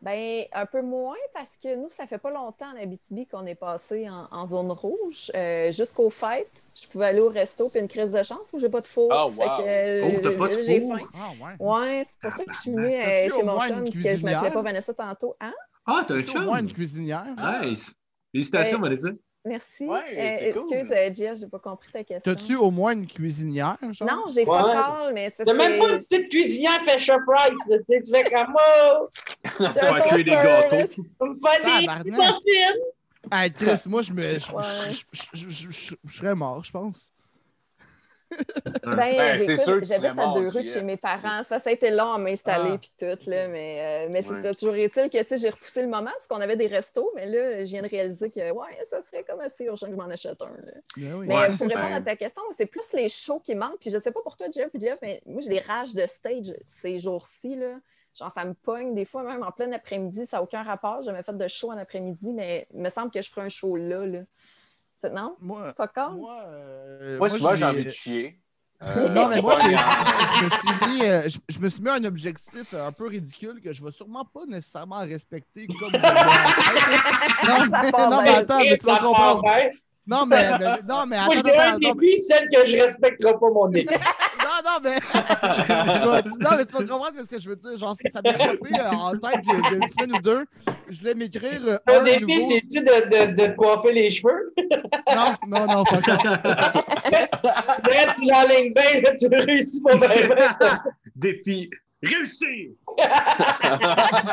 [0.00, 3.56] Ben, un peu moins parce que nous, ça fait pas longtemps en Abitibi qu'on est
[3.56, 5.32] passé en, en zone rouge.
[5.34, 8.68] Euh, Jusqu'aux fêtes, je pouvais aller au resto puis une crise de chance où j'ai
[8.68, 9.10] pas de four.
[9.12, 9.32] Ah, wow.
[9.32, 10.98] Fait que, euh, Oh, pas de j'ai four?
[10.98, 11.06] faim.
[11.14, 11.66] Ah ouais.
[11.66, 14.24] Ouais, c'est pour ça que je suis venue euh, T'as-tu chez mon chum que je
[14.24, 15.36] m'appelais pas Vanessa tantôt.
[15.40, 15.54] Hein?
[15.84, 16.74] Ah, t'as un T'as au moins une chum?
[16.76, 17.24] cuisinière?
[17.62, 17.92] Nice.
[18.32, 18.82] Félicitations, Ouais.
[18.84, 19.08] Vanessa.
[19.48, 19.86] Merci.
[19.86, 20.72] Ouais, Euh, c'est cool.
[20.74, 22.34] excuse, euh, j'ai pas compris ta question.
[22.34, 23.76] T'as-tu au moins une cuisinière?
[23.90, 24.08] Genre?
[24.08, 24.46] Non, j'ai Ouais.
[24.46, 27.76] fuck all, mais c'est T'as même pas une petite cuisinière Fisher Price, là.
[27.78, 28.54] Tu sais, tu fais comme
[29.66, 30.76] un Faire cuire des gâteaux.
[31.20, 33.32] me fait des.
[33.32, 34.38] Hey, Chris, moi, je me.
[34.38, 37.12] Je serais mort, je pense.
[38.84, 41.42] Ben, Ben, c'est sûr que j'habite à deux rues de chez mes parents.
[41.42, 42.78] Ça, ça a été long à m'installer Ah.
[42.78, 44.42] puis tout, là, mais, euh, mais c'est Ouais.
[44.42, 44.54] ça.
[44.54, 47.70] Toujours est-il que j'ai repoussé le moment parce qu'on avait des restos, mais là, je
[47.70, 50.46] viens de réaliser que ouais, ça serait comme assez urgent que je m'en achète un.
[50.50, 50.72] là.
[50.96, 51.26] Ben oui.
[51.26, 51.94] Mais Ouais, pour répondre ça.
[51.96, 53.78] à ta question, c'est plus les shows qui manquent.
[53.80, 56.06] Puis je sais pas pour toi, Jeff, puis Jeff, mais moi, j'ai des rages de
[56.06, 57.56] stage ces jours-ci.
[57.56, 57.74] Là.
[58.14, 60.26] Genre, ça me pogne des fois, même en plein après-midi.
[60.26, 61.00] Ça n'a aucun rapport.
[61.02, 63.48] J'ai jamais fait de show en après-midi, mais il me semble que je ferai un
[63.48, 64.04] show là.
[64.06, 64.20] là.
[65.00, 65.36] C'est- Non?
[65.40, 66.10] Moi, Pas quand?
[66.10, 68.40] moi, euh, Moi, souvent, j'ai envie de chier.
[68.82, 69.58] Euh, Non, mais moi, euh,
[70.38, 73.60] je me suis mis, euh, je, je me suis mis un objectif un peu ridicule
[73.62, 75.92] que je vais sûrement pas nécessairement respecter comme.
[75.92, 79.42] Non, mais, non, mais attends, mais tu vas comprendre.
[80.06, 82.76] Non, mais, mais- non, mais Moi, je attends, dirais un attends, défi, celle que je
[82.78, 83.88] respecterai pas mon défi.
[84.48, 84.96] non, non, mais.
[86.40, 87.76] Non, mais tu vas comprendre ce que je veux dire.
[87.78, 90.44] Genre, ça m'est chopé euh, en tête il y, a, une semaine ou deux.
[90.88, 92.48] Je voulais m'écrire euh, Un un défi, nouveau.
[92.48, 94.54] c'est-tu de, de, de te coiffer les cheveux?
[95.14, 96.22] Non, non, non, pas encore.
[96.24, 100.08] Là, tu l'enlignes bien, là, tu réussis pas bien.
[100.34, 100.56] bien.
[101.16, 101.70] Défi
[102.02, 102.76] réussi!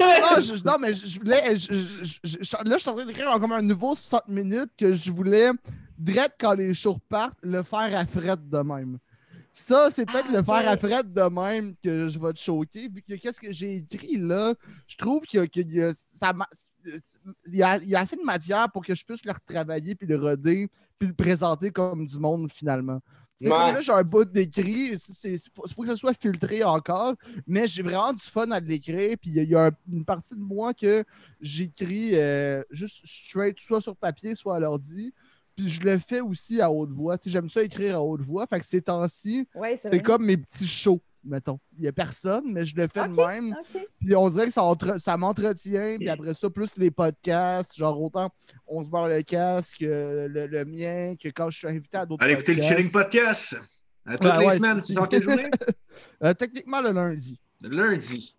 [0.00, 1.56] Non, je- non, mais je, je voulais.
[1.56, 4.70] je- je- je- je- là, je suis en train d'écrire comme un nouveau 60 minutes
[4.78, 5.50] que je voulais,
[5.98, 8.98] direct quand les shows partent, le faire à fret de même.
[9.52, 12.88] Ça, c'est peut-être Ah, le faire à fret de même que je vais te choquer.
[12.88, 14.54] Vu que qu'est-ce que j'ai écrit là,
[14.86, 16.48] je trouve qu'il y a, qu'il y a- ça ma-
[17.46, 19.94] il y a- il y a assez de matière pour que je puisse le retravailler,
[19.96, 20.68] puis le roder,
[20.98, 23.00] puis le présenter comme du monde finalement.
[23.40, 23.48] Ouais.
[23.50, 24.98] comme là, j'ai un bout d'écrit.
[24.98, 25.36] C'est
[25.74, 27.14] faut que ça soit filtré encore,
[27.46, 29.16] mais j'ai vraiment du fun à l'écrire.
[29.20, 31.04] Puis il y a, une partie de moi que
[31.40, 35.12] j'écris euh, juste straight, soit sur papier, soit à l'ordi.
[35.58, 37.18] Puis je le fais aussi à haute voix.
[37.18, 38.46] Tu sais, J'aime ça écrire à haute voix.
[38.46, 41.58] Fait que ces temps-ci, Ouais, c'est comme mes petits shows, mettons.
[41.76, 43.56] Il n'y a personne, mais je le fais de même.
[44.00, 45.96] Puis on dirait que ça, entre- ça m'entretient.
[45.98, 48.30] Puis après ça, plus les podcasts, genre autant
[48.68, 52.22] on se barre le casque, le, le mien, que quand je suis invité à d'autres
[52.22, 52.76] Allez écouter le podcasts.
[52.78, 53.60] Chilling Podcast.
[54.06, 54.80] À toutes Ouais, les ouais, semaines.
[54.82, 55.50] Tu sors quelle journée?
[56.22, 57.40] Euh, techniquement le lundi.
[57.60, 58.36] Le lundi.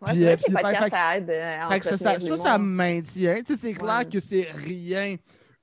[0.00, 1.80] Ouais, Puis, c'est euh, vrai que puis, les fait- podcasts, fait ça aide euh, Fait
[1.82, 2.68] ça, ça, entretenir ça, ça l'humour.
[2.68, 3.34] me maintient.
[3.36, 4.04] Tu sais, c'est clair Ouais.
[4.08, 5.16] que c'est rien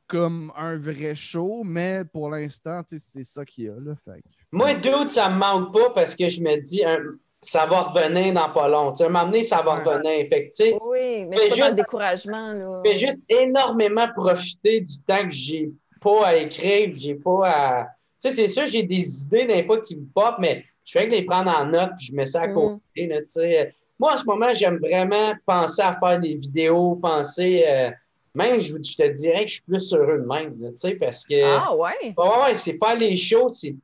[0.07, 3.73] comme un vrai show, mais pour l'instant, c'est ça qu'il y a.
[3.73, 4.21] Là, fait
[4.51, 6.99] Moi, dude, ça me manque pas parce que je me dis, un-
[7.41, 8.91] ça va revenir dans pas long.
[8.91, 9.83] Tu sais, à un moment donné, ça va Ouais.
[9.83, 10.27] revenir.
[10.29, 12.53] Fait que, Oui, mais Fais c'est juste- découragement.
[12.53, 12.81] Là.
[12.83, 15.71] je fais juste énormément profiter du temps que j'ai
[16.01, 17.83] pas à écrire, j'ai pas à.
[18.21, 21.07] Tu sais, c'est sûr, j'ai des idées d'un fois qui me pop, mais je fais
[21.07, 22.53] que les prendre en note puis je mets ça à Mhm.
[22.55, 23.07] côté.
[23.07, 23.73] là, tu sais.
[23.99, 27.63] Moi, en ce moment, j'aime vraiment penser à faire des vidéos, penser.
[27.67, 27.91] euh,
[28.35, 30.95] même, je, vous- je te dirais que je suis plus heureux de même, tu sais,
[30.95, 31.41] parce que.
[31.43, 32.13] Ah, ouais.
[32.55, 33.75] C'est faire les shows, c'est-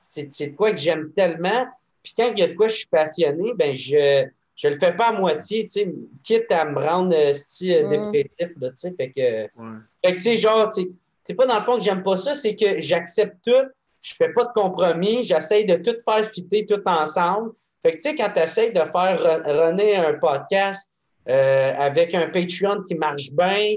[0.00, 1.66] c'est c'est de quoi que j'aime tellement.
[2.02, 4.24] Puis quand il y a de quoi je suis passionné, ben je
[4.56, 8.12] je le fais pas à moitié, tu sais, quitte à me rendre euh, style Mm.
[8.12, 9.78] dépressif, là, tu sais, fait que, Ouais.
[10.04, 10.88] fait que, tu sais, genre, tu sais,
[11.24, 13.66] c'est pas dans le fond que j'aime pas ça, c'est que j'accepte tout,
[14.02, 17.52] je fais pas de compromis, j'essaye de tout faire fitter tout ensemble.
[17.82, 18.92] Fait que, tu sais, quand tu essaies de faire
[19.22, 20.90] run- runner un podcast
[21.28, 23.76] euh, avec un Patreon qui marche bien,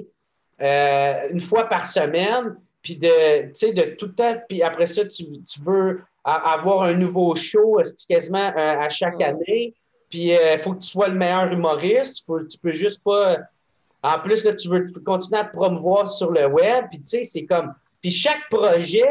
[0.62, 5.24] euh, une fois par semaine, puis de, de tout le temps, puis après ça, tu,
[5.44, 9.74] tu veux avoir un nouveau show euh, quasiment euh, à chaque année,
[10.10, 13.38] puis il faut que tu sois le meilleur humoriste, tu, faut- tu peux juste pas...
[14.04, 17.24] En plus, là, tu veux continuer à te promouvoir sur le web, puis tu sais,
[17.24, 17.74] c'est comme...
[18.02, 19.10] Puis chaque projet,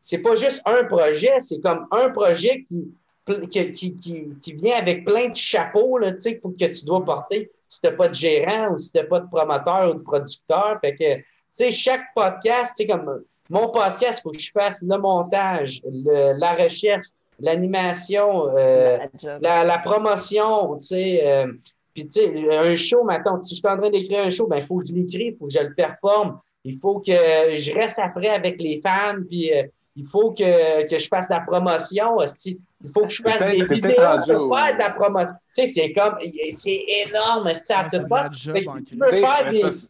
[0.00, 4.76] c'est pas juste un projet, c'est comme un projet qui, qui, qui, qui, qui vient
[4.76, 7.92] avec plein de chapeaux, là, tu sais, qu'il faut que tu dois porter si t'as
[7.92, 10.78] pas de gérant ou si t'as pas de promoteur ou de producteur.
[10.80, 14.50] Fait que, tu sais, chaque podcast, tu sais, comme mon podcast, il faut que je
[14.50, 17.06] fasse le montage, le- la recherche,
[17.40, 19.42] l'animation, euh, La job.
[19.42, 21.20] la, la promotion, tu sais.
[21.24, 21.46] euh,
[21.94, 24.56] puis, tu sais, un show, maintenant, si je suis en train d'écrire un show, ben,
[24.56, 26.38] il faut que je l'écris, il faut que je le performe.
[26.64, 29.64] Il faut que je reste après avec les fans, puis euh,
[29.94, 32.16] il faut que, que je fasse de la promotion.
[32.16, 32.58] hostie.
[32.82, 35.36] Il faut que je fasse des vidéos pour faire de la promotion.
[35.54, 36.16] Tu sais, c'est comme,
[36.50, 38.52] c'est énorme, à c'est tout en si
[38.84, 39.70] tu sais, faire des...
[39.70, 39.88] c'est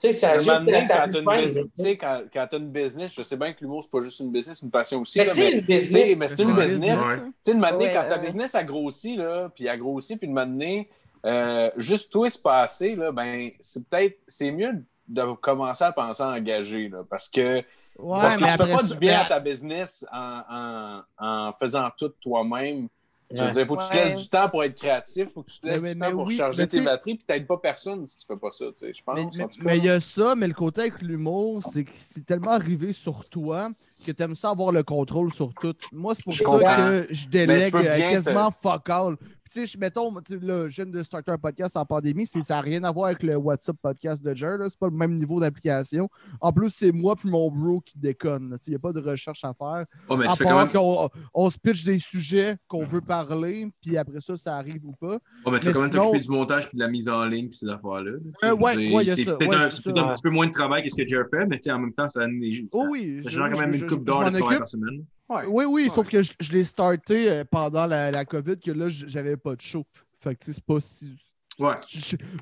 [0.00, 0.64] Tu sais, ça quand
[1.10, 4.20] tu sais, quand, quand t'as une business, je sais bien que l'humour, c'est pas juste
[4.20, 5.18] une business, c'est une passion aussi.
[5.18, 6.16] Mais c'est une business.
[6.16, 7.00] mais c'est une business.
[7.00, 10.88] Tu sais, une quand ta business a grossi, là, puis a grossi, puis une donné,
[11.26, 15.92] euh, juste toi, c'est pas assez, là, ben, c'est peut-être, c'est mieux de commencer à
[15.92, 17.62] penser à engager, là, parce que,
[17.98, 21.02] Ouais, parce que mais tu fais pas ça- du bien à ta business en, en,
[21.18, 22.88] en faisant tout toi-même.
[23.30, 25.50] Je veux dire, faut que tu te laisses du temps pour être créatif, faut que
[25.50, 27.56] tu te laisses Mais- du mais temps pour oui, charger tes batteries, puis t'aides pas
[27.56, 29.18] personne si tu fais pas ça, tu sais, je pense.
[29.62, 32.92] Mais- il y a ça, mais le côté avec l'humour, c'est que c'est tellement arrivé
[32.92, 33.70] sur toi
[34.06, 35.74] que tu aimes ça avoir le contrôle sur tout.
[35.90, 36.76] Moi, c'est pour Je ça comprends.
[36.76, 39.16] que je délègue euh, quasiment fuck all.
[39.54, 42.26] Tu sais, je- mettons, tu sais, là, je viens de starter un podcast en pandémie,
[42.26, 45.16] ça n'a rien à voir avec le WhatsApp podcast de Jer, c'est pas le même
[45.16, 46.08] niveau d'application.
[46.40, 48.58] En plus, c'est moi puis mon bro qui déconne.
[48.66, 49.84] Il n'y a pas de recherche à faire.
[50.08, 54.20] Oh, mais À part qu'on on se pitch des sujets qu'on veut parler, puis après
[54.20, 55.18] ça, ça arrive ou pas.
[55.44, 57.48] oh, mais tu fais quand même t'occuper du montage puis de la mise en ligne
[57.48, 58.10] puis ces affaires-là.
[58.44, 58.74] Euh, ouais,
[59.06, 59.90] c'est peut-être ouais, un, ça.
[59.90, 62.08] un petit peu moins de travail que ce que Jer fait, mais en même temps,
[62.08, 62.26] ça, ça,
[62.72, 65.04] Oh oui, ça quand même je- une coupe d'heures de travail par semaine.
[65.28, 65.46] Ouais.
[65.46, 65.88] Oui, oui, Ouais.
[65.90, 69.56] sauf que je, je l'ai starté euh, pendant la, la COVID, que là, j'avais pas
[69.56, 69.84] de show.
[70.20, 71.16] Fait que, tu sais, c'est pas si.
[71.58, 71.76] Ouais.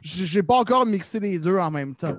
[0.03, 2.17] J'ai pas encore mixé les deux en même temps.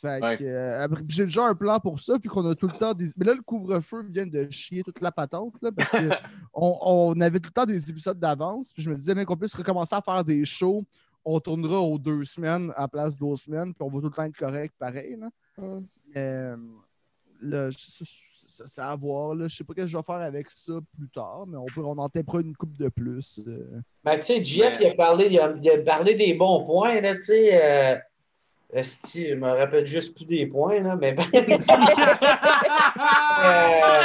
[0.00, 0.36] Fait Ouais.
[0.36, 3.08] que, euh, j'ai déjà un plan pour ça, puis qu'on a tout le temps des.
[3.16, 5.96] Mais là, le couvre-feu vient de chier toute la patente, là, parce que
[6.54, 9.54] on, avait tout le temps des épisodes d'avance, puis je me disais, même qu'on puisse
[9.54, 10.84] recommencer à faire des shows,
[11.24, 14.24] on tournera aux deux semaines à place d'aux semaines, puis on va tout le temps
[14.24, 15.16] être correct, pareil.
[15.18, 15.28] Là.
[15.58, 15.84] Mm.
[16.16, 16.56] Euh,
[17.40, 18.04] là, je-
[18.66, 19.34] ça- à voir.
[19.34, 19.48] Là.
[19.48, 21.84] Je sais pas ce que je vais faire avec ça plus tard, mais on, peut,
[21.84, 23.40] on en tapera une coupe de plus.
[23.46, 23.80] euh.
[24.04, 27.00] Ben, tu sais, JF, il, a parlé, il, a, il a parlé des bons points,
[27.00, 27.50] là, tu sais.
[27.62, 27.96] Euh,
[28.72, 31.14] esti, je me rappelle juste plus des points, là, mais.
[33.44, 34.02] euh,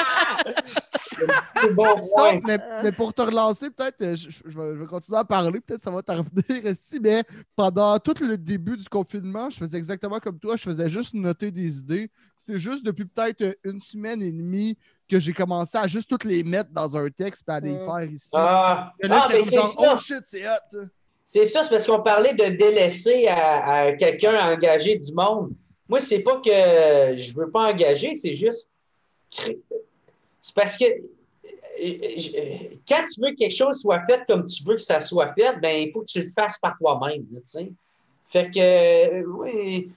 [1.62, 1.84] c'est bon
[2.16, 2.40] point.
[2.44, 5.82] mais, mais pour te relancer, peut-être, euh, je, je- je vais, continuer à parler, peut-être
[5.82, 7.24] ça va t'en revenir ici, mais
[7.56, 11.52] pendant tout le début du confinement, je faisais exactement comme toi, je faisais juste noter
[11.52, 12.10] des idées.
[12.38, 14.78] C'est juste depuis peut-être une semaine et demie
[15.10, 17.86] que j'ai commencé à juste toutes les mettre dans un texte et à les Mm.
[17.86, 18.30] faire ici.
[18.34, 19.94] Ah, Et là, ah, j'étais mais comme c'est genre, ça.
[19.94, 20.86] oh shit, c'est hot!
[21.26, 25.52] C'est ça, c'est parce qu'on parlait de délaisser à, à quelqu'un à engager du monde.
[25.88, 28.70] Moi, c'est pas que je veux pas engager, c'est juste.
[30.42, 31.02] c'est parce que euh, euh,
[32.88, 35.56] quand tu veux que quelque chose soit fait comme tu veux que ça soit fait,
[35.62, 37.24] ben il faut que tu le fasses par toi-même.
[37.24, 37.72] tu sais.
[38.30, 39.92] Fait que, euh, oui,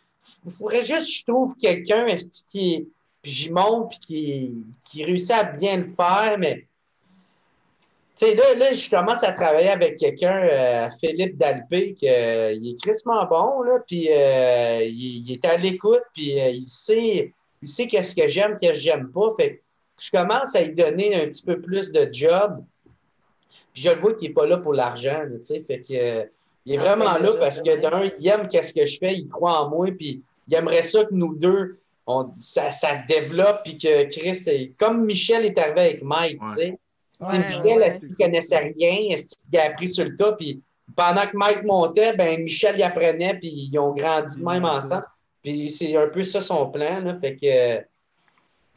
[0.44, 2.06] il faudrait juste, je trouve, quelqu'un
[2.50, 2.88] qui,
[3.22, 4.52] puis j'y monte, puis qui,
[4.84, 6.66] qui réussit à bien le faire, mais
[8.16, 12.50] tu sais, là, là, je commence à travailler avec quelqu'un, euh, Philippe Dalpé, qui euh,
[12.50, 17.32] est crissement bon, là, puis euh, il, il est à l'écoute, puis euh, il sait,
[17.62, 19.32] il sait qu'est-ce que j'aime, qu'est-ce que j'aime pas.
[19.36, 19.62] Fait que
[20.00, 22.62] je commence à lui donner un petit peu plus de job.
[23.72, 25.64] Puis je le vois qu'il n'est pas là pour l'argent, tu sais.
[25.66, 26.24] Fait que euh,
[26.66, 29.28] il est Ah, vraiment là parce que d'un, il aime qu'est-ce que je fais, il
[29.28, 33.78] croit en moi, puis il aimerait ça que nous deux, on, ça, ça développe, puis
[33.78, 36.48] que Chris, est- comme Michel est arrivé avec Mike, Ouais.
[36.48, 36.78] tu sais.
[37.20, 37.88] Ouais, Michel, ouais.
[37.88, 39.16] est-ce qu'il connaissait rien?
[39.50, 40.32] Qu'il a appris sur le tas?
[40.32, 40.60] Puis
[40.96, 45.04] pendant que Mike montait, ben Michel y apprenait, puis ils ont grandi de même ensemble.
[45.42, 47.00] Puis c'est un peu ça son plan.
[47.00, 47.18] Là.
[47.20, 47.84] Fait que,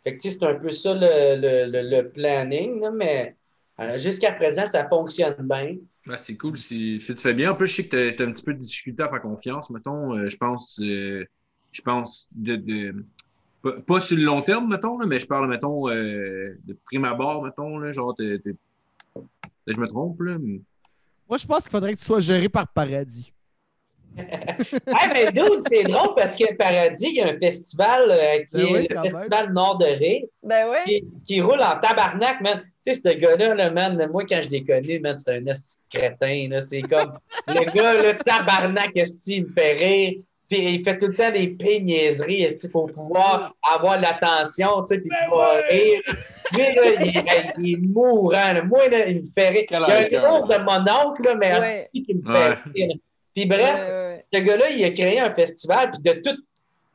[0.10, 2.80] fait que tu sais, c'est un peu ça le, le, le, le planning.
[2.82, 3.36] là, mais
[3.80, 5.76] euh, jusqu'à présent, ça fonctionne bien.
[6.22, 6.58] C'est cool.
[6.58, 7.52] Si tu fais bien.
[7.52, 9.70] En plus, je sais que tu as, un petit peu de difficulté à faire confiance.
[9.70, 11.26] Mettons, euh, je pense, euh,
[11.74, 13.06] je pense de, de
[13.62, 17.04] pas, pas sur le long terme, mettons, là, mais je parle, mettons, euh, de prime
[17.06, 18.56] abord, mettons, là, genre, t'es- t'es-
[19.68, 20.38] je me trompe, là.
[20.40, 20.62] mais-
[21.28, 23.34] Moi, je pense qu'il faudrait que tu sois géré par Paradis.
[24.18, 28.58] Hey, mais dude, c'est drôle parce que Paradis, il y a un festival euh, qui
[28.58, 30.24] Ben est oui, le Festival Nord de Rire.
[30.44, 30.78] Ben oui.
[30.86, 32.62] qui, qui roule en tabarnak, man.
[32.86, 35.76] Tu sais, ce gars-là, là, man, moi, quand je l'ai connu, man, c'est un esti
[35.94, 36.62] crétin, là.
[36.62, 37.14] C'est comme,
[37.48, 40.14] le gars, le tabarnak, esti, il me fait rire.
[40.50, 45.02] Puis il fait tout le temps des péniaiseries, esti, pour pouvoir avoir l'attention, tu sais,
[45.02, 46.02] puis pouvoir rire.
[46.54, 48.64] Lui, là, il, est- il est mourant, là.
[48.64, 49.64] Moi, là, il me fait rire.
[49.70, 51.90] Il y a un Scalaire, gros de mon oncle, là, mais Ouais.
[51.94, 52.58] qui me fait Ouais.
[52.74, 52.96] rire.
[53.38, 54.22] Puis bref, Ouais, ouais.
[54.34, 56.38] ce gars-là, il a créé un festival, puis de tout,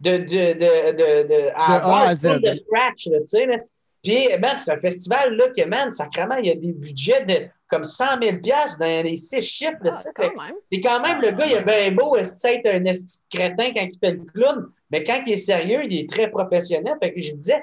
[0.01, 2.33] de, de, de, de, de, à A à avoir Z.
[2.35, 3.59] tout de scratch, tu sais, là.
[4.03, 7.47] Puis, man, c'est un festival, là, que, man, sacrément, il y a des budgets de
[7.71, 8.37] comme 100 000
[8.81, 10.11] dans les six chiffres, là, Ah, tu sais.
[10.17, 10.55] quand même.
[10.73, 13.89] Et quand même, le gars, il est bien beau, être un esti de crétin quand
[13.93, 16.95] il fait le clown, mais quand il est sérieux, il est très professionnel.
[17.01, 17.63] Fait que je disais,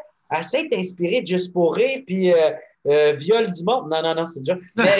[0.64, 2.52] de t'inspirer de juste pour rire, puis euh,
[2.90, 3.90] euh, viole du monde.
[3.90, 4.58] Non, non, non, c'est déjà.
[4.76, 4.98] Mais,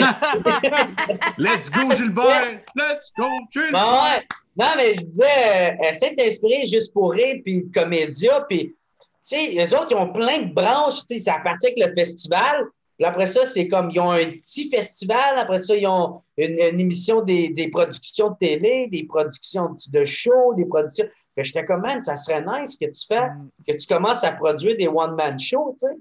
[1.38, 2.60] Let's go, Gilbert!
[2.76, 4.02] Let's go, Gilbert!
[4.02, 4.26] Ouais.
[4.56, 8.66] Non, mais je disais, euh, essaie de t'inspirer juste pour rire, puis de comédia, puis,
[8.68, 8.74] tu
[9.22, 12.66] sais, les autres, ils ont plein de branches, tu sais, ça partit avec le festival,
[12.98, 16.58] puis après ça, c'est comme, ils ont un petit festival, après ça, ils ont une,
[16.58, 21.06] une émission des, des productions de télé, des productions de shows, des productions.
[21.36, 23.48] Que j'étais comme, man, ça serait nice que tu fais, Mm.
[23.66, 25.94] que tu commences à produire des one-man shows, tu sais.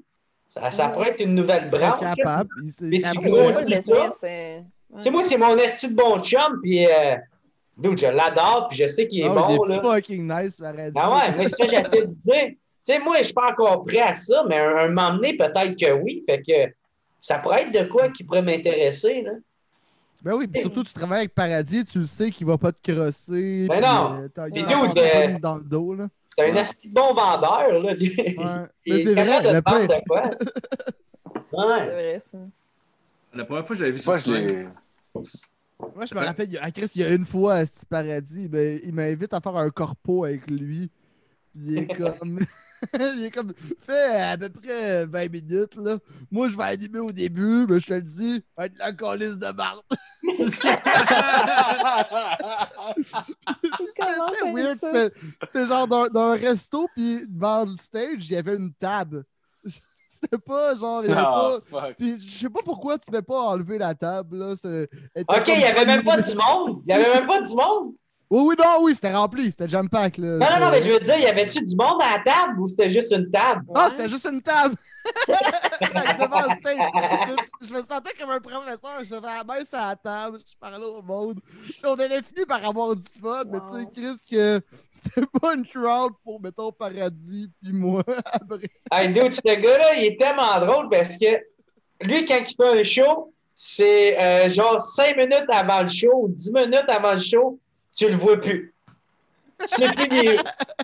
[0.49, 2.15] Ça, ça pourrait être une nouvelle branche.
[2.15, 2.49] capable.
[2.63, 3.01] Mais tu
[3.67, 4.09] c'est ça.
[4.11, 7.15] Tu sais, moi, c'est mon esti de bon chum, puis, euh,
[7.77, 9.81] dude, je l'adore, puis je sais qu'il est bon, il est là.
[9.84, 10.93] fucking nice, Paradis.
[10.95, 12.47] Ah ouais, mais c'est ça que j'essaie de dire.
[12.47, 15.38] Tu sais, moi, je suis pas encore prêt à ça, mais un, un moment donné,
[15.38, 16.23] peut-être que oui.
[16.27, 16.73] Fait que
[17.19, 19.34] ça pourrait être de quoi qui pourrait m'intéresser, là.
[20.21, 22.91] Ben oui, puis surtout, tu travailles avec Paradis, tu le sais qu'il va pas te
[22.91, 23.67] crosser.
[23.69, 24.15] Ben puis, non.
[24.15, 26.07] euh, Mais il dude, euh, dans le dos, là.
[26.38, 26.64] C'est un Ouais.
[26.93, 27.93] bon vendeur, là.
[27.95, 28.15] lui.
[28.18, 28.35] Ouais.
[28.88, 30.30] Mais c'est vrai, de le vendre de quoi?
[31.34, 31.85] C'est Ouais.
[31.85, 32.38] vrai, ça.
[33.34, 34.65] La première fois que je l'avais vu Moi, je.
[35.95, 37.64] Moi, je me rappelle, il y a- à Chris, il y a une fois à
[37.89, 40.89] paradis, ben, il m'invite à faire un corpo avec lui.
[41.55, 42.39] Il est comme.
[42.99, 43.53] il est comme.
[43.81, 45.97] Fait à peu près 20 minutes, là.
[46.31, 49.38] Moi, je vais animer au début, mais je te le dis, va être la colisse
[49.38, 49.81] de marde.
[53.88, 54.80] C'était weird.
[55.43, 59.23] C'était genre dans, dans un resto, puis devant le stage, il y avait une table.
[60.09, 61.03] C'était pas genre.
[61.03, 61.81] Il y avait Ah, pas.
[61.88, 61.95] fuck.
[61.97, 64.51] Puis je sais pas pourquoi tu ne pas enlever la table, là.
[64.51, 66.81] OK, il n'y avait même pas du monde.
[66.85, 67.93] Il n'y avait même pas du monde.
[68.31, 69.49] Oui, oui, non, oui, c'était rempli.
[69.51, 70.38] C'était jam pack, là.
[70.38, 72.68] Non, non, non, mais je veux dire, y avait-tu du monde à la table ou
[72.68, 73.65] c'était juste une table?
[73.73, 73.89] Ah, Ouais.
[73.91, 74.76] c'était juste une table!
[75.27, 76.77] Devant le stage.
[76.80, 78.99] Je me, je me sentais comme un professeur.
[79.03, 80.39] Je devais la main sur la table.
[80.47, 81.39] Je parlais au monde.
[81.84, 83.88] On avait fini par avoir du fun, mais tu sais.
[83.93, 84.61] Chris, que
[84.91, 88.69] c'était pas une crowd pour, mettons, Paradis, puis moi, après.
[88.91, 91.26] Hey, dude, ce gars-là, il est tellement drôle parce que
[92.01, 96.30] lui, quand il fait un show, c'est euh, genre 5 minutes avant le show ou
[96.30, 97.60] 10 minutes avant le show,
[97.99, 98.73] tu le vois plus.
[99.59, 100.39] Tu sais plus, il, est-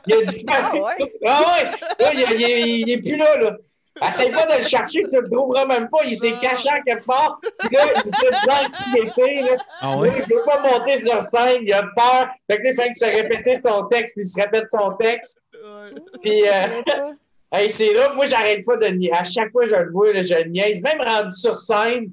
[0.05, 0.79] il a disparu.
[0.79, 1.13] Ah ouais?
[1.25, 1.63] Ah ouais!
[1.99, 3.57] Là, il, il, est plus là, là.
[4.05, 5.99] Essaye pas de le chercher, tu le trouveras même pas.
[6.03, 7.39] Il s'est caché en quelque part.
[7.59, 9.57] Puis là, il fait de l'anxiété, là.
[9.79, 12.27] Ah Là, il veut pas monter sur scène, il a peur.
[12.51, 14.91] Fait que là, il fait que se répéter son texte, puis il se répète son
[14.99, 15.41] texte.
[15.53, 16.01] Ouais.
[16.21, 16.81] Puis, euh.
[17.51, 19.13] Hey, c'est là, moi, j'arrête pas de niaiser.
[19.13, 20.81] À chaque fois que je le vois, là, je le niaise.
[20.81, 22.11] Même rendu sur scène,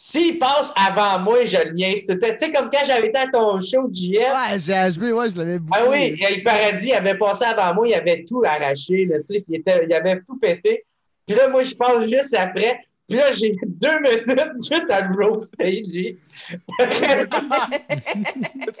[0.00, 2.28] s'il passe avant moi, je le niaise tout le temps.
[2.28, 4.32] Tu sais, comme quand j'avais été à ton show, JF.
[4.32, 5.82] Ouais, j'ai HB, ouais, je l'avais bouclé.
[5.84, 9.06] Ah oui, il Paradis, il avait passé avant moi, il avait tout arraché.
[9.06, 10.84] Là, tu sais, il, était- il avait tout pété.
[11.26, 12.78] Puis là, moi, je parle juste après.
[13.08, 16.16] Puis là, j'ai deux minutes juste à le roaster.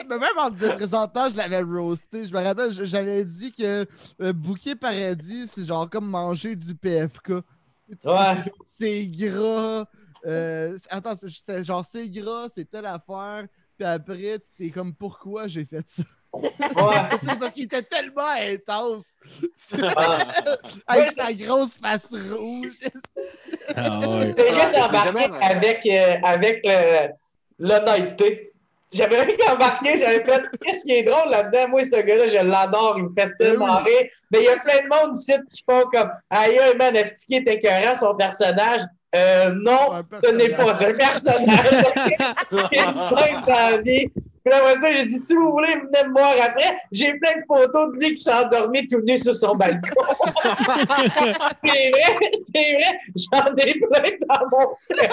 [0.08, 2.26] même en te présentant, je l'avais roasté.
[2.26, 3.84] Je me rappelle, j'avais dit que
[4.22, 7.30] euh, Bouquet Paradis, c'est genre comme manger du PFK.
[8.04, 8.36] Ouais.
[8.62, 9.84] C'est gras.
[10.28, 13.46] Euh, c'est- attends, c'est- c'était genre c'est gras, c'est telle affaire.
[13.76, 16.02] Puis après, tu t'es comme pourquoi j'ai fait ça?
[16.32, 16.42] Ouais.
[17.22, 19.14] C'est parce qu'il était tellement intense.
[19.96, 20.18] Ah.
[20.88, 22.80] Avec sa grosse face rouge.
[23.76, 24.34] Ah ouais.
[24.36, 27.08] J'ai juste j'ai embarqué avec, euh, avec euh,
[27.58, 28.52] l'honnêteté.
[28.92, 31.68] J'avais rien embarqué, j'avais fait qu'est-ce qui est drôle là-dedans?
[31.68, 34.08] Moi, ce gars-là, je l'adore, il me fait tellement rire.
[34.30, 37.26] Mais il y a plein de monde ici qui font comme Aïe, aïe, man, est-ce
[37.26, 38.80] qu'il est écœurant son personnage?
[39.16, 41.56] Euh, non, ce n'est pas un personnage.
[42.52, 44.08] Il est plein dans la vie.
[44.44, 46.78] Puis après ça, j'ai dit, si vous voulez, venez me voir après.
[46.92, 49.80] J'ai plein de photos de lui qui s'est endormi tout nu sur son balcon.
[51.64, 52.18] c'est vrai,
[52.54, 53.00] c'est vrai.
[53.16, 55.10] J'en ai plein dans mon cerf.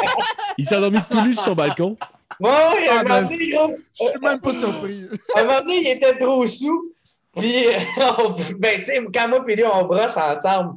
[0.58, 1.98] Il s'est endormi tout nu sur son balcon.
[2.40, 5.08] Ouais, ouais, à un Ah, moment ben, donné, gros, Je suis même pas surpris.
[5.36, 6.92] à un moment donné, il était trop sous.
[7.38, 7.66] Puis,
[8.20, 10.76] on- ben, tu sais, quand moi et lui, on brosse ensemble.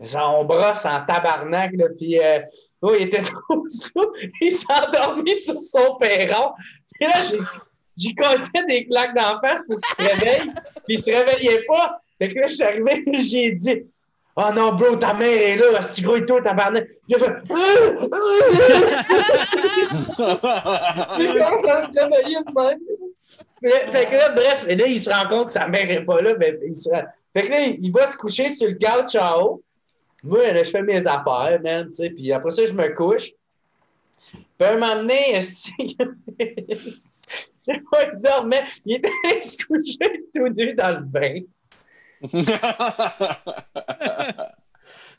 [0.00, 1.86] Genre, on brosse en tabarnak, là.
[1.96, 2.40] Puis, euh,
[2.80, 4.12] oh, il était trop sous.
[4.40, 6.52] Il s'est endormi sur son perron.
[6.94, 7.38] Puis là, j'ai,
[7.96, 10.50] j'ai des claques d'en face pour qu'il se réveille.
[10.86, 12.00] Puis, il se réveillait pas.
[12.18, 13.82] Fait que là, je suis arrivé, j'ai dit,
[14.36, 16.88] Oh non, bro, ta mère est là, ce gros et tout, tabarnak.
[17.08, 18.08] Il a fait, Euh.
[23.60, 26.04] Mais, fait que là, bref, et là, il se rend compte que sa mère n'est
[26.04, 26.88] pas là, mais il se
[27.34, 29.62] Fait que là, il va se coucher sur le couch en haut.
[30.22, 33.32] Moi, là, je fais mes affaires, man, tu sais, puis après ça, je me couche.
[34.32, 35.34] Puis à un moment donné,
[37.64, 38.64] qu'il dormait.
[38.84, 41.40] Il était allé se coucher tout nu dans le bain.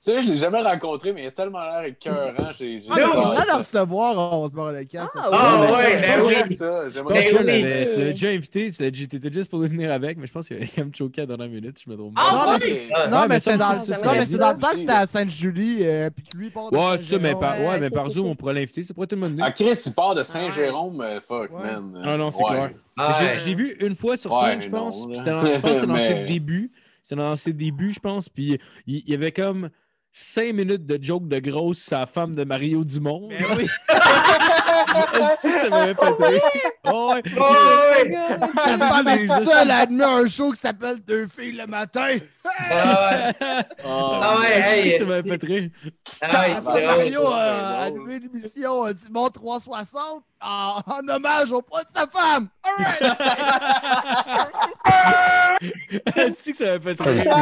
[0.04, 2.52] Tu sais, je l'ai jamais rencontré, mais il a tellement l'air écœurant.
[2.58, 3.38] J'ai, j'ai Ah, on hâte.
[3.38, 5.10] va le recevoir, on se barre le casse.
[5.16, 5.38] Ah, ça, ouais.
[5.40, 6.56] Ah, ouais, ben oui.
[6.56, 6.90] ça.
[6.90, 7.44] Je J'aimerais pense que tu oui.
[7.46, 8.72] l'avais tu l'avais déjà invité.
[8.72, 11.38] T'étais juste pour venir avec, mais je pense qu'il avait quand même choqué à la
[11.38, 12.22] dernière minute, si je me trompe pas.
[12.26, 12.58] Ah,
[13.12, 14.92] Non, mais Non, c'est dans, aussi, c'est non, mais c'est dans le temps que c'était
[14.92, 18.56] à Sainte-Julie, euh, puis que lui part de Ouais, ça, mais par, Zoom, on pourrait
[18.56, 18.82] l'inviter.
[18.82, 19.44] Ça pourrait être une bonne idée.
[19.46, 22.02] Ah, Chris, il part de Saint-Jérôme, euh, fuck, man.
[22.04, 22.72] Ah non, c'est clair.
[22.98, 23.38] Ah, J'ai- ouais.
[23.38, 24.96] Je l'ai vu une fois sur scène, je pense.
[25.14, 26.72] Je pense que c'est dans ses débuts.
[27.04, 28.30] C'est dans ses débuts, je pense.
[28.30, 29.70] Puis il y avait comme
[30.12, 33.30] cinq minutes de joke de grosse sa femme de Mario Dumont.
[33.30, 33.68] Ben oui.
[35.42, 36.42] Ça m'avait fait rire?
[36.86, 37.22] Oh, ouais.
[37.34, 37.42] Ouais,
[38.04, 39.24] ouais.
[39.24, 42.18] Est seule à admettre un show qui s'appelle Deux filles le matin.
[42.46, 43.34] Ah, ouais.
[43.84, 45.70] Ah ouais, hey, que ça m'avait fait rire?
[46.24, 46.62] Ah, ouais, Ah.
[46.98, 51.84] Mario drôle, euh, a animé une émission euh, Dumont 360 en, en hommage au poids
[51.84, 52.50] de sa femme.
[52.64, 53.18] All right.
[56.12, 57.36] Que ça m'avait fait rire?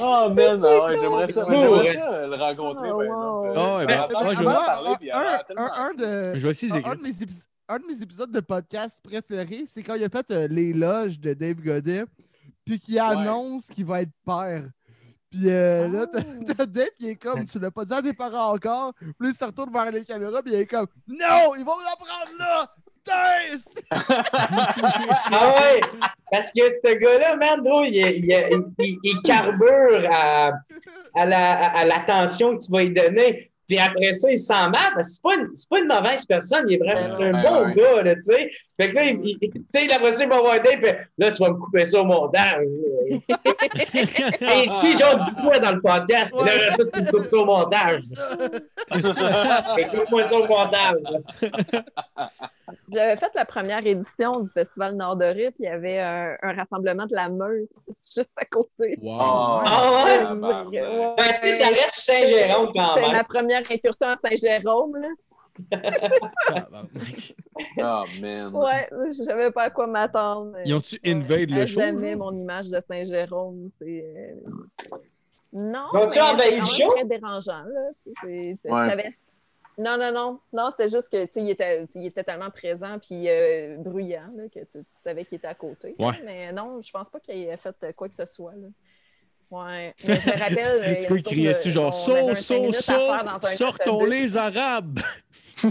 [0.00, 0.24] Ah.
[0.26, 3.48] Oh, man, ah ouais, j'aimerais ça, j'aimerais euh, le rencontrer, par exemple.
[3.48, 5.12] ouais, Ben, moi, je vais parler, puis il
[5.56, 8.02] un, de, Je vais essayer de un, les un de mes épis- un de mes
[8.02, 12.04] épisodes de podcast préférés, c'est quand il a fait euh, l'éloge de Dave Godet,
[12.64, 14.64] puis qu'il annonce qu'il va être père.
[15.30, 16.54] Puis euh, là, t'as- Ah.
[16.56, 18.92] t'as Dave qui est comme, tu l'as pas dit à tes parents encore.
[19.00, 22.38] Puis il se retourne vers les caméras, puis il est comme, non, ils vont l'apprendre
[22.38, 22.68] là!
[23.04, 23.58] Putain,
[25.30, 25.80] Ah ouais,
[26.30, 30.52] parce que ce gars-là, man, gros, il, il, il, il- il carbure à,
[31.14, 33.50] à la- à- l'attention que tu vas lui donner.
[33.66, 36.66] Puis après ça, il s'en parce que c'est pas, une- c'est pas une mauvaise personne,
[36.68, 37.74] il est vraiment c'est un Ouais, bon ouais.
[37.74, 38.50] gars, là, tu sais.
[38.78, 41.42] Fait que là, il, il- tu sais, après ça, il va voir puis là, tu
[41.42, 42.66] vas me couper ça au montage.
[43.10, 43.20] Et
[44.80, 46.34] puis, genre, dis quoi dans le podcast?
[46.36, 48.02] Puis Là, là, tu me coupes ça au montage.
[48.92, 50.96] Fait que coupe-moi ça au montage.
[52.92, 55.54] J'avais fait la première édition du Festival Nord de Rip.
[55.58, 57.68] Il y avait un, un rassemblement de la meute
[58.16, 58.98] juste à côté.
[59.02, 59.18] Wow.
[59.20, 61.40] Ah ouais?
[61.42, 63.12] tu sais, ça reste Saint-Jérôme quand C'était même.
[63.12, 64.96] ma première incursion à Saint-Jérôme.
[67.78, 68.50] Oh, man.
[68.54, 70.56] Ouais, je savais pas à quoi m'attendre.
[70.64, 71.80] Ils ont-tu invade le show?
[71.80, 73.70] jamais mon image de Saint-Jérôme.
[73.80, 74.04] C'est.
[74.16, 74.96] euh,
[75.52, 75.84] Non.
[75.92, 76.78] Ont-tu mais envahi c'est le show?
[76.96, 77.62] même très dérangeant.
[77.64, 77.80] Là.
[78.22, 79.10] C'est- c'est- Ouais.
[79.76, 80.40] Non, non, non.
[80.52, 84.30] Non, c'était juste que tu sais, il était, il était tellement présent puis euh, bruyant
[84.36, 85.94] là, que tu, tu savais qu'il était à côté.
[85.98, 86.20] Ouais.
[86.24, 88.52] Mais non, je pense pas qu'il ait fait quoi que ce soit.
[88.52, 88.68] Là.
[89.50, 89.94] Ouais.
[90.06, 90.82] Mais je me rappelle.
[90.82, 95.00] euh, il autres, criait-tu euh, genre dans saut, un sortons les Arabes!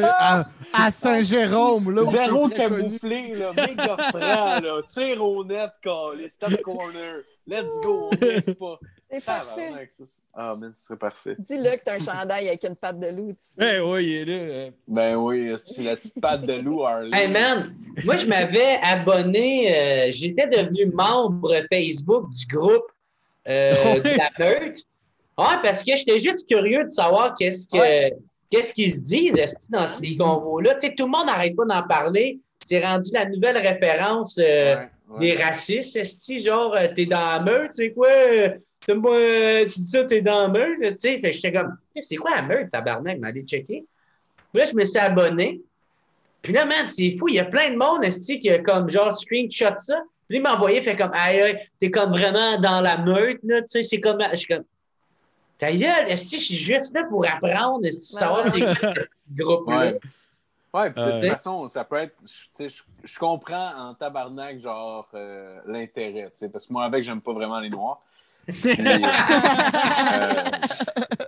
[0.00, 6.60] à, à Saint-Jérôme, là Zéro camouflé, là, méga franc, là, tir au net, calé, stop
[6.62, 8.78] corner, let's go, on laisse pas.
[9.10, 9.70] C'est parfait.
[10.34, 11.34] Ah, man, ce serait parfait.
[11.38, 13.34] Dis-le que t'as un chandail avec une patte de loup.
[13.60, 14.32] Eh ouais, il est là.
[14.34, 14.70] euh.
[14.86, 17.10] Ben oui, c'est la petite patte de loup, Harley?
[17.16, 17.74] Hey man,
[18.04, 22.84] moi je m'avais abonné, euh, j'étais devenu membre Facebook du groupe
[23.48, 24.78] euh, de la meute.
[25.38, 28.14] Ouais, parce que j'étais juste curieux de savoir qu'est-ce que
[28.50, 30.74] qu'est-ce qu'ils se disent dans ces convos-là?
[30.74, 32.40] Tu sais, tout le monde n'arrête pas d'en parler.
[32.60, 35.20] C'est rendu la nouvelle référence euh, Ouais, ouais.
[35.20, 35.96] des racistes.
[35.96, 38.08] Est-ce genre, t'es dans la meute, tu sais quoi?
[38.88, 41.18] Euh, tu dis ça, t'es dans la meute, tu sais.
[41.18, 43.18] Fait que j'étais comme, Hey, c'est quoi la meute, tabarnak?
[43.18, 43.84] M'aller checker?
[44.52, 45.60] Puis là, je me suis abonné.
[46.42, 47.28] Puis là, man, c'est fou.
[47.28, 50.00] Il y a plein de monde, esti, qui a comme genre screenshot ça?
[50.28, 53.60] Puis il m'a envoyé, fait comme, aïe, aïe, t'es comme vraiment dans la meute, là.
[53.62, 54.64] Tu sais, c'est comme, je suis comme,
[55.58, 59.78] ta gueule, esti, je suis juste là pour apprendre, esti, savoir c'est quoi ce groupe-là?
[59.78, 60.00] Ouais.
[60.74, 61.20] Ouais, puis de Euh.
[61.20, 62.14] toute façon, ça peut être.
[62.22, 62.82] je- tu sais, Je,
[63.12, 66.24] je comprends en tabarnak, genre, euh, l'intérêt.
[66.30, 68.00] tu sais, Parce que moi, avec, j'aime pas vraiment les noirs.
[68.48, 68.98] Puis, euh,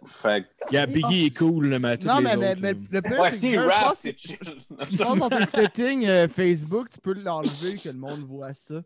[0.05, 3.49] fait que- Yeah, Biggie est cool, là, mais Non, mais, mais, le pire, Ouais, c'est
[3.51, 4.37] que je rap, pense c'est que- chill.
[4.93, 8.77] je pense dans tes settings euh, Facebook, tu peux l'enlever que le monde voit ça.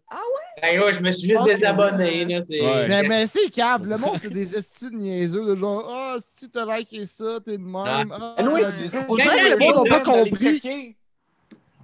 [0.63, 2.41] Ben, ouais, je me suis juste désabonné, là.
[2.43, 2.89] c'est- Ouais.
[2.89, 3.91] Mais, mais c'est câble.
[3.91, 7.63] Le monde, c'est des estimes niaiseux de genre, ah, si t'as liké ça, t'es de
[7.63, 7.75] même.
[8.13, 10.97] Ah, Anyway, euh, c'est on dirait que le c'est- monde n'a pas compris.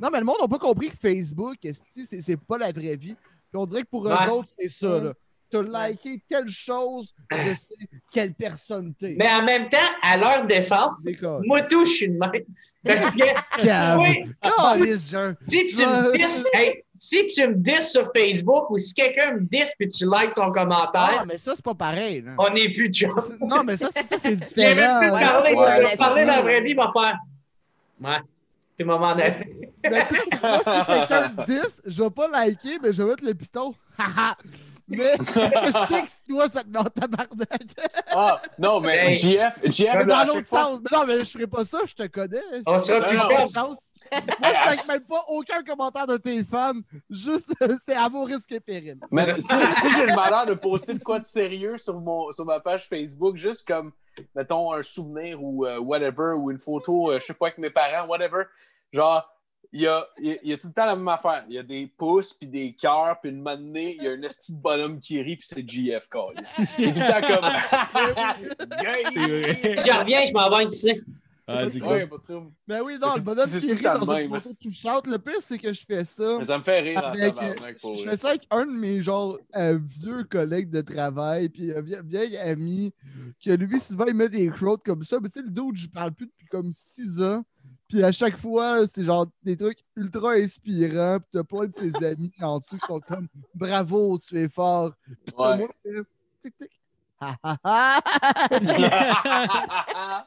[0.01, 3.15] Non, mais le monde n'a pas compris que Facebook, c'est c'est pas la vraie vie?
[3.15, 4.29] Puis on dirait que pour eux Ouais.
[4.31, 5.13] autres, c'est ça, là.
[5.51, 9.17] T'as liké telle chose, je sais quelle personne t'es.
[9.19, 10.93] Mais en même temps, à leur défense,
[11.45, 12.45] moi tout, je suis de même.
[12.85, 13.23] Parce que,
[14.01, 14.25] oui,
[15.45, 19.41] si tu me dis, hey, si tu me dis sur Facebook ou si quelqu'un me
[19.41, 22.23] dit puis tu likes son Ah, commentaire, mais ça, c'est pas pareil.
[22.23, 22.35] là.
[22.39, 23.45] on n'est plus de.
[23.45, 24.99] Non, mais ça, c'est ça, c'est différent.
[25.01, 25.21] plus là.
[25.21, 27.19] parler, va parler dans la vraie vie, va faire.
[28.01, 28.17] Ouais,
[28.77, 29.69] c'est le moment d'aller.
[29.83, 33.25] Mais plus, moi, si quelqu'un me dit, je vais pas liker, mais je vais mettre
[33.25, 33.75] le piton.
[34.91, 37.69] Mais parce que je sais que toi, ça te met en tabarnak.
[38.11, 39.15] Ah, non, mais Hey.
[39.15, 40.81] JF, JF, Mais dans l'autre sens.
[40.81, 42.43] Mais non, mais je ferai pas ça, je te connais.
[42.67, 43.17] On sera plus
[43.53, 43.79] chance.
[44.13, 46.75] Moi, je like même pas aucun commentaire de tes fans.
[47.09, 47.55] Juste,
[47.87, 48.99] c'est à mon risque et péril.
[49.11, 49.47] Mais si,
[49.81, 52.89] si j'ai le malheur de poster de quoi de sérieux sur, mon, sur ma page
[52.89, 53.93] Facebook, juste comme,
[54.35, 57.71] mettons, un souvenir ou euh, whatever, ou une photo, euh, je sais pas, avec mes
[57.71, 58.45] parents, whatever,
[58.93, 59.29] genre,
[59.73, 61.45] il y a, il y a- il y a tout le temps la même affaire.
[61.49, 64.23] Il y a des pouces, puis des cœurs, puis une donné, il y a un
[64.23, 66.59] esti de bonhomme qui rit, puis c'est JF, câlisse.
[66.77, 68.61] C'est tout le temps comme...
[68.75, 71.03] Je reviens, je m'en vais pisser.
[71.53, 72.09] Ah, c'est Ouais, cool.
[72.11, 72.43] pas trop.
[72.69, 75.07] Mais oui, non, le bonhomme c'est qui rit dans le une photo c'est- touchante.
[75.09, 76.37] Le pire, c'est que je fais ça.
[76.39, 77.13] Mais ça me fait rire en
[77.81, 81.73] pour je fais ça avec un de mes genre euh, vieux collègues de travail, puis
[81.73, 82.95] un vie- vieil ami,
[83.45, 85.19] que lui, souvent, il met des quotes comme ça.
[85.21, 87.43] Mais tu sais, le dude, je parle plus depuis comme six ans.
[87.91, 91.19] Puis à chaque fois, c'est genre des trucs ultra inspirants.
[91.19, 94.93] Puis t'as plein de ses amis en dessous qui sont comme Bravo, tu es fort.
[95.27, 95.59] Puis Ouais.
[95.59, 95.69] moi,
[96.43, 96.71] tic tic.
[97.21, 98.01] Ha ha ha!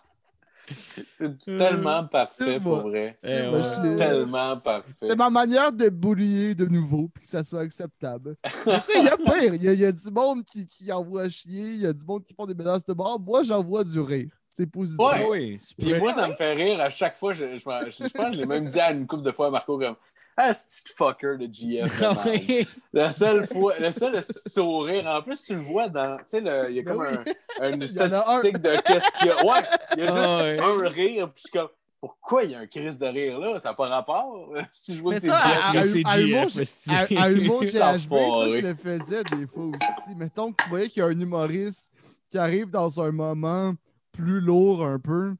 [1.11, 3.18] c'est tellement parfait, pour vrai.
[3.23, 3.64] Eh, ouais.
[3.64, 5.07] suis- Tellement parfait.
[5.10, 8.35] C'est ma manière de boulier de nouveau, puis que ça soit acceptable.
[8.44, 9.53] Tu sais, il y a pire.
[9.56, 12.23] Il y, y a du monde qui, qui envoie chier, il y a du monde
[12.23, 13.19] qui font des menaces de mort.
[13.19, 14.31] Moi, j'envoie du rire.
[14.55, 14.99] C'est positif.
[14.99, 15.13] Ouais.
[15.15, 17.34] Ah oui, c'est Puis moi, ça me fait rire à chaque fois.
[17.34, 19.47] Je, je, je, je pense que je l'ai même dit à une couple de fois
[19.47, 19.95] à Marco comme
[20.38, 22.01] Ah, c'est fucker de GF.
[22.93, 25.07] La seule fois, le seul sourire.
[25.07, 26.17] En plus, tu le vois dans.
[26.17, 27.23] Tu sais, le- il y a comme Ben
[27.61, 29.43] un, une statistique de qu'est-ce qu'il y a.
[29.43, 29.63] Ouais,
[29.97, 31.31] il y a juste Ah un rire.
[31.34, 31.69] Puis je suis comme
[31.99, 33.57] Pourquoi il y a un crise de rire là?
[33.57, 34.53] Ça n'a pas rapport.
[34.71, 36.89] Si je vois Mais que c'est à- Mais c'est à Humour, GF, esti.
[36.91, 40.15] À, à Humour GHB, ça, je le faisais des fois aussi.
[40.15, 41.89] Mettons que tu voyais qu'il y a un humoriste
[42.30, 43.73] qui arrive dans un moment
[44.14, 45.35] plus lourd un peu.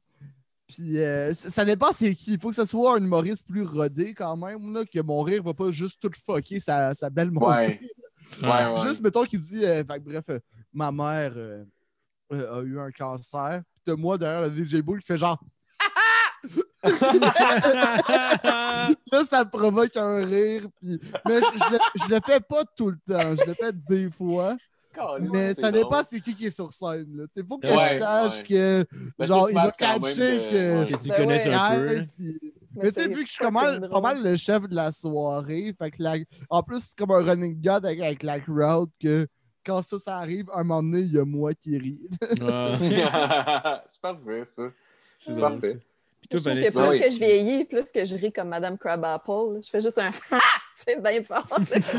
[0.66, 2.34] Puis euh, ça dépend c'est qui.
[2.34, 5.42] Il faut que ce soit un humoriste plus rodé quand même, là, que mon rire
[5.42, 7.80] va pas juste tout fucker sa, sa belle montée.
[8.42, 8.82] Ouais.
[8.82, 10.40] Juste, mettons qu'il dit, euh, fait bref, euh,
[10.72, 11.64] ma mère euh,
[12.30, 13.62] a eu un cancer.
[13.84, 15.38] Puis moi derrière le DJ Bull qui fait genre,
[16.82, 16.90] là,
[19.24, 20.66] ça provoque un rire.
[20.80, 20.98] Puis...
[21.26, 23.36] Mais je, je je le fais pas tout le temps.
[23.36, 24.56] Je le fais des fois.
[25.20, 27.06] Mais ça dépend c'est qui qui est sur scène.
[27.16, 27.24] Là.
[27.34, 28.46] T'sais, faut que Ouais, je sache ouais.
[28.46, 28.84] que
[29.18, 30.50] Mais genre, il va catcher de-
[30.90, 31.54] que- tu Ben ouais.
[31.54, 32.00] un peu.
[32.16, 32.40] Puis-
[32.76, 34.74] Mais tu sais, c'est vu que je suis pas mal, pas mal le chef de
[34.74, 36.16] la soirée, fait que la-
[36.50, 39.26] en plus, c'est comme un running god avec, avec la crowd que
[39.64, 42.00] quand ça, ça arrive, un moment donné, il y a moi qui ris.
[42.50, 42.72] Ah,
[43.88, 44.62] c'est parfait, ça.
[45.20, 45.72] c'est parfait.
[45.72, 45.78] ça.
[45.78, 47.00] Puis Je toi, trouve que Vanessa, plus oui.
[47.00, 49.60] que je vieillis, plus que je ris comme Madame Crabapple.
[49.62, 50.38] Je fais juste un Ha!
[50.86, 51.46] C'est bien fort.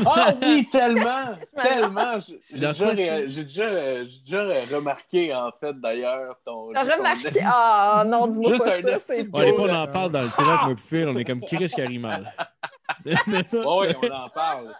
[0.06, 1.36] Ah oui, tellement!
[1.62, 2.18] Tellement!
[2.20, 6.72] J'ai déjà, déjà, euh, j'ai déjà remarqué, en fait, d'ailleurs, ton.
[6.72, 7.28] T'as ton remarqué?
[7.44, 9.14] Ah non, dis-moi Juste pas un ça.
[9.14, 12.00] C'est Ouais, on en parle dans le moi, Phil, on est comme Chris qui arrive
[12.00, 12.32] mal.
[13.04, 13.14] Ouais,
[13.52, 14.72] ouais, on en parle.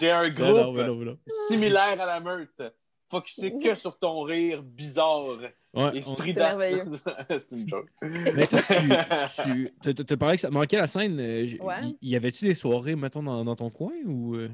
[0.00, 1.16] J'ai un Non, non, groupe non, non.
[1.48, 2.62] similaire à la meute.
[3.12, 5.24] Focusé que sur ton rire bizarre
[5.74, 6.58] Ouais, et strident.
[7.38, 7.88] C'est une joke.
[8.02, 8.60] Mais toi,
[9.44, 9.72] tu,
[10.04, 11.18] t'as parlé que ça te manquait la scène.
[11.20, 11.74] euh, Ouais.
[12.00, 14.34] y, y avait-tu des soirées, mettons, dans, dans ton coin ou.
[14.36, 14.48] euh?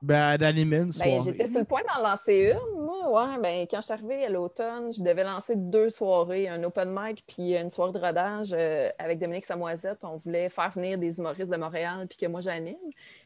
[0.00, 1.18] Ben, d'animer une Ben, soirée.
[1.24, 3.10] j'étais sur le point d'en lancer une, moi.
[3.10, 6.94] Ouais, ben, quand je suis arrivée à l'automne, je devais lancer deux soirées, un open
[6.96, 10.04] mic puis une soirée de rodage euh, avec Dominique Samoisette.
[10.04, 12.76] On voulait faire venir des humoristes de Montréal puis que moi j'anime.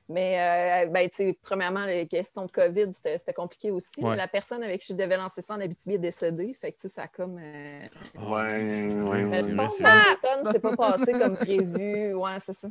[0.08, 4.02] Mais, euh, ben, tu sais, premièrement, les questions de COVID, c'était compliqué aussi.
[4.02, 4.16] Ouais.
[4.16, 6.54] La personne avec qui je devais lancer ça en Abitibi est décédée.
[6.60, 7.38] Fait que, tu sais, ça a comme.
[7.38, 7.80] euh,
[8.18, 9.50] Ouais, ouais, mais ouais.
[9.50, 12.14] je pense c'est- que l'automne, c'est pas passé comme prévu.
[12.14, 12.68] Ouais, c'est ça.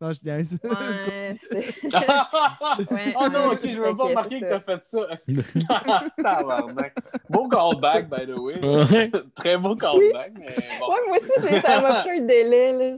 [0.00, 0.58] Non, je niaise.
[0.64, 0.70] Ouais,
[3.20, 5.06] oh non, ok, je veux pas que remarquer que t'as fait ça.
[7.30, 8.58] Beau callback, by the way.
[8.60, 9.10] Ouais.
[9.36, 10.48] Très beau callback, mais
[10.80, 10.88] bon.
[10.92, 12.72] Ouais, moi aussi, j'ai- ça m'a pris un délai.
[12.72, 12.96] Là.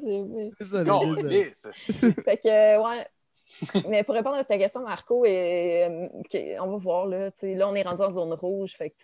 [0.85, 1.15] Non.
[1.15, 3.07] Fait que, euh, ouais.
[3.89, 7.07] Mais pour répondre à ta question, Marco, et, euh, on va voir.
[7.07, 8.73] Là, là, on est rendu en zone rouge.
[8.75, 8.97] Fait que,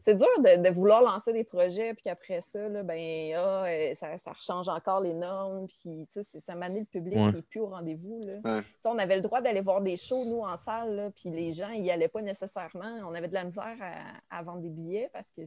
[0.00, 3.94] c'est dur de, de vouloir lancer des projets, puis qu'après ça, là, ben, ah, euh,
[3.94, 5.66] ça, ça rechange encore les normes.
[5.66, 7.30] Puis, tu sais, c'est- ça manie le public Ouais.
[7.30, 8.22] qui n'est plus au rendez-vous.
[8.22, 8.56] là.
[8.56, 8.62] Ouais.
[8.84, 11.70] On avait le droit d'aller voir des shows, nous, en salle, là, puis les gens
[11.70, 12.98] n'y allaient pas nécessairement.
[13.08, 15.40] On avait de la misère à, à vendre des billets parce que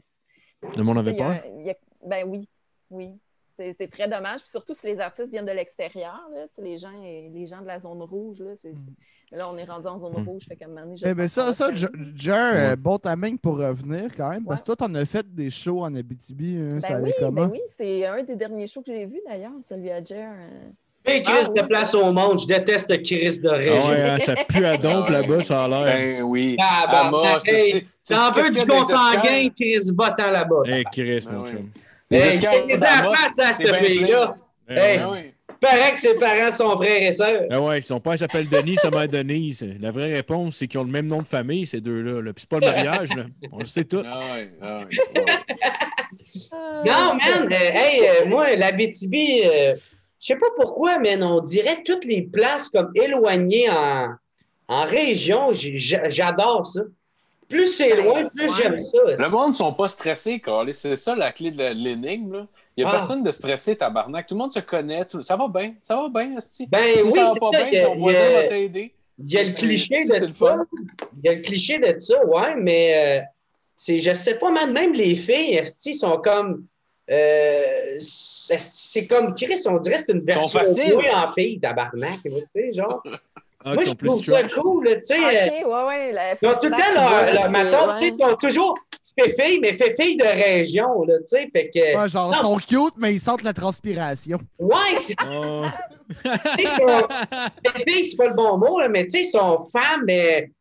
[0.75, 1.51] Le monde avait il y a peur?
[1.61, 2.49] y a- ben oui,
[2.89, 3.11] oui.
[3.57, 4.41] C'est c'est très dommage.
[4.41, 6.21] Puis surtout si les artistes viennent de l'extérieur,
[6.59, 9.87] les gens, les gens de la zone rouge, là, c'est- c'est- là, on est rendu
[9.87, 10.27] en zone Mm.
[10.27, 10.43] rouge.
[10.47, 13.57] Fait qu'à un moment donné, Eh ben ça, ça, Jer, Jer, euh, bon timing pour
[13.57, 14.73] revenir quand même, parce Ouais.
[14.73, 17.45] que toi, t'en as fait des shows en Abitibi, hein, ça Ben allait oui, comment?
[17.47, 20.29] ben oui, c'est un des derniers shows que j'ai vu d'ailleurs, celui à Jer.
[20.31, 20.69] euh.
[21.09, 21.61] Hey, Chris Ah, oui.
[21.61, 23.89] de place au monde, je déteste Chris de Ah région.
[23.91, 25.83] ouais, hein, ça pue à dompe là-bas, ça a l'air.
[25.85, 26.57] Ben oui.
[26.59, 30.63] Ah, bah, hey, c'est- c'est- T'en c'est- veux c'est du consanguin, Chris, va-t'en là-bas.
[30.65, 31.49] Hey, Chris, mon oui.
[31.51, 31.59] chum.
[32.09, 34.37] Les Hey, escales les d'Amos, enfants, ça, c'est ce bien pays-là?
[34.67, 34.99] Ben Hey.
[35.11, 35.19] oui.
[35.59, 37.43] Paraît que ses parents sont frères et sœurs.
[37.49, 39.65] Ben ouais, son père s'appelle Denis, sa mère Denise.
[39.79, 42.21] La vraie réponse, c'est qu'ils ont le même nom de famille, ces deux-là.
[42.21, 42.31] là.
[42.33, 43.23] Puis c'est pas le mariage, là.
[43.51, 44.03] On le sait tout.
[44.05, 44.97] Ah ouais, ah ouais,
[45.27, 46.81] ah.
[46.85, 49.75] Non, man, euh, hey, euh, moi, la BTB, je
[50.19, 54.09] sais pas pourquoi, mais on dirait toutes les places comme éloignées en,
[54.67, 56.81] en région, j'adore ça.
[57.49, 58.55] Plus c'est Ben, loin, plus ouais.
[58.61, 58.97] j'aime ça.
[59.05, 60.73] Le monde ne sont pas stressés, Carly.
[60.73, 62.33] C'est ça la clé de l'énigme.
[62.33, 62.47] là.
[62.75, 62.97] Il n'y a Ah.
[62.97, 64.27] personne de stressé, tabarnak.
[64.27, 65.05] Tout le monde se connaît.
[65.05, 65.73] tout- Ça va bien.
[65.81, 66.67] Ça va bien, Asti.
[66.67, 68.19] Ben si oui, ça va pas ça, il y bien, a- ton il y voisin
[68.19, 68.93] a- va t'aider.
[69.19, 70.39] Il y a le cliché c'est de le ça.
[70.39, 70.65] fun.
[71.23, 73.23] Il y a le cliché de ça, ouais, mais euh,
[73.75, 76.65] c'est, je sais pas, man, même les filles, esti, sont comme.
[77.09, 77.63] euh,
[77.99, 82.19] c'est comme Chris, on dirait que c'est une version en fille, tabarnak.
[82.23, 83.01] Tu sais, genre.
[83.69, 84.53] Ah, Moi, je trouve ça trash.
[84.53, 85.15] cool, là, tu sais.
[85.21, 86.11] Ah, euh, ok, ouais, ouais.
[86.13, 86.77] la- Ils ont tout le temps
[87.85, 88.77] leur, tu sais, ils ont toujours
[89.19, 91.97] fait fille, mais fait fille de région, là, tu sais, fait que.
[92.01, 94.37] Ouais, genre, ils sont cute, mais ils sentent la transpiration.
[94.59, 97.07] Ouais, c'est, tu sais, ils sont-
[97.65, 100.51] fait fille, c'est pas le bon mot, là, mais tu sais, ils sont femmes, mais.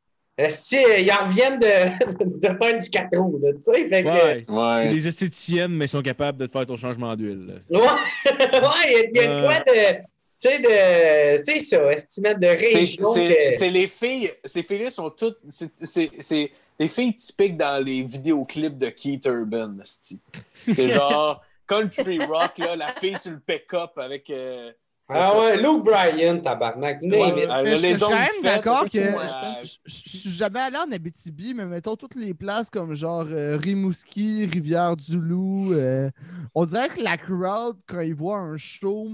[0.40, 1.66] euh, si, euh, ils en reviennent de,
[2.24, 4.52] de faire du 4 roues, là, tu sais, fait que.
[4.52, 4.82] Ouais.
[4.82, 7.60] C'est des esthéticiennes, mais ils sont capables de te faire ton changement d'huile.
[7.70, 7.78] Ouais,
[8.28, 9.42] ouais, il y a, il y a Euh.
[9.44, 9.98] quoi de.
[10.40, 11.42] Tu sais, de.
[11.44, 13.04] C'est ça, estimate de région.
[13.14, 14.32] C'est que- les filles.
[14.44, 15.38] Ces filles-là sont toutes.
[15.48, 19.76] c'est- C'est c'est les filles typiques dans les vidéoclips de Keith Urban.
[19.82, 20.18] C'est
[20.92, 24.28] genre country rock, là, la fille sur le pick-up avec.
[24.30, 24.70] euh,
[25.08, 27.00] Ah ouais, Luke Bryan, tabarnak.
[27.04, 29.62] Ouais, Mais je- suis quand même d'accord que- ouais.
[29.62, 33.56] Je je suis jamais allé en Abitibi, mais mettons toutes les places comme genre euh,
[33.56, 35.72] Rimouski, Rivière-du-Loup.
[35.72, 36.10] euh,
[36.54, 39.10] on dirait que la crowd, quand ils voient un show,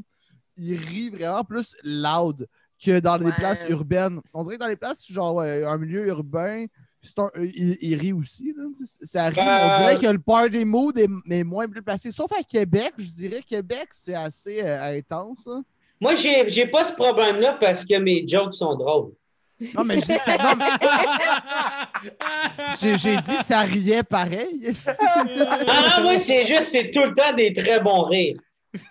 [0.62, 2.47] ils rient vraiment plus loud
[2.84, 3.32] que dans les Ouais.
[3.36, 4.20] places urbaines.
[4.34, 6.66] On dirait que dans les places, genre ouais, un milieu urbain,
[7.16, 7.48] un- euh,
[7.80, 8.52] ils rient aussi.
[8.56, 8.64] là.
[9.02, 12.10] Ça arrive, Ben- on dirait que le party mood est, est moins bien placé.
[12.12, 15.47] Sauf à Québec, je dirais Québec, c'est assez euh, intense.
[15.48, 15.64] hein.
[16.01, 19.12] Moi, j'ai j'ai pas ce problème-là parce que mes jokes sont drôles.
[19.76, 20.66] Non, mais je dis que ça- non, mais
[22.80, 24.72] j'ai j'ai dit que ça riait pareil.
[24.89, 25.24] Ah
[25.98, 28.36] non, moi, c'est juste, c'est tout le temps des très bons rires.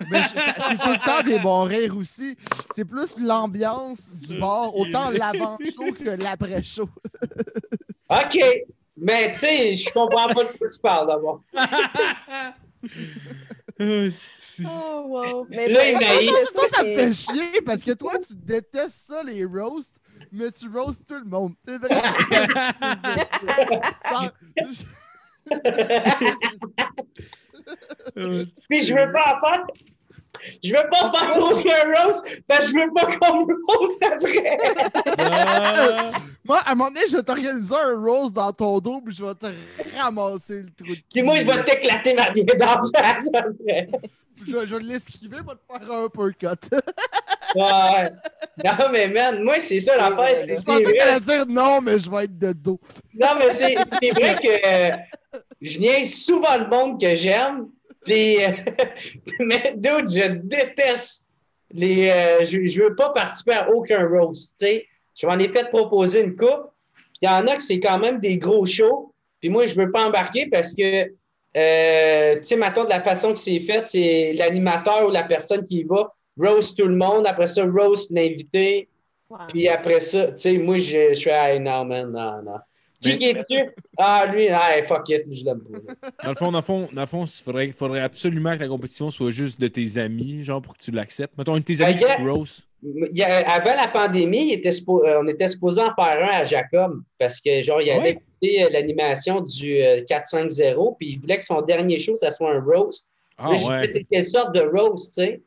[0.10, 2.36] Mais je- ça- c'est tout le temps des bons rires aussi.
[2.76, 6.88] C'est plus l'ambiance du bar, autant l'avant-show que l'après-show.
[8.10, 8.40] OK.
[8.98, 11.42] Mais tu sais, je comprends pas de quoi tu parles d'abord.
[14.64, 15.48] Oh, wow.
[15.50, 19.08] Mais Là, ben, que toi, ça me c'est- fait chier parce que toi, tu détestes
[19.08, 19.96] ça, les roasts,
[20.32, 21.54] mais tu roastes tout le monde.
[21.66, 21.96] C'est vrai.
[24.12, 24.30] Genre,
[28.70, 29.66] Puis je veux pas en faire.
[30.64, 34.58] Je veux pas faire aucun roast parce que je veux pas qu'on me roast après.
[35.20, 36.12] Ah.
[36.44, 39.24] Moi, à un moment donné, je vais t'organiser un roast dans ton dos, puis je
[39.24, 39.48] vais te
[40.00, 43.90] ramasser le trou de Puis moi, je vais t'éclater ma bière dans la face après.
[44.48, 46.70] Je, vais- je vais l'esquiver, je vais te faire un uppercut.
[47.56, 48.10] Ouais.
[48.64, 50.36] Non, mais man, moi, c'est ça l'affaire.
[50.38, 52.80] C'est Je pensais qu'elle allait dire non, mais je vais être de dos.
[53.14, 54.96] Non, mais c'est c'est vrai que euh,
[55.62, 57.68] je niaise souvent le monde que j'aime.
[58.06, 58.50] Puis, euh,
[59.40, 61.28] mais d'autres, je déteste
[61.72, 62.10] les.
[62.10, 64.86] euh, je, je veux pas participer à aucun roast, tu sais.
[65.16, 66.72] Je m'en ai fait proposer une coupe.
[66.96, 69.14] Puis il y en a que c'est quand même des gros shows.
[69.40, 71.12] Puis moi, je veux pas embarquer parce que,
[71.58, 75.66] euh, tu sais, maintenant, de la façon que c'est fait, c'est l'animateur ou la personne
[75.68, 77.26] qui y va, roast tout le monde.
[77.28, 78.88] Après ça, roast l'invité.
[79.50, 82.58] Puis après ça, tu sais, moi, je, je suis, ah, non, man, non, non.
[83.02, 83.70] Qui Mais- est dessus?
[83.98, 85.80] Ah, lui, ah, fuck it, je l'aime pas.
[86.26, 88.68] Dans le fond, dans le fond, dans le fond, il faudrait, faudrait absolument que la
[88.68, 91.36] compétition soit juste de tes amis, genre pour que tu l'acceptes.
[91.38, 92.04] Mettons, un de tes amis qui
[93.24, 97.02] avant la pandémie, il était suppo- euh, on était supposé en faire un à Jacob
[97.18, 101.38] parce que, genre, il Ah avait écouté euh, l'animation du euh, 4-5-0 puis il voulait
[101.38, 103.10] que son dernier show, ça soit un roast.
[103.38, 103.88] Ah Là, je ouais.
[103.88, 105.42] c'est quelle sorte de roast, tu sais?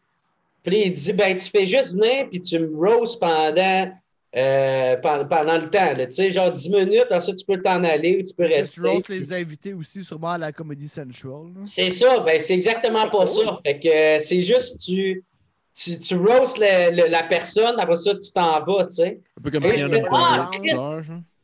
[0.64, 3.92] Puis il dit, ben, tu fais juste venir, puis tu me roast pendant,
[4.36, 8.18] euh, pendant, pendant le temps, tu sais, genre 10 minutes, ensuite tu peux t'en aller
[8.20, 8.80] ou tu peux Tu rester.
[8.80, 11.52] roast les invités aussi, sûrement à la Comedy Central.
[11.66, 13.60] C'est ça, ben, c'est exactement pas ça.
[13.64, 15.22] Fait que euh, c'est juste, tu,
[15.74, 19.20] tu, tu roast le- le- la personne, après ça, tu t'en vas, tu sais.
[19.38, 20.50] Un peu comme je fais, ah.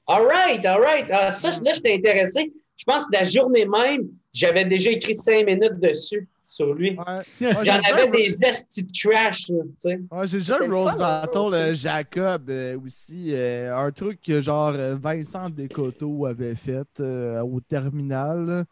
[0.06, 1.06] All right, all right.
[1.12, 2.52] Ah, ça, là, j'étais intéressé.
[2.76, 6.90] Je pense que la journée même, j'avais déjà écrit cinq minutes dessus, sur lui.
[6.90, 7.04] Ouais.
[7.06, 10.00] Ouais, j'ai J'en déjà- avais des estis de trash, tu sais.
[10.10, 11.74] Ouais, j'ai déjà le le Rose fun, Battle, hein, euh.
[11.74, 13.32] Jacob euh, aussi.
[13.34, 18.64] euh, un truc que genre euh, Vincent Descoteaux avait fait euh, au terminal.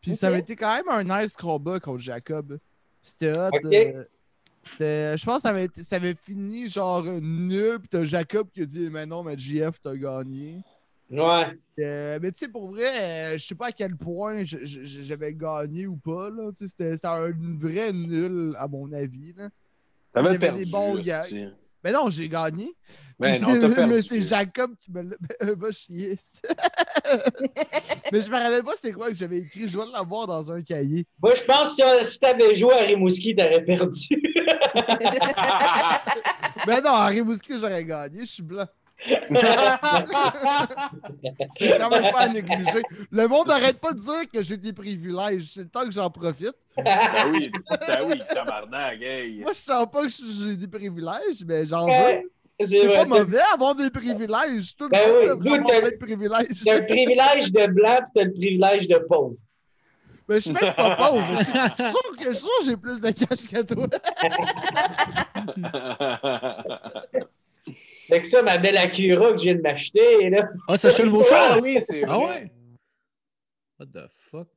[0.00, 2.58] Puis ça avait été quand même un nice combat contre Jacob.
[3.02, 3.50] C'était hot.
[4.80, 7.78] Euh, je pense que ça avait, été- ça avait fini genre nul.
[7.80, 10.58] Puis t'as Jacob qui a dit Mais non, mais JF, t'as gagné.
[11.14, 11.58] Ouais.
[11.80, 12.90] Euh, mais tu sais, pour vrai,
[13.34, 16.30] euh, je sais pas à quel point j'avais gagné ou pas.
[16.30, 16.50] là.
[16.52, 19.34] Tu sais, C'était c'était un vrai nul, à mon avis.
[20.12, 20.64] T'avais perdu.
[20.64, 21.22] des bons gars.
[21.82, 22.74] Mais non, j'ai gagné.
[23.18, 23.92] Ben non, t'as perdu.
[23.94, 26.16] mais c'est Jacob qui me l'a va chier.
[28.12, 29.68] mais je me rappelle pas c'est quoi que j'avais écrit.
[29.68, 31.06] Je dois l'avoir dans un cahier.
[31.22, 34.08] Moi, je pense que si, t'avais joué à Rimouski, t'aurais perdu.
[36.66, 38.20] Mais non, Henri Rimouski, j'aurais gagné.
[38.20, 38.66] Je suis blanc.
[41.56, 42.82] C'est quand même pas à négliger.
[43.10, 45.44] Le monde n'arrête pas de dire que j'ai des privilèges.
[45.52, 46.54] C'est le temps que j'en profite.
[46.76, 46.84] Ben
[47.32, 49.40] oui, ben oui, tabarnak, hey.
[49.40, 52.30] Moi, je sens pas que j'ai des privilèges, mais j'en veux.
[52.66, 54.74] C'est pas mauvais avoir des privilèges.
[54.76, 56.62] Tout le Ben monde oui, devrait nous, avoir t'as- plein de privilèges.
[56.64, 59.34] T'as le privilège de blanc puis t'as le privilège de pauvre.
[60.28, 61.26] Mais je suis même pas pauvre.
[61.76, 63.86] Je suis sûr que je suis sûr que j'ai plus de cash que toi.
[68.08, 70.48] Fait que ça, ma belle Acura que je viens de m'acheter, là.
[70.68, 71.58] Ah, ça achète vos Ah chars?
[71.62, 72.26] oui, c'est Ah vrai.
[72.26, 72.52] ouais?
[73.78, 74.48] What the fuck?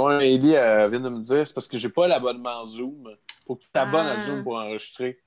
[0.00, 3.10] Ouais, Ellie euh, vient de me dire, c'est parce que j'ai pas l'abonnement Zoom.
[3.46, 4.22] Faut que tu t'abonnes à Ah.
[4.22, 5.18] Zoom pour enregistrer.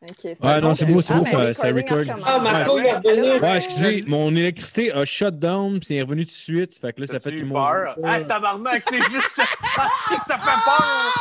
[0.42, 2.16] Ah, non, c'est beau, c'est ah, beau, mais ça- ça record.
[2.26, 3.30] Ah, Marco, Ouais, il revenu.
[3.30, 3.40] allô?
[3.42, 6.78] Ouais, excusez, mon électricité a shut down, puis c'est revenu tout de suite.
[6.80, 7.56] Fait que là, ça fait que eu mon.
[7.56, 7.98] peur?
[8.04, 9.42] Hey, tabarnak, c'est juste.
[9.78, 11.14] Ah, c'est que ça fait peur!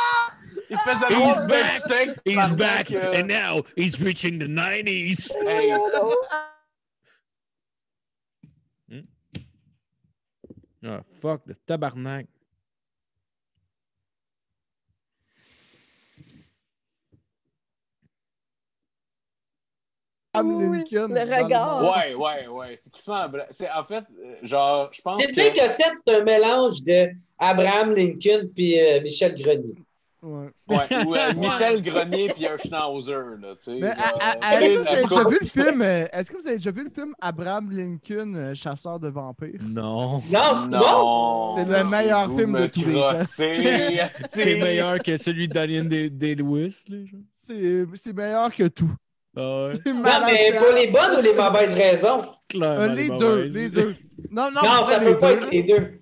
[0.69, 1.81] Il faisait He's back!
[1.83, 2.09] de sec.
[2.25, 5.29] He's tabarnak, back, euh, and now he's reaching the 90s.
[5.45, 5.73] hey,
[10.85, 12.25] Ah, fuck, le tabarnak.
[20.33, 21.13] Abraham Oui, Lincoln.
[21.13, 21.81] le regard.
[21.81, 21.91] monde.
[21.95, 22.75] Ouais, ouais, ouais.
[22.77, 22.91] C'est
[23.29, 23.43] blanc.
[23.49, 25.59] C'est en fait, euh, genre, je pense C'est sûr que.
[25.59, 29.75] que 7, c'est un mélange de Abraham Lincoln puis euh, Michel Grenier.
[30.23, 30.47] Ouais.
[30.69, 33.79] Ouais, ou euh, Michel Grenier puis un Schnauzer, là, tu sais.
[33.79, 36.83] Est-ce que vous avez déjà vu le film euh, Est-ce que vous avez déjà vu
[36.85, 39.59] le film Abraham Lincoln, chasseur de vampires?
[39.61, 40.21] Non.
[40.31, 40.79] Non, c'est bon?
[40.79, 41.55] Non!
[41.57, 43.15] C'est le meilleur Vous film de tous les temps.
[43.15, 46.85] C'est meilleur que celui de Daniel Day- Day-Lewis,
[47.35, 48.91] c'est meilleur que tout.
[49.35, 52.25] Ah ouais, C'est Non, malade, mais pour les bonnes ou les mauvaises raisons?
[52.47, 52.81] clairement.
[52.81, 53.53] Euh, les deux, mauvaises.
[53.53, 53.95] les deux.
[54.29, 55.41] Non, non, ça les peut pas deux.
[55.43, 55.99] être les deux.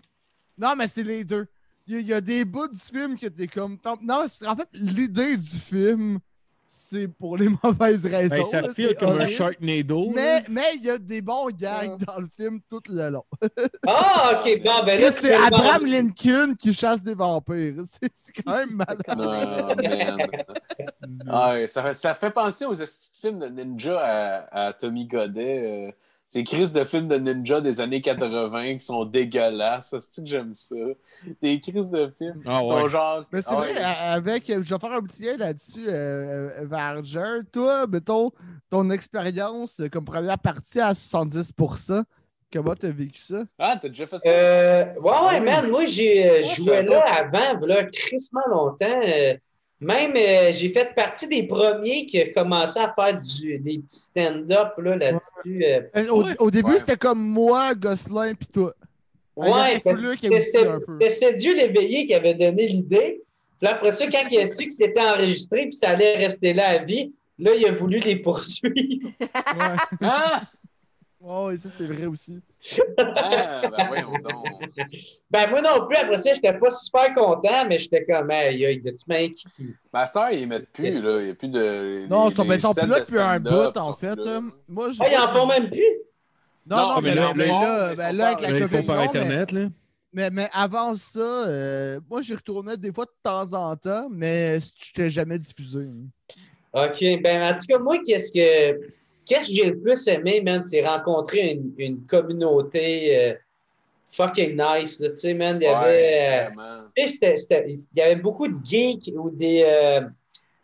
[0.57, 1.47] Non, mais c'est les deux.
[1.87, 3.77] Il y, a- il y a des bouts du film que t'es comme.
[3.77, 6.19] tant- Non, c'est- en fait, l'idée du film,
[6.73, 8.35] c'est pour les mauvaises raisons.
[8.35, 9.25] Ben, ça là, file comme un.
[9.25, 10.09] Sharknado.
[10.15, 13.25] Mais mais il y a des bons gags dans le film tout le long.
[13.87, 14.61] Ah, OK.
[14.63, 15.85] Bon, ben là, c'est Abraham.
[15.85, 17.75] Lincoln qui chasse des vampires.
[18.13, 19.01] C'est quand même malade.
[21.27, 22.75] Ah, ouais, ça, fait- ça fait penser aux
[23.19, 25.87] films de ninja à, à Tommy Godet.
[25.89, 25.91] euh,
[26.31, 29.93] ces crises de films de ninja des années 80 qui sont dégueulasses.
[29.99, 30.77] C'est que j'aime ça?
[31.41, 33.25] Des crises de films Ah qui sont genre.
[33.33, 33.83] Mais c'est ah vrai, ouais.
[33.83, 37.41] avec, je vais faire un petit lien là-dessus, euh, euh, Varger.
[37.51, 38.31] Toi, mettons,
[38.69, 42.05] ton expérience euh, comme première partie à 70%,
[42.53, 43.43] Comment t'as vécu ça?
[43.59, 44.29] Ah, t'as déjà fait ça?
[44.29, 49.01] Euh, ouais, ouais, man, moi, j'ai euh, Ouais, savais là avant, là, crissement longtemps.
[49.05, 49.33] euh,
[49.81, 53.99] même, euh, j'ai fait partie des premiers qui ont commencé à faire du, des petits
[53.99, 55.65] stand-up là, là-dessus.
[55.65, 55.81] euh.
[55.97, 56.79] Euh, Au, début, Ouais.
[56.79, 58.73] c'était comme moi, Gosselin, puis toi.
[59.35, 59.81] Ouais,
[61.09, 63.21] c'était Dieu l'éveillé qui avait donné l'idée.
[63.59, 66.53] Puis là, après ça, quand il a su que c'était enregistré puis ça allait rester
[66.53, 68.75] là à vie, là, il a voulu les poursuivre.
[69.19, 69.75] Ouais.
[70.01, 70.43] Ah!
[71.23, 72.39] Ouais, ouais, ça, c'est vrai aussi.
[72.97, 74.45] Ah, ben voyons donc.
[75.29, 78.81] Ben, moi non plus, après ça, j'étais pas super content, mais j'étais comme, hey, hey,
[78.81, 79.47] de toute manière, qui-
[79.93, 81.19] Master, ils mettent plus, là.
[81.19, 82.07] Il n'y a plus de.
[82.09, 84.17] Non, ils sont, ben, sont plus là de depuis un bout, en fait.
[84.67, 85.83] Moi, Ah, ils en font même plus.
[86.65, 88.83] Non, Non, non, mais mais là, mais là, ben là, avec la ils COVID, font
[88.83, 89.67] par non, mais- Internet, là.
[90.13, 94.59] Mais, mais avant ça, euh, moi, j'y retournais des fois de temps en temps, mais
[94.59, 95.79] je t'ai jamais diffusé.
[95.79, 96.07] hein.
[96.73, 96.99] OK.
[97.23, 98.79] Ben, en tout cas, moi, qu'est-ce que
[99.25, 103.33] qu'est-ce que j'ai le plus aimé, man, c'est rencontrer une, une communauté euh,
[104.11, 104.99] fucking nice.
[104.99, 105.09] là.
[105.11, 105.87] Tu sais, man, il y avait.
[105.87, 110.01] Ouais, euh, c'était- c'était- il y avait beaucoup de geeks ou des, euh,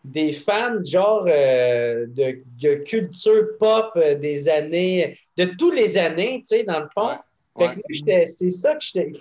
[0.03, 6.39] des fans, genre, euh, de, de culture pop euh, des années, de tous les années,
[6.47, 7.09] tu sais, dans le fond.
[7.09, 7.15] Ouais,
[7.57, 7.75] Fait que ouais.
[7.75, 9.11] moi, j'étais- c'est ça que j'étais.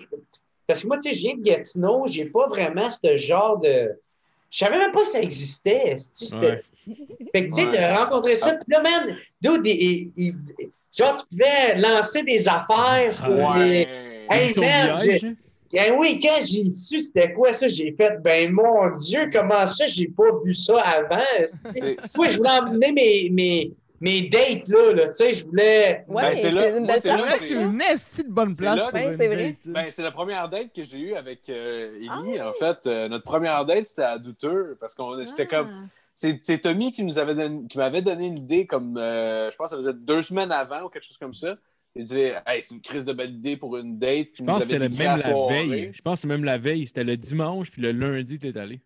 [0.67, 3.91] Parce que moi, tu sais, je viens de Gatineau, j'ai pas vraiment ce genre de.
[4.49, 5.95] Je savais même pas que ça existait.
[5.99, 6.61] c'était- Ouais.
[7.33, 7.77] Fait que, tu sais, Ouais.
[7.93, 12.47] de rencontrer ça, puis là, man, dude, il- il- il- genre, tu pouvais lancer des
[12.47, 13.69] affaires sur les.
[13.85, 14.25] Ouais.
[14.29, 15.33] Hey, Bouchon de man, hein?
[15.73, 19.85] Ben oui, quand j'ai su c'était quoi ça, j'ai fait, ben mon Dieu, comment ça,
[19.87, 21.17] j'ai pas vu ça avant.
[22.15, 26.05] Moi, je voulais emmener mes, mes, mes dates, là, là tu sais, je voulais.
[26.07, 27.71] Ouais, Ben, c'est c'est là- une belle c'est là que une
[28.23, 28.75] de bonne c'est place
[29.17, 29.45] c'est vrai.
[29.49, 29.53] hein.
[29.65, 32.39] Ben, c'est la première date que j'ai eue avec euh, Ellie.
[32.39, 32.49] Ah.
[32.49, 35.87] En fait, Euh, notre première date, c'était à Douteux parce qu'on j'étais comme.
[36.19, 39.69] C'est Tommy qui nous avait donné, qui m'avait donné l'idée comme euh, je pense que
[39.69, 41.55] ça faisait deux semaines avant ou quelque chose comme ça.
[41.93, 44.29] Il disait Hey, c'est une crise de belle idée pour une date.
[44.33, 45.93] Je pense que c'était même la veille.
[45.93, 46.87] Je pense que c'est même la veille.
[46.87, 48.81] C'était le dimanche, puis le lundi, t'es allé.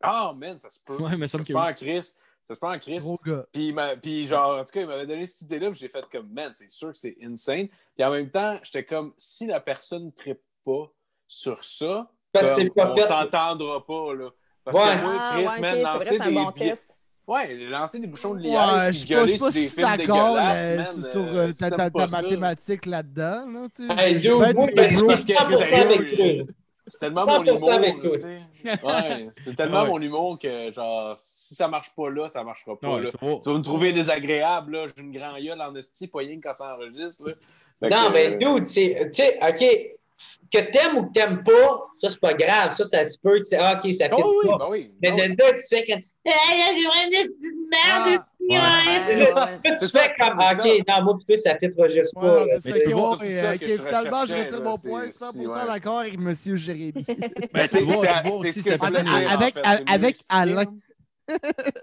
[0.00, 0.96] Ah man, ça se peut.
[0.96, 2.16] Ouais, mais ça ça me se peut en crise.
[2.44, 3.04] Ça se peut en crise.
[3.04, 3.44] Gros gars.
[3.52, 6.32] Puis, puis genre, en tout cas, il m'avait donné cette idée-là, puis j'ai fait comme,
[6.32, 7.68] man, c'est sûr que c'est insane.
[7.94, 10.90] Puis en même temps, j'étais comme, si la personne ne trippe pas
[11.26, 13.02] sur ça, Parce on fait.
[13.02, 14.30] s'entendra pas, là.
[14.70, 14.96] Parce Ouais.
[14.96, 16.68] que moi, Ah, Chris, ouais, man, ok, c'est vrai, lancer c'est un des bon billets-
[16.70, 16.86] test.
[17.26, 19.46] Ouais, lancer des bouchons de liège, Ouais, puis je suis pas, je gueuler suis sur
[19.46, 20.86] pas des films d'accord dégueulasses, man.
[21.02, 23.44] sur- sur euh, euh, ta, mathématique là-dedans.
[23.52, 24.02] Là, tu sais.
[24.02, 26.54] Hey, Je- dude, je peux moi, je suis 100% sérieux, avec toi.
[26.90, 28.40] C'est tellement mon 100% humour, avec tu sais.
[28.82, 29.88] Ouais, c'est tellement Ouais.
[29.88, 33.10] mon humour que, genre, si ça marche pas là, ça marchera pas Ouais, là.
[33.10, 33.18] tu
[33.50, 34.86] vas me trouver désagréable, là.
[34.96, 37.34] J'ai une grand gueule en esti, pas rien que quand ça enregistre, là.
[37.90, 39.97] Non, que, mais euh, dude, tu sais, OK,
[40.52, 42.72] que t'aimes ou que t'aimes pas, ça, c'est pas grave.
[42.72, 43.38] Ça, ça se peut.
[43.38, 44.58] Tu sais, ah, OK, ça Ah fait oui, pas.
[44.58, 44.92] ben oui.
[45.02, 45.36] Mais Ah de oui.
[45.38, 48.22] là, tu fais comme, hey, j'ai vraiment des petites merdes.
[48.50, 49.16] Ah, ouais.
[49.16, 49.32] ouais.
[49.32, 49.76] Ouais, ouais.
[49.78, 52.40] Tu fais comme, c'est OK, non, moi, toi, ça fait pas juste Ouais, pas.
[52.40, 53.16] non,
[53.58, 55.66] que Finalement, je retire mon point, c'est- 100% ouais.
[55.66, 56.34] d'accord avec M.
[56.56, 56.92] Jérémy.
[57.52, 58.70] Ben, C'est- ce que
[59.92, 60.64] avec- Alain.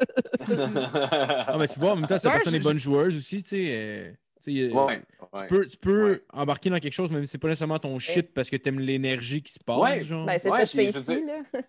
[0.47, 3.49] Ah, mais tu vois, en même temps, cette Ouais, personne est bonne joueuse aussi, tu
[3.49, 3.65] sais.
[3.75, 4.11] euh,
[4.43, 4.97] tu sais, euh,
[5.35, 6.23] Ouais, Tu peux, tu peux Ouais.
[6.33, 9.43] embarquer dans quelque chose, même si c'est pas nécessairement ton shit parce que t'aimes l'énergie
[9.43, 9.77] qui se passe.
[9.77, 10.01] Ouais.
[10.03, 10.25] genre.
[10.25, 11.61] Ben, c'est Ouais, ça que je fais ici, là.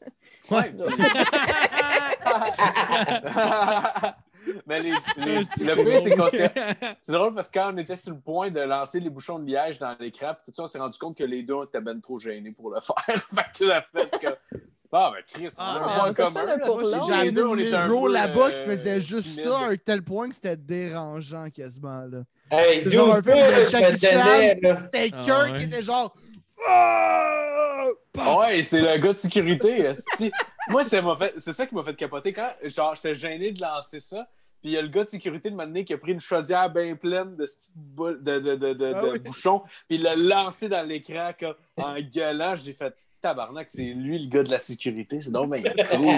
[0.50, 0.72] Ouais.
[4.66, 6.30] Mais les, les- C'est le pire, c'est qu'on drôle.
[6.30, 6.50] s'est.
[7.00, 9.46] C'est drôle parce que quand on était sur le point de lancer les bouchons de
[9.46, 12.00] liège dans l'écran, puis tout ça, on s'est rendu compte que les deux était ben
[12.00, 12.94] trop gênés pour le faire.
[13.34, 14.26] fait que la fait que.
[14.92, 16.46] Ah, ben Chris, on a Ah, un point commun.
[17.06, 19.58] J'ai les deux, on amené était un Miro peu, là-bas qui euh, faisait juste ça
[19.58, 22.02] à un tel point que c'était dérangeant quasiment.
[22.10, 22.22] Là.
[22.50, 24.14] Hey, C'est dude, genre un film de Jackie
[24.62, 24.76] là.
[24.76, 25.58] C'était Ah, Kirk ouais.
[25.58, 26.14] qui était genre.
[26.68, 27.86] Ah!
[28.38, 29.90] Ouais, c'est le gars de sécurité.
[30.68, 32.32] Moi, ça m'a fait- c'est ça qui m'a fait capoter.
[32.32, 34.26] Quand genre, j'étais gêné de lancer ça,
[34.60, 36.68] puis il y a le gars de sécurité de m'amener qui a pris une chaudière
[36.70, 37.46] bien pleine de,
[38.20, 39.18] de, de, de, de- Ah de oui.
[39.20, 42.56] bouchons, puis il l'a lancé dans l'écran comme, en gueulant.
[42.56, 45.20] J'ai fait tabarnak, c'est lui le gars de la sécurité.
[45.20, 46.08] C'est donc bien cool.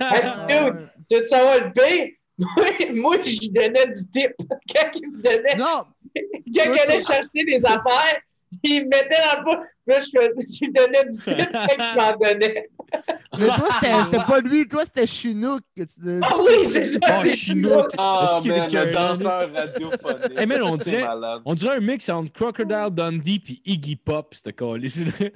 [0.00, 2.14] Ah, Hey, dude, tu veux savoir le pire?
[2.38, 4.32] Moi, moi, je lui donnais du tip.
[4.74, 5.84] Quand il me donnait, Non,
[6.16, 8.20] quand il allait chercher des affaires,
[8.62, 9.62] il me mettait dans le pot.
[9.86, 12.68] Là, je, lui donnais du tip, fait que je m'en donnais.
[13.38, 15.60] mais toi, c'était c'était pas lui, toi, c'était Chinook.
[15.76, 16.98] que tu- Ah oui, c'est ça.
[17.02, 17.90] Oh, c'est Chinook.
[17.98, 20.38] Ah, man, le écœurant, danseur radiophonique.
[20.38, 21.42] Hey, man, on dirait- malade.
[21.44, 24.96] On dirait un mix entre Crocodile Dundee puis Iggy Pop, ce calice.
[24.96, 25.32] Il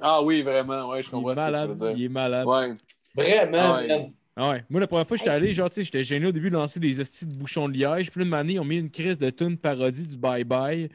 [0.00, 1.68] Ah oui, vraiment, ouais, je comprends ce que tu malade.
[1.70, 1.92] veux dire.
[1.96, 2.46] Il est malade.
[2.46, 2.70] Ouais.
[3.14, 3.88] Vraiment, Ah ouais.
[3.88, 4.12] man.
[4.36, 4.64] Ah ouais.
[4.70, 6.54] Moi, la première fois que j'étais allé, genre, tu sais, j'étais gêné au début de
[6.54, 8.10] lancer des hosties de bouchons de liège.
[8.10, 10.88] Puis là, une année, ils ont mis une crise de tune parodie du Bye Bye.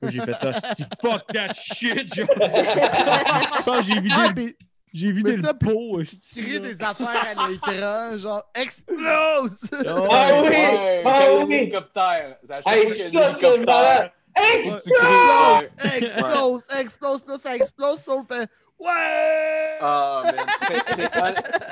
[0.00, 2.26] Là, j'ai fait hostie, fuck that shit, genre.
[3.84, 4.56] J'ai vidé, Ah, mais
[4.94, 9.64] j'ai vidé mais le ça, puis pot, hostie, tirer des affaires à l'écran, genre, explose!
[9.86, 10.08] Ah ouais.
[10.10, 10.48] Ah oui!
[10.48, 11.70] Ouais, Ah oui!
[12.64, 14.12] chaque Hey, ça, c'est hélicoptère, malade.
[14.54, 18.48] Explose, explose, explose, puis ça explose, puis on fait
[18.78, 19.78] Ouais!
[19.80, 20.22] Ah,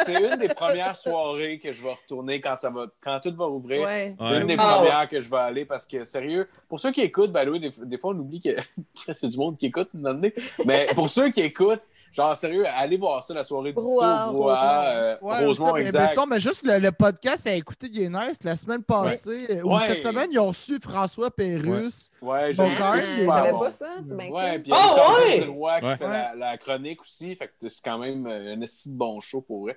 [0.04, 3.46] c'est- une des premières soirées que je vais retourner quand, ça va, quand tout va
[3.46, 3.82] ouvrir.
[3.82, 4.14] Ouais.
[4.20, 4.40] C'est Ouais.
[4.40, 7.32] une des Ah, premières que je vais aller parce que, sérieux, pour ceux qui écoutent,
[7.32, 8.50] ben oui, des, des fois, on oublie que
[9.14, 10.34] c'est du monde qui écoute, un moment donné.
[10.64, 11.82] mais pour ceux qui écoutent,
[12.14, 15.80] genre, sérieux, allez voir ça, la soirée du Brouhaha, tour, Brouhaha, euh, Ouais, Rosemont, mais
[15.82, 16.18] exact.
[16.30, 18.38] mais juste le, le podcast à écouter, il est nice.
[18.44, 19.86] La semaine passée, euh, ou Ouais.
[19.86, 22.10] cette semaine, ils ont reçu François Pérusse.
[22.22, 23.88] Ouais, j'ai J'avais pas ça.
[24.06, 24.62] C'est bien Ouais, cool.
[24.62, 25.96] puis il y a Ah, qui Ouais.
[25.96, 27.34] fait la, la chronique aussi.
[27.36, 29.76] Fait que c'est quand même euh, un esti de bon show pour vrai.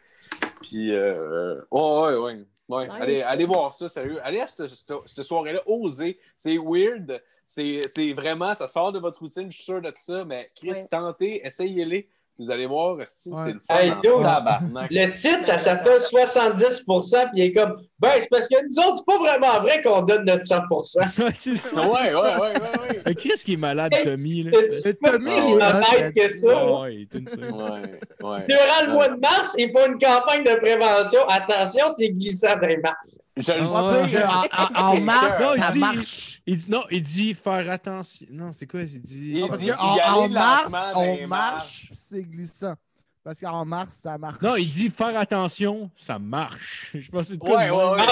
[0.62, 2.38] Puis, euh, ouais, ouais, ouais.
[2.70, 2.86] ouais.
[2.88, 2.92] Nice.
[3.00, 4.20] Allez, allez voir ça, sérieux.
[4.24, 6.20] Allez à cette, cette- cette soirée-là, osez.
[6.36, 7.22] C'est weird.
[7.46, 10.26] C'est c'est vraiment, ça sort de votre routine, je suis sûr de ça.
[10.26, 10.88] Mais Chris, Ouais.
[10.92, 12.10] tentez, essayez-les.
[12.40, 13.04] Vous allez voir, Ouais.
[13.08, 13.76] c'est le fun.
[13.76, 14.24] Hey, en dude.
[14.24, 14.88] tabarnak.
[14.92, 18.98] Le titre, ça s'appelle 70 puis il est comme, ben, c'est parce que nous autres,
[18.98, 20.62] c'est pas vraiment vrai qu'on donne notre 100
[21.20, 21.82] Ouais, c'est ça.
[21.82, 22.50] Ouais, ouais, ouais, ouais,
[22.90, 23.02] ouais.
[23.06, 24.44] Mais Chris qui est malade, Tommy.
[24.44, 24.52] Là.
[24.72, 26.66] C'est Tommy, il est honnête que ça?
[26.80, 27.52] Ouais, il est une seule.
[27.52, 28.00] Ouais,
[28.30, 28.46] ouais.
[28.48, 31.22] Durant le mois de mars, il faut une campagne de prévention.
[31.28, 32.96] Attention, c'est glissant dans les marches.
[33.38, 34.24] Je le Ah, sais.
[34.24, 35.40] en, en- en C'est mars.
[35.40, 36.42] Non, ça dit- marche.
[36.46, 38.28] Il dit, non, il dit faire attention.
[38.32, 38.82] Non, c'est quoi?
[38.82, 39.32] Il dit?
[39.36, 42.76] Il Non, dit- en mars, on marche, c'est glissant.
[43.24, 44.42] Parce qu'en mars, ça marche.
[44.42, 46.92] Non, il dit faire attention, ça marche.
[46.96, 48.06] Je pense que c'est Ouais, ouais, ouais.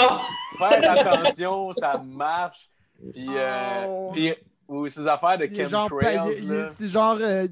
[0.58, 2.70] Faire attention, ça marche.
[3.14, 4.12] Puis, euh, Oh.
[4.14, 4.34] puis
[4.68, 6.20] ou ces affaires de chemtrails,
[6.78, 7.46] c'est genre, euh,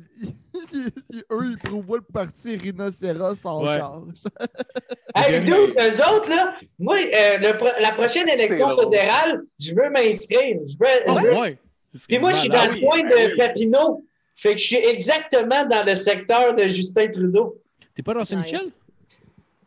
[1.32, 3.78] eux, ils prévoient le parti rhinocéros en Ouais.
[3.78, 4.10] charge.
[5.16, 10.58] Hey, dude, eux autres, là, moi, euh, le la prochaine élection fédérale, je veux m'inscrire.
[10.68, 11.60] Je veux, Ah ouais?
[12.08, 13.38] Puis moi, je suis dans oui, le coin de oui.
[13.38, 14.04] Papineau.
[14.36, 17.62] Fait que je suis exactement dans le secteur de Justin Trudeau.
[17.94, 18.72] T'es pas dans Saint-Michel?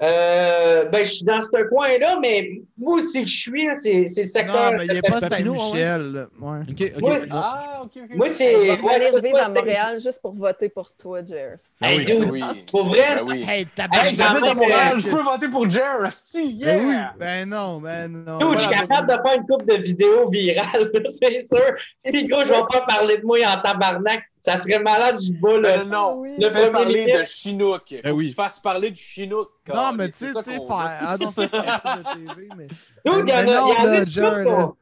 [0.02, 4.23] Euh, ben, je suis dans ce coin-là, mais moi aussi que je suis, c'est c'est
[4.23, 4.73] le secteur.
[4.73, 6.27] Non, mais il n'est pas Papineau, Saint-Michel.
[6.40, 6.59] Ouais.
[6.68, 7.01] Ok, ok.
[7.01, 7.16] Moi-.
[7.31, 8.16] Ah, ok, ok.
[8.16, 8.52] Moi, Je c'est.
[8.56, 11.56] vais ouais, aller revivre pas- à Montréal juste pour voter pour toi, Jer.
[11.81, 12.05] Ah Hey, oui.
[12.05, 12.43] dude, Oui.
[12.70, 13.44] pour vrai, Ben oui.
[13.48, 14.98] Hey, Hey, tabarnak, je à vais, Montréal.
[14.98, 16.74] je peux voter pour Jer, esti, yeah!
[16.77, 18.39] Ben oui, ben non, ben non.
[18.39, 21.74] Dude, je suis capable de faire une couple de vidéos virales, c'est sûr.
[22.05, 24.23] Puis gros, je vais pas parler de moi en tabarnak.
[24.52, 25.77] Ça serait malade, je bats Non, le.
[25.85, 26.14] non, non.
[26.20, 26.31] Oui.
[26.39, 27.24] Le Fais premier parler de.
[27.24, 27.82] Chinook.
[27.89, 28.24] Faut Ben oui.
[28.24, 29.51] que tu fasses parler de Chinook.
[29.74, 30.66] Non, mais tu C'est sais, tu sais, faire.
[30.68, 32.02] Ah non, ça, c'est pas de
[32.35, 32.66] TV, mais.
[32.66, 34.73] Dude, il y en a, y.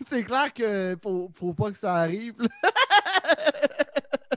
[0.06, 2.34] C'est clair que faut, faut pas que ça arrive.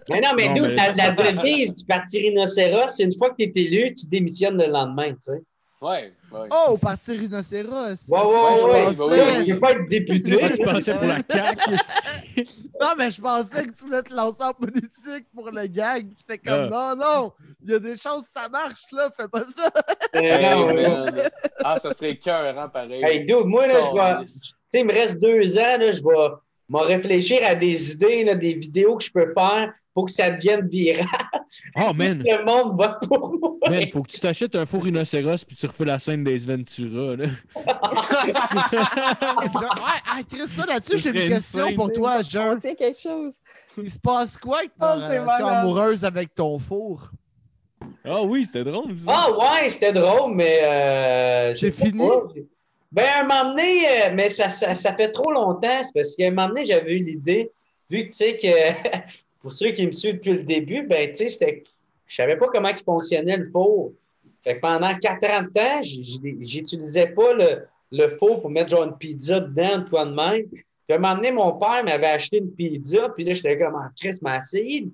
[0.09, 3.29] Mais non, mais Non, dude, mais- la, la devise du parti rhinocéros, c'est une fois
[3.29, 5.41] que tu es élu, tu démissionnes le lendemain, tu sais.
[5.81, 6.47] Ouais, ouais.
[6.51, 8.07] Oh, parti rhinocéros.
[8.07, 8.83] Ouais, ouais, je ouais.
[8.95, 10.37] pensais- veux pas être député.
[10.55, 11.71] Tu pensais pour la CAQ?
[12.79, 16.07] Non, mais je pensais que tu voulais te lancer en politique pour le gag.
[16.19, 16.93] J'étais comme, Ah.
[16.95, 17.33] non, non,
[17.63, 19.71] il y a des choses, ça marche, là, fais pas ça.
[20.13, 20.87] Hey, non, ouais.
[20.89, 21.29] man.
[21.63, 23.01] Ah, ça serait cœur, hein, pareil.
[23.03, 24.25] Hey, dude, moi, là, je vais.
[24.25, 24.31] Tu
[24.71, 26.35] sais, il me reste deux ans, là, je vais
[26.69, 30.31] m'en réfléchir à des idées, là, des vidéos que je peux faire pour que ça
[30.31, 31.05] devienne viral.
[31.77, 32.23] Oh, man.
[32.25, 33.51] Le monde va pour moi.
[33.69, 37.15] Man, faut que tu t'achètes un faux rhinocéros puis tu refais la scène des Ventura.
[37.15, 37.25] Là.
[39.53, 41.75] Genre, ouais, ah, Chris, ça là-dessus, j'ai une question insane.
[41.75, 42.57] pour toi, Jean.
[42.59, 43.33] tient quelque chose.
[43.77, 45.57] Il se passe quoi avec Oh, ta c'est relation malade.
[45.63, 47.09] amoureuse avec ton four?
[48.05, 48.95] Ah oui, c'était drôle.
[49.07, 50.59] Ah ouais, c'était drôle, mais.
[50.63, 52.07] Euh, C'est sais fini?
[52.07, 52.23] pas.
[52.91, 56.27] Ben, un moment donné, euh, mais ça, ça, ça fait trop longtemps, c'est parce qu'à
[56.27, 57.49] un moment donné, j'avais eu l'idée,
[57.89, 58.47] vu que, tu sais, que
[59.41, 61.63] pour ceux qui me suivent depuis le début, ben, tu sais,
[62.07, 63.93] savais pas comment il fonctionnait le four.
[64.43, 68.83] Fait que pendant 40 ans, j- j- j'utilisais pas le, le four pour mettre genre
[68.83, 70.47] une pizza dedans, de quoi de même.
[70.49, 73.75] Puis à un moment donné, mon père m'avait acheté une pizza, puis là, j'étais comme,
[73.75, 74.91] ah, Chris m'a essayé de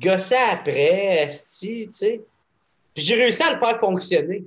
[0.00, 2.20] gosser après, tu sais.
[2.94, 4.44] Puis j'ai réussi à le faire fonctionner.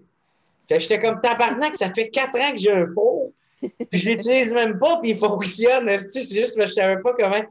[0.68, 3.32] Fait que j'étais comme tabarnak, ça fait quatre ans que j'ai un four.
[3.62, 5.88] Puis je l'utilise même pas, puis il fonctionne.
[6.10, 7.44] C'est juste que je savais pas comment.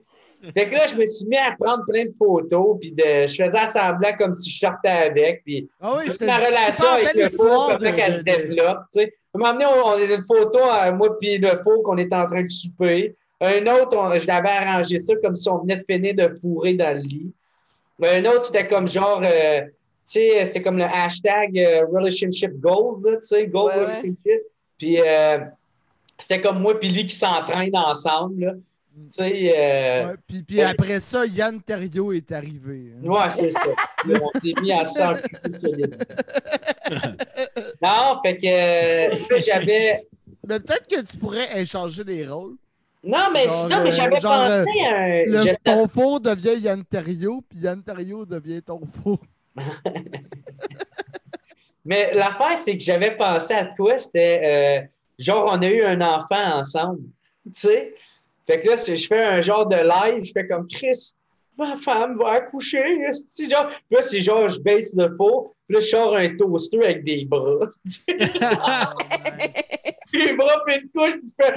[0.55, 3.43] Fait que là, je me suis mis à prendre plein de photos, puis de, je
[3.43, 5.43] faisais semblant comme si je sortais avec.
[5.45, 8.79] Puis Ah oui, toute ma relation avec le histoire comment qu'elle se développe.
[8.93, 9.15] Tu sais.
[9.35, 10.59] À un moment donné, on, on a une photo,
[10.97, 13.15] moi puis le four, qu'on était en train de souper.
[13.41, 16.75] Un autre, on- je l'avais arrangé ça comme si on venait de finir de fourrer
[16.75, 17.33] dans le lit.
[18.03, 23.05] Un autre, c'était comme genre, euh, tu sais, c'était comme le hashtag euh, relationship gold,
[23.05, 24.43] tu sais, gold Ouais, relationship.
[24.79, 25.39] Puis euh,
[26.19, 28.53] c'était comme moi puis lui qui s'entraînent ensemble, là.
[29.21, 32.93] Euh, Ouais, puis, puis après ça, Yann Terriot est arrivé.
[32.97, 33.07] hein.
[33.07, 33.61] Ouais, c'est ça.
[34.07, 35.13] On s'est mis à 100
[35.43, 36.05] plus solide.
[37.83, 40.07] Non, fait que euh, j'avais.
[40.49, 42.55] Mais peut-être que tu pourrais échanger les rôles.
[43.03, 45.25] Non, mais, Genre, non, mais euh, j'avais euh, pensé à un.
[45.27, 49.19] Le, ton four devient Yann Terriot, puis Yann Terriot devient ton four.
[51.85, 53.97] Mais l'affaire, c'est que j'avais pensé à quoi?
[53.99, 54.87] C'était euh,
[55.19, 57.01] genre, on a eu un enfant ensemble.
[57.55, 57.95] Tu sais?
[58.47, 61.15] Fait que là, c'est- je fais un genre de live, je fais comme Chris,
[61.59, 62.83] ma femme va accoucher.
[63.37, 67.05] Puis là, c'est genre, je baisse le four, puis là, je sors un toaster avec
[67.05, 67.59] des bras.
[68.41, 68.95] Ah,
[69.39, 70.27] nice.
[70.29, 71.55] les bras puis une couche, puis je fais.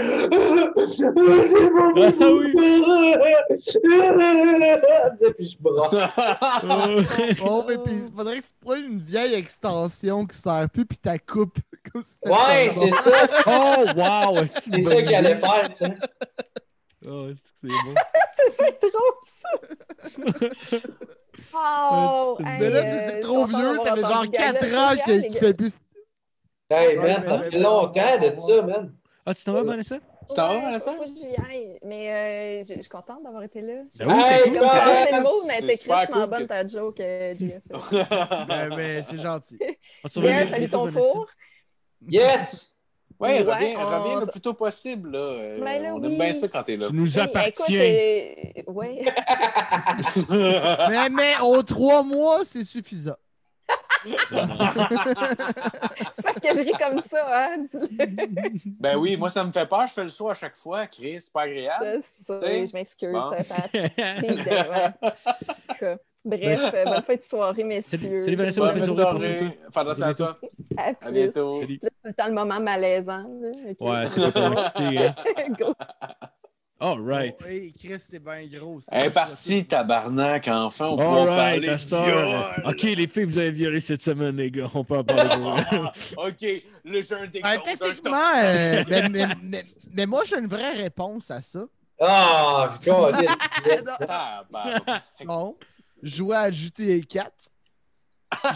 [5.37, 7.37] puis je brasse.
[7.39, 10.97] Bon, mais puis il faudrait que tu prennes une vieille extension qui sert plus, puis.
[11.91, 13.27] Comme si c'était Ouais, c'est ça.
[13.47, 14.45] oh, wow!
[14.47, 15.93] C'est C'est ça que j'allais faire, tu sais.
[17.09, 17.95] Oh, c'est que c'est bon?
[18.81, 20.79] C'est trop ça.
[21.53, 24.91] Oh, hey, Mais là, c'est- trop vieux, ça fait genre entendu ce 4 gars-là.
[24.91, 25.73] ans qu'il fait plus.
[26.69, 28.93] Hey, Ouais, man, ça fait longtemps de ça, man.
[29.25, 29.97] Ah, tu t'en vas, Vanessa?
[30.27, 30.91] Tu t'en vas, Vanessa?
[30.91, 31.79] faut- faut que j'y aille.
[31.83, 33.73] Mais euh, je suis contente d'avoir été là.
[33.99, 37.35] Ben oui, Hey, c'est le mot, mais c'est t'es crissement bonne que- ta joke, euh,
[37.37, 37.61] JF.
[38.47, 39.57] Ben, ben, c'est gentil.
[40.15, 41.27] Jeff, salut ton four.
[42.07, 42.75] Yes!
[43.19, 45.11] Ouais, Ouais, reviens, on- reviens le plus tôt possible.
[45.11, 45.19] Là.
[45.19, 46.13] Euh, Ben là, on oui.
[46.13, 46.87] aime bien ça quand t'es là.
[46.87, 47.81] Tu nous Hey, écoute, appartiens.
[47.81, 49.01] euh, ouais.
[50.89, 53.15] mais, mais aux 3 mois, c'est suffisant.
[54.05, 54.15] C'est
[56.23, 57.65] parce que je ris comme ça, hein.
[58.79, 59.85] ben oui, moi, ça me fait peur.
[59.87, 61.17] Je fais le saut à chaque fois, Chris.
[61.21, 62.01] C'est pas agréable.
[62.29, 63.31] Je sais, je m'excuse, bon.
[63.31, 63.91] ça fait
[66.25, 68.19] Bref, euh, bonne fin de soirée, messieurs.
[68.19, 69.57] Salut- Vanessa, bonne fin de soirée.
[69.75, 70.39] attention à toi.
[70.77, 71.11] À À plus.
[71.13, 71.61] bientôt.
[71.61, 71.79] Salut.
[71.81, 73.23] Là, c'est le temps le moment malaisant.
[73.23, 73.49] là.
[73.79, 75.15] Ouais, c'est trop excité, hein.
[75.59, 75.73] Go.
[76.81, 77.35] All right.
[77.45, 78.79] Oui, Chris, c'est bien gros.
[78.89, 80.87] Elle est partie, tabarnak, enfin.
[80.87, 82.11] On peut All en right, parler.
[82.63, 82.69] à.
[82.69, 84.67] Ok, les filles, vous avez violé cette semaine, les gars.
[84.73, 85.29] On peut en parler.
[86.17, 89.63] OK, le jeu un Ben, techniquement, euh, mais, mais, mais,
[89.93, 91.65] mais moi, j'ai une vraie réponse à ça.
[91.99, 93.09] Ah, oh.
[95.25, 95.57] Non.
[96.01, 97.51] Jouais à GTA 4.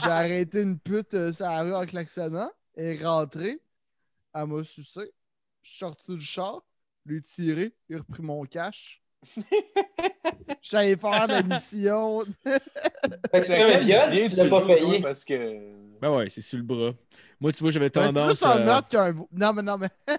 [0.01, 2.49] J'ai arrêté une pute euh, sur la rue en klaxonnant.
[2.75, 3.61] Elle est rentrée.
[4.33, 5.11] Elle m'a sucé.
[5.61, 6.63] Je suis sorti du char.
[7.05, 7.75] Lui tiré.
[7.89, 9.02] Il a repris mon cash.
[10.61, 12.21] J'allais faire la mission.
[12.45, 15.01] Fait que c'est un viol, tu l'as pas payé.
[15.01, 15.59] Parce que...
[16.01, 16.91] Ben ouais, c'est sur le bras.
[17.39, 18.37] Moi, tu vois, j'avais Ben, c'est tendance.
[18.39, 19.13] plus un euh, meurtre qu'un.
[19.33, 19.89] Non, mais non, mais.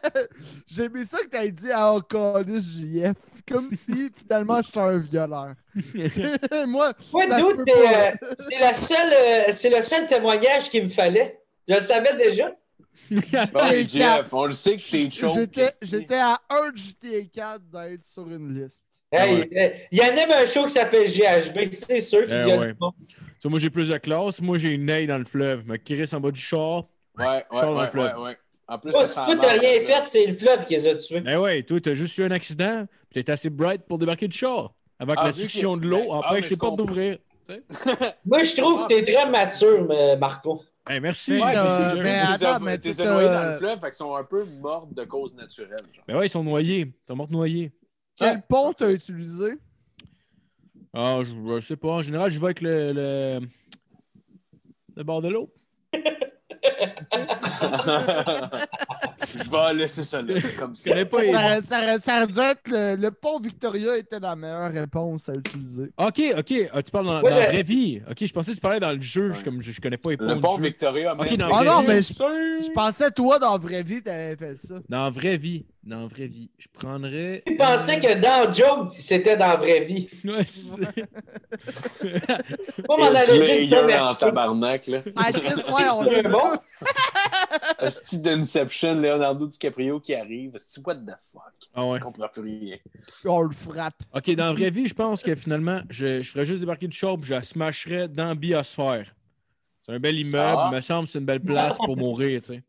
[0.66, 3.14] J'ai aimé ça que t'as dit à Ocalis JF.
[3.48, 5.55] Comme si finalement j'étais un violeur.
[6.66, 7.40] Moi, t'es, pas.
[7.40, 11.40] euh, c'est la seule, euh, c'est le seul témoignage qu'il me fallait.
[11.68, 12.51] Je le savais déjà.
[13.10, 15.32] Bon, Hey, Jeff, on le sait que t'es chaud.
[15.35, 18.86] J'étais j'étais à un GTA 4 d'être sur une liste.
[19.14, 19.50] Hey, ouais.
[19.56, 22.72] euh, Il anime un show qui s'appelle GHB, c'est sûr qu'il Eh ouais.
[22.72, 22.92] du monde.
[23.08, 24.40] Tu sais, moi, j'ai plus de classe.
[24.40, 25.66] Moi, j'ai une dans le fleuve.
[25.66, 26.84] Me Chris en bas du char.
[27.18, 28.16] Ouais, ouais, Sors dans le ouais, fleuve.
[28.18, 28.36] ouais, ouais.
[28.66, 31.20] En plus, Toi, ça toi, t'as rien fait, c'est le fleuve qui les a tués.
[31.20, 32.86] Ben ouais, toi, t'as juste eu un accident.
[33.10, 34.72] Puis t'es assez bright pour débarquer du char.
[34.98, 35.36] Avec Ah, la que-
[35.80, 37.18] de l'eau, ben, ah, empêche mais tes je portes d'ouvrir.
[38.24, 40.62] Moi, je trouve que t'es très mature, mais- Marco.
[40.88, 41.32] Hey, merci.
[41.32, 44.14] Mais, Ouais, euh, merci, mais attends, mais t'es noyés dans le fleuve, fait qu'ils sont
[44.16, 45.76] un peu morts de cause naturelle.
[45.94, 46.04] genre.
[46.08, 46.80] Ben ouais, ils sont noyés.
[46.80, 47.72] Ils sont morts noyés.
[48.16, 49.54] Quel pont t'as utilisé?
[50.92, 51.88] Ah, je, je sais pas.
[51.88, 53.40] En général, je vais avec le, le,
[54.96, 55.52] le bord de l'eau.
[59.36, 60.90] Je vais laisser ça là, comme Je ça.
[60.90, 61.32] connais pas les...
[61.32, 65.32] Ça, ça, ça aurait dû être le, le pont Victoria était la meilleure réponse à
[65.34, 65.88] utiliser.
[65.96, 66.54] Ok, ok.
[66.72, 68.00] Ah, tu parles dans, Ouais, dans la vraie vie.
[68.08, 69.30] Ok, je pensais que tu parlais dans le jeu.
[69.32, 69.42] Ouais.
[69.44, 70.56] Comme je, je connais pas les ponts Le pont.
[70.58, 74.36] Victoria, dans c'est- Ah non, mais c'est- Je pensais, toi, dans la vraie vie, t'avais
[74.36, 74.74] fait ça.
[74.88, 75.66] Dans la vraie vie.
[75.86, 76.48] Dans la vraie vie.
[76.59, 77.43] Je prendrais...
[77.47, 80.09] Je pensais que dans Joke, c'était dans la vraie vie.
[80.24, 80.77] Ouais, c'est ça.
[82.89, 85.02] Moi, m'en en tabarnak, là.
[85.15, 86.52] Ah, Chris, ouais, on C'est est bon?
[87.78, 90.52] Un style d'Inception, Leonardo DiCaprio qui arrive.
[90.56, 91.43] C'est what the fuck?
[91.74, 91.98] Ah ouais.
[91.98, 92.77] Je comprends plus rien.
[93.27, 93.94] On le frappe.
[94.15, 96.97] Ok, dans la vraie vie, je pense que finalement, je, je ferais juste débarquer du
[96.98, 99.15] puis je la smasherais dans la biosphère.
[99.86, 100.69] C'est un bel immeuble, Ah.
[100.73, 102.62] il me semble que c'est une belle place pour mourir, tu sais.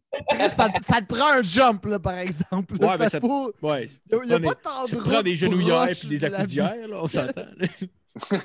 [0.55, 2.73] Ça, ça te prend un jump, là, par exemple.
[2.75, 3.89] Ouais, ben, ça- faut- Ouais.
[4.11, 6.97] Il n'y a, pas tant Tu de te prends des genouillères puis des accoudières, là,
[7.01, 7.45] on s'entend.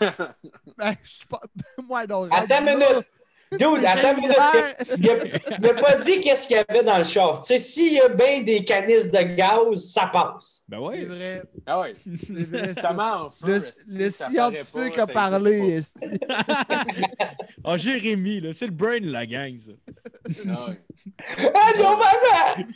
[0.79, 1.41] Ben, je suis pas.
[1.89, 2.25] Moi, non.
[2.31, 3.07] Attends une minute.
[3.53, 4.37] Dude, attends une minute.
[4.99, 5.25] Il a,
[5.59, 7.43] il a pas dit qu'est-ce qu'il y avait dans le char.
[7.43, 10.63] Tu sais, s'il y a bien des canisses de gaz, ça passe.
[10.69, 11.05] Ben C'est ouais.
[11.05, 11.43] vrai.
[11.67, 11.97] Ah ouais.
[12.27, 12.75] C'est vrai.
[12.81, 13.61] Ça en feu.
[13.89, 15.81] Le, ça scientifique pas, a parlé.
[17.63, 19.73] Ah, Jérémy, là, c'est le brain de la gang, ça.
[20.49, 20.81] Ah ouais.
[21.55, 22.69] Ah non, maman!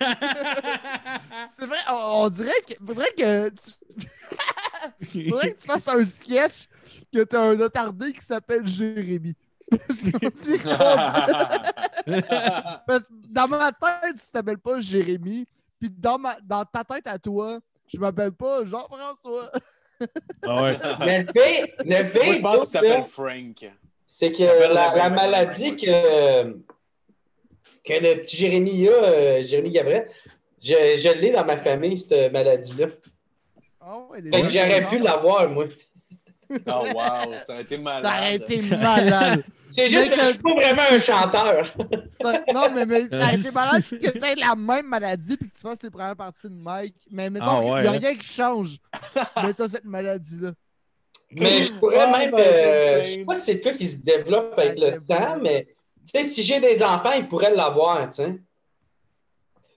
[1.57, 2.75] C'est vrai, on, on dirait que.
[2.87, 6.67] Faudrait que tu, faudrait que tu fasses un sketch
[7.13, 9.35] que t'as un attardé qui s'appelle Jérémy.
[12.87, 15.47] Parce que dans ma tête, tu t'appelles pas Jérémy.
[15.81, 17.59] Puis dans, ma, dans ta tête à toi,
[17.93, 19.51] je m'appelle pas Jean-François.
[20.43, 20.77] Ah ouais.
[21.01, 23.71] Mais le pire, le pire, Moi, je pense qu'il s'appelle Frank.
[24.07, 26.53] c'est que la, maladie que,
[27.85, 30.09] que le petit Jérémy a, euh, Jérémy Gabriel,
[30.61, 32.89] je, je l'ai dans ma famille, cette maladie-là.
[34.21, 35.67] Que j'aurais pu l'avoir, moi.
[36.51, 38.05] Oh, wow, ça a été malade.
[38.05, 39.45] Ça aurait été malade.
[39.71, 41.75] C'est juste Mais que je suis pas vraiment un chanteur.
[42.55, 45.55] Non, mais, mais ça a été malade que tu aies la même maladie puis que
[45.55, 46.95] tu fasses les premières parties de Mike.
[47.11, 47.99] Mais mettons, Ah il ouais, n'y a hein?
[47.99, 48.77] rien qui change.
[49.43, 50.53] mais t'as cette maladie-là.
[51.33, 52.35] Mais je pourrais même.
[52.35, 55.07] euh, je sais pas si c'est toi qui se développe avec Ça le développe.
[55.09, 55.73] temps, mais tu
[56.23, 58.41] sais, si j'ai des enfants, ils pourraient l'avoir, tu sais.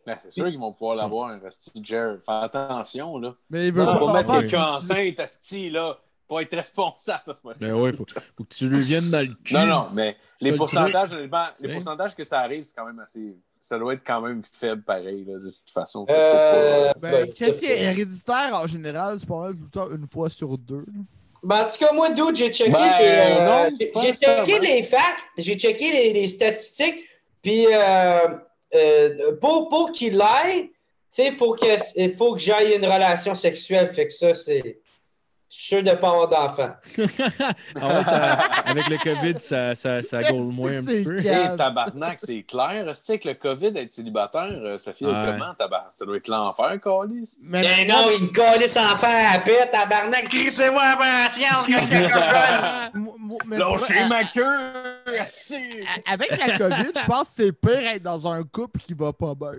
[0.05, 2.18] Ben, c'est sûr qu'ils vont pouvoir l'avoir, un Asti Jer.
[2.26, 3.34] Fais attention, là.
[3.49, 5.97] Mais il veut Non, pas mettre quelqu'un enceinte, Asti, là,
[6.27, 7.35] pas être responsable.
[7.59, 8.05] Ben ouais, faut,
[8.37, 9.53] faut que tu lui viennes dans le cul.
[9.53, 12.99] Non, non, mais les le pourcentages, honnêtement, les pourcentages que ça arrive, c'est quand même
[12.99, 13.35] assez.
[13.59, 16.05] Ça doit être quand même faible pareil, là, de toute façon.
[16.09, 19.17] Euh, Ben, ben, Qu'est-ce qui est héréditaire en général?
[19.19, 20.85] C'est pas mal tout le temps une fois sur deux.
[21.43, 24.83] Ben, en tout cas, moi, dude, j'ai checké, Ben, les, euh, non, j'ai- checké les
[24.83, 27.03] facts, j'ai checké les, les statistiques,
[27.41, 28.27] puis euh,
[28.75, 30.73] euh, pour, pour qu'il l'aille, tu
[31.09, 34.79] sais, il faut que, il faut que j'aille une relation sexuelle, fait que ça, c'est...
[35.49, 36.69] Je suis sûr de ne pas avoir d'enfant.
[37.79, 38.33] Ah ouais, ça-
[38.65, 41.19] avec le COVID, ça, ça, ça gaule moins un petit peu.
[41.19, 42.85] Hey, tabarnak, c'est clair.
[42.89, 45.13] Asti, avec le COVID, être célibataire, euh, ça fait Ouais.
[45.13, 45.89] comment, tabarnak?
[45.93, 47.37] Ça doit être l'enfer, Calis.
[47.41, 50.83] Mais Ben non, il me calait sans faire à paix, tabarnak, crissez-moi
[51.67, 54.43] que pour Lâchez ma queue,
[56.11, 59.33] Avec la COVID, je pense que c'est pire être dans un couple qui va pas
[59.35, 59.51] bien.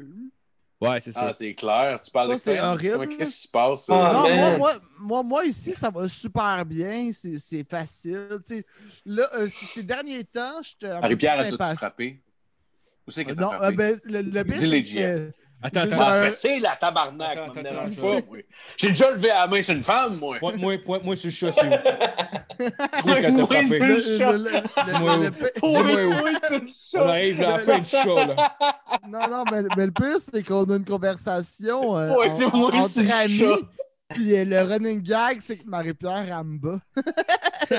[0.81, 1.27] Ouais, c'est ça.
[1.27, 2.01] Ah, c'est clair.
[2.01, 3.09] Tu parles Ça, c'est horrible.
[3.17, 3.87] Qu'est-ce qui se passe?
[3.87, 4.11] ça?
[4.11, 7.11] Ah, non, moi, moi, moi, moi, ici, ça va super bien.
[7.13, 8.29] C'est c'est facile.
[8.47, 8.67] tu sais.
[9.05, 10.87] Là, euh, ces derniers temps, je te.
[10.87, 12.23] Marie-Pierre, a tout frappé?
[13.07, 13.65] Où c'est que t'as Non, frappé?
[13.65, 15.97] euh, ben, le, le Attends, attends.
[15.97, 18.21] M'en euh, C'est la tabarnak, Attends, attends, dérange attends.
[18.21, 18.39] pas, moi.
[18.77, 20.37] J'ai déjà levé la main sur une femme, moi.
[20.39, 21.71] Pointe-moi pointe -moi sur le chat, c'est où?
[23.05, 24.33] Moi, moi, sur le- le chat.
[24.33, 24.51] le-.
[25.01, 25.15] Moi,
[26.47, 27.09] sur le On chat.
[27.09, 28.57] arrive à la fin du chat, là.
[29.09, 33.11] Non, non, mais, mais le pire, c'est qu'on a une conversation euh, Ouais, en- entre
[33.13, 33.43] amis.
[34.11, 36.79] Puis euh, le running gag, c'est que Marie-Pierre elle me bat.
[37.71, 37.75] Oh,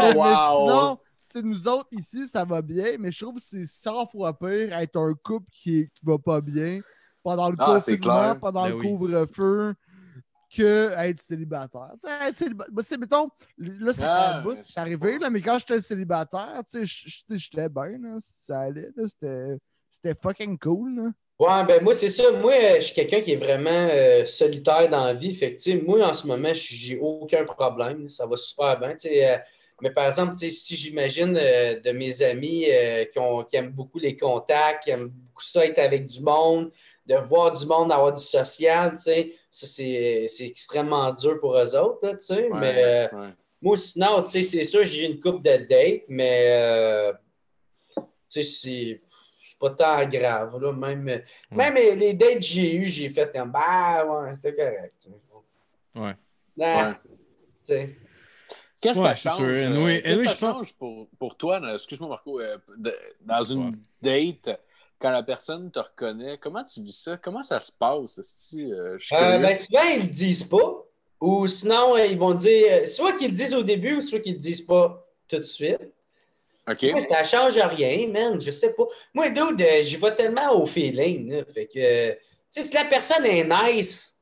[0.00, 0.58] mais, mais wow.
[0.58, 0.98] sinon,
[1.30, 4.36] tu sais, nous autres ici, ça va bien, mais je trouve que c'est 100 fois
[4.36, 6.80] pire être un couple qui, est- qui va pas bien
[7.22, 8.40] pendant le Ah, c'est confinement, clair.
[8.40, 8.96] pendant Ben le oui.
[8.98, 9.74] couvre-feu,
[10.54, 11.92] que être célibataire.
[12.02, 14.80] Tu sais, être célibataire, bah, c'est, mettons, là, ça Ah, fait un bout, mais c'est
[14.80, 19.56] arrivé, là, mais quand j'étais célibataire, j'étais bien, là, ça allait, là, c'était,
[19.90, 21.10] c'était fucking cool, là.
[21.38, 22.30] Ouais, ben moi, c'est ça.
[22.32, 25.34] Moi, je suis quelqu'un qui est vraiment euh, solitaire dans la vie.
[25.34, 28.10] Fait que, tu sais, moi, en ce moment, je- j'ai aucun problème.
[28.10, 28.90] Ça va super bien.
[28.92, 29.38] tu sais, euh,
[29.80, 33.56] mais par exemple, tu sais, si j'imagine euh, de mes amis euh, qui, ont- qui
[33.56, 36.70] aiment beaucoup les contacts, qui aiment beaucoup ça, être avec du monde,
[37.06, 41.56] de voir du monde, d'avoir du social, tu sais, ça, c'est c'est extrêmement dur pour
[41.56, 42.48] eux autres, là, tu sais.
[42.50, 43.28] Ouais, mais euh, ouais.
[43.62, 47.12] moi, sinon, tu sais, c'est sûr, j'ai une coupe de dates, mais euh,
[47.96, 49.00] tu sais, c'est
[49.42, 50.72] c'est pas tant grave, là.
[50.72, 54.94] Même, même les dates que j'ai eues, j'ai fait comme, bah, ouais, c'était correct.
[55.02, 55.98] tu sais.
[56.00, 56.14] Ouais.
[56.56, 56.92] Ouais.
[57.04, 57.18] tu
[57.64, 57.96] sais.
[58.80, 59.40] Qu'est-ce que Ouais, ça change?
[59.42, 62.56] euh, Anyway- qu'est-ce que anyway, ça je pense- change pour, pour toi, excuse-moi Marco, euh,
[62.78, 64.58] de- dans une date,
[65.00, 67.16] quand la personne te reconnaît, comment tu vis ça?
[67.16, 68.20] Comment ça se passe?
[68.54, 70.84] Euh, Euh, ben, souvent, ils le disent pas.
[71.20, 74.34] Ou sinon, euh, ils vont dire, soit qu'ils le disent au début, ou soit qu'ils
[74.34, 75.78] le disent pas tout de suite.
[76.68, 76.82] OK.
[76.82, 78.40] Ouais, ça change rien, man.
[78.40, 78.84] Je sais pas.
[79.14, 81.32] Moi, dude, j'y vais tellement au feeling.
[81.32, 81.44] là.
[81.52, 82.16] Fait que,
[82.50, 84.16] si la personne est nice,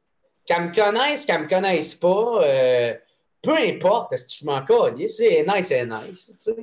[0.46, 2.94] qu'elle me connaisse, qu'elle me connaisse pas, euh,
[3.42, 6.32] peu importe, si je m'en calisse, si elle est nice, elle est nice.
[6.38, 6.56] sais.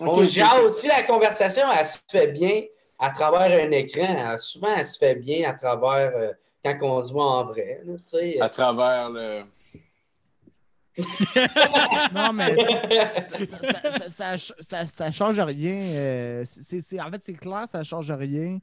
[0.00, 2.62] On jase aussi, la conversation, elle se fait bien
[2.98, 4.32] à travers un écran.
[4.32, 6.32] Elle- souvent, elle se fait bien à travers euh,
[6.64, 7.80] quand on se voit en vrai.
[7.84, 8.40] là, sais.
[8.40, 9.42] À travers le.
[12.14, 12.54] Non, mais
[12.88, 15.80] ça, ça, ça, ça- ça- ça change rien.
[15.82, 18.58] euh, en fait, c'est clair, ça change rien.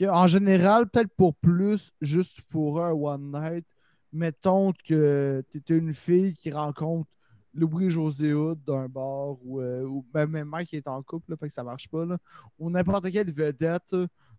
[0.00, 3.64] En général, peut-être pour plus, juste pour un one night,
[4.12, 7.08] mettons que tu es une fille qui rencontre
[7.54, 11.36] Louis-José Hood d'un bar ou, euh, ou même même mec qui est en couple, là,
[11.36, 12.04] fait que ça marche pas.
[12.04, 12.18] Là,
[12.58, 13.92] ou n'importe quelle vedette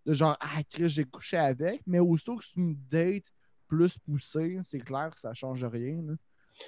[0.06, 3.26] de genre Ah, Chris, j'ai couché avec, mais aussitôt que c'est une date
[3.68, 6.02] plus poussée, c'est clair que ça change rien.
[6.08, 6.14] là.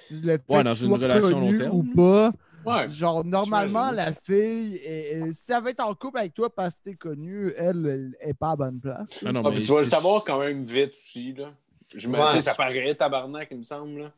[0.04, 1.76] Si le fait Ouais, dans tu une relation long terme.
[1.76, 2.32] Ou pas,
[2.64, 2.88] Ouais.
[2.88, 6.76] Genre, normalement, la fille, est- est- si elle va être en couple avec toi parce
[6.76, 9.20] que t'es connu, elle, elle est pas à bonne place.
[9.26, 11.32] Ah non, Ah, mais tu vas le savoir quand même vite aussi.
[11.32, 11.52] Là.
[11.92, 12.32] Je me Ouais.
[12.32, 13.98] dis, ça paraît tabarnak, il me semble.
[14.02, 14.12] Là.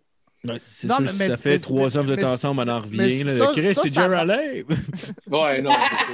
[0.47, 2.25] Ouais, c'est Non, sûr, mais- si mais- ça fait trois ans que vous êtes mais-
[2.27, 3.23] ensemble, on en mais revient.
[3.25, 3.39] là.
[3.39, 4.65] ça- Chris, ça, c'est ça Allais!
[5.31, 5.71] Ouais, non,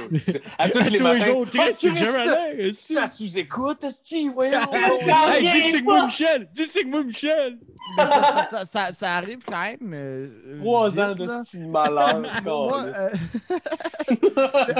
[0.09, 0.39] c'est ça.
[0.57, 1.25] À tous les matins.
[1.25, 2.93] jours, Chris, Ah, c'est Chris, Jerry ça-!
[2.95, 4.57] Ça sous-écoute, Esti, voyons.
[4.61, 6.47] Dis c'est que moi, Michel!
[6.53, 7.57] Dis c'est que moi, Michel!
[7.97, 9.91] Ça, ça, ça- ça arrive quand même.
[9.93, 12.21] euh, Trois vite, ans de style malheur.
[12.51, 13.09] Euh,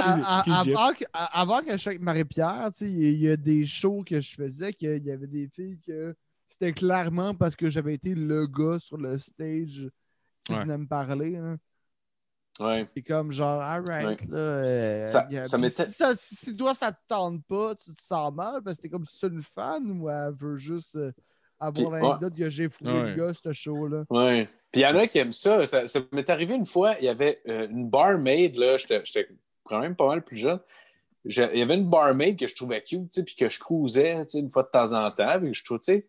[1.33, 3.65] avant, que, je sois avec Marie-Pierre, tu sais, il y, a- il y a des
[3.65, 6.15] shows que je faisais qu'il y avait des filles que
[6.51, 9.89] c'était clairement parce que j'avais été le gars sur le stage
[10.43, 10.59] qui Ouais.
[10.63, 11.39] venait me parler.
[12.59, 12.87] Ouais.
[12.93, 14.37] C'est comme genre, alright, là.
[14.37, 18.61] euh, Ça- a- si, ça- si toi, ça te tente pas, tu te sens mal
[18.61, 21.11] parce que t'es comme c'est une fan ou elle veut juste euh,
[21.59, 22.71] avoir l'anecdote que j'ai Ouais.
[22.81, 24.03] le gars, ce show-là?
[24.09, 24.45] Ouais.
[24.71, 25.65] Puis il y en a qui aiment ça.
[25.65, 29.27] Ça, ça m'est arrivé une fois, il y avait euh, une barmaid, là, j'étais
[29.63, 30.59] quand même pas mal plus jeune.
[31.25, 33.59] Je- il y avait une barmaid que je trouvais cute, tu sais, puis que je
[33.59, 36.07] cruisais, tu sais, une fois de temps en temps, puis que je sais.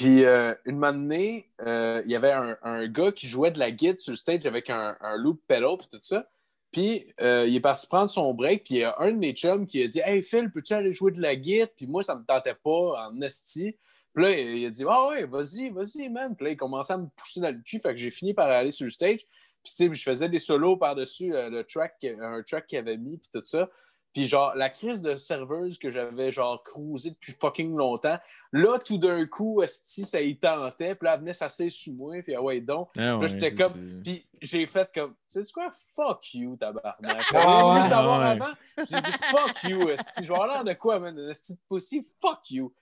[0.00, 4.00] Puis euh, une matinée, euh, il y avait un, gars qui jouait de la guitare
[4.00, 6.26] sur le stage avec un, loop pedal, puis tout ça.
[6.72, 9.34] Puis euh, il est parti prendre son break, puis il y a un de mes
[9.34, 11.68] chums qui a dit Hey Phil, peux-tu aller jouer de la guitare?
[11.76, 13.76] Puis moi, ça me tentait pas en esti.
[14.14, 16.34] Puis là, il a dit Ah ouais, vas-y, vas-y, man.
[16.34, 17.78] Puis là, il commençait à me pousser dans le cul.
[17.78, 19.26] Fait que j'ai fini par aller sur le stage.
[19.62, 22.96] Puis tu sais, je faisais des solos par-dessus euh, le track, un track qu'il avait
[22.96, 23.68] mis, puis tout ça.
[24.12, 28.18] Puis genre, la crise de serveuse que j'avais genre cruisé depuis fucking longtemps,
[28.52, 30.96] là, tout d'un coup, esti, ça y tentait.
[30.96, 32.88] Puis là, elle venait s'asseoir sous moi, puis ah ouais, donc.
[32.98, 36.94] Ah ouais, j'étais comme- Puis j'ai fait comme, tu sais quoi, fuck you, tabarnak.
[37.02, 37.88] Ah J'aurais voulu ouais.
[37.88, 38.40] savoir Ah ouais.
[38.42, 38.52] avant.
[38.78, 40.24] J'ai dit, fuck you, esti.
[40.24, 41.16] Je vais avoir l'air de quoi, man?
[41.30, 42.04] Esti de pussy?
[42.20, 42.72] Fuck you.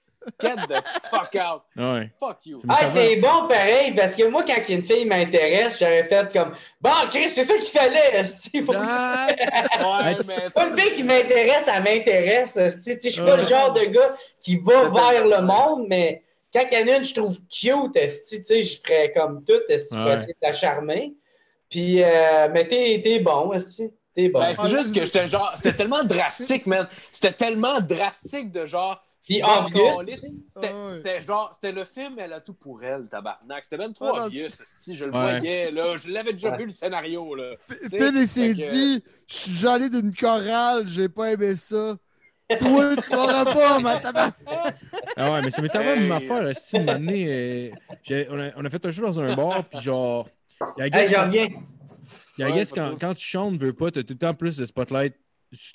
[0.40, 1.62] Get the fuck out.
[1.76, 2.10] Ouais.
[2.20, 2.60] Fuck you.
[2.68, 6.90] Ah, t'es bon pareil, parce que moi, quand une fille m'intéresse, j'aurais fait comme Bon,
[7.10, 10.50] Chris, c'est ça qu'il fallait, esti, faut que- Ah, Ouais, tu- mais.
[10.50, 12.56] Pas une fille qui m'intéresse, elle m'intéresse.
[12.56, 12.94] esti.
[12.96, 16.22] Tu sais, Je suis pas le genre de gars qui va vers le monde, mais
[16.52, 19.52] quand il y en a une, je trouve cute, tu sais, je ferais comme tout,
[19.52, 19.74] Ouais.
[19.76, 21.14] essayer de la charmer.
[21.70, 23.90] Puis, euh, mais t'es t'es bon, esti.
[24.14, 24.40] T'es bon.
[24.40, 26.88] Ben, c'est juste que j'étais genre, c'était tellement drastique, man.
[27.12, 29.00] C'était tellement drastique de genre.
[29.24, 29.42] Puis.
[30.48, 31.20] C'était Ah ouais.
[31.20, 33.64] genre, c'était le film, elle a tout pour elle, tabarnak.
[33.64, 35.38] C'était même trop Ah obvious, esti, je le Ouais.
[35.38, 35.96] voyais, là.
[35.96, 36.58] Je l'avais déjà Ouais.
[36.58, 37.54] vu le scénario, là.
[37.90, 41.96] Phil, s'est dit Je suis jaloux d'une chorale, j'ai pas aimé ça.
[42.58, 44.34] Toi, tu croiras pas, ma tabarnak.
[45.20, 46.04] Ah ouais, mais ça m'est Hey.
[46.04, 46.56] une affaire.
[46.56, 47.72] Si une année,
[48.10, 50.28] euh, on, a, on a fait un show dans un bar, puis genre.
[50.78, 51.48] il y a Hey, guess j'en quand- reviens.
[52.38, 54.18] il y a Ouais, guess pas quand, quand tu chantes, veux pas, t'as tout le
[54.18, 55.14] temps plus de spotlight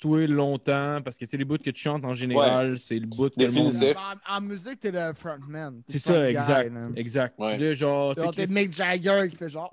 [0.00, 3.30] toi longtemps, parce que c'est les bouts que tu chantes en général, c'est le bout
[3.30, 3.72] que le monde.
[4.28, 5.82] En, en musique, t'es le frontman.
[5.88, 6.72] C'est ça, guy, exact.
[6.72, 6.88] là.
[6.96, 7.34] Exact.
[7.38, 7.58] Ouais.
[7.58, 9.70] Là, genre, T'es Chris- Mick Jagger qui fait genre.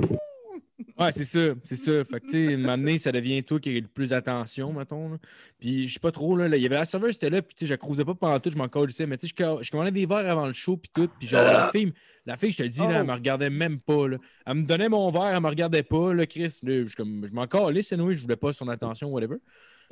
[1.00, 2.04] Ouais, c'est ça, c'est ça.
[2.06, 5.10] Fait que, tu sais, année, ça devient toi qui as le plus d'attention, mettons.
[5.12, 5.18] là.
[5.60, 7.56] Puis, je sais pas trop, là, là, il y avait la serveuse, c'était là, puis,
[7.56, 9.72] tu sais, je cruisais pas pendant tout, je m'en colissais, mais tu sais, je, je
[9.72, 11.94] commandais des verres avant le show, puis tout, puis genre, la fille,
[12.26, 13.06] la fille, je te le dis, là, elle Oh.
[13.06, 14.18] me regardait même pas, là.
[14.46, 17.34] Elle me donnait mon verre, elle me regardait pas, là, Chris, là, je, comme, je
[17.34, 19.38] m'en calais, nous, je voulais pas son attention, whatever.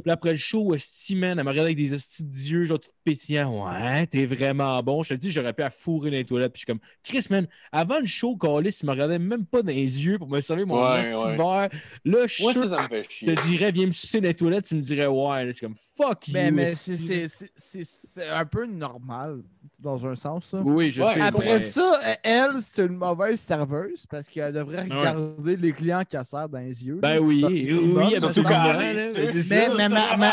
[0.02, 2.80] Puis là, après le show, esti, man, elle me regardait avec des estis d'yeux, genre
[2.80, 3.66] tout pétillant.
[3.68, 5.04] Ouais, t'es vraiment bon.
[5.04, 6.54] Je te dis, j'aurais pu à fourrer dans les toilettes.
[6.54, 9.62] Puis je suis comme, Chris, man, avant le show, Calis, il me regardait même pas
[9.62, 11.36] dans les yeux pour me servir mon Ouais, esti ouais.
[11.38, 11.70] verre.
[12.06, 13.36] Là, je suis Moi, sûr ça, ça me fait je chier.
[13.36, 15.46] te dirais, viens me sucer dans les toilettes, tu me dirais, ouais.
[15.46, 16.56] Là, C'est comme, fuck Mais, you.
[16.56, 16.96] mais esti.
[16.98, 19.44] c'est- c'est- c'est c'est- c'est un peu normal,
[19.78, 20.62] dans un sens, ça.
[20.62, 21.14] Oui, je Ouais.
[21.14, 21.22] sais.
[21.22, 21.60] Après ouais.
[21.60, 26.60] ça, elle, c'est une mauvaise serveuse parce qu'elle devrait regarder les clients qu'elle sert dans
[26.60, 27.00] les yeux.
[27.02, 29.74] Ben oui, oui, oui, surtout quand mais Mais, ça.
[29.76, 30.32] mais, mais, mais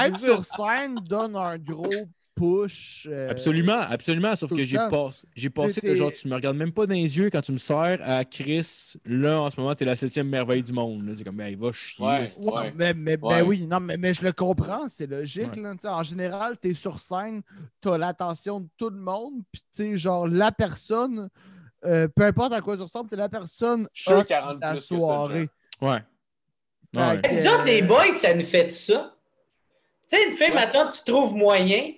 [0.06, 1.90] être, sur scène donne un gros
[2.34, 3.06] push.
[3.10, 4.34] euh, Absolument, absolument.
[4.36, 6.86] Sauf que le j'ai passé, j'ai passé T'es- que genre, tu me regardes même pas
[6.86, 8.94] dans les yeux quand tu me sers à Chris.
[9.04, 11.06] Là, en ce moment, t'es la septième merveille du monde.
[11.06, 11.12] là.
[11.16, 12.04] C'est comme, ben, il va chier.
[12.04, 12.26] Ouais.
[12.38, 15.54] Ouais, mais, mais- ben oui, non, mais, mais je le comprends, c'est logique.
[15.56, 17.42] Là, en général, tu es sur scène,
[17.80, 21.28] tu as l'attention de tout le monde, puis tu sais, genre, la personne,
[21.84, 25.48] euh, peu importe à quoi tu ressembles, tu es la personne de la ça, soirée.
[25.80, 25.98] Ouais.
[26.94, 27.20] Ouais.
[27.22, 29.16] que, Nous autres, les euh, boys, ça nous fait ça.
[30.10, 30.54] Tu sais, une fille, Ouais.
[30.54, 31.90] maintenant, tu trouves moyen,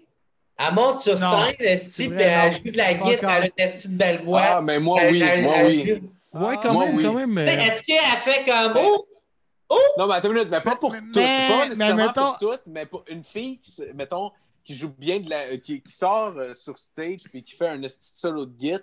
[0.58, 3.52] elle monte sur Non, scène, esti, puis elle joue de la guitare, elle a une
[3.56, 4.42] esti de belle voix.
[4.42, 5.22] Ah, mais moi, oui.
[5.22, 6.02] elle- Moi, elle oui.
[6.34, 7.02] Ouais, quand Moi, même, oui.
[7.04, 7.38] quand même.
[7.38, 9.78] Euh, Est-ce qu'elle fait comme Oh!
[9.98, 11.16] Non, mais attends une minute, mais pas pour Mais- toutes.
[11.16, 14.30] mais- Pas mais nécessairement mettons- pour toutes, mais pour une fille qui, se- mettons,
[14.64, 15.56] qui joue bien de la.
[15.58, 18.76] qui, qui sort euh, sur stage puis qui fait un esti de solo de git.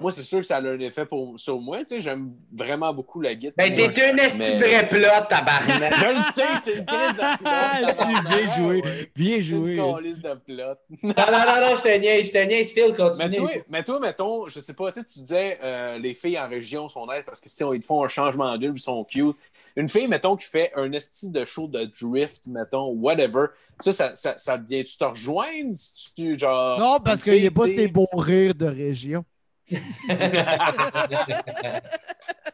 [0.00, 1.78] Moi, c'est sûr que ça a un effet pour, sur moi.
[1.80, 3.54] Tu sais, j'aime vraiment beaucoup la guitare.
[3.56, 5.94] Ben, t'es un esti de vrai plat, tabarnak.
[6.00, 8.28] Je le sais, j'étais une crise de Ah, plot.
[8.28, 8.82] bien joué.
[9.14, 9.74] Bien joué.
[9.76, 10.76] Une calice de plot.
[11.02, 13.36] Non, non, non, non, je te niaise, je te niaise, Phil, Mais continue.
[13.36, 16.48] toi, mais toi, mettons, je sais pas, tu sais, tu disais euh, les filles en
[16.48, 19.04] région sont nettes parce que si on, ils te font un changement d'huile, ils sont
[19.04, 19.36] cute.
[19.76, 23.46] Une fille, mettons, qui fait un esti de show de drift, mettons, whatever,
[23.78, 25.70] ça, ça, ça, ça vient, tu te rejoindre?
[25.72, 26.78] Si tu, genre.
[26.80, 29.24] Non, parce qu'il n'y a pas ces beaux rires de région.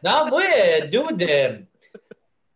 [0.03, 0.43] Non, moi,
[0.91, 1.57] dude, euh,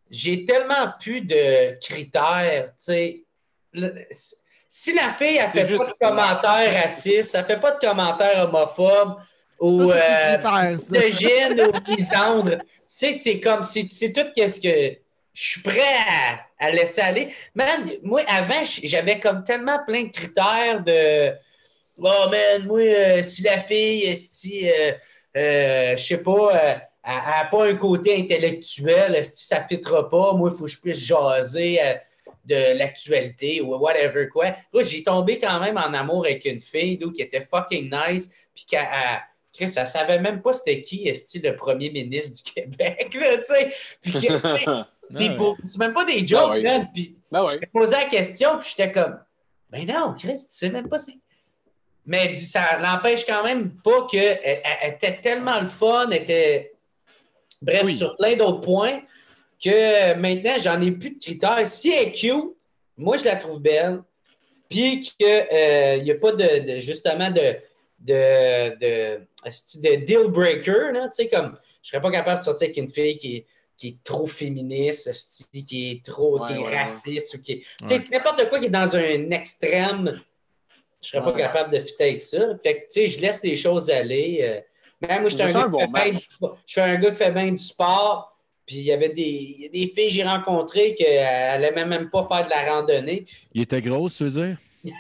[0.10, 3.24] j'ai tellement plus de critères, tu sais.
[4.70, 8.46] Si la fille, elle fait pas juste- de commentaires racistes, elle fait pas de commentaires
[8.48, 9.18] homophobes
[9.60, 10.38] ou c'est euh,
[12.38, 14.98] ou tu sais, c'est comme, c'est c'est tout qu'est-ce que
[15.34, 15.80] je suis prêt
[16.60, 17.34] à, à laisser aller.
[17.56, 21.34] Man, moi, avant, j'avais comme tellement plein de critères de
[22.02, 24.92] Bon, man, moi, euh, si la fille, si, euh,
[25.38, 26.74] euh, je sais pas, euh,
[27.04, 30.72] elle n'a pas un côté intellectuel, si ça ne fitera pas, moi, il faut que
[30.72, 31.94] je puisse jaser euh,
[32.46, 34.56] de l'actualité ou whatever quoi.
[34.74, 38.32] Moi, j'ai tombé quand même en amour avec une fille d'où qui était fucking nice,
[38.54, 38.88] puis qu'elle.
[39.54, 43.46] Chris, elle savait même pas c'était qui, esti, le premier ministre du Québec, là, tu
[43.46, 43.72] sais.
[44.02, 44.30] Puis
[45.30, 45.36] Ouais.
[45.36, 46.64] pour- c'est même pas des jokes, ouais.
[46.64, 46.88] man.
[46.94, 49.20] Puis Ben je posais la question, puis j'étais comme,
[49.70, 51.14] ben non, Chris, tu sais même pas c'est.
[52.06, 56.74] Mais ça n'empêche quand même pas qu'elle elle, elle était tellement le fun, elle était.
[57.62, 57.96] Bref, Oui.
[57.98, 59.02] sur plein d'autres points,
[59.64, 61.68] que maintenant, j'en ai plus de critères.
[61.68, 62.56] Si elle est cute,
[62.98, 64.02] moi, je la trouve belle.
[64.68, 67.56] Puis qu'il n'y a pas de, de- justement de,
[68.00, 69.20] de, de,
[69.84, 72.90] de deal breaker, là, tu sais, comme je serais pas capable de sortir avec une
[72.90, 73.46] fille qui est,
[73.78, 76.80] qui est trop féministe, qui est trop, qui Ouais, est ouais, ouais.
[76.80, 78.04] raciste, ou qui est, tu sais, Ouais.
[78.12, 80.20] n'importe quoi qui est dans un extrême,
[81.02, 81.42] je serais pas Ouais.
[81.42, 82.40] capable de fitter avec ça.
[82.62, 84.40] Fait que, tu sais, je laisse les choses aller.
[84.42, 84.60] euh.
[85.02, 86.20] Mais moi, un, C'est gars un qui bon du-
[86.68, 88.28] je suis un gars qui fait bien du sport.
[88.68, 91.86] Puis il y avait des, il y a des filles que j'ai rencontrées qui n'aimaient
[91.86, 93.26] même pas faire de la randonnée.
[93.54, 94.58] Il était gros, tu veux dire?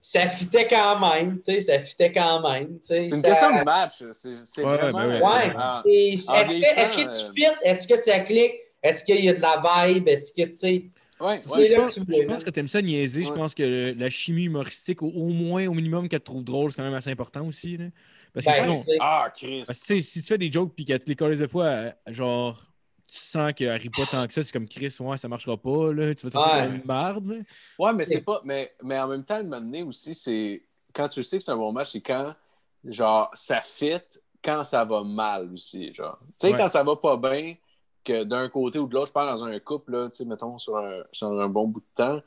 [0.00, 2.78] Ça fitait quand même, tu sais, ça fitait quand même.
[2.80, 4.02] tu sais, C'est une ça- question de match.
[4.12, 4.98] C'est Ouais, vraiment.
[4.98, 6.22] ben oui.
[6.28, 6.40] Ouais.
[6.40, 7.58] Est-ce que, que tu euh, fites?
[7.62, 8.54] Est-ce que ça clique?
[8.82, 10.08] Est-ce qu'il y a de la vibe?
[10.08, 10.82] Est-ce que, tu sais...
[11.20, 12.44] Ouais, je pense, que tu je voulais, pense là.
[12.46, 13.24] que tu aimes ça niaiser.
[13.24, 16.44] Je pense que le- la chimie humoristique, au, au moins, au minimum, qu'elle te trouve
[16.44, 17.76] drôle, c'est quand même assez important aussi.
[17.76, 17.86] là.
[18.32, 19.62] Parce que Ben, sinon, Ah, Chris.
[19.66, 21.90] parce que, si tu fais des jokes puis qu'elle te les colle des fois, euh,
[22.06, 22.62] genre,
[23.08, 25.92] tu sens qu'elle rit pas tant que ça, c'est comme Chris, ouais, ça marchera pas,
[25.92, 26.14] là.
[26.14, 26.66] Tu vas te Ouais.
[26.68, 27.36] comme une merde, là.
[27.78, 28.40] Ouais, mais c'est pas.
[28.44, 30.62] Mais, mais en même temps, le moment donné aussi, c'est.
[30.94, 32.34] Quand tu sais que c'est un bon match, c'est quand,
[32.84, 34.00] genre, ça fit
[34.42, 36.18] quand ça va mal aussi, genre.
[36.20, 36.58] Tu sais, Ouais.
[36.58, 37.56] quand ça va pas bien,
[38.04, 40.58] que d'un côté ou de l'autre, je parle dans un couple, là, tu sais, mettons,
[40.58, 42.20] sur un, sur un bon bout de temps,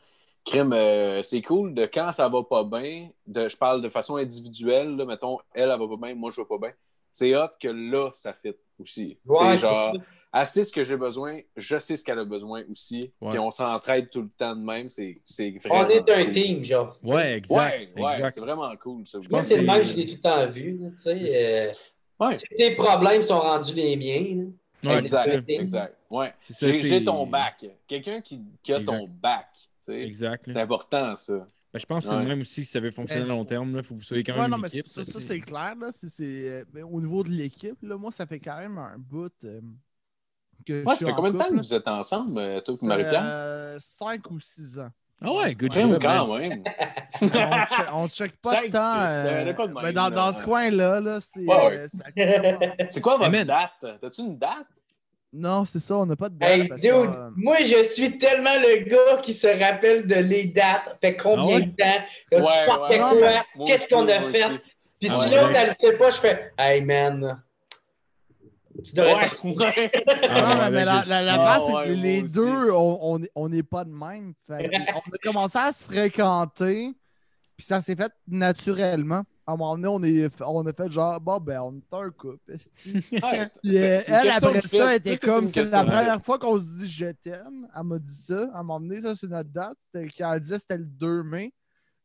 [0.46, 4.18] crime, euh, c'est cool de quand ça va pas bien, de, je parle de façon
[4.18, 6.72] individuelle, là, mettons, elle, elle va pas bien, moi, je vais pas bien.
[7.12, 9.18] C'est hot que là, ça fit aussi.
[9.26, 9.94] Ouais, genre,
[10.36, 13.52] elle sait ce que j'ai besoin, je sais ce qu'elle a besoin aussi, puis on
[13.52, 16.32] s'entraide tout le temps de même, c'est c'est vraiment On est un cool.
[16.32, 16.98] team, genre.
[17.04, 17.56] Ouais, exact.
[17.96, 18.32] Ouais, ouais, exact.
[18.32, 19.06] c'est vraiment cool.
[19.06, 19.20] Ça.
[19.30, 20.80] Moi, c'est le que même, je l'ai tout le temps vu.
[20.98, 21.72] tu sais, euh,
[22.20, 22.36] Ouais.
[22.36, 24.44] tes problèmes sont rendus les miens.
[24.44, 24.50] là.
[24.86, 25.62] Ouais, exact, c'est ça.
[25.62, 25.98] exact.
[26.10, 26.34] Ouais.
[26.44, 27.66] C'est ça, J'ai ton bac.
[27.88, 28.98] Quelqu'un qui, qui a Exact.
[28.98, 29.48] ton bac.
[29.56, 30.02] tu sais.
[30.02, 30.44] Exact.
[30.48, 31.48] C'est important, ça.
[31.74, 32.22] Ben, je pense que c'est Ouais.
[32.24, 33.76] le même aussi que ça veut fonctionner à long terme.
[33.78, 34.88] Il faut que vous soyez quand Ouais, même non, une mais équipe.
[34.88, 35.76] ça, c'est clair.
[35.76, 38.78] Là, c'est, c'est, euh, mais au niveau de l'équipe, là, moi, ça fait quand même
[38.78, 39.60] un bout euh,
[40.66, 42.62] que je Ouais, suis ça fait en combien de temps que vous êtes ensemble, euh,
[42.62, 42.86] toi et.
[42.86, 43.22] Marie-Pierre?
[43.26, 44.90] Euh, Cinq ou six ans.
[45.24, 46.64] Ah ouais, good job, quand même.
[47.22, 49.00] on, check, on check pas de temps.
[49.08, 50.10] euh, mais dans, là.
[50.10, 51.46] dans ce coin-là, là, c'est.
[51.46, 52.20] Ouais, ouais.
[52.20, 52.58] euh.
[52.90, 53.72] C'est quoi votre date?
[54.02, 54.68] T'as-tu une date?
[55.36, 56.50] non, c'est ça, on n'a pas de date.
[56.50, 60.16] Hey, parce dude, que, euh, moi, je suis tellement le gars qui se rappelle de
[60.16, 60.96] les dates.
[61.02, 61.66] Fait combien Ah ouais?
[61.66, 62.06] de temps?
[62.32, 63.20] Quand tu Ouais, portais ouais,
[63.56, 63.66] quoi?
[63.66, 64.46] Qu'est-ce qu'on a fait?
[64.46, 64.60] aussi.
[65.00, 67.42] Puis Ouais, si l'autre, elle ne sait pas, je fais Hey, man.
[68.84, 69.92] Tu devrais Ouais.
[70.30, 73.50] Ah, non, mais, la, la, Ah, c'est ouais, que les deux, on on est- on
[73.50, 74.34] n'est pas de même.
[74.48, 76.92] Fait on a commencé à se fréquenter,
[77.58, 79.24] puis ça s'est fait naturellement.
[79.46, 82.10] À un moment donné, on, est, on a fait genre, bon, ben, on est un
[82.12, 82.54] couple.
[82.54, 82.94] esti.
[83.12, 86.64] Ouais, c'est- Puis, euh, elle, après ça, était comme, c'est la première fois qu'on se
[86.80, 87.68] dit je t'aime.
[87.76, 88.50] Elle m'a dit ça.
[88.54, 89.78] À un moment donné, ça, c'est notre date.
[90.18, 91.54] Quand elle disait c'était le 2 mai.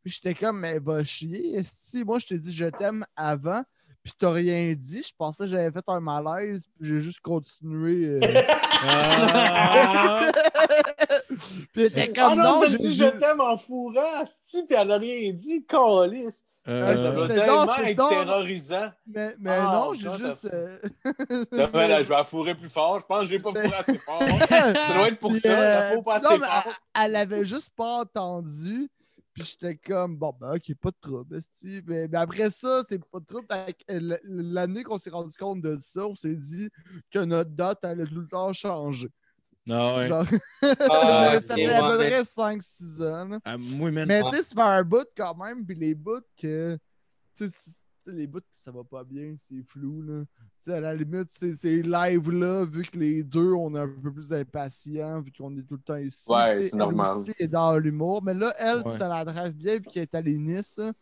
[0.02, 1.60] Puis j'étais comme, mais va chier.
[1.64, 3.62] Si moi, je t'ai dit je t'aime avant,
[4.02, 8.18] puis t'as rien dit, je pensais que j'avais fait un malaise, puis j'ai juste continué.
[8.22, 8.42] euh.
[8.82, 10.30] Ah!
[11.72, 14.24] puis elle était Ah comme, non, non, t'as j'ai dit je t'aime en fourrant,
[14.66, 16.44] puis elle a rien dit, calice.
[16.66, 18.08] Euh, Ça doit c'était- tellement non, être non.
[18.10, 18.90] terrorisant.
[19.06, 20.44] Mais, mais Ah, non, j'ai juste.
[20.52, 20.78] euh,
[21.50, 23.00] Là, ben, là, je vais la fourrer plus fort.
[23.00, 24.20] Je pense que je l'ai pas fourré assez fort.
[24.50, 25.48] Ça doit être pour Puis, ça.
[25.92, 26.64] Euh, pas non, mais fort.
[26.94, 28.90] elle, elle avait juste pas entendu.
[29.38, 31.38] Puis j'étais comme, bon, ben, ok, pas de trouble.
[31.86, 33.46] Mais, mais après ça, c'est pas de trouble.
[33.88, 36.68] L- L'année qu'on s'est rendu compte de ça, on s'est dit
[37.10, 39.10] que notre date allait tout le temps changer.
[39.70, 40.06] Ah ouais.
[40.08, 40.24] Genre,
[40.90, 43.28] Ah, ça fait à peu près 5-6 ans.
[43.28, 43.38] là.
[43.44, 43.56] Ah.
[44.06, 45.64] Mais tu sais, ça fait un bout quand même.
[45.66, 46.78] Puis les bouts que.
[47.36, 47.76] Tu sais, tu sais,
[48.12, 50.02] les bouts que ça va pas bien, c'est flou.
[50.02, 50.24] Là.
[50.74, 54.32] À la limite, c'est ces lives-là, vu que les deux, on est un peu plus
[54.32, 56.30] impatients, vu qu'on est tout le temps ici.
[56.30, 57.16] Ouais, c'est normal.
[57.18, 58.22] aussi est dans l'humour.
[58.22, 58.92] Mais là, elle, Ouais.
[58.96, 60.78] ça la drive bien, vu qu'elle est allée Nice.
[60.78, 60.92] hein,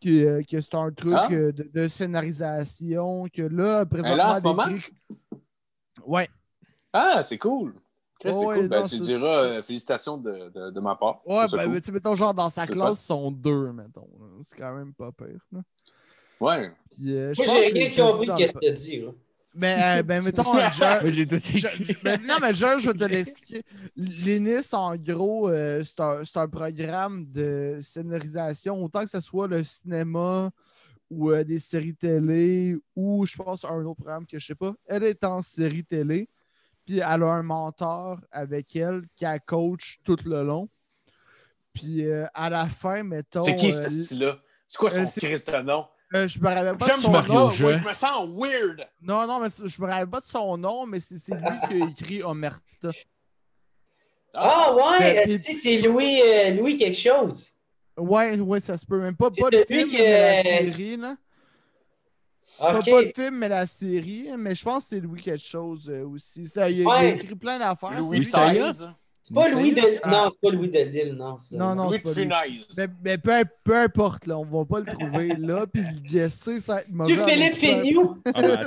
[0.00, 1.28] Que, euh, que c'est un truc Ah?
[1.32, 3.24] euh, de, de scénarisation.
[3.32, 4.12] Que là, présentement.
[4.14, 4.66] Elle est là en ce moment?
[6.06, 6.28] Ouais.
[6.92, 7.74] Ah, c'est cool.
[8.20, 8.68] Chris, c'est Ouais, cool.
[8.68, 11.20] Ben, non, tu diras euh, félicitations de, de, de ma part.
[11.26, 11.72] Ouais, ben, cool.
[11.72, 14.08] mais tu sais, mettons, genre, dans sa classe, ils sont deux, mettons.
[14.40, 15.44] C'est quand même pas pire.
[15.52, 15.60] là.
[16.40, 16.70] Ouais.
[16.90, 19.00] Puis, euh, Moi, j'ai rien compris le- que tu as dit.
[19.00, 19.10] là.
[19.54, 23.62] Ben, euh, ben mettons, je- Moi, ben, non, mais je, je vais te l'expliquer.
[23.96, 29.48] L'INIS, en gros, euh, c'est un, c'est un programme de scénarisation, autant que ce soit
[29.48, 30.50] le cinéma
[31.10, 34.74] ou euh, des séries télé, ou je pense un autre programme que je sais pas.
[34.86, 36.28] Elle est en série télé,
[36.84, 40.68] puis elle a un mentor avec elle qui a coach tout le long.
[41.72, 43.44] Puis euh, à la fin, mettons.
[43.44, 44.38] C'est qui, euh, ce style-là?
[44.66, 45.86] C'est quoi son Christ de nom?
[46.14, 47.50] Euh, je me rappelle pas de J'aime son Mario nom.
[47.50, 48.86] Je me sens weird.
[49.02, 51.82] Non, non, mais je me rappelle pas de son nom, mais c'est c'est lui qui
[51.82, 52.90] a écrit Omerta.
[54.34, 57.48] Ah ouais, Ben, euh, tu sais, c'est Louis, euh, Louis quelque chose.
[57.96, 59.00] Ouais, ouais, ça se peut.
[59.00, 61.16] Même pas, C'est pas le celui film, que- mais la série, là.
[62.58, 64.28] Pas, pas le film, mais la série.
[64.36, 66.46] Mais je pense que c'est Louis quelque chose euh, aussi.
[66.46, 67.14] Ça, il, a, il a Ouais.
[67.16, 67.98] écrit plein d'affaires.
[67.98, 68.70] Louis c'est lui- Saya?
[68.70, 68.86] XVI.
[69.28, 69.82] C'est pas Louis de...
[70.02, 70.10] Ah.
[70.10, 71.38] Non, c'est pas Louis de Lille, non.
[71.38, 71.56] ça.
[71.56, 72.12] Non, non, Louis de.
[72.12, 72.64] Funès.
[72.76, 76.52] Mais, mais peu, peu importe, là, on va pas le trouver là, puis le ça
[76.68, 77.14] va être mauvais.
[77.14, 77.54] Tu Philippe.
[77.54, 78.16] Fignou.
[78.34, 78.58] Ah, ben,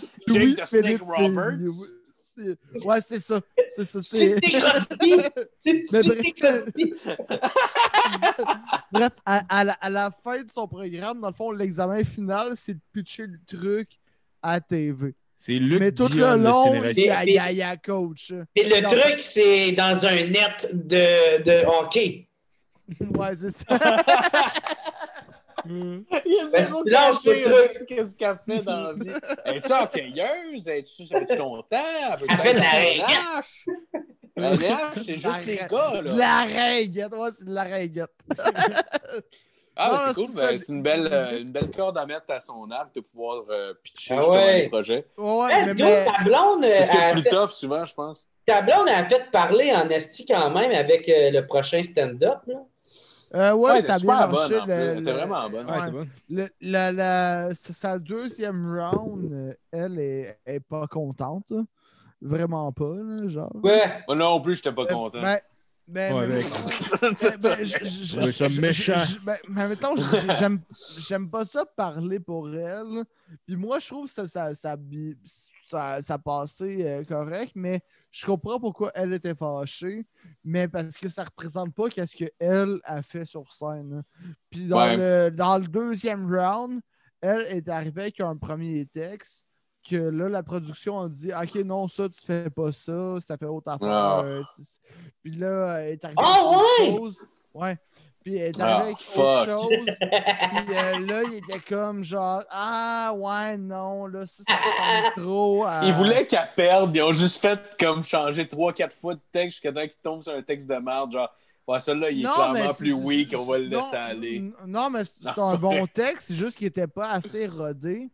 [0.00, 0.06] attends.
[0.26, 1.58] Louis Jake the Snake Philippe Roberts?
[2.84, 3.40] Ouais, c'est ça.
[3.68, 4.00] C'est ça.
[4.02, 4.58] C'est C'est...
[5.62, 6.32] Crosby.
[6.32, 6.94] Crosby.
[8.90, 12.54] Bref, à, à la, à la fin de son programme, dans le fond, l'examen final,
[12.56, 13.88] c'est de pitcher le truc
[14.42, 15.14] à la TV.
[15.36, 17.62] C'est Luc Mais tout Dion, le long, il y a, il y a- il y
[17.62, 18.32] a coach.
[18.54, 18.88] Et le Non.
[18.90, 22.28] truc, c'est dans un net de, de hockey.
[23.16, 23.64] Ouais, c'est ça.
[25.66, 29.10] Il te- euh, qu'est-ce qu'elle fait dans la vie?
[29.46, 30.68] Es-tu hockeyeuse?
[30.68, 31.66] Es-tu es content?
[32.20, 33.46] Elle fait de la ringuette.
[34.36, 34.56] La
[34.96, 36.14] c'est juste les gars, De là.
[36.16, 37.12] la ringuette.
[37.14, 38.10] Ouais, c'est de la ringuette.
[39.76, 40.26] Ah, ben, Non, c'est cool.
[40.28, 43.42] c'est ben, une belle, euh, une belle corde à mettre à son arc de pouvoir
[43.50, 44.62] euh, pitcher Ah justement ouais.
[44.62, 45.06] des projets.
[45.18, 47.94] Ouais, Hey, mais, mais- ta blonde, C'est ce qui est plus fait, tough souvent, je
[47.94, 48.28] pense.
[48.46, 52.38] ta blonde a fait parler en esti quand même avec euh, le prochain stand-up.
[52.46, 52.54] là.
[53.34, 54.48] euh, ouais, Ouais, ça a bien super marché.
[54.54, 54.68] bonne, en plus.
[54.68, 55.66] le- Elle était le- vraiment bonne.
[55.66, 55.84] Ouais, ouais.
[55.86, 56.08] t'es bonne.
[56.30, 61.44] Le- la, la- sa- sa deuxième round, elle est, est pas contente.
[61.50, 61.62] là.
[62.22, 63.50] Vraiment pas, là, genre.
[63.62, 63.82] Ouais.
[64.06, 65.20] Moi non plus, j'étais pas Euh, content.
[65.20, 65.40] Ben,
[65.86, 66.50] ben, Ouais, mais- ben,
[67.42, 68.94] ben, ça méchant.
[69.04, 69.94] je- ben, mais mettons,
[71.08, 73.04] j'aime pas ça parler pour elle.
[73.46, 74.76] Puis moi, je trouve que ça, ça, ça,
[75.70, 77.80] ça, ça passait euh, correct, mais
[78.10, 80.06] je comprends pourquoi elle était fâchée,
[80.44, 84.02] mais parce que ça représente pas qu'est-ce qu'elle a fait sur scène.
[84.50, 84.96] Puis dans, Ouais.
[84.96, 86.80] le, dans le deuxième round,
[87.20, 89.44] elle est arrivée avec un premier texte
[89.88, 93.46] que là, la production a dit Ok, non, ça, tu fais pas ça, ça fait
[93.46, 93.88] autre affaire.
[93.88, 94.22] Ah.
[94.24, 94.42] euh,
[95.22, 96.90] Puis là, elle est arrivée Ah, avec autre ouais!
[96.96, 97.26] chose.
[97.54, 97.78] Ouais.
[98.24, 99.18] Puis elle est Ah, arrivée avec fuck.
[99.24, 99.68] autre chose.
[100.00, 105.64] Puis euh, là, il était comme genre Ah, ouais, non, là, ça, ça ressemble trop
[105.66, 105.82] à.
[105.84, 109.72] Ils voulaient qu'elle perde, ils ont juste fait comme changer 3-4 fois de texte jusqu'à
[109.72, 111.30] temps qu'ils tombent sur un texte de merde, genre,
[111.68, 114.52] ouais, celui-là, il est Non, clairement plus weak, on va le non, laisser aller.
[114.66, 118.10] Non, mais c'est un bon texte, c'est juste qu'il était pas assez rodé.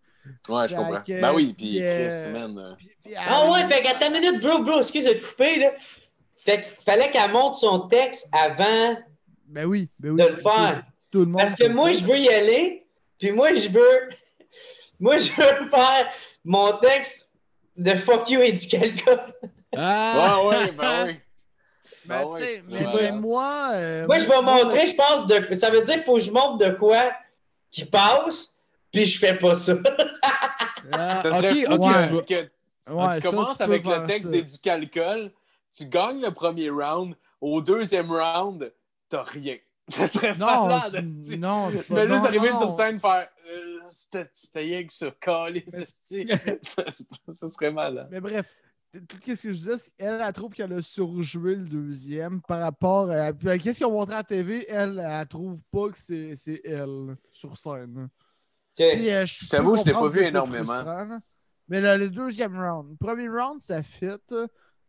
[0.49, 1.01] Ouais, je comprends.
[1.01, 2.59] que, Ben oui, puis euh, Chris, man.
[2.59, 5.73] euh, puis Ah ouais, fait qu'à ta minute, bro, bro, excuse de te couper, là.
[6.45, 8.97] Fait qu'il fallait qu'elle monte son texte avant
[9.47, 10.23] Ben oui, ben oui.
[10.23, 10.83] de le faire.
[11.11, 11.41] Tout le monde.
[11.41, 12.01] Parce que moi, ça.
[12.01, 12.87] je veux y aller,
[13.19, 14.11] puis moi, je veux.
[15.03, 16.11] Moi, je veux faire
[16.45, 17.33] mon texte
[17.75, 19.19] de fuck you et du quelqu'un.
[19.75, 20.39] Ah!
[20.43, 21.17] Ouais, ouais, ben oui.
[22.05, 23.03] Ben, sais, c'est mais, vrai.
[23.13, 23.71] mais moi.
[23.77, 25.55] euh, Moi, je vais montrer, je pense, de.
[25.55, 27.13] Ça veut dire qu'il faut que je montre de quoi
[27.71, 28.60] qui passe,
[28.93, 29.75] puis je fais pas ça.
[30.93, 35.33] Ah, Ça serait fou tu vas- ça, commences tu avec le texte des- du calcul,
[35.77, 38.73] tu gagnes le premier round, au deuxième round,
[39.09, 39.57] t'as rien.
[39.89, 41.05] Ça serait Non, malade,
[41.39, 45.10] non, c'est Tu fais juste arriver sur scène faire euh, c'était c'était rien que ça,
[45.20, 45.65] calé,
[46.62, 48.09] ça, serait malade.
[48.10, 48.47] Mais bref,
[48.93, 52.60] tout ce que je disais, c'est qu'elle, elle trouve qu'elle a surjoué le deuxième par
[52.60, 53.33] rapport à.
[53.33, 54.65] Puis, Qu'est-ce qu'ils ont montré à la TV?
[54.69, 58.09] Elle, elle trouve pas que c'est c'est elle sur scène.
[58.77, 61.21] Puis, euh, je je l'ai pas vu énormément.
[61.69, 62.99] Mais là, le deuxième round.
[62.99, 64.07] Premier round, ça fit.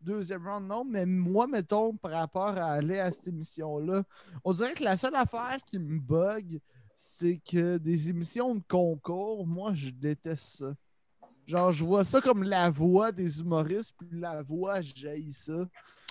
[0.01, 0.83] Deuxième round, non.
[0.83, 4.03] Mais moi, mettons, par rapport à aller à cette émission-là,
[4.43, 6.59] on dirait que la seule affaire qui me bug,
[6.95, 10.73] c'est que des émissions de concours, moi, je déteste ça.
[11.51, 15.51] Genre, je vois ça comme la voix des humoristes, puis la voix, j'haïs ça.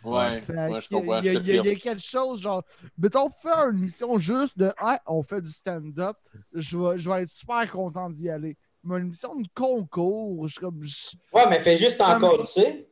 [0.05, 0.39] Ouais, ouais,
[0.83, 1.21] je que comprends.
[1.21, 1.69] Il y, a- je te il y a- il y firme.
[1.69, 2.63] a quelque chose, genre,
[2.99, 6.17] mettons, faire une émission juste de Ah, on fait du stand-up,
[6.53, 8.59] je vais, je vais être super content d'y aller.
[8.85, 10.83] Mais une émission de concours, je suis comme.
[10.83, 12.87] je- Ouais, mais fais juste encore, tu sais.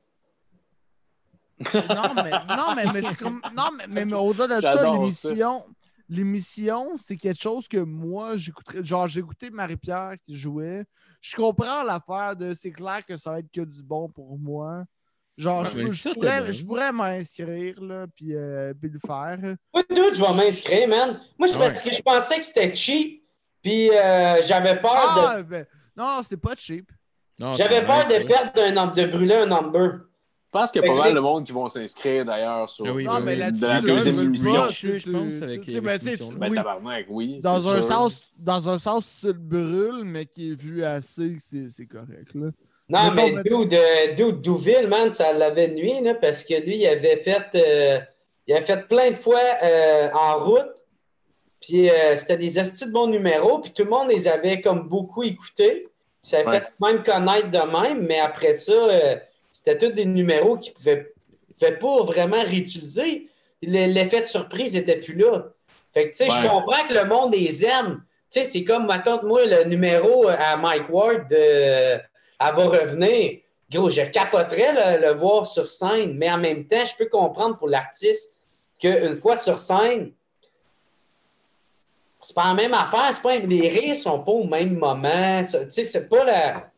[1.74, 3.42] Non, mais, non, mais, mais c'est comme.
[3.54, 5.66] Non, mais, mais, mais au-delà de ça, l'émission.
[6.08, 8.84] L'émission, c'est quelque chose que moi, j'écouterais.
[8.84, 10.84] Genre, j'écoutais Marie-Pierre qui jouait.
[11.20, 14.84] Je comprends l'affaire de c'est clair que ça va être que du bon pour moi.
[15.36, 19.38] Genre, Ouais, je, pourrais, je pourrais m'inscrire, là, puis, euh, puis le faire.
[19.72, 21.20] Moi, dude, je vais m'inscrire, man.
[21.38, 21.68] Moi, c'est Ouais.
[21.68, 23.22] parce que je pensais que c'était cheap,
[23.62, 25.20] puis euh, j'avais peur de.
[25.26, 25.64] Ah, ben,
[25.96, 26.90] Non, c'est pas cheap.
[27.38, 30.00] Non, J'avais peur de perdre un number, de brûler un number.
[30.50, 32.86] Je pense qu'il y a pas mal c'est- de monde qui vont s'inscrire d'ailleurs sur.
[32.86, 34.66] Ah oui, non, mais de la deuxième émission.
[34.68, 36.34] Je tu- pense, avec- tu sais, avec ben, tu.
[36.38, 37.40] Ben, oui, tabarnak, oui.
[37.42, 37.84] dans c'est un, sûr.
[37.86, 42.34] sens, dans un sens, tu le brûles, mais qui est vu assez, c'est c'est correct.
[42.34, 42.46] Là.
[42.88, 46.76] Non, mais mettons- Dude, euh, Dude Douville, man, ça l'avait nuit, là, parce que lui,
[46.76, 47.98] il avait fait, euh,
[48.46, 50.64] il avait fait plein de fois euh, en route.
[51.60, 54.88] Puis euh, c'était des astuces de bons numéros, puis tout le monde les avait comme
[54.88, 55.86] beaucoup écoutés.
[56.22, 56.60] Ça a Ouais.
[56.60, 59.16] fait même connaître de même, mais après ça, euh,
[59.64, 61.12] c'était tous des numéros qui pouvaient,
[61.58, 63.28] pouvaient pas vraiment réutiliser.
[63.62, 65.46] Le- L'effet de surprise n'était plus là.
[65.92, 66.42] Fait que, tu sais, Ouais.
[66.42, 68.02] je comprends que le monde les aime.
[68.30, 72.00] Tu sais, c'est comme, maintenant moi, le numéro à Mike Ward de Elle
[72.38, 73.38] va revenir.
[73.70, 77.56] Gros, je capoterais le, le voir sur scène, mais en même temps, je peux comprendre
[77.56, 78.36] pour l'artiste
[78.80, 80.12] qu'une fois sur scène,
[82.20, 83.10] c'est pas la même affaire.
[83.12, 85.42] c'est Pas, les rires sont pas au même moment.
[85.44, 86.70] Tu sais, c'est pas la.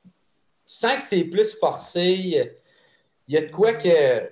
[0.67, 2.53] Tu sens que c'est plus forcé.
[3.31, 4.29] Il y a de quoi que.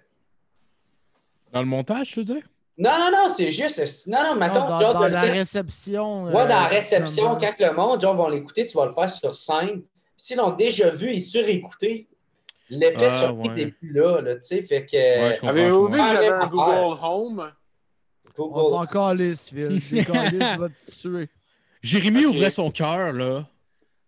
[1.53, 2.43] Dans le montage, tu veux dire?
[2.77, 4.09] Non, non, non, c'est juste.
[4.09, 6.25] Non, non, mettons, dans, genre dans la réception.
[6.25, 9.09] Ouais, dans la euh, réception, quand le monde, genre, vont l'écouter, tu vas le faire
[9.09, 9.83] sur scène.
[10.17, 12.09] S'ils l'ont déjà vu et surécouté,
[12.71, 13.55] l'effet de Ah, surprise ouais.
[13.67, 14.97] n'est plus là, là, tu sais, fait que...
[14.97, 15.47] Ouais, je.
[15.47, 16.49] Avez-vous je vu que j'avais un Ouais.
[16.51, 17.53] Google Home?
[18.37, 18.71] On Google.
[18.71, 19.79] s'en calisse, Phil.
[20.59, 21.29] Va te tuer.
[21.83, 23.47] Jérémy ouvrait son cœur, là.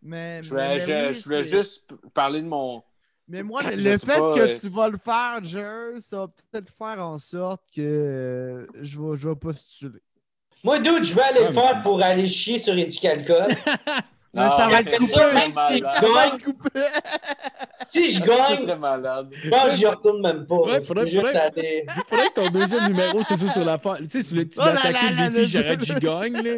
[0.03, 2.83] Mais, Je voulais, mais je, oui, je voulais c'est- juste parler de mon.
[3.31, 6.27] Mais moi, le, Je fait pas, que euh, tu vas le faire, Jer, ça va
[6.29, 10.01] peut-être faire en sorte que euh, je vais, je vais postuler.
[10.65, 13.55] Moi, dude, je vais aller le faire pour aller chier sur Éducalcool.
[14.35, 15.13] Mais ça va Ah, être coupé.
[15.13, 16.69] ça, même si- va être coupé.
[17.89, 19.29] si je C'est gagne, très malade.
[19.33, 20.55] je que j'y retourne même pas.
[20.57, 23.79] Ouais, Je faudrait- juste faudrait- aller- Faudrait que ton deuxième numéro, c'est ça sur la
[23.79, 23.97] fin.
[23.97, 26.55] Tu sais, tu tu Oh là, le défi, le- j'arrête, j'y gagne, là.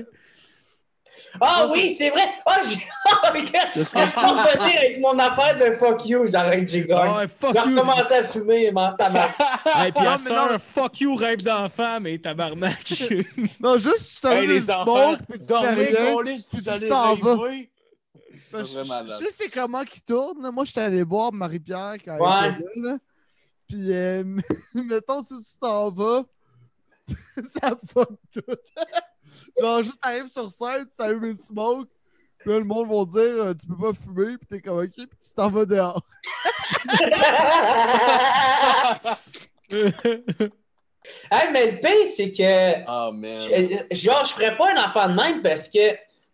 [1.41, 2.29] Ah Non, oui, c'est vrai!
[2.47, 2.77] Ah, j'ai...
[3.07, 3.85] Ah, regarde!
[3.85, 7.15] Ça Je peux revenir avec mon affaire de fuck you, j'arrête, j'ai Ah gagné.
[7.19, 7.77] ouais, Je fuck vais you.
[7.79, 9.35] recommencer à fumer, man, tabarnak.
[9.77, 10.59] Hey, puis Non, à mais non.
[10.73, 12.93] fuck you, rêve d'enfant, mais tabarnak.
[13.61, 16.13] Non, juste tu t'as Hey, les enfants, smoke, puis tu rien.
[16.15, 17.37] gaulliste, puis tu t'en vas.
[18.55, 18.65] Je,
[19.19, 20.51] sais c'est comment qu'il tourne.
[20.51, 22.49] Moi, j'étais allé voir Marie-Pierre quand Ouais.
[22.49, 22.99] elle était là.
[23.69, 24.25] Puis, euh,
[24.75, 26.23] mettons, si tu t'en vas,
[27.61, 28.43] ça fuck tout.
[29.61, 31.89] Genre, juste t'arrives sur scène, tu t'allumes une smoke,
[32.39, 34.91] puis là, le monde va dire euh, tu peux pas fumer, puis t'es comme ok,
[34.91, 36.03] puis tu t'en vas dehors.
[41.31, 42.85] hey, mais le pire, c'est que.
[42.89, 43.39] Oh man.
[43.41, 45.79] je- Genre, je ferais pas un enfant de même parce que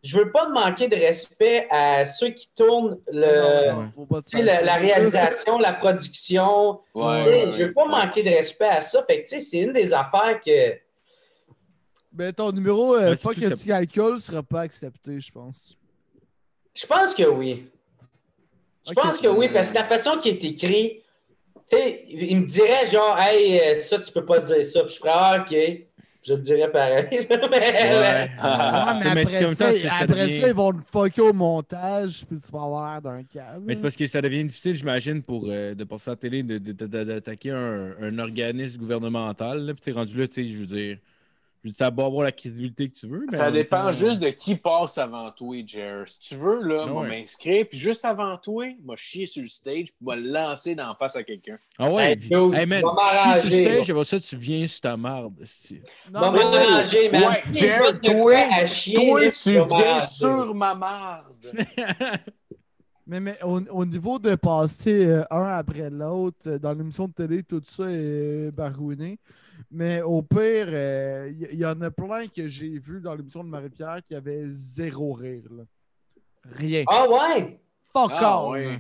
[0.03, 3.73] je veux pas manquer de respect à ceux qui tournent le.
[3.73, 6.81] Non, non, pas la, réalisation, la production.
[6.95, 7.91] Ouais, ouais, je veux pas ouais.
[7.91, 9.03] manquer de respect à ça.
[9.05, 10.79] Fait que, tu sais, c'est une des affaires que.
[12.19, 15.77] Mais ton numéro, euh, tout que tu alcool sera pas accepté, je pense.
[16.75, 17.69] Je pense que oui.
[18.89, 21.03] Je pense que oui, parce que la façon qui est écrit,
[21.71, 24.83] tu sais, il me dirait genre, hey, euh, ça, tu peux pas dire ça.
[24.85, 25.57] Puis je ferais, ah, OK.
[26.27, 27.07] Je le dirais pareil.
[27.11, 28.31] Mais- Ouais.
[28.39, 31.21] Ah, Ouais, mais après, ça, temps, ça- ça après devient- ça, ils vont te fucker
[31.23, 33.65] au montage, puis tu vas avoir l'air d'un câble.
[33.67, 36.43] Mais c'est parce que ça devient difficile, j'imagine, pour euh, de passer à la télé,
[36.43, 39.65] de- de- de- d'attaquer un, un organisme gouvernemental.
[39.65, 39.75] Là.
[39.75, 40.99] Puis t'es rendu là, tu sais, je veux dire,
[41.62, 43.25] je veux dire, ça va avoir la crédibilité que tu veux.
[43.31, 46.05] mais Ça dépend temps, juste de qui passe avant toi, Jer.
[46.07, 47.20] Si tu veux, là, Ah moi ouais.
[47.20, 50.95] m'inscrire, puis juste avant toi, moi chier sur le stage, puis moi le lancer d'en
[50.95, 51.59] face à quelqu'un.
[51.78, 54.37] Ah ouais, Hey, dude, hey man, va m'arranger, chie sur le stage, avant ça, tu
[54.37, 55.45] viens sur ta marde.
[56.12, 56.43] Non, Va man.
[57.12, 61.35] Ouais, Jer, veux de toi, à chier, Toi, tu viens sur ma marde.
[63.11, 67.12] Mais, mais au, au niveau de passer euh, un après l'autre euh, dans l'émission de
[67.15, 69.19] télé, tout ça est barouiné.
[69.70, 73.49] Mais au pire, il y, y en a plein que j'ai vu dans l'émission de
[73.49, 75.49] Marie-Pierre qui avait zéro rire.
[75.51, 75.65] là.
[76.57, 76.85] Rien.
[76.87, 77.61] Ah ouais?
[77.93, 78.73] Fuck Ah, all, ouais.
[78.73, 78.78] là.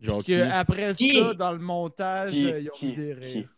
[0.00, 1.18] Genre, Puis qui- que après Qui?
[1.18, 2.50] ça, dans le montage, Qui?
[2.50, 3.12] euh, ils ont des Qui?
[3.12, 3.48] rires.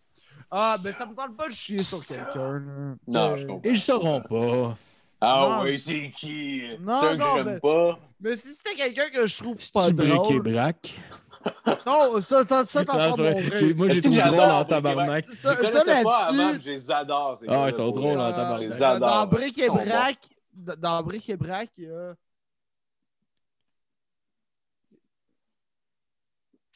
[0.51, 2.97] Ah, ben ça me parle pas de chier sur quelqu'un.
[3.07, 3.63] Non, Euh, je comprends.
[3.65, 4.77] Ils le sauront pas.
[5.21, 5.65] Ah Non.
[5.65, 6.63] oui, c'est qui?
[6.81, 7.99] Non, Ceux que non, j'aime mais- pas.
[8.21, 10.43] Mais si c'était quelqu'un que je trouve pas C'est-tu bric et drôle.
[10.43, 11.01] brac?
[11.87, 13.75] Non, ça, t'as- ça t'en Ah, c'est mon vrai.
[13.75, 15.27] Moi, j'ai trouvé drôle en tabarnak.
[15.29, 16.61] Ça, Je ça connaissais pas avant, là-dessus.
[16.65, 17.39] je les adore.
[17.39, 18.69] ces Ah, ils sont drôles en Euh, tabarnak.
[18.69, 19.69] Je les dans- adore, Dans Brick et.
[19.69, 20.17] Brac,
[20.55, 22.15] dans- dans Brick et Brac, il y a.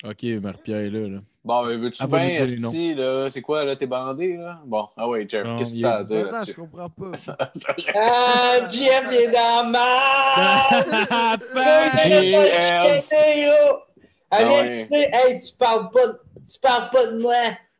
[0.05, 1.09] Ok, Marie-Pierre est là.
[1.09, 1.19] là.
[1.43, 4.61] Bon, mais veux-tu Ah, bien, si, là, c'est quoi, là, t'es bandé, là?
[4.65, 6.55] Bon, ah ouais, Jeff, qu'est-ce que t'as à dire Attends, je là-dessus?
[6.55, 7.13] comprends pas.
[7.95, 10.69] Ah, JF, il est dans ma.
[12.05, 13.86] JF.
[14.31, 15.11] Allez, Ah ouais.
[15.31, 16.21] hey, tu parles pas, de-
[16.53, 17.35] tu parles pas de moi.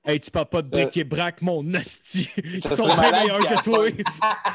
[0.09, 2.31] Hey, tu parles pas de bric et brac, mon asti.
[2.45, 3.85] Ils Ça serait malade qu'il que toi.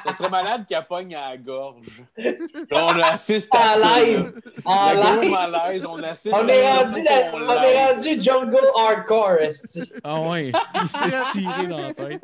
[0.05, 2.03] Ça serait malade qu'elle pogne à la gorge.
[2.15, 2.31] Là,
[2.71, 3.79] on assiste En à ça.
[3.79, 3.99] là.
[4.05, 4.33] live.
[4.63, 5.29] En live.
[5.29, 9.31] malaise, on assiste On à est ça rendu, dans- en on est rendu jungle hardcore,
[9.41, 9.91] esti.
[10.05, 12.23] Ah ouais, il s'est tiré dans la tête.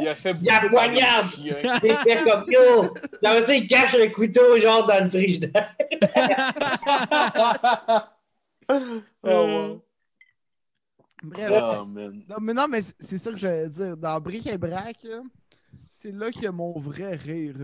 [0.00, 1.28] Il a fait Il a chien.
[1.82, 2.94] Il fait comme yo.
[3.24, 5.74] Après ça, il cache le couteau, genre, dans le frigidaire.
[9.22, 9.80] Oh,
[11.22, 11.50] Bref.
[11.52, 12.22] oh, man.
[12.28, 13.96] Non, mais non, mais c'est- ça que j'allais dire.
[13.96, 14.96] Dans Bric et Brac,
[15.86, 17.56] c'est là qu'il y a mon vrai rire.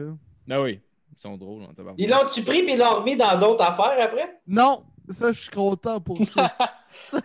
[0.50, 0.80] Ah oui,
[1.16, 1.66] ils sont drôles.
[1.74, 1.94] tabarnak.
[1.98, 4.40] Ils l'ont-tu pris puis ils l'ont remis dans d'autres affaires après?
[4.46, 6.54] Non, ça, je suis content pour ça.
[7.08, 7.18] ça,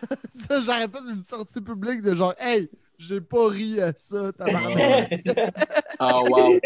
[0.47, 5.11] ça j'arrête pas d'une sortie publique de genre, hey, j'ai pas ri à ça, tabarnak.
[5.99, 6.59] Oh, wow.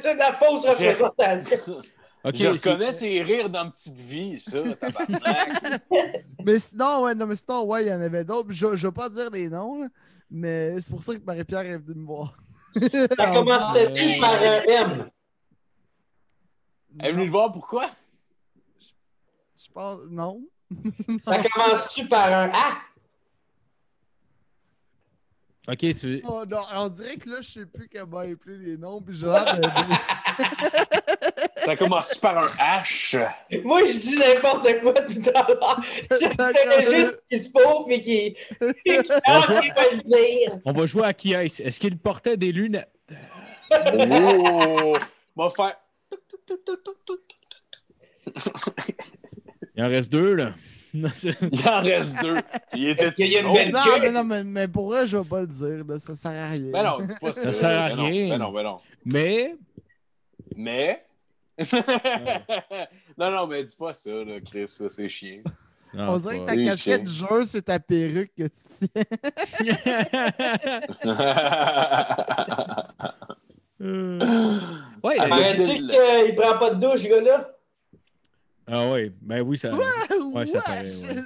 [0.00, 1.82] c'est de la fausse représentation.
[2.24, 4.58] Ok, Je reconnais ses rires dans Petite Vie, ça,
[6.44, 8.50] mais sinon, ouais, non, mais sinon, ouais, il y en avait d'autres.
[8.50, 9.88] Je, je vais pas dire les noms, là,
[10.30, 12.34] mais c'est pour ça que Marie-Pierre est venue me voir.
[13.18, 15.10] Ça commençait-tu par un M?
[16.98, 17.90] Elle est venue le voir pourquoi?
[18.80, 20.40] Je pense, non.
[21.22, 22.78] Ça commence-tu par un A?
[25.66, 26.22] Ok, tu.
[26.26, 29.26] Oh, non, on dirait que là, je sais plus comment appeler les noms, puis j'ai
[29.26, 29.62] l'air de.
[31.64, 32.46] Ça commence-tu par un
[32.82, 33.26] H?
[33.64, 35.80] Moi, je dis n'importe quoi tout à l'heure.
[36.10, 38.34] Je commence- juste qu'il se pauvre et qu'il
[38.86, 40.58] il va le dire.
[40.64, 42.90] On va jouer à qui est Est-ce qu'il portait des lunettes?
[43.70, 44.96] Oh!
[45.36, 45.76] Va faire.
[49.76, 50.54] Il en reste deux, là.
[50.92, 52.36] Non, Il en reste deux.
[52.76, 55.06] Il était Est-ce qu'il y a une belle- Non, mais non, mais, mais pour vrai,
[55.08, 56.70] je vais pas le dire, là, ça sert à rien.
[56.70, 57.42] Ben non, dis pas ça.
[57.42, 58.28] Ça sert à Ben non, rien.
[58.28, 58.76] Ben non, ben non.
[59.04, 59.56] Mais.
[60.54, 61.02] Mais.
[63.18, 65.42] non, non, mais dis pas ça, là, Chris, ça, c'est chiant.
[65.92, 69.04] Non, On dirait que ta casquette jaune, c'est ta perruque que tu tiens.
[73.80, 74.58] Euh,
[75.02, 77.53] Ouais, qu'il prend pas de douche, ce gars-là?
[78.66, 79.70] Ah ouais, ben oui, ça.
[79.74, 81.16] Ouais, ça paraît, ouais.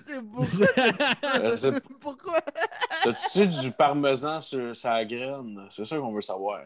[1.51, 1.79] Je sais pas.
[2.01, 2.41] pourquoi?
[3.05, 5.61] T'as-tu du parmesan sur sa graine?
[5.71, 6.63] C'est ça qu'on veut savoir.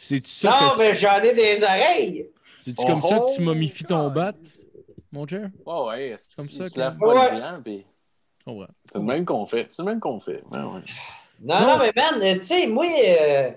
[0.00, 0.78] C'est-tu ça Non, que...
[0.78, 2.28] mais j'en ai des oreilles.
[2.64, 4.32] C'est-tu comme ça que tu Oh, momifies ton bat,
[5.10, 5.48] mon cher?
[5.64, 7.30] Ouais, ouais, c'est Comme ça tu que- laves pas Ouais.
[7.30, 7.86] le diable, puis
[8.46, 8.66] Oh, ouais.
[8.90, 9.66] c'est le même qu'on fait.
[9.70, 10.42] C'est le même qu'on fait.
[10.50, 10.82] Ouais, ouais.
[11.40, 13.50] Non, non, mais man, tu sais, moi, euh,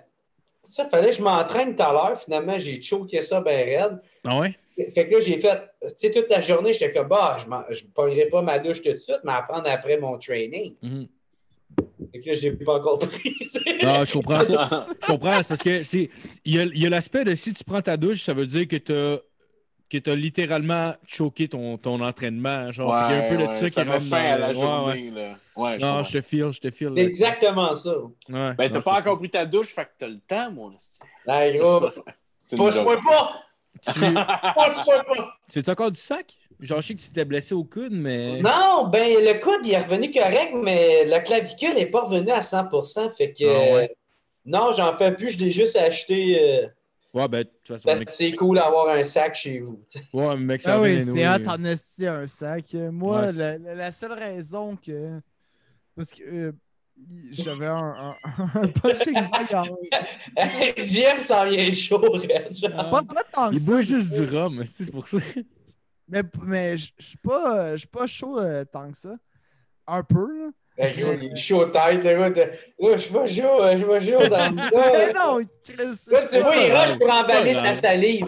[0.63, 2.19] ça, fallait que je m'entraîne tout à l'heure.
[2.21, 4.01] Finalement, j'ai choqué ça bien raide.
[4.25, 4.57] Ah ouais?
[4.93, 7.37] Fait que là, j'ai fait, tu sais, toute la journée, j'étais comme, bah,
[7.69, 10.73] je ne pognerai pas ma douche tout de suite, mais à prendre après mon training.
[10.81, 11.07] Mhm.
[12.11, 13.35] Fait que là, je l'ai pas encore pris.
[13.83, 14.39] Ah, je comprends.
[15.01, 15.31] Je comprends.
[15.41, 16.09] C'est parce que c'est.
[16.43, 18.45] Il y a, il y a l'aspect de si tu prends ta douche, ça veut
[18.45, 19.19] dire que tu as
[19.89, 22.69] que tu littéralement choqué ton, ton entraînement.
[22.69, 24.37] Genre, qu'il y a un peu de ouais, ça qui ça rentre fin dans- à
[24.37, 25.11] la ouais, journée.
[25.11, 25.35] Là.
[25.57, 26.03] Ouais, je Non, comprends.
[26.03, 26.91] je te file, je te file.
[26.95, 27.97] C'est exactement ça.
[27.97, 28.09] Ouais.
[28.29, 30.71] Ben, Non, t'as pas encore pris ta douche, fait que t'as le temps, moi.
[31.25, 31.81] Là, gros,
[32.55, 33.35] pousse-moi pas!
[33.83, 34.69] Pas!
[35.49, 36.37] Tu fais encore du sac?
[36.59, 38.41] Genre, je sais que tu t'es blessé au coude, mais.
[38.41, 42.41] Non, ben, le coude, il est revenu correct, mais la clavicule n'est pas revenue à
[42.41, 43.43] 100% Fait que.
[43.45, 43.95] Ah ouais.
[44.45, 46.67] Non, j'en fais plus, je l'ai juste acheté euh,
[47.13, 47.85] Ouais, ben, de toute façon.
[47.87, 49.83] parce mec- que c'est cool d'avoir un sac chez vous.
[49.91, 49.99] tu.
[50.13, 52.65] Ouais, mais mec, ça Ah oui, c'est hot en esti un sac.
[52.75, 55.19] Euh, Moi, Ouais, la, seule raison que.
[55.95, 56.51] Parce que euh,
[57.31, 58.15] j'avais un, un,
[58.61, 59.63] un punching bag en.
[60.85, 62.59] Jeff s'en vient chaud, Red.
[62.75, 63.65] Pas, pas tant que Il ça.
[63.71, 65.17] boit juste du rhum, c'est pour ça.
[66.07, 69.15] Mais, mais je suis pas, je suis pas chaud euh, tant que ça.
[69.87, 70.49] Un peu, là.
[70.77, 72.03] Ben, gros, il est chaud tête.
[72.03, 72.29] Là,
[72.93, 74.55] je suis pas chaud, je suis pas chaud dans le
[74.93, 75.19] Mais dos.
[75.19, 76.07] non, Chris.
[76.07, 78.25] Là, tu vois, il rush pour emballer sa salive.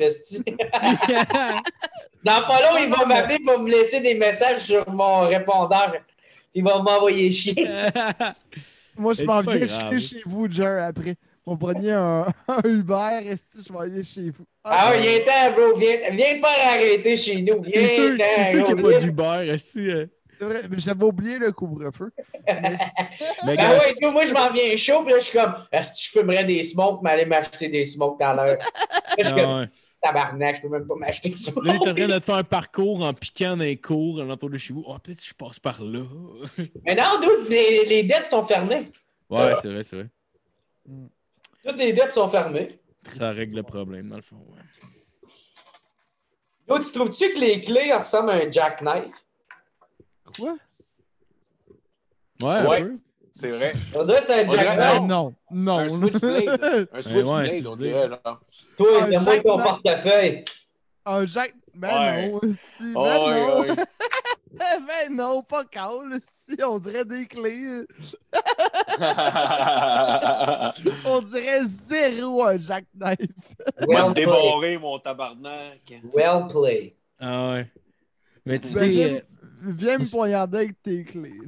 [2.23, 5.93] Dans pas long, il va m'appeler pour me laisser des messages sur mon répondeur.
[6.53, 7.55] Il va m'envoyer chier.
[8.97, 9.99] Moi, je m'en viens grave.
[9.99, 11.15] chez, vous, Jer, après.
[11.45, 14.45] On prenait un, un Uber, esti, je m'en viens chez vous.
[14.63, 15.75] Ah viens ten bro.
[15.77, 17.61] Viens, viens te faire arrêter chez nous.
[17.63, 19.49] Viens C'est sûr, c'est sûr qu'il n'y a pas du d'Uber.
[19.51, 20.05] est-ce que, euh,
[20.39, 22.11] C'est vrai, mais j'avais oublié le couvre-feu.
[22.47, 22.61] Mais-
[23.45, 25.99] Mais Ben ouais, moi, je m'en viens chaud, puis là, je suis comme, est-ce que
[26.05, 28.57] je fumerais des smokes, mais aller m'acheter des smokes dans l'heure?
[30.03, 31.65] Tabarnak, je peux même pas m'acheter de smokes.
[31.65, 34.21] Là, il est en train de te faire un parcours en piquant dans les cours
[34.21, 34.83] alentour de chez vous.
[34.85, 36.03] Oh, peut-être que je passe par là.
[36.85, 38.91] Mais non, dude, les, les dettes sont fermées.
[39.29, 40.09] Ouais, c'est vrai, c'est vrai.
[41.65, 42.79] Toutes les dettes sont fermées.
[43.17, 44.35] Ça règle le problème, dans le fond.
[44.49, 44.61] Ouais,
[46.69, 49.13] Yo, tu trouves-tu que les clés ressemblent à un jackknife?
[50.37, 50.57] Quoi?
[52.41, 52.93] ouais, un Ouais.
[53.35, 53.73] C'est vrai.
[53.95, 55.07] On dirait que c'est un Ben jackknife.
[55.09, 55.79] non, non.
[55.79, 56.87] Un switchblade.
[56.93, 58.07] Un switchblade, ouais, on dirait.
[58.09, 58.41] Genre.
[58.77, 60.45] Toi, Un t'as moins ton portefeuille.
[61.05, 61.55] Un Jack.
[61.75, 62.29] Ben Ouais.
[62.29, 63.75] non, esti, ben Oh, non.
[64.53, 64.55] Eh
[64.87, 66.15] ben non, pas calme.
[66.21, 67.85] Si, on dirait des clés.
[71.05, 73.17] On dirait zéro un jackknife.
[73.87, 74.25] Well play.
[74.25, 75.93] débarrer, mon tabarnak.
[76.13, 76.95] Well play.
[77.19, 77.67] Ah ouais.
[78.45, 79.21] Mais tu Ben, sais, viens, euh,
[79.63, 81.39] viens me poignarder avec tes clés.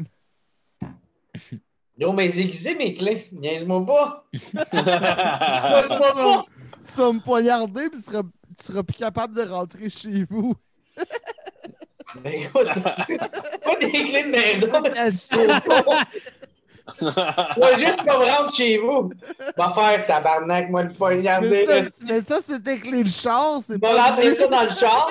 [1.97, 3.27] Yo, mais j'ai aiguisé mes clés.
[3.31, 4.25] Niaise-moi pas.
[4.33, 6.13] tu, Niaise-moi pas.
[6.13, 6.45] vas,
[6.85, 10.53] tu vas me poignarder puis tu seras, tu seras plus capable de rentrer chez vous.
[12.23, 14.67] Ben, gros, c'est pas des clés de maison.
[17.57, 19.09] Moi, juste pas me rendre chez vous.
[19.57, 21.65] Va faire tabarnak, moi, le poignarder.
[21.67, 23.59] mais, ça, mais ça, c'est tes clés de char.
[23.61, 25.09] C'est Va rentrer ça dans le char.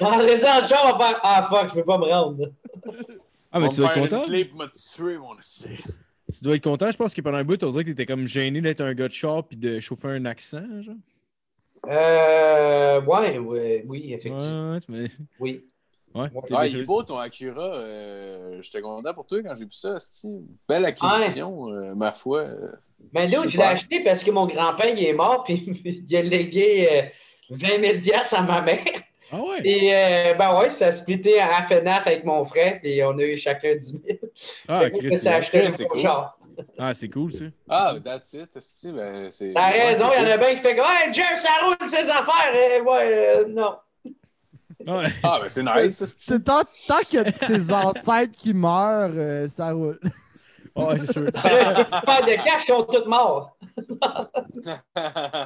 [0.00, 2.46] Va rentrer ça dans le char, va faire Ah fuck, je peux pas me rendre.
[3.52, 4.24] Ah, mais tu va dois me être content?
[4.26, 5.68] clé pour me tuer, mon esti.
[6.32, 6.90] Tu dois être content.
[6.90, 9.08] Je pense que pendant un bout, on dirait que t'étais comme gêné d'être un gars
[9.08, 10.94] de char puis de chauffer un accent, genre.
[11.88, 13.00] Euh.
[13.02, 14.72] Ouais, ouais, oui, effectivement.
[14.72, 15.64] Ouais, tu Oui.
[16.14, 16.28] Ouais.
[16.52, 17.74] Ah, il est c'est- beau ton Acura.
[17.76, 20.28] euh, J'étais content pour toi quand j'ai vu ça, esti.
[20.68, 22.40] Belle acquisition, euh, ma foi.
[22.40, 22.72] euh.
[23.12, 25.54] Mais nous, je l'ai acheté parce que mon grand-père, il est mort, puis
[26.08, 27.02] il a légué euh,
[27.50, 28.82] 20 000 piastres à ma mère.
[29.32, 29.60] Ah ouais?
[29.64, 33.22] Et euh, ben ouais, ça a splitté à FNAF avec mon frère, puis on a
[33.22, 34.18] eu chacun 10 000.
[34.68, 35.16] Ah, que
[35.70, 36.08] c'est- cool.
[36.78, 37.44] ah, c'est cool, ça.
[37.68, 38.48] Ah, that's it.
[38.94, 39.52] Ben, c'est.
[39.54, 40.46] T'as ouais, raison, c'est il y en a cool.
[40.46, 42.54] bien qui fait comme Hey, Jeff, ça roule ses affaires!
[42.76, 43.76] Eh, ouais, euh, non.
[44.86, 45.06] Ouais.
[45.22, 46.04] Ah, ben, c'est nice.
[46.18, 49.98] C'est tant, tant qu'il y a ses ancêtres qui meurent, euh, ça roule.
[50.76, 51.22] Ouais, c'est sûr.
[51.24, 53.56] Les pères de cash sont tous morts.
[54.66, 54.72] Ouais,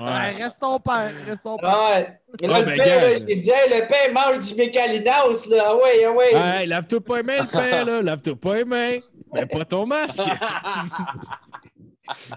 [0.01, 0.31] Ouais.
[0.45, 1.71] restons père, restons père.
[1.75, 2.21] Ah ouais.
[2.43, 5.47] Et là, Ah, le ben, père, là, il dit Hey, le père mange du mécalinos,
[5.49, 5.65] là.
[5.69, 6.35] Ah ouais, ah ouais.
[6.35, 8.03] Hey, lave-toi pas les mains, le père, là.
[8.03, 8.99] Lave-toi pas les mains.
[9.35, 10.23] Mais pas ton masque.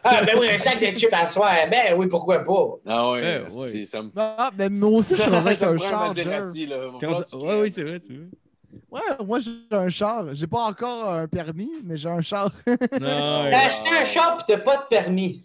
[0.03, 1.51] Ah, ben oui, un sac de chips à soir.
[1.71, 2.75] Ben oui, pourquoi pas?
[2.85, 3.85] Ah, ouais, Eh, esti, ouais.
[3.85, 4.11] ça me.
[4.15, 6.07] Ah, mais moi aussi, je suis me un prend un char.
[6.09, 6.77] Maserati, là.
[6.77, 8.29] Va Quand falloir ça- que tu Ouais, oui, crèves, c'est vrai, tu veux.
[8.93, 10.35] Ouais, moi, j'ai un char.
[10.35, 12.51] J'ai pas encore un permis, mais j'ai un char.
[12.65, 15.41] T'as acheté un char pis t'as pas de permis.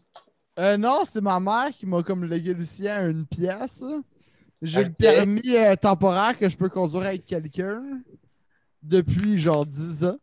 [0.58, 3.82] Euh, non, c'est ma mère qui m'a comme légué le sien à une pièce.
[4.60, 7.82] J'ai le permis euh, temporaire que je peux conduire avec quelqu'un
[8.82, 10.18] depuis genre 10 ans.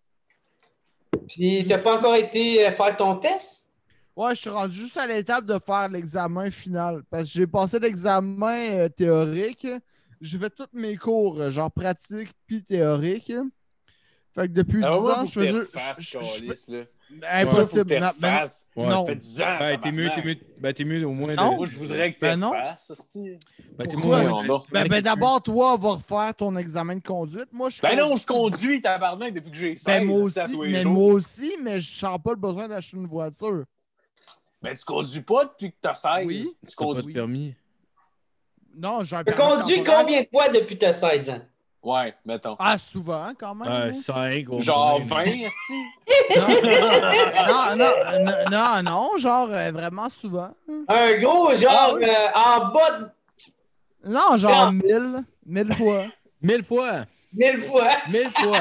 [1.28, 3.72] Puis t'as pas encore été euh, faire ton test?
[4.16, 7.02] Ouais, je suis rendu juste à l'étape de faire l'examen final.
[7.10, 9.68] Parce que j'ai passé l'examen euh, théorique.
[10.22, 13.32] J'ai fait tous mes cours, euh, genre pratique puis théorique.
[14.34, 15.52] Fait que depuis 10 Ah, ouais, ans, je faisais.
[17.32, 17.80] Impossible.
[17.80, 18.44] Faut que Non, ben.
[18.76, 18.88] Ouais.
[18.90, 19.06] Non.
[19.06, 19.58] Ça fait 10 ans.
[19.60, 21.36] Ben, t'es mieux, t'es mieux, ben, t'es mieux au moins de.
[21.36, 21.56] Non.
[21.58, 23.38] Moi, je voudrais que t'es Ben esti.
[23.78, 27.48] Ben, t'es mieux de- Ben, ben, d'abord, toi, va refaire ton examen de conduite.
[27.54, 30.82] Moi, je Ben non, je conduis, tabarnak, depuis que j'ai 16 Ben, moi aussi, mais
[30.82, 30.92] jours.
[30.94, 33.64] moi aussi, mais je sens pas le besoin d'acheter une voiture.
[34.62, 36.26] Ben, tu conduis pas depuis que t'as 16.
[36.26, 36.44] Oui.
[36.44, 37.06] Tu T'as pas conduis.
[37.06, 37.56] de permis.
[38.78, 40.00] Non, j'ai un conduit temporaire.
[40.02, 41.40] combien de fois depuis que t'as 16 ans?
[41.84, 42.56] Ouais, mettons.
[42.58, 43.70] Ah, souvent, quand même.
[43.70, 43.94] Moi.
[43.94, 44.46] 5.
[44.60, 45.84] Genre 20, esti?
[47.48, 50.50] non, non, non, non, non, genre euh, vraiment souvent.
[50.88, 54.80] Un gros genre euh, en bas de Non, genre Non.
[54.84, 56.06] mille, mille fois,
[56.42, 56.92] Mille fois.
[57.34, 57.88] 1000 fois.
[58.10, 58.60] Mille fois.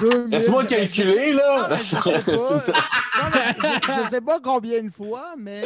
[0.00, 0.30] deux mille.
[0.30, 1.66] Laisse-moi calculer, Non, là.
[1.70, 2.12] mais je sais pas.
[3.22, 3.40] Non, mais
[3.96, 5.62] je, je sais pas combien de fois, mais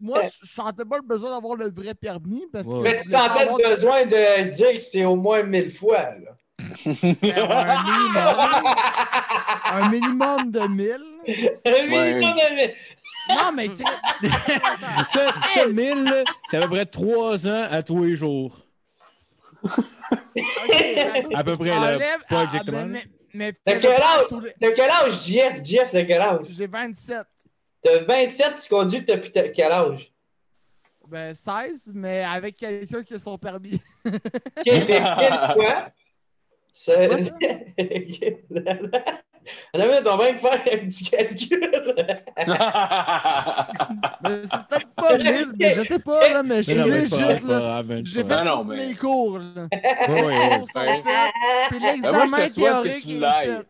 [0.00, 2.80] moi, je sentais pas le besoin d'avoir le vrai permis parce que.
[2.82, 5.98] Mais tu sentais le besoin de dire que c'est au moins 1000 fois.
[5.98, 6.36] Là.
[6.86, 8.74] un minimum,
[9.72, 11.04] un minimum de mille.
[11.66, 12.74] Un minimum de 1000.
[13.28, 13.68] Non, mais
[15.12, 18.58] Ça, ça, 1000, là, c'est à peu près 3 ans à tous les jours.
[19.62, 19.72] OK,
[21.34, 21.98] À peu près, là.
[22.28, 22.86] Pas ah, exactement.
[22.86, 24.54] mais- mais- mais T'as fais-le quel âge?
[24.60, 25.60] les- quel âge, Jeff?
[25.64, 26.40] Jeff, t'as quel âge?
[26.50, 27.18] J'ai 27.
[27.82, 30.12] T'as 27, tu conduis depuis quel âge?
[31.08, 33.80] Ben, 16, mais avec quelqu'un qui a son permis.
[34.06, 34.12] Ok,
[34.64, 35.90] c'est 1000 fois.
[36.72, 37.08] C'est...
[37.08, 37.18] Quoi,
[38.62, 38.72] ça?
[39.74, 41.60] On avait ton bien faire un petit calcul.
[44.22, 47.08] Mais c'est peut-être pas 1000, mais je sais pas, là, mais je suis c'est légit,
[47.10, 47.82] c'est là.
[47.88, 49.66] J'ai c'est fait non, tous mais- mes cours, là.
[50.06, 51.02] cours sont faits,
[51.70, 53.66] puis Ben, moi, l'examen je te souhaite que théorique tu fait.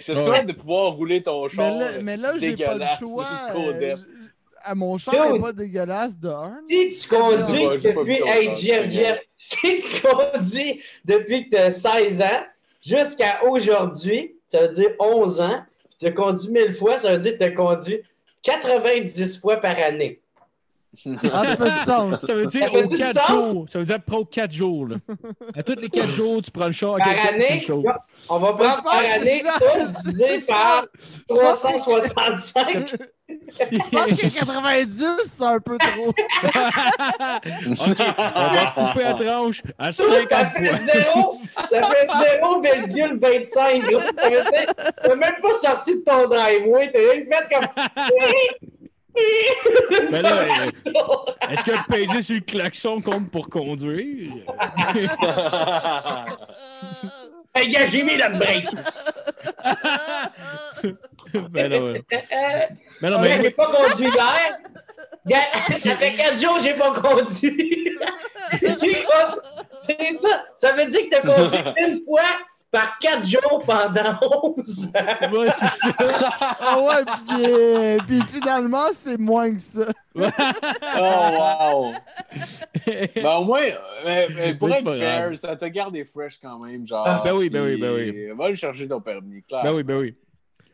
[0.00, 1.72] Je te souhaite de pouvoir rouler ton char.
[1.72, 3.26] Mais là, mais là j'ai pas le dégueulasse, choix.
[3.54, 3.96] jusqu'au euh,
[4.62, 6.60] à mon char n'est pas dégueulasse de un.
[6.68, 8.20] Si tu conduis depuis.
[8.26, 12.44] Hey, Jeff, Jeff, si tu conduis depuis que tu as 16 ans
[12.84, 15.62] jusqu'à aujourd'hui, ça veut dire 11 ans,
[15.98, 18.02] tu as conduit 1000 fois, ça veut dire que tu as conduit
[18.42, 20.20] 90 fois par année.
[21.32, 22.20] Ah, ça fait du sens.
[22.20, 23.28] Ça veut dire Ça aux du 4 sens?
[23.28, 23.66] jours.
[23.70, 24.86] Ça veut dire après aux 4 jours.
[24.88, 24.96] Là.
[25.56, 27.74] À tous les 4 jours, tu prends le char Par année, le
[28.28, 30.84] on va prendre par année ça divisé par
[31.30, 32.94] je pense- 365.
[33.28, 36.08] Je pense que 90, c'est un peu trop.
[36.08, 36.16] ok,
[38.18, 40.78] on va couper la tranche à Ça 50 fait fois.
[41.14, 43.90] 0, ça fait 0,25.
[43.90, 44.00] gros.
[44.00, 46.90] Ça veut dire, T'as même pas sorti de ton driveway.
[46.92, 47.68] T'as rien que mettre comme.
[50.10, 50.70] Mais là, euh,
[51.50, 54.32] est-ce que peser sur le klaxon compte pour conduire?
[57.52, 58.64] Hey, gars, j'ai mis la break.
[61.50, 62.04] ben là, ouais.
[63.02, 64.56] Mais non, mais j'ai pas conduit hier.
[65.26, 65.48] Gars,
[65.82, 67.98] Ça fait 4 jours que j'ai pas conduit.
[69.84, 70.44] C'est ça.
[70.56, 72.22] Ça veut dire que t'as conduit une fois
[72.70, 74.18] par 4 jours pendant
[74.56, 75.32] 11 ans.
[75.38, 75.88] ouais, c'est ça.
[76.60, 79.86] Ah ouais, puis, euh, puis finalement, c'est moins que ça.
[80.16, 80.20] Oh,
[81.38, 81.92] wow!
[82.86, 85.34] Ben, au moins, euh, euh, pour Mais c'est être pas fair, grave.
[85.34, 86.86] ça te garde fresh quand même.
[86.86, 89.62] Genre, Ben oui, ben oui, ben puis, Va le chercher ton permis, clair.
[89.62, 90.14] Ben oui, ben oui.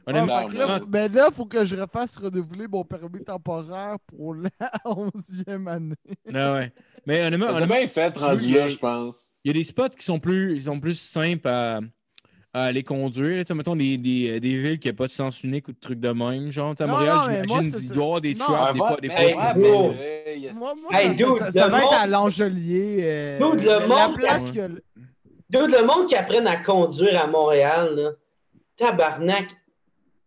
[0.06, 3.96] Honnêtement, que là, honnêtement, ben là, il faut que je refasse renouveler mon permis temporaire
[4.06, 4.48] pour la
[4.84, 5.94] 11e année.
[6.34, 6.72] ah ouais.
[7.06, 9.30] Mais honnêtement, T'as honnêtement, bien fait, rendu là, je pense.
[9.44, 11.80] Il y a des spots qui sont plus, ils sont plus simples à,
[12.52, 13.44] à aller conduire.
[13.46, 16.00] Sais, mettons des, des, des villes qui n'ont pas de sens unique ou de trucs
[16.00, 16.50] de même.
[16.50, 17.94] Genre, à Non, Montréal, non, mais j'imagine c'est qu'il ça.
[17.94, 18.44] doit y avoir des Non.
[18.44, 19.54] traps, des Ah, fois, des fois.
[19.56, 20.50] Mais.
[20.54, 23.00] Moi, moi, Hey, ça, dude, ça- ça le va être à l'Angelier.
[23.02, 24.68] euh, le la monde- place que...
[25.48, 28.10] Dude, le monde qui apprenne à conduire à Montréal, là,
[28.76, 29.46] tabarnak,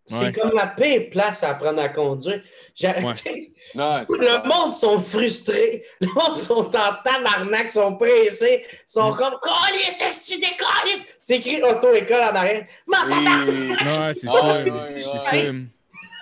[0.09, 0.31] c'est Ouais.
[0.33, 2.41] comme la pire place à apprendre à conduire.
[2.75, 3.51] J'ai- Ouais.
[3.75, 5.83] Non, Le pas- monde sont frustrés.
[6.01, 8.65] Le monde sont en tabarnak, sont pressés.
[8.87, 9.17] sont Mm.
[9.17, 11.05] comme Calice, est-ce que tu décolles?
[11.19, 12.65] C'est écrit auto-école en arrière.
[12.91, 13.47] Tabarnak!
[13.47, 13.69] Oui.
[13.69, 14.33] Ouais, c'est ça.
[14.57, 15.35] ouais, c'est ouais, ça.
[15.35, 15.53] ouais.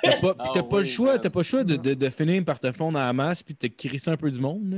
[0.04, 2.60] T'as pas, puis Ah, pas le choix, pas le choix de, de, de finir par
[2.60, 4.62] te fondre à la masse puis de te crisser un peu du monde.
[4.70, 4.78] là.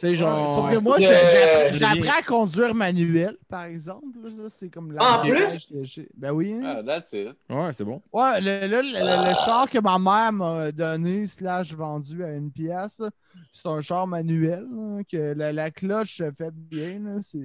[0.00, 0.54] Tu sais, genre.
[0.56, 4.06] Sauf que moi, Euh, deviens- à conduire manuel, par exemple.
[4.22, 5.68] là, ça, C'est comme la En plus?
[6.16, 6.52] Ben oui.
[6.52, 6.76] hein.
[6.78, 7.30] Ah, that's it.
[7.50, 8.00] Ouais, c'est bon.
[8.12, 12.50] Ouais, le, le- le- le char que ma mère m'a donné, slash vendu à une
[12.52, 13.02] pièce,
[13.50, 17.00] c'est un char manuel, là, que la, la cloche fait bien.
[17.00, 17.38] là, C'est...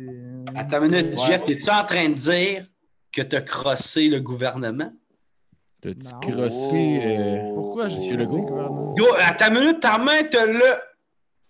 [0.56, 1.25] Attends une minute, Ouais.
[1.25, 2.67] Jeff, es-tu en train de dire
[3.11, 4.91] que t'as crossé le gouvernement?
[5.82, 7.01] T'as-tu crossé.
[7.03, 8.38] euh, Pourquoi j'ai Legault?
[8.38, 8.95] le gouvernement?
[8.98, 10.82] Yo, attends une minute, ta main te l'a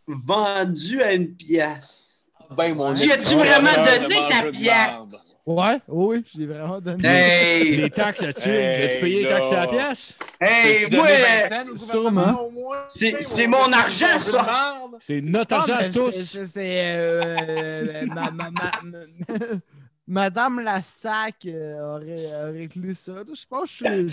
[0.07, 2.23] vendu à une pièce.
[2.56, 5.38] Ben, mon Tu as-tu vraiment donné ta pièce?
[5.45, 7.07] Ouais, oui, j'ai vraiment donné.
[7.07, 7.75] Hey!
[7.77, 8.49] Les taxes là-dessus.
[8.49, 10.14] Hey, As-tu payé les taxes à la pièce?
[10.40, 12.49] Hey, moi, euh, Sûrement.
[12.93, 14.77] c'est c'est mon argent, ça!
[14.99, 16.40] C'est notre Ah, argent à tous.
[16.45, 18.98] c'est- euh, ma- ma- ma- ma-
[20.07, 23.14] Madame Lassac euh, aurait, aurait clé ça.
[23.25, 24.09] Je pense que je suis.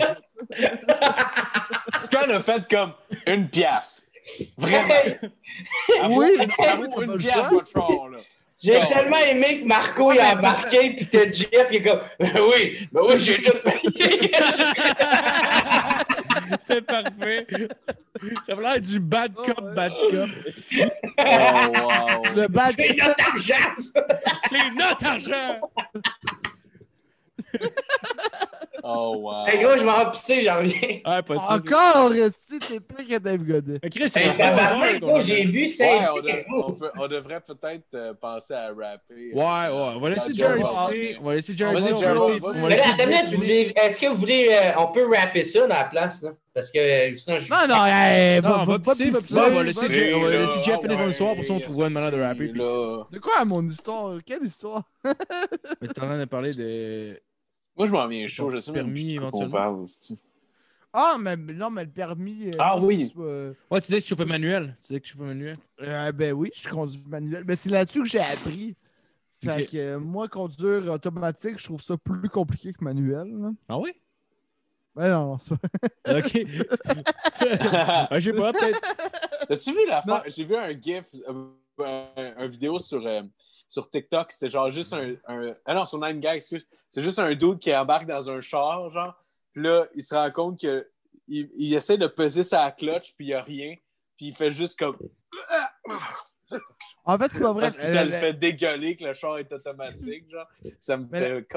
[2.03, 2.93] Ce qu'on a fait comme
[3.27, 4.03] une pièce.
[4.57, 4.93] Vraiment.
[6.09, 7.49] Oui, une le pièce, choix.
[7.49, 8.17] votre char, là.
[8.63, 8.87] J'ai Non.
[8.87, 12.87] tellement aimé que Marco il a embarqué puis que Jeff il est comme Ben oui,
[12.91, 14.31] ben oui, j'ai tout payé.
[16.59, 17.47] C'était parfait.
[18.45, 19.73] Ça a l'air du bad Oh, cop, ouais.
[19.73, 20.29] bad cop.
[21.17, 22.35] Oh, wow.
[22.35, 24.07] Le bad C'est notre argent, ça!
[24.49, 25.59] C'est notre argent!
[28.83, 29.45] Oh, wow.
[29.47, 30.99] Hey gros, je m'en vais pisser, j'en reviens.
[31.05, 31.21] Ah.
[31.49, 33.79] Encore, Resti, t'es pire que Dave Godet.
[33.83, 37.07] Mais Chris, c'est Hey, qu'on gros, j'ai bu Ouais, 5 on, de- on peut- on
[37.07, 39.33] devrait peut-être euh, penser à rapper.
[39.33, 39.69] Ouais, ouais.
[39.95, 41.17] On va laisser Jerry Joe passer.
[41.21, 42.51] On va laisser Jerry On on
[43.35, 44.47] voulez- est-ce que vous voulez.
[44.51, 46.31] euh, on peut rapper ça dans la place, là?
[46.53, 47.49] Parce que euh, sinon, je.
[47.49, 49.93] Non, non, hey, Non, va, on va pas pisser, pisser, pisser, on va laisser C'est
[49.93, 51.93] Jeff- on va là, laisser Jeff finir son ouais, histoire pour ça on trouvera une
[51.93, 52.47] manière de rapper.
[52.47, 52.53] c'est.
[53.15, 54.17] De quoi mon histoire?
[54.25, 54.83] Quelle histoire?
[55.05, 57.17] Mais t'es en train de parler de.
[57.77, 58.49] Moi, je m'en viens chaud.
[58.49, 59.51] Je sais même Permis, éventuellement.
[59.51, 59.83] parle.
[60.93, 62.47] Ah, mais non, mais le permis.
[62.47, 63.13] euh, Ah oui.
[63.17, 64.75] euh, Ouais, tu disais que tu chauffais manuel.
[64.81, 65.55] Tu disais que tu chauffais manuel.
[65.81, 67.43] euh, ben oui, je conduis manuel.
[67.47, 68.75] Mais c'est là-dessus que j'ai appris.
[69.43, 73.27] Fait que euh, moi, conduire automatique, je trouve ça plus compliqué que manuel.
[73.41, 73.51] là.
[73.69, 73.93] Ah oui?
[74.95, 76.17] Ben non, non, c'est pas.
[76.17, 76.41] Ok.
[77.73, 78.81] Ah, Je sais pas, peut-être.
[79.49, 80.21] As-tu vu la fin?
[80.27, 81.45] J'ai vu un GIF, euh,
[81.79, 83.21] un, un vidéo sur, euh,
[83.71, 84.31] sur TikTok.
[84.33, 86.65] C'était genre juste un, un- Ah non, sur 9gag, excuse.
[86.89, 89.15] C'est juste un dude qui embarque dans un char, genre.
[89.53, 90.87] Puis là, il se rend compte que
[91.27, 93.75] il, il essaie de peser sa clutch, puis il n'y a rien.
[94.17, 94.97] Puis il fait juste comme.
[97.05, 97.61] En fait, c'est pas vrai.
[97.61, 100.47] Parce que ça Euh, le fait dégueuler que le char est automatique, genre.
[100.81, 101.47] Ça me Mais fait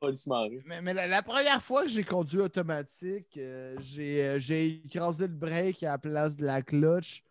[0.00, 0.62] calissement rire.
[0.66, 5.26] Mais, mais la, la première fois que j'ai conduit automatique, euh, j'ai euh, j'ai écrasé
[5.26, 7.22] le break à la place de la clutch.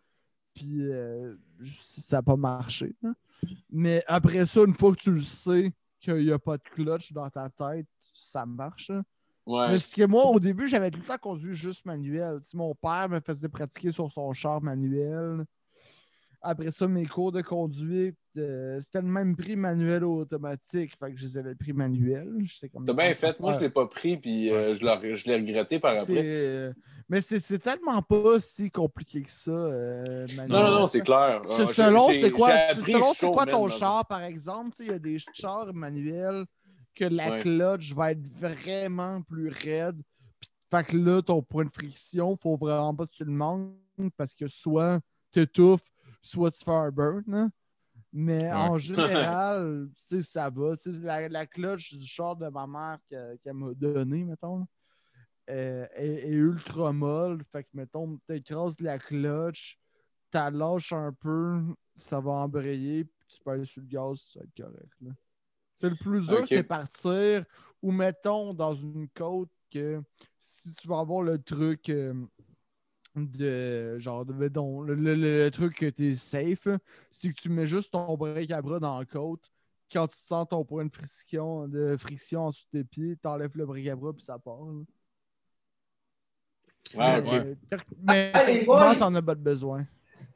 [0.54, 1.34] Puis euh,
[1.96, 2.92] ça n'a pas marché.
[3.04, 3.14] hein.
[3.70, 7.12] Mais après ça, une fois que tu le sais qu'il n'y a pas de clutch
[7.12, 8.90] dans ta tête, ça marche.
[8.90, 9.02] hein.
[9.44, 9.70] Ouais.
[9.70, 12.38] Mais ce que moi, au début, j'avais tout le temps conduit juste manuel.
[12.42, 15.44] Tu sais, mon père me faisait pratiquer sur son char manuel.
[16.44, 20.92] Après ça, mes cours de conduite, euh, c'était le même prix manuel ou automatique.
[20.98, 22.32] Fait que je les avais pris manuel.
[22.84, 23.38] T'as bien fait.
[23.38, 26.14] Moi, je ne l'ai pas pris, puis euh, je l'ai regretté par après.
[26.18, 26.72] euh,
[27.08, 29.50] Mais c'est tellement pas si compliqué que ça.
[29.52, 31.42] euh, Non, non, non, c'est clair.
[31.44, 34.70] C'est- Ah, Selon c'est quoi, selon chaud, quoi ton char, par exemple.
[34.80, 36.44] Il y a des chars manuels
[36.94, 37.40] que la Ouais.
[37.40, 40.00] clutch va être vraiment plus raide.
[40.40, 43.74] Puis, Fait que là, ton point de friction, faut vraiment pas que tu le manques
[44.16, 45.00] parce que soit
[45.32, 45.80] tu étouffes,
[46.22, 47.22] soit tu fais un burn.
[47.34, 47.50] hein.
[48.12, 49.88] Mais en général,
[50.22, 50.74] ça va.
[51.02, 54.66] La, la clutch du char de ma mère que- qu'elle m'a donné, mettons,
[55.50, 57.42] euh, est, est ultra molle.
[57.52, 59.78] Fait que, mettons, t'écrases la clutch,
[60.30, 61.60] t'as lâches un peu,
[61.96, 64.92] ça va embrayer, puis tu peux aller sur le gaz, ça va être correct.
[65.00, 65.10] là.
[65.74, 67.44] C'est le plus dur, c'est partir
[67.82, 70.00] ou mettons dans une côte que
[70.38, 72.14] si tu vas avoir le truc euh,
[73.14, 76.66] de genre de mettons, le, le- le- le truc que t'es safe,
[77.10, 79.50] c'est que tu mets juste ton break à bras dans la côte.
[79.92, 83.56] Quand tu sens ton point de friction, de friction en dessous de tes pieds, t'enlèves
[83.56, 84.56] le break à bras puis ça part.
[84.64, 84.82] là.
[86.98, 87.32] Ah, mais, ok.
[87.32, 87.54] euh,
[88.02, 88.94] mais Ah, boys!
[88.98, 89.86] t'en as pas de besoin.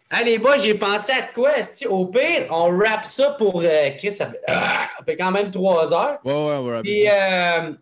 [0.09, 1.51] Allez, boys, j'ai pensé à quoi?
[1.89, 4.13] Au pire, on wrap ça pour euh, Chris.
[4.13, 4.87] Ça fait, Ah!
[4.99, 6.19] ça fait quand même trois heures.
[6.25, 6.83] Ouais, ouais, ouais.
[6.83, 7.73] Puis, euh,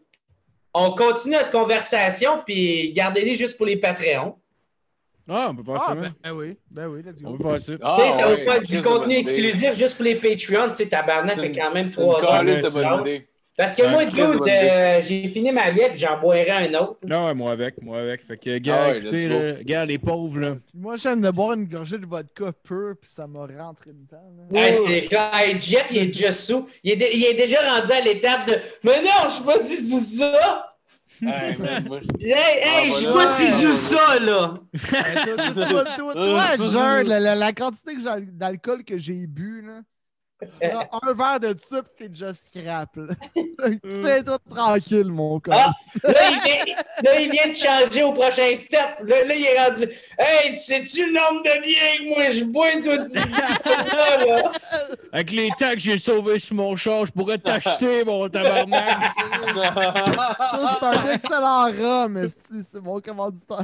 [0.72, 4.38] on continue notre conversation, puis gardez-les juste pour les Patreons.
[5.28, 6.02] Ah, on peut faire ça, Ah, man.
[6.04, 7.36] ben, ben oui, ben oui, let's On go.
[7.38, 7.72] peut faire ça.
[7.82, 10.68] Ah, Tu sais, ça ouais, va pas être du contenu exclusif juste pour les Patreons?
[10.70, 12.30] Tu sais, tabarnak fait quand même trois heures.
[12.30, 13.28] calice de Ouais, bonne idée.
[13.56, 16.74] Parce que Ouais, moi, dude, bonne euh, j'ai fini ma bière, puis j'en boirai un
[16.74, 16.96] autre.
[17.06, 18.22] Non, ouais, moi avec, moi avec.
[18.26, 20.56] Fait que, gars, Ah ouais, écoutez, là, gars, les pauvres, là.
[20.74, 24.20] Moi, j'aime de boire une gorgée de vodka pur, puis ça m'a rentré dedans.
[24.50, 24.60] là.
[24.60, 25.30] Hey, c'est clair.
[25.34, 26.66] Hey, Jet, il est déjà sous.
[26.82, 29.88] Il est, il est déjà rendu à l'étape de Mais non, je suis pas si
[29.88, 30.73] sous ça.
[31.22, 33.28] Hey, man, moi, je- Hey, hey, Ah, je suis voilà.
[33.28, 34.54] pas si sous ça, là.
[34.72, 35.84] Toi, toi, toi,
[36.14, 37.92] toi, toi, Jared, la, la- la quantité
[38.32, 39.80] d'alcool que j'ai bu, là,
[40.60, 42.96] tu prends un verre de ça, puis t'es déjà scrap.
[42.96, 43.14] là.
[43.82, 45.54] tu sais, toi, tranquille, mon corps.
[45.56, 45.72] Ah!
[46.04, 48.98] Là il, vient, là, il vient de changer au prochain step.
[49.04, 49.84] Là, là, il est rendu.
[50.18, 52.68] Hey, tu sais-tu le nombre de biens que moi je bois,
[54.34, 54.52] là?
[55.12, 59.12] Avec les tags que j'ai sauvés sur mon char, je pourrais t'acheter, mon tabarnak.
[59.54, 62.28] Ça, c'est un excellent rhum,
[62.72, 63.62] c'est mon commanditaire.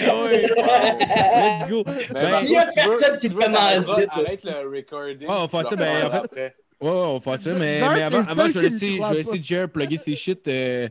[0.00, 0.42] Ah ouais.
[0.42, 1.82] Let's go.
[1.84, 5.26] Ben, Ben, il y a personne qui te veux, commande arrête- le recording.
[5.28, 6.54] Ah, tu fait le ça, ben, en fait- après.
[6.80, 9.14] Ouais, ouais, on va faire ça, mais, avant, je vais laisser, je vais pas.
[9.14, 10.46] laisser Jer plugger ses shit.
[10.48, 10.88] Euh,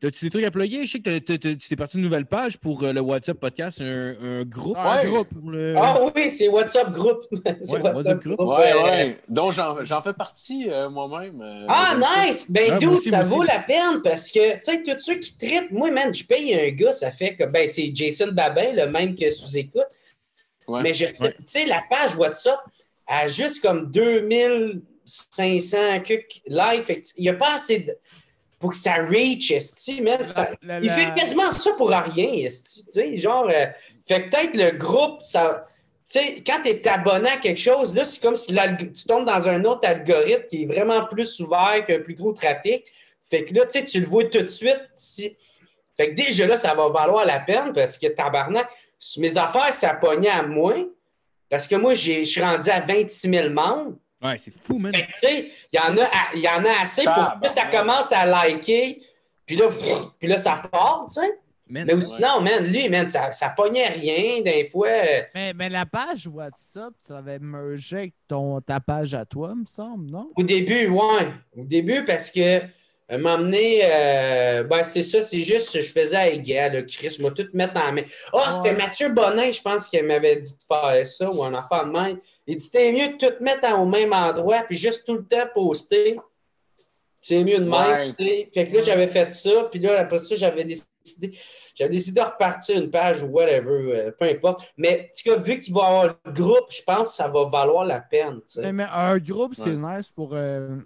[0.00, 0.86] T'as-tu des trucs à plugger?
[0.86, 4.14] Je sais que tu t'es parti d'une nouvelle page pour euh, le WhatsApp podcast, un,
[4.18, 4.74] un groupe.
[4.78, 5.10] Ah, un ouais.
[5.10, 5.74] groupe pour le...
[5.76, 7.26] Ah oui, c'est WhatsApp Group.
[7.62, 8.40] c'est Ouais, WhatsApp Group.
[8.40, 9.18] Ouais, ouais.
[9.28, 11.42] Donc, j'en j'en fais partie euh, moi-même.
[11.42, 12.50] euh, Ah, nice!
[12.50, 15.90] Ben, aussi, ça vaut la peine parce que, tu sais, tous ceux qui trippent, moi,
[15.90, 19.30] man, je paye un gars, ça fait que, ben, c'est Jason Babin, le même que
[19.30, 19.82] sous-écoute.
[20.66, 20.80] Ouais.
[20.82, 22.58] Mais je tu sais, la page WhatsApp
[23.10, 26.84] a juste comme 2500 cucs live.
[27.16, 27.96] Il n'y a pas assez de.
[28.58, 30.18] Pour que ça reach, esti, man.
[30.26, 33.48] Ça- La- Il fait quasiment ça pour rien, esti, tu sais, genre.
[33.48, 33.66] euh,
[34.06, 35.66] fait que peut-être le groupe, ça.
[36.10, 39.24] Tu sais, quand tu es abonné à quelque chose, là, c'est comme si tu tombes
[39.26, 42.84] dans un autre algorithme qui est vraiment plus ouvert, qui a un plus gros trafic.
[43.30, 44.80] Fait que là, tu sais, tu le vois tout de suite.
[44.94, 45.36] Si...
[45.96, 48.68] Fait que déjà là, ça va valoir la peine parce que tabarnak,
[49.18, 50.84] mes affaires, ça pognait à moins.
[51.50, 53.96] Parce que moi, j'ai- je suis rendu à 26 000 membres.
[54.22, 54.92] Ouais, c'est fou, man.
[54.94, 59.02] Il y, en a y en a assez pour que ça commence à liker.
[59.46, 61.38] Puis là, pff, puis là ça part, tu sais.
[61.72, 64.88] Man, Mais sinon, man, lui, man, ça, ça pognait rien des fois.
[65.34, 69.64] Mais, mais la page WhatsApp, tu l'avais mergé avec ton, ta page à toi, me
[69.66, 70.30] semble, non?
[70.36, 71.28] Au début, ouais.
[71.56, 72.60] Au début, parce que euh,
[73.18, 77.46] m'emmener, euh, ben c'est ça, c'est juste, je faisais à égal, là, Chris, moi, tout
[77.54, 78.02] mettre en main.
[78.32, 78.76] Ah, c'était Ouais.
[78.82, 82.18] Mathieu Bonin, je pense, qui m'avait dit de faire ça, ou un enfant de même.
[82.46, 85.46] Il dit, c'était mieux de tout mettre au même endroit, puis juste tout le temps
[85.54, 86.18] poster.
[87.22, 88.14] C'est mieux de même, Ouais.
[88.18, 88.50] tu sais.
[88.54, 91.38] Fait que là, j'avais fait ça, puis là, après ça, j'avais décidé,
[91.74, 94.62] j'avais décidé de repartir une page ou whatever, euh, peu importe.
[94.78, 97.28] Mais, en tout cas, vu qu'il va y avoir le groupe, je pense que ça
[97.28, 98.60] va valoir la peine, tu.
[98.60, 99.96] Mais, mais un groupe, c'est Ouais.
[99.98, 100.76] nice pour euh,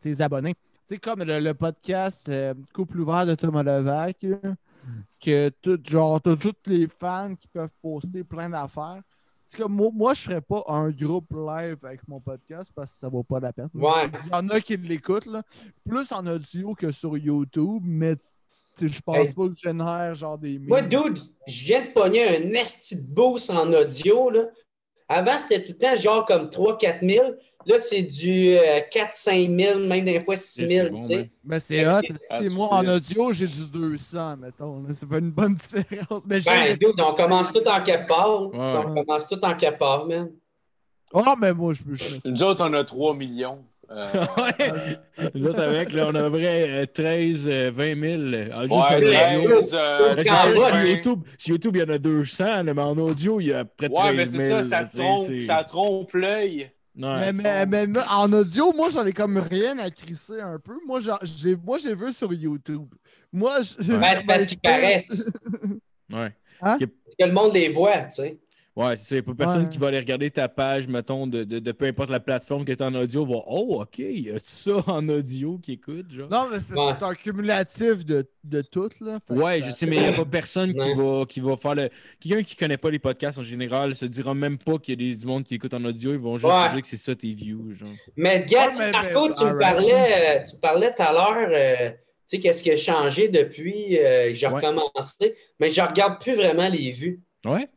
[0.00, 0.54] tes abonnés.
[0.88, 4.24] Tu sais, comme le, le podcast euh, Couple ouvert de Thomas Levac,
[5.22, 9.02] que tout, genre, t'as tous les fans qui peuvent poster plein d'affaires.
[9.44, 12.98] Sais, comme moi, moi, je ferais pas un groupe live avec mon podcast parce que
[13.00, 13.68] ça vaut pas la peine.
[13.74, 14.10] Ouais.
[14.24, 15.42] Il y en a qui l'écoutent, là.
[15.86, 18.16] Plus en audio que sur YouTube, mais
[18.80, 19.34] je pense Hey.
[19.34, 23.12] pas que je génère genre des Moi, dude, je viens de pogner un esti de
[23.12, 24.30] boost en audio.
[24.30, 24.44] Là.
[25.08, 27.26] Avant, c'était tout le temps genre comme 3-4 000.
[27.66, 28.56] Là, c'est du
[28.92, 30.68] 4-5 000, même des fois 6 000.
[30.68, 31.16] C'est bon, tu sais.
[31.16, 31.28] man.
[31.44, 32.00] Mais c'est hot.
[32.30, 34.84] Ah, Si moi, en audio, j'ai du 200, mettons.
[34.90, 36.26] C'est pas une bonne différence.
[36.26, 38.42] Mais ben, dude, on commence tout en quelque part.
[38.48, 38.58] Ouais.
[38.58, 40.30] On commence tout en quelque part, man.
[41.12, 43.64] Oh, mais moi, je, me Nous autres, on a 3 millions.
[43.90, 45.30] Euh, ouais.
[45.34, 48.22] Nous autres, avec, là, on a à peu près euh, 13, euh, 20 000.
[48.22, 49.12] euh, juste en ouais, audio.
[49.12, 50.90] James, euh, sur ouais.
[50.92, 53.64] YouTube, sur YouTube, il y en a 200, là, mais en audio, il y a
[53.64, 54.06] près de 13 000.
[54.06, 56.70] Ouais, mais c'est ça, ça trompe, c'est- ça trompe l'œil.
[57.00, 57.32] Ouais.
[57.32, 60.74] Mais, mais, mais- mais en audio, moi, j'en ai comme rien à crisser un peu.
[60.86, 62.88] Moi, j'ai moi, j'ai vu sur YouTube.
[63.32, 63.92] Moi, je.
[63.92, 65.30] Ben, c'est parce qu'ils paraissent.
[66.12, 66.32] Ouais.
[66.60, 68.36] Que le monde les voit, tu sais.
[68.78, 69.68] Ouais, c'est pas personne Ouais.
[69.70, 72.70] qui va aller regarder ta page, mettons, de, de, de peu importe la plateforme qui
[72.70, 76.28] est en audio, va Oh, OK, il y a ça en audio qui écoute, genre.
[76.30, 76.92] Non, mais c'est Ouais.
[76.96, 79.14] c'est un cumulatif de, de tout, là.
[79.28, 80.94] Que Ouais, ça- je sais, mais il n'y a pas personne qui Ouais.
[80.94, 81.88] va, qui va faire le.
[82.20, 85.10] Quelqu'un qui connaît pas les podcasts en général se dira même pas qu'il y a
[85.12, 86.12] des, du monde qui écoute en audio.
[86.12, 86.70] Ils vont juste Ouais.
[86.72, 87.72] dire que c'est ça tes views.
[87.74, 87.88] Genre.
[88.16, 91.96] Mais gars, Ouais, tu Marco, tu me parlais, tu parlais tout à l'heure, euh, tu
[92.26, 94.54] sais, qu'est-ce qui a changé depuis euh, que j'ai Ouais.
[94.54, 95.34] recommencé.
[95.58, 97.20] Mais je regarde plus vraiment les vues.
[97.44, 97.68] Ouais?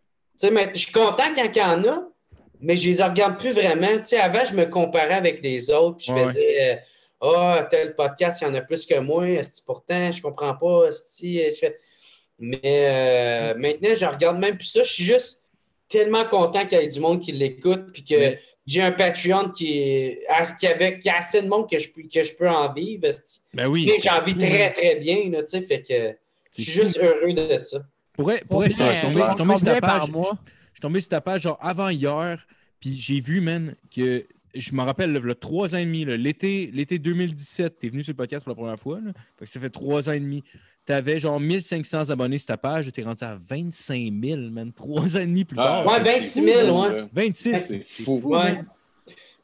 [0.49, 2.07] Mais je suis content quand il y en a,
[2.59, 3.97] mais je les regarde plus vraiment.
[3.99, 6.25] Tu sais, avant, je me comparais avec les autres, puis je Ouais.
[6.25, 6.75] faisais euh,
[7.23, 9.27] Ah, tel podcast, il y en a plus que moi.
[9.29, 10.89] Esti, pourtant, je comprends pas.
[10.91, 11.79] je fais-
[12.39, 14.81] Mais euh, maintenant, je regarde même plus ça.
[14.83, 15.43] Je suis juste
[15.87, 19.77] tellement content qu'il y ait du monde qui l'écoute, puis que j'ai un Patreon qui,
[19.79, 20.23] est,
[20.59, 23.07] qui, avait, qui a assez de monde que je, peux- que je peux en vivre.
[23.53, 23.91] Ben oui.
[24.03, 25.29] J'en vis très, très bien.
[25.29, 26.15] Là, tu sais, fait que
[26.57, 27.83] je suis juste heureux de ça.
[28.13, 30.01] Pourrait, pourrait, je suis tombé, je suis tombé sur ta page.
[30.07, 32.45] Je je suis tombé sur ta page genre avant hier,
[32.79, 36.99] puis j'ai vu, man, que je me rappelle, le trois ans et demi, l'été, l'été
[36.99, 38.99] 2017, t'es venu sur le podcast pour la première fois.
[38.99, 40.43] Là, fait que ça fait trois ans et demi.
[40.85, 45.21] T'avais genre 1500 abonnés sur ta page, t'es rendu à 25 000, man, trois ans
[45.21, 45.85] et demi plus tard.
[45.85, 46.97] Ouais, c'est 26 000, fou, ouais.
[47.01, 47.07] là.
[47.13, 48.21] 26, C'est fou.
[48.25, 48.61] Ouais.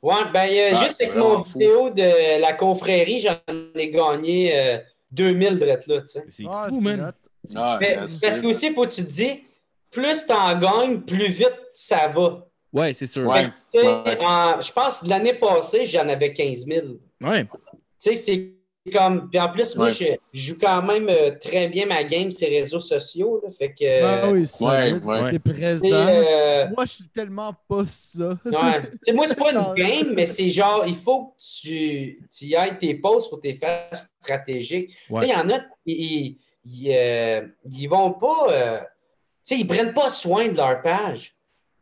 [0.01, 1.57] Ouais, ben, euh, Ah, juste avec mon fou.
[1.59, 3.35] vidéo de la confrérie, j'en
[3.75, 4.77] ai gagné euh,
[5.11, 6.23] 2000 drettes là, tu sais.
[6.29, 7.01] C'est Ah, fou, man.
[7.01, 7.26] hot.
[7.55, 9.43] Ah, parce que aussi, il faut que tu te dis,
[9.91, 12.45] plus t'en gagnes, plus vite ça va.
[12.73, 13.27] Ouais, c'est sûr.
[13.27, 13.49] Ouais.
[13.73, 14.17] Tu sais, Ouais.
[14.25, 16.87] en- je pense que l'année passée, j'en avais 15 000.
[17.21, 17.45] Ouais.
[17.45, 17.49] Tu
[17.97, 18.53] sais, c'est
[18.93, 19.29] comme.
[19.29, 19.91] Puis en plus, moi, Ouais.
[19.93, 23.41] je, je joue quand même euh, très bien ma game sur les réseaux sociaux.
[23.43, 24.03] Là, fait que.
[24.03, 25.31] Ah oui, c'est Ouais.
[25.31, 25.81] T'es présent.
[25.87, 28.37] tu euh, Moi, je suis tellement pas ça.
[28.45, 28.81] Ouais.
[28.81, 32.45] Tu sais, moi, c'est pas une game, mais c'est genre, il faut que tu, tu
[32.45, 34.95] y ailles tes il faut que tu les fasses stratégiques.
[35.09, 35.21] Ouais.
[35.23, 36.37] Tu sais, il y en a, ils,
[36.67, 38.47] ils, euh, ils vont pas.
[38.49, 38.79] euh,
[39.45, 41.35] tu sais, ils prennent pas soin de leur page.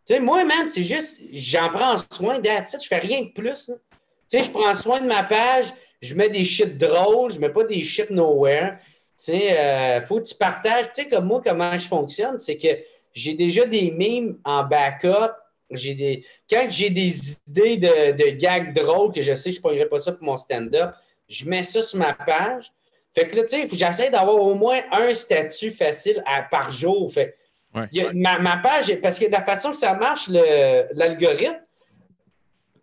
[0.05, 3.69] Tu sais, moi, man, c'est juste, j'en prends soin, it, je fais rien de plus.
[3.69, 3.75] là.
[4.29, 7.49] Tu sais, je prends soin de ma page, je mets des shit drôles, je mets
[7.49, 8.77] pas des shit nowhere.
[9.17, 10.91] Tu sais, euh, faut que tu partages.
[10.93, 12.67] Tu sais, comme moi, comment je fonctionne, c'est que
[13.13, 15.31] j'ai déjà des memes en backup.
[15.71, 16.25] J'ai des...
[16.47, 19.99] Quand j'ai des idées de, de gags drôles que je sais je ne pognerai pas
[19.99, 20.91] ça pour mon stand-up,
[21.27, 22.71] je mets ça sur ma page.
[23.15, 27.09] Fait que là, tu sais, j'essaie d'avoir au moins un statut facile à- par jour.
[27.11, 27.37] Fait
[27.73, 27.87] Ouais.
[28.13, 31.59] ma, ma page, parce que la façon que ça marche, l'algorithme,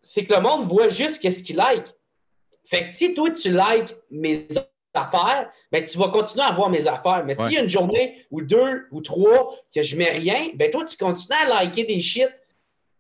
[0.03, 1.85] c'est que le monde voit juste qu'est-ce qu'il like.
[2.67, 4.47] Fait que si toi, tu likes mes
[4.95, 7.23] affaires, ben, tu vas continuer à voir mes affaires.
[7.25, 7.45] Mais Ouais.
[7.45, 10.85] s'il y a une journée ou deux ou trois que je mets rien, ben toi,
[10.85, 12.29] tu continues à liker des shit.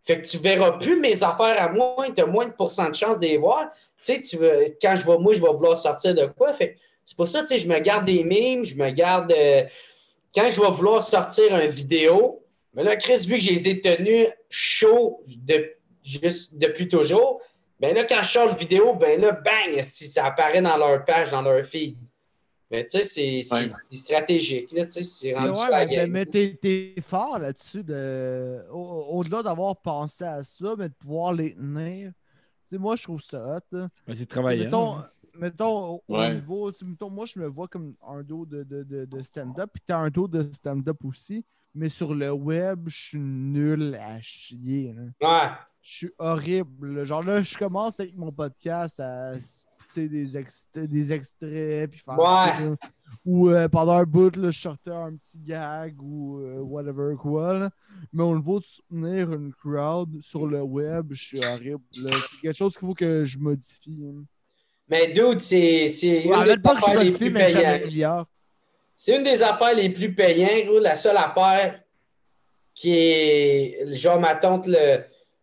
[0.04, 2.94] Fait que tu verras plus mes affaires à moi, tu as moins de pourcent de
[2.94, 3.70] chance de les voir.
[3.98, 6.52] Tu sais, tu veux, quand je vais, moi, je vais vouloir sortir de quoi?
[6.54, 9.32] Fait que c'est pour ça, tu sais, je me garde des mimes, je me garde.
[9.32, 9.62] euh,
[10.34, 12.42] quand je vais vouloir sortir une vidéo,
[12.74, 15.72] mais là, Chris, vu que je les ai tenus chauds de,
[16.02, 17.40] juste depuis toujours,
[17.78, 21.30] ben là, quand je sors le vidéo, ben là, bang, ça apparaît dans leur page,
[21.32, 21.96] dans leur feed.
[22.70, 23.96] Mais tu sais, c'est Ouais.
[23.98, 24.72] stratégique.
[24.72, 27.82] Là, tu sais, c'est rendu ouais, la mais, t'es, fort là-dessus.
[27.82, 28.62] De...
[28.72, 32.12] Au- Au-delà d'avoir pensé à ça, mais de pouvoir les tenir.
[32.66, 33.86] Tu sais, moi, je trouve ça hot.
[34.14, 35.02] c'est travaillant.
[35.38, 36.34] Mettons, au, Ouais.
[36.34, 39.70] niveau, tu mettons, moi, je me vois comme un dos de, de, de, de stand-up,
[39.72, 41.44] puis t'as un dos de stand-up aussi,
[41.74, 44.92] mais sur le web, je suis nul à chier.
[44.92, 45.02] là.
[45.28, 45.50] Ouais.
[45.80, 46.94] Je suis horrible.
[46.94, 47.04] là.
[47.04, 52.18] Genre là, je commence avec mon podcast à spiter des, ex- des extraits, puis faire
[52.18, 52.76] Ouais.
[52.78, 52.88] ça.
[53.24, 57.58] Ou euh, pendant un bout, là, je sortais un petit gag ou euh, whatever quoi.
[57.58, 57.70] là.
[58.12, 61.82] Mais au niveau de soutenir une crowd sur le web, je suis horrible.
[61.92, 64.04] C'est quelque chose qu'il faut que je modifie.
[64.06, 64.24] hein.
[64.92, 68.28] Mais dude, c'est c'est Ouais, une des pas que je affaires les plus payantes.
[68.94, 70.80] C'est une des affaires les plus payantes, gros.
[70.80, 71.80] La seule affaire
[72.74, 74.98] qui est, genre, ma tante, le,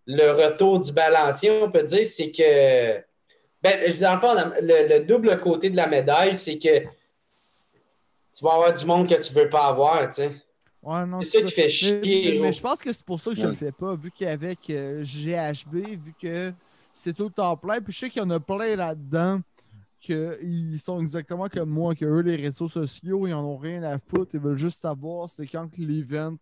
[0.05, 2.99] le retour du balancier, on peut dire, c'est que,
[3.63, 8.53] ben, dans le fond, le, le double côté de la médaille, c'est que tu vas
[8.53, 10.31] avoir du monde que tu veux pas avoir, tu sais.
[10.83, 11.99] Ouais, non, C'est ça qui fait chier,
[12.35, 13.49] Mais, mais je pense que c'est pour ça que je Ouais.
[13.49, 16.53] le fais pas, vu qu'avec euh, GHB, vu que
[16.99, 19.41] c'est tout le temps plein, puis je sais qu'il y en a plein là-dedans
[19.99, 23.97] qu'ils sont exactement comme moi, que eux, les réseaux sociaux, ils en ont rien à
[23.99, 26.35] foutre, ils veulent juste savoir c'est quand que l'event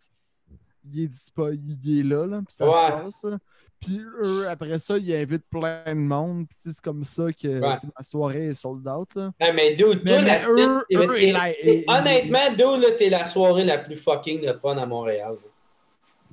[0.93, 1.53] il est, dispo-
[1.83, 2.71] il est là, là, puis ça Ouais.
[2.71, 3.23] se passe.
[3.25, 3.37] là.
[3.79, 6.47] Puis eux, après ça, ils invitent plein de monde.
[6.47, 7.75] Puis c'est comme ça que Ouais.
[7.95, 9.09] ma soirée est sold out.
[9.15, 9.31] Là.
[9.39, 13.97] Ah, mais dude, Mais, mais eux, eux, ils- honnêtement, dude, t'es la soirée la plus
[13.97, 15.35] fucking de fun à Montréal.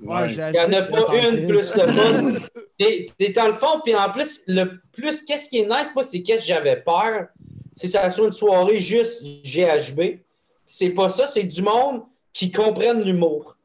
[0.02, 2.32] Ouais, Il n'y en a pas une plus de fun.
[2.78, 6.22] T'es dans le fond, puis en plus, le plus, qu'est-ce qui est nice, moi, c'est
[6.22, 7.28] qu'est-ce que j'avais peur,
[7.74, 10.18] c'est que ça soit une soirée juste GHB.
[10.66, 13.56] C'est pas ça, c'est du monde qui comprenne l'humour.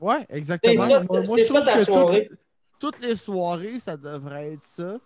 [0.00, 0.72] Ouais, exactement.
[0.72, 2.28] C'est ça, moi, moi, c'est je ça trouve ta soirée.
[2.28, 2.38] toutes,
[2.78, 4.98] toutes les soirées, ça devrait être ça.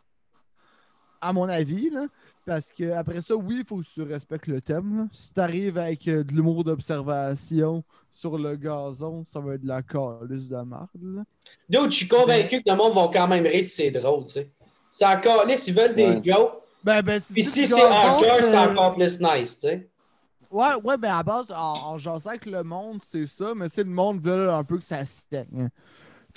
[1.20, 2.06] À mon avis, là.
[2.44, 4.96] Parce que après ça, oui, il faut que tu respectes le thème.
[4.98, 5.04] là.
[5.12, 9.82] Si t'arrives avec euh, de l'humour d'observation sur le gazon, ça va être de la
[9.82, 10.88] calice de marde.
[11.00, 11.22] là.
[11.68, 14.32] Dude, je suis convaincu que le monde va quand même rire si c'est drôle, tu
[14.32, 14.50] sais.
[14.90, 16.52] C'est encore là, s'ils veulent des jokes.
[16.84, 19.88] Ben, ben, si Puis si c'est hardcore, c'est encore plus nice, tu sais.
[20.50, 21.54] Ouais, ouais, ben à base, en,
[21.92, 24.76] en jasant avec le monde, c'est ça, mais tu sais, le monde veut un peu
[24.78, 25.70] que ça saigne.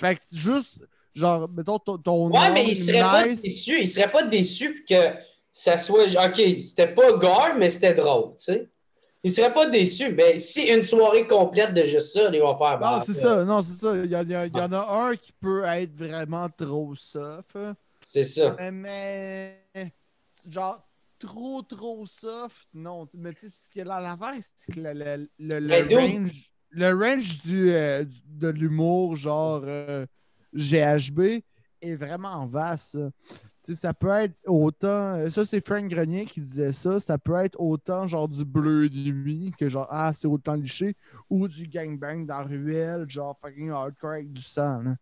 [0.00, 0.78] Fait que juste,
[1.14, 3.42] genre, mettons ton, ton Ouais, nom mais il serait pas nice.
[3.42, 3.78] déçu.
[3.82, 4.94] Il serait pas déçu que
[5.58, 6.04] ça soit.
[6.26, 8.68] OK, c'était pas gore, mais c'était drôle, tu sais.
[9.22, 10.12] Il serait pas déçu.
[10.12, 12.78] Mais si une soirée complète de juste ça, ils vont faire.
[12.78, 13.96] Non, c'est ça, non, c'est ça.
[13.96, 16.48] Il y, a- il y a- il y en a un qui peut être vraiment
[16.50, 17.56] trop soft.
[18.02, 18.54] C'est ça.
[18.70, 18.70] Mais,
[19.74, 19.92] mais,
[20.48, 20.86] genre,
[21.18, 23.08] trop, trop soft, non.
[23.18, 26.52] Mais tu sais, ce qui est là, l'affaire, c'est que le, le, le, le range,
[26.70, 30.04] le range du, euh, du- de l'humour, genre euh,
[30.54, 31.42] GHB,
[31.82, 32.98] est vraiment vaste.
[33.74, 33.92] Ça.
[33.94, 35.16] Peut être autant.
[35.16, 37.00] euh, Ça, c'est Frank Grenier qui disait ça.
[37.00, 40.94] Ça peut être autant genre du bleu de nuit que genre, ah, c'est autant liché,
[41.30, 44.80] ou du gangbang dans la ruelle, genre fucking hardcore avec du sang.
[44.82, 44.94] là.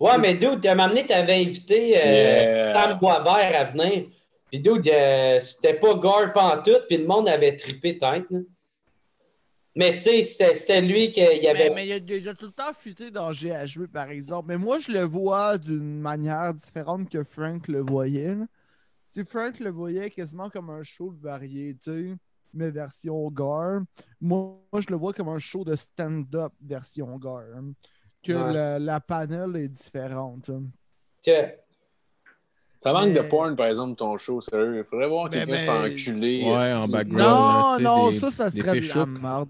[0.00, 2.74] Ouais, mais dude, à un moment donné, t'avais invité euh, Yeah.
[2.74, 4.06] Sam Boisvert à venir.
[4.50, 8.24] Puis dude, euh, c'était pas gore pantoute, puis le monde avait trippé tête.
[8.30, 8.38] là.
[9.76, 10.22] Mais tu sais,
[10.54, 11.68] c'était lui qui y avait.
[11.68, 14.48] Mais, mais il, a, il a tout le temps fuité dans GHB, par exemple.
[14.48, 18.34] Mais moi, je le vois d'une manière différente que Frank le voyait.
[19.12, 22.14] Tu sais, Frank le voyait quasiment comme un show de variété,
[22.52, 23.82] mais version gore.
[24.20, 27.42] Moi, moi, je le vois comme un show de stand-up version gore.
[28.22, 28.52] Que Ouais.
[28.52, 30.50] la, la panel est différente.
[31.24, 31.54] que-
[32.82, 34.78] Ça manque de porn, par exemple, ton show, sérieux.
[34.78, 36.42] Il faudrait voir Mais- quelqu'un se mais- faire enculer.
[36.44, 37.22] Ouais, en background.
[37.22, 39.48] Non, là, tu sais, non, des- ça, ça serait de la merde.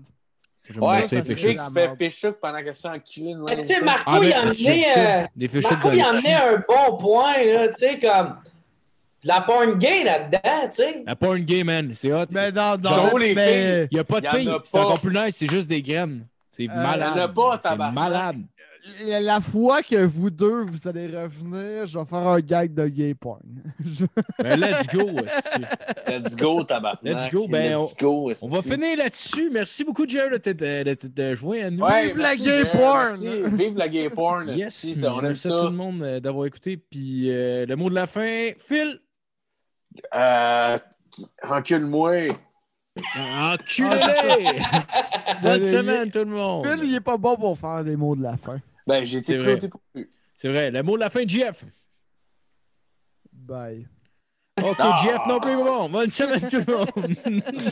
[0.81, 1.99] Ouais, c'est se fait merde.
[1.99, 3.35] fish mais pendant qu'elle se fait enculer.
[3.35, 3.45] de même.
[3.47, 4.33] Mais tu sais, Marco, Ah, il a des
[4.67, 4.85] amené.
[4.97, 5.23] euh,
[5.63, 8.37] Marco, il a amené un bon point, là, tu sais, comme.
[9.23, 10.39] de La porn gay là-dedans,
[10.75, 11.03] tu sais.
[11.07, 12.25] La porn gay, man, c'est hot.
[12.31, 14.63] Mais dans, dans Genre, les mais- Il n'y a pas de a filles, pas.
[14.65, 16.27] c'est encore plus nice, c'est juste des graines.
[16.53, 17.13] C'est malade.
[17.17, 17.95] y en a pas, C'est tabarnak.
[17.95, 18.37] malade.
[19.05, 22.87] La, la fois que vous deux, vous allez revenir, je vais faire un gag de
[22.89, 23.41] gay porn.
[23.85, 24.05] Je-
[24.43, 25.07] Ben, let's go.
[26.09, 27.03] Let's go, tabarnak.
[27.03, 29.51] Let's go, ben, Let's go, On va finir là-dessus.
[29.51, 31.85] Merci beaucoup, Jerry, de t'être- de jouer à nous.
[31.85, 33.05] Ouais, Vive la merci, gay porn!
[33.07, 33.29] merci.
[33.53, 34.49] Vive la gay porn.
[34.57, 35.65] Yes, ça, on aime merci à tout ça.
[35.65, 36.77] le monde euh, d'avoir écouté.
[36.77, 39.01] Puis euh, le mot de la fin, Phil?
[40.15, 40.77] Euh,
[41.43, 42.29] Recule-moi.
[43.17, 43.89] Enculé!
[45.43, 46.67] Bonne Mais semaine, tout le monde.
[46.67, 48.59] Phil, il est pas bon pour faire des mots de la fin.
[48.91, 49.57] Ben, j'ai été C'est vrai.
[49.59, 50.07] pris.
[50.37, 50.71] C'est vrai.
[50.71, 51.65] Le mot de la fin, Jeff.
[53.33, 53.87] Bye.
[54.63, 54.77] OK.
[55.03, 55.89] Jeff non plus, bon.
[55.89, 57.53] Bonne semaine, tout le monde.